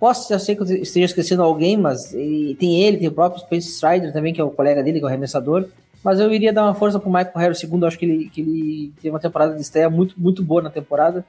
Posso 0.00 0.38
ser 0.38 0.56
que 0.56 0.62
eu 0.62 0.76
esteja 0.76 1.04
esquecendo 1.04 1.42
alguém, 1.42 1.76
mas 1.76 2.14
ele, 2.14 2.54
tem 2.54 2.82
ele, 2.82 2.96
tem 2.96 3.08
o 3.08 3.12
próprio 3.12 3.42
Spencer 3.42 3.70
Strider 3.70 4.12
também, 4.14 4.32
que 4.32 4.40
é 4.40 4.44
o 4.44 4.50
colega 4.50 4.82
dele, 4.82 4.98
que 4.98 5.04
é 5.04 5.06
o 5.06 5.08
arremessador. 5.08 5.66
Mas 6.02 6.20
eu 6.20 6.32
iria 6.32 6.54
dar 6.54 6.64
uma 6.64 6.74
força 6.74 6.98
pro 6.98 7.10
Michael 7.10 7.32
Harris 7.36 7.58
segundo. 7.58 7.84
Acho 7.84 7.98
que 7.98 8.06
ele, 8.06 8.30
que 8.30 8.40
ele 8.40 8.92
teve 8.96 9.10
uma 9.10 9.20
temporada 9.20 9.54
de 9.54 9.60
estreia 9.60 9.90
muito, 9.90 10.14
muito 10.16 10.42
boa 10.42 10.62
na 10.62 10.70
temporada. 10.70 11.22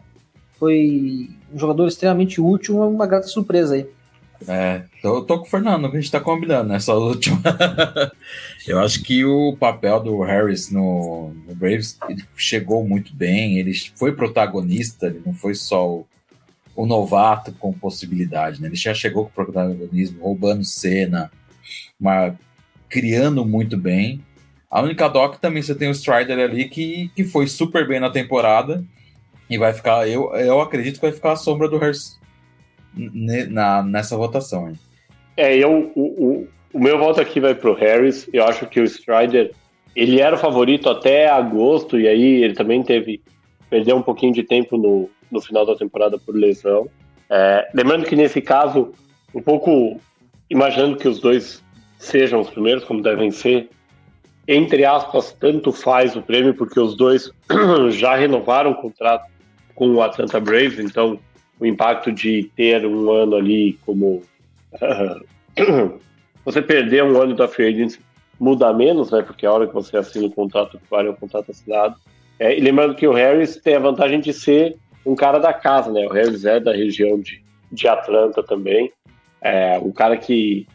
Foi 0.58 1.30
um 1.54 1.60
jogador 1.60 1.86
extremamente 1.86 2.40
útil, 2.40 2.80
uma 2.80 3.08
grata 3.08 3.28
surpresa 3.28 3.76
aí. 3.76 3.86
É, 4.48 4.84
tô, 5.02 5.22
tô 5.22 5.40
com 5.40 5.46
o 5.46 5.50
Fernando, 5.50 5.86
a 5.86 5.90
gente 5.90 6.12
tá 6.12 6.20
combinando 6.20 6.70
nessa 6.70 6.94
última. 6.94 7.42
eu 8.68 8.80
acho 8.80 9.04
que 9.04 9.26
o 9.26 9.56
papel 9.58 10.00
do 10.00 10.22
Harris 10.22 10.72
no, 10.72 11.34
no 11.48 11.56
Braves 11.56 11.98
chegou 12.36 12.88
muito 12.88 13.14
bem, 13.14 13.58
ele 13.58 13.74
foi 13.96 14.14
protagonista, 14.14 15.08
ele 15.08 15.22
não 15.26 15.34
foi 15.34 15.56
só 15.56 15.88
o 15.88 16.08
o 16.80 16.86
novato 16.86 17.52
com 17.60 17.74
possibilidade, 17.74 18.62
né? 18.62 18.70
Ele 18.70 18.76
já 18.78 18.94
chegou 18.94 19.26
com 19.26 19.32
protagonismo, 19.32 20.24
roubando 20.24 20.64
cena, 20.64 21.30
mas 22.00 22.34
criando 22.88 23.44
muito 23.44 23.76
bem. 23.76 24.24
A 24.72 24.82
única 24.82 25.10
doc 25.10 25.40
também 25.40 25.62
você 25.62 25.76
tem 25.76 25.90
o 25.90 25.92
Strider 25.92 26.40
ali 26.40 26.70
que, 26.70 27.12
que 27.14 27.26
foi 27.26 27.48
super 27.48 27.86
bem 27.86 28.00
na 28.00 28.10
temporada 28.10 28.82
e 29.50 29.58
vai 29.58 29.74
ficar, 29.74 30.08
eu, 30.08 30.34
eu 30.36 30.62
acredito 30.62 30.96
que 30.96 31.02
vai 31.02 31.12
ficar 31.12 31.34
a 31.34 31.36
sombra 31.36 31.68
do 31.68 31.76
Hurst 31.76 32.14
na, 33.50 33.84
nessa 33.84 34.18
votação. 34.18 34.70
Hein? 34.70 34.76
É, 35.38 35.56
eu, 35.56 35.92
o, 35.96 36.02
o, 36.02 36.48
o 36.74 36.80
meu 36.80 36.98
voto 36.98 37.22
aqui 37.22 37.40
vai 37.40 37.56
pro 37.56 37.74
Harris. 37.74 38.30
Eu 38.34 38.46
acho 38.46 38.68
que 38.68 38.80
o 38.80 38.84
Strider 38.84 39.52
ele 39.96 40.20
era 40.20 40.36
o 40.36 40.40
favorito 40.40 40.90
até 40.90 41.30
agosto 41.30 42.00
e 42.00 42.08
aí 42.08 42.44
ele 42.44 42.54
também 42.54 42.84
teve 42.84 43.22
perdeu 43.70 43.96
um 43.96 44.02
pouquinho 44.02 44.34
de 44.34 44.44
tempo 44.44 44.78
no, 44.78 45.10
no 45.32 45.42
final 45.42 45.66
da 45.66 45.76
temporada 45.76 46.18
por 46.18 46.36
lesão. 46.36 46.90
É, 47.30 47.70
lembrando 47.74 48.06
que 48.06 48.16
nesse 48.16 48.42
caso, 48.42 48.92
um 49.34 49.42
pouco 49.42 50.00
imaginando 50.50 50.98
que 50.98 51.08
os 51.08 51.20
dois 51.20 51.64
sejam 52.00 52.40
os 52.40 52.50
primeiros, 52.50 52.84
como 52.84 53.04
devem 53.04 53.30
ser, 53.30 53.70
entre 54.48 54.84
aspas, 54.86 55.32
tanto 55.34 55.72
faz 55.72 56.16
o 56.16 56.22
prêmio, 56.22 56.56
porque 56.56 56.80
os 56.80 56.96
dois 56.96 57.32
já 57.92 58.16
renovaram 58.16 58.72
o 58.72 58.76
contrato 58.76 59.30
com 59.76 59.94
o 59.94 60.02
Atlanta 60.02 60.40
Braves, 60.40 60.80
então 60.80 61.20
o 61.60 61.66
impacto 61.66 62.12
de 62.12 62.50
ter 62.56 62.86
um 62.86 63.12
ano 63.12 63.36
ali 63.36 63.78
como. 63.86 64.22
você 66.46 66.62
perder 66.62 67.04
um 67.04 67.22
ano 67.22 67.36
da 67.36 67.48
free 67.48 67.88
muda 68.40 68.74
menos, 68.74 69.12
né? 69.12 69.22
Porque 69.22 69.46
a 69.46 69.52
hora 69.52 69.68
que 69.68 69.74
você 69.74 69.98
assina 69.98 70.28
o 70.28 70.32
contrato, 70.32 70.80
vale 70.90 71.10
o 71.10 71.16
contrato 71.16 71.52
assinado. 71.52 71.96
É, 72.40 72.58
e 72.58 72.62
lembrando 72.62 72.96
que 72.96 73.06
o 73.06 73.12
Harris 73.12 73.58
tem 73.58 73.76
a 73.76 73.80
vantagem 73.80 74.22
de 74.22 74.32
ser 74.32 74.78
um 75.06 75.16
cara 75.16 75.40
da 75.40 75.52
casa, 75.52 75.92
né? 75.92 76.06
O 76.08 76.14
Harris 76.14 76.46
é 76.46 76.60
da 76.60 76.72
região 76.72 77.20
de, 77.20 77.44
de 77.72 77.88
Atlanta 77.88 78.42
também. 78.42 78.92
É, 79.42 79.78
um 79.80 79.92
cara 79.92 80.16
que, 80.16 80.66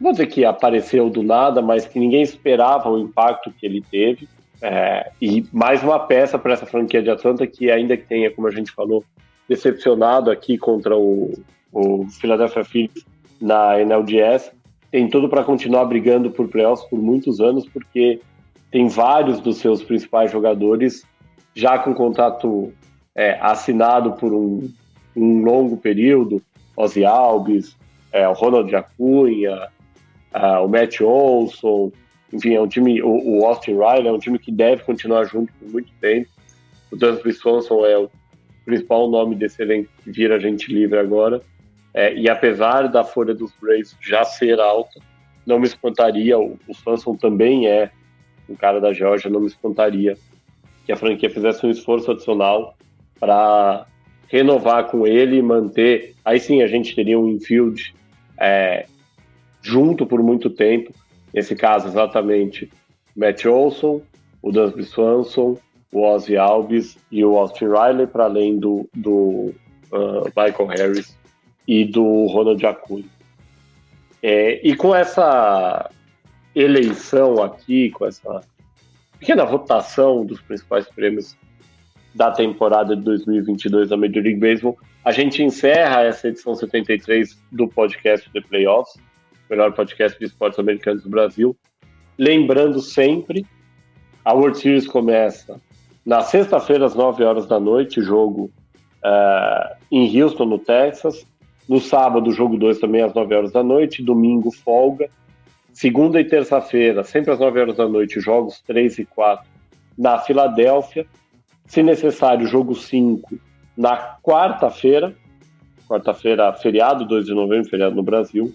vou 0.00 0.12
dizer 0.12 0.26
que 0.26 0.44
apareceu 0.44 1.10
do 1.10 1.22
nada, 1.22 1.60
mas 1.60 1.86
que 1.86 1.98
ninguém 1.98 2.22
esperava 2.22 2.88
o 2.88 2.98
impacto 2.98 3.52
que 3.52 3.66
ele 3.66 3.82
teve. 3.82 4.26
É, 4.62 5.10
e 5.20 5.44
mais 5.52 5.82
uma 5.82 5.98
peça 5.98 6.38
para 6.38 6.54
essa 6.54 6.64
franquia 6.64 7.02
de 7.02 7.10
Atlanta 7.10 7.46
que, 7.46 7.70
ainda 7.70 7.96
que 7.96 8.06
tenha, 8.06 8.30
como 8.30 8.46
a 8.46 8.50
gente 8.50 8.70
falou, 8.70 9.04
decepcionado 9.48 10.30
aqui 10.30 10.56
contra 10.56 10.96
o, 10.96 11.32
o 11.72 12.06
Philadelphia 12.08 12.64
Phillies 12.64 13.04
na 13.40 13.80
NLDS, 13.80 14.52
tem 14.90 15.08
tudo 15.08 15.28
para 15.28 15.42
continuar 15.42 15.86
brigando 15.86 16.30
por 16.30 16.48
playoffs 16.48 16.88
por 16.88 17.00
muitos 17.00 17.40
anos, 17.40 17.66
porque 17.68 18.20
tem 18.70 18.88
vários 18.88 19.40
dos 19.40 19.58
seus 19.58 19.82
principais 19.82 20.30
jogadores 20.30 21.02
já 21.54 21.78
com 21.78 21.94
contrato 21.94 22.72
é, 23.14 23.38
assinado 23.40 24.12
por 24.12 24.32
um, 24.32 24.70
um, 25.16 25.42
longo 25.42 25.76
período, 25.76 26.42
Ozzy 26.76 27.04
Alves, 27.04 27.76
é, 28.12 28.26
o 28.28 28.32
Ronald 28.32 28.74
Acunha, 28.74 29.68
o 30.62 30.68
Matt 30.68 31.00
Olson, 31.02 31.92
enfim, 32.32 32.54
é 32.54 32.60
um 32.60 32.66
time, 32.66 33.02
o, 33.02 33.40
o, 33.40 33.46
Austin 33.46 33.72
Riley 33.72 34.08
é 34.08 34.12
um 34.12 34.18
time 34.18 34.38
que 34.38 34.50
deve 34.50 34.82
continuar 34.82 35.24
junto 35.24 35.52
por 35.52 35.70
muito 35.70 35.92
tempo. 36.00 36.28
O 36.90 36.96
Dansby 36.96 37.32
Swanson 37.32 37.84
é 37.84 37.98
o 37.98 38.10
principal 38.64 39.08
nome 39.10 39.34
desse 39.34 39.64
que 40.02 40.10
vira 40.10 40.38
gente 40.38 40.72
livre 40.72 40.98
agora. 40.98 41.40
É, 41.94 42.14
e 42.14 42.28
apesar 42.28 42.88
da 42.88 43.04
folha 43.04 43.34
dos 43.34 43.52
Braves 43.60 43.96
já 44.00 44.24
ser 44.24 44.58
alta, 44.58 45.00
não 45.46 45.58
me 45.58 45.66
espantaria, 45.66 46.38
o, 46.38 46.58
o 46.66 46.74
Swanson 46.74 47.16
também 47.16 47.66
é 47.66 47.90
um 48.48 48.54
cara 48.54 48.80
da 48.80 48.92
Georgia, 48.92 49.30
não 49.30 49.40
me 49.40 49.46
espantaria 49.46 50.16
que 50.84 50.92
a 50.92 50.96
franquia 50.96 51.30
fizesse 51.30 51.64
um 51.64 51.70
esforço 51.70 52.10
adicional 52.10 52.76
para 53.18 53.86
renovar 54.28 54.86
com 54.88 55.06
ele 55.06 55.36
e 55.36 55.42
manter. 55.42 56.14
Aí 56.24 56.40
sim 56.40 56.62
a 56.62 56.66
gente 56.66 56.94
teria 56.94 57.18
um 57.18 57.28
infield 57.28 57.94
é, 58.38 58.86
junto 59.60 60.06
por 60.06 60.22
muito 60.22 60.50
tempo. 60.50 60.92
Nesse 61.32 61.54
caso, 61.54 61.86
exatamente, 61.88 62.70
Matt 63.16 63.44
Olson, 63.46 64.02
o 64.42 64.50
Dansby 64.50 64.84
Swanson, 64.84 65.56
o 65.92 66.02
Ozzy 66.02 66.36
Alves 66.36 66.96
e 67.10 67.24
o 67.24 67.36
Austin 67.36 67.66
Riley, 67.66 68.06
para 68.06 68.24
além 68.24 68.58
do, 68.58 68.88
do 68.94 69.54
uh, 69.92 70.24
Michael 70.36 70.66
Harris 70.66 71.16
e 71.68 71.84
do 71.84 72.26
Ronald 72.26 72.64
Acuna. 72.64 73.04
É, 74.22 74.66
e 74.66 74.74
com 74.74 74.94
essa 74.94 75.90
eleição 76.54 77.42
aqui, 77.42 77.90
com 77.90 78.06
essa 78.06 78.40
pequena 79.18 79.44
votação 79.44 80.24
dos 80.24 80.40
principais 80.40 80.88
prêmios 80.88 81.36
da 82.14 82.30
temporada 82.30 82.96
de 82.96 83.02
2022 83.02 83.88
da 83.88 83.96
Major 83.96 84.22
League 84.22 84.40
Baseball. 84.40 84.78
A 85.04 85.12
gente 85.12 85.42
encerra 85.42 86.02
essa 86.02 86.28
edição 86.28 86.54
73 86.54 87.38
do 87.50 87.68
podcast 87.68 88.30
The 88.32 88.40
Playoffs, 88.40 88.96
melhor 89.50 89.72
podcast 89.72 90.18
de 90.18 90.26
esportes 90.26 90.58
americanos 90.58 91.02
do 91.02 91.10
Brasil. 91.10 91.56
Lembrando 92.18 92.80
sempre, 92.80 93.46
a 94.24 94.34
World 94.34 94.58
Series 94.58 94.86
começa 94.86 95.60
na 96.04 96.20
sexta-feira 96.22 96.86
às 96.86 96.94
9 96.94 97.22
horas 97.24 97.46
da 97.46 97.60
noite, 97.60 98.02
jogo 98.02 98.50
uh, 99.04 99.76
em 99.90 100.20
Houston, 100.20 100.44
no 100.44 100.58
Texas. 100.58 101.26
No 101.68 101.80
sábado, 101.80 102.32
jogo 102.32 102.56
2 102.56 102.80
também 102.80 103.02
às 103.02 103.14
9 103.14 103.34
horas 103.34 103.52
da 103.52 103.62
noite. 103.62 104.02
Domingo, 104.02 104.50
folga. 104.50 105.08
Segunda 105.72 106.20
e 106.20 106.24
terça-feira, 106.24 107.02
sempre 107.02 107.32
às 107.32 107.38
9 107.38 107.60
horas 107.60 107.76
da 107.76 107.88
noite, 107.88 108.20
jogos 108.20 108.60
3 108.66 108.98
e 108.98 109.04
4 109.06 109.46
na 109.96 110.18
Filadélfia. 110.18 111.06
Se 111.66 111.82
necessário, 111.82 112.46
jogo 112.46 112.74
5 112.74 113.38
na 113.76 114.16
quarta-feira. 114.22 115.14
Quarta-feira, 115.88 116.52
feriado, 116.52 117.06
2 117.06 117.26
de 117.26 117.34
novembro, 117.34 117.70
feriado 117.70 117.94
no 117.94 118.02
Brasil. 118.02 118.52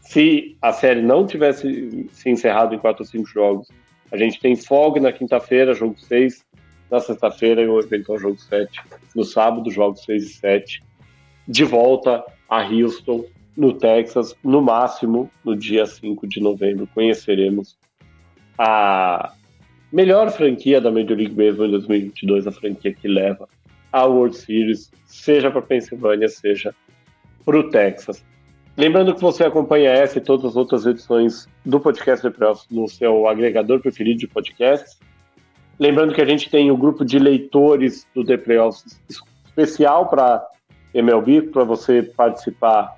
Se 0.00 0.56
a 0.60 0.72
série 0.72 1.02
não 1.02 1.26
tivesse 1.26 2.08
se 2.12 2.30
encerrado 2.30 2.74
em 2.74 2.78
4 2.78 3.02
ou 3.02 3.06
5 3.06 3.28
jogos, 3.28 3.68
a 4.10 4.16
gente 4.16 4.40
tem 4.40 4.56
folga 4.56 5.00
na 5.00 5.12
quinta-feira, 5.12 5.74
jogo 5.74 5.98
6, 5.98 6.44
na 6.92 7.00
sexta-feira 7.00 7.68
o 7.70 7.80
eventual 7.80 8.18
jogo 8.18 8.38
7. 8.38 8.78
No 9.16 9.24
sábado, 9.24 9.70
jogos 9.70 10.04
6 10.04 10.24
e 10.24 10.28
7. 10.28 10.82
De 11.48 11.64
volta 11.64 12.22
a 12.48 12.62
Houston, 12.62 13.24
no 13.56 13.72
Texas, 13.72 14.36
no 14.44 14.60
máximo 14.60 15.30
no 15.42 15.56
dia 15.56 15.86
5 15.86 16.26
de 16.28 16.40
novembro, 16.40 16.86
conheceremos 16.94 17.76
a 18.58 19.32
melhor 19.90 20.30
franquia 20.30 20.80
da 20.80 20.90
Major 20.90 21.16
League 21.16 21.34
Baseball 21.34 21.66
em 21.66 21.70
2022, 21.72 22.46
a 22.46 22.52
franquia 22.52 22.92
que 22.92 23.08
leva 23.08 23.48
a 23.90 24.04
World 24.04 24.36
Series, 24.36 24.90
seja 25.06 25.50
para 25.50 25.62
Pensilvânia, 25.62 26.28
seja 26.28 26.74
para 27.44 27.58
o 27.58 27.70
Texas. 27.70 28.24
Lembrando 28.76 29.14
que 29.14 29.20
você 29.20 29.44
acompanha 29.44 29.90
essa 29.90 30.18
e 30.18 30.20
todas 30.20 30.46
as 30.46 30.56
outras 30.56 30.86
edições 30.86 31.46
do 31.64 31.78
podcast 31.78 32.22
The 32.22 32.30
Playoffs 32.30 32.66
no 32.70 32.88
seu 32.88 33.26
agregador 33.26 33.80
preferido 33.80 34.20
de 34.20 34.28
podcasts. 34.28 34.98
Lembrando 35.78 36.14
que 36.14 36.20
a 36.20 36.24
gente 36.24 36.48
tem 36.50 36.70
o 36.70 36.76
grupo 36.76 37.04
de 37.04 37.18
leitores 37.18 38.06
do 38.14 38.24
The 38.24 38.36
Playoffs 38.36 39.00
especial 39.46 40.08
para 40.08 40.44
MLB, 40.94 41.42
para 41.42 41.64
você 41.64 42.02
participar. 42.02 42.96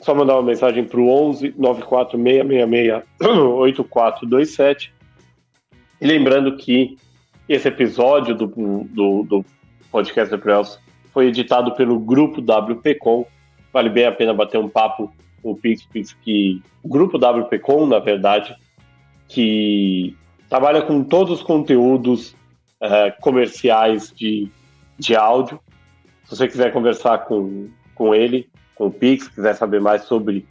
Só 0.00 0.14
mandar 0.14 0.34
uma 0.34 0.42
mensagem 0.42 0.84
para 0.84 1.00
o 1.00 1.08
11 1.08 1.54
94666 1.56 3.04
8427. 3.20 4.92
E 6.00 6.06
lembrando 6.06 6.56
que 6.56 6.98
esse 7.48 7.68
episódio 7.68 8.34
do, 8.34 8.46
do, 8.46 9.22
do 9.22 9.44
podcast 9.90 10.30
The 10.30 10.42
Playoffs 10.42 10.78
foi 11.12 11.28
editado 11.28 11.74
pelo 11.74 11.98
grupo 11.98 12.40
WPcom 12.40 13.26
vale 13.76 13.90
bem 13.90 14.06
a 14.06 14.12
pena 14.12 14.32
bater 14.32 14.58
um 14.58 14.70
papo 14.70 15.12
com 15.42 15.50
o 15.50 15.54
Pix, 15.54 15.84
Pix 15.84 16.14
que 16.22 16.62
o 16.82 16.88
grupo 16.88 17.18
WPcom, 17.18 17.86
na 17.86 17.98
verdade, 17.98 18.56
que 19.28 20.16
trabalha 20.48 20.82
com 20.82 21.02
todos 21.02 21.38
os 21.38 21.42
conteúdos 21.42 22.36
uh, 22.80 23.10
comerciais 23.20 24.12
de, 24.14 24.48
de 24.98 25.16
áudio. 25.16 25.58
Se 26.24 26.36
você 26.36 26.46
quiser 26.48 26.72
conversar 26.72 27.26
com, 27.26 27.68
com 27.94 28.14
ele, 28.14 28.48
com 28.74 28.86
o 28.86 28.90
Pix, 28.90 29.28
quiser 29.28 29.54
saber 29.54 29.80
mais 29.80 30.04
sobre 30.04 30.46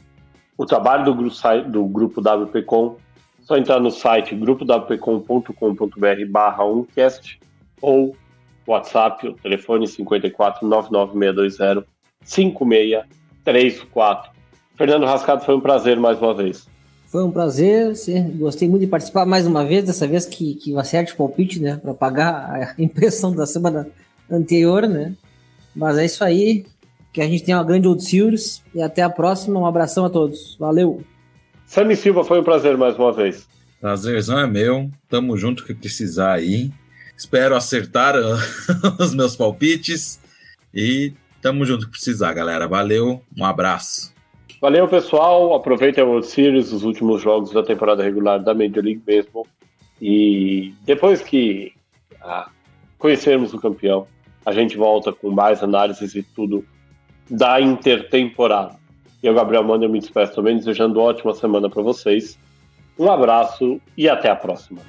o 0.58 0.66
trabalho 0.66 1.04
do, 1.06 1.14
grupo, 1.14 1.36
do 1.68 1.86
grupo 1.86 2.22
WPcom, 2.22 2.98
só 3.42 3.58
entrar 3.58 3.80
no 3.80 3.92
site 3.92 4.34
grupowpcom.com.br 4.36 6.26
barra 6.30 6.66
umcast 6.66 7.40
ou 7.82 8.16
WhatsApp, 8.66 9.28
o 9.28 9.34
telefone 9.34 9.88
54 9.88 10.68
99620 10.68 11.86
5634. 12.24 14.32
Fernando 14.76 15.06
Rascado, 15.06 15.46
foi 15.46 15.56
um 15.56 15.62
prazer 15.62 16.00
mais 16.00 16.20
uma 16.20 16.34
vez. 16.34 16.68
Foi 17.16 17.24
um 17.24 17.32
prazer, 17.32 17.94
gostei 18.38 18.68
muito 18.68 18.82
de 18.82 18.88
participar 18.88 19.26
mais 19.26 19.48
uma 19.48 19.64
vez, 19.64 19.86
dessa 19.86 20.06
vez 20.06 20.26
que, 20.26 20.56
que 20.56 20.72
eu 20.72 20.80
acerte 20.80 21.14
o 21.14 21.16
palpite, 21.16 21.62
né, 21.62 21.78
para 21.78 21.94
pagar 21.94 22.52
a 22.52 22.76
impressão 22.78 23.34
da 23.34 23.46
semana 23.46 23.88
anterior, 24.30 24.86
né. 24.86 25.14
Mas 25.74 25.98
é 25.98 26.04
isso 26.04 26.26
aí, 26.26 26.66
que 27.14 27.22
a 27.22 27.26
gente 27.26 27.46
tenha 27.46 27.58
uma 27.58 27.64
grande 27.64 27.88
Old 27.88 28.04
Series 28.04 28.62
e 28.74 28.82
até 28.82 29.02
a 29.02 29.10
próxima. 29.10 29.58
Um 29.58 29.66
abração 29.66 30.04
a 30.04 30.10
todos. 30.10 30.58
Valeu. 30.60 31.06
Sammy 31.66 31.96
Silva, 31.96 32.22
foi 32.26 32.42
um 32.42 32.44
prazer 32.44 32.78
mais 32.78 32.98
uma 32.98 33.14
vez. 33.14 33.48
Prazerzão 33.80 34.38
é 34.38 34.46
meu. 34.46 34.92
Tamo 35.08 35.38
junto 35.38 35.64
que 35.64 35.74
precisar 35.74 36.34
aí. 36.34 36.70
Espero 37.18 37.56
acertar 37.56 38.16
os 39.00 39.16
meus 39.16 39.38
palpites 39.38 40.20
e 40.74 41.14
Tamo 41.42 41.64
junto 41.64 41.86
que 41.86 41.92
precisar, 41.92 42.34
galera. 42.34 42.68
Valeu, 42.68 43.22
um 43.38 43.46
abraço. 43.46 44.15
Valeu, 44.66 44.88
pessoal. 44.88 45.54
Aproveitem 45.54 46.04
a 46.04 46.08
World 46.08 46.26
Series, 46.26 46.72
os 46.72 46.84
últimos 46.84 47.22
jogos 47.22 47.52
da 47.52 47.62
temporada 47.62 48.02
regular 48.02 48.40
da 48.40 48.52
Major 48.52 48.84
League 48.84 49.04
Baseball. 49.06 49.46
E 50.02 50.74
depois 50.82 51.22
que 51.22 51.72
ah, 52.20 52.50
conhecermos 52.98 53.54
o 53.54 53.60
campeão, 53.60 54.08
a 54.44 54.52
gente 54.52 54.76
volta 54.76 55.14
com 55.14 55.30
mais 55.30 55.62
análises 55.62 56.16
e 56.16 56.24
tudo 56.24 56.66
da 57.30 57.62
intertemporada. 57.62 58.76
E 59.22 59.30
o 59.30 59.36
Gabriel 59.36 59.64
Manda 59.64 59.86
eu 59.86 59.90
me 59.90 60.00
despeço 60.00 60.34
também, 60.34 60.58
desejando 60.58 61.00
ótima 61.00 61.36
semana 61.36 61.70
para 61.70 61.84
vocês. 61.84 62.36
Um 62.98 63.12
abraço 63.12 63.80
e 63.96 64.10
até 64.10 64.32
a 64.32 64.36
próxima. 64.36 64.82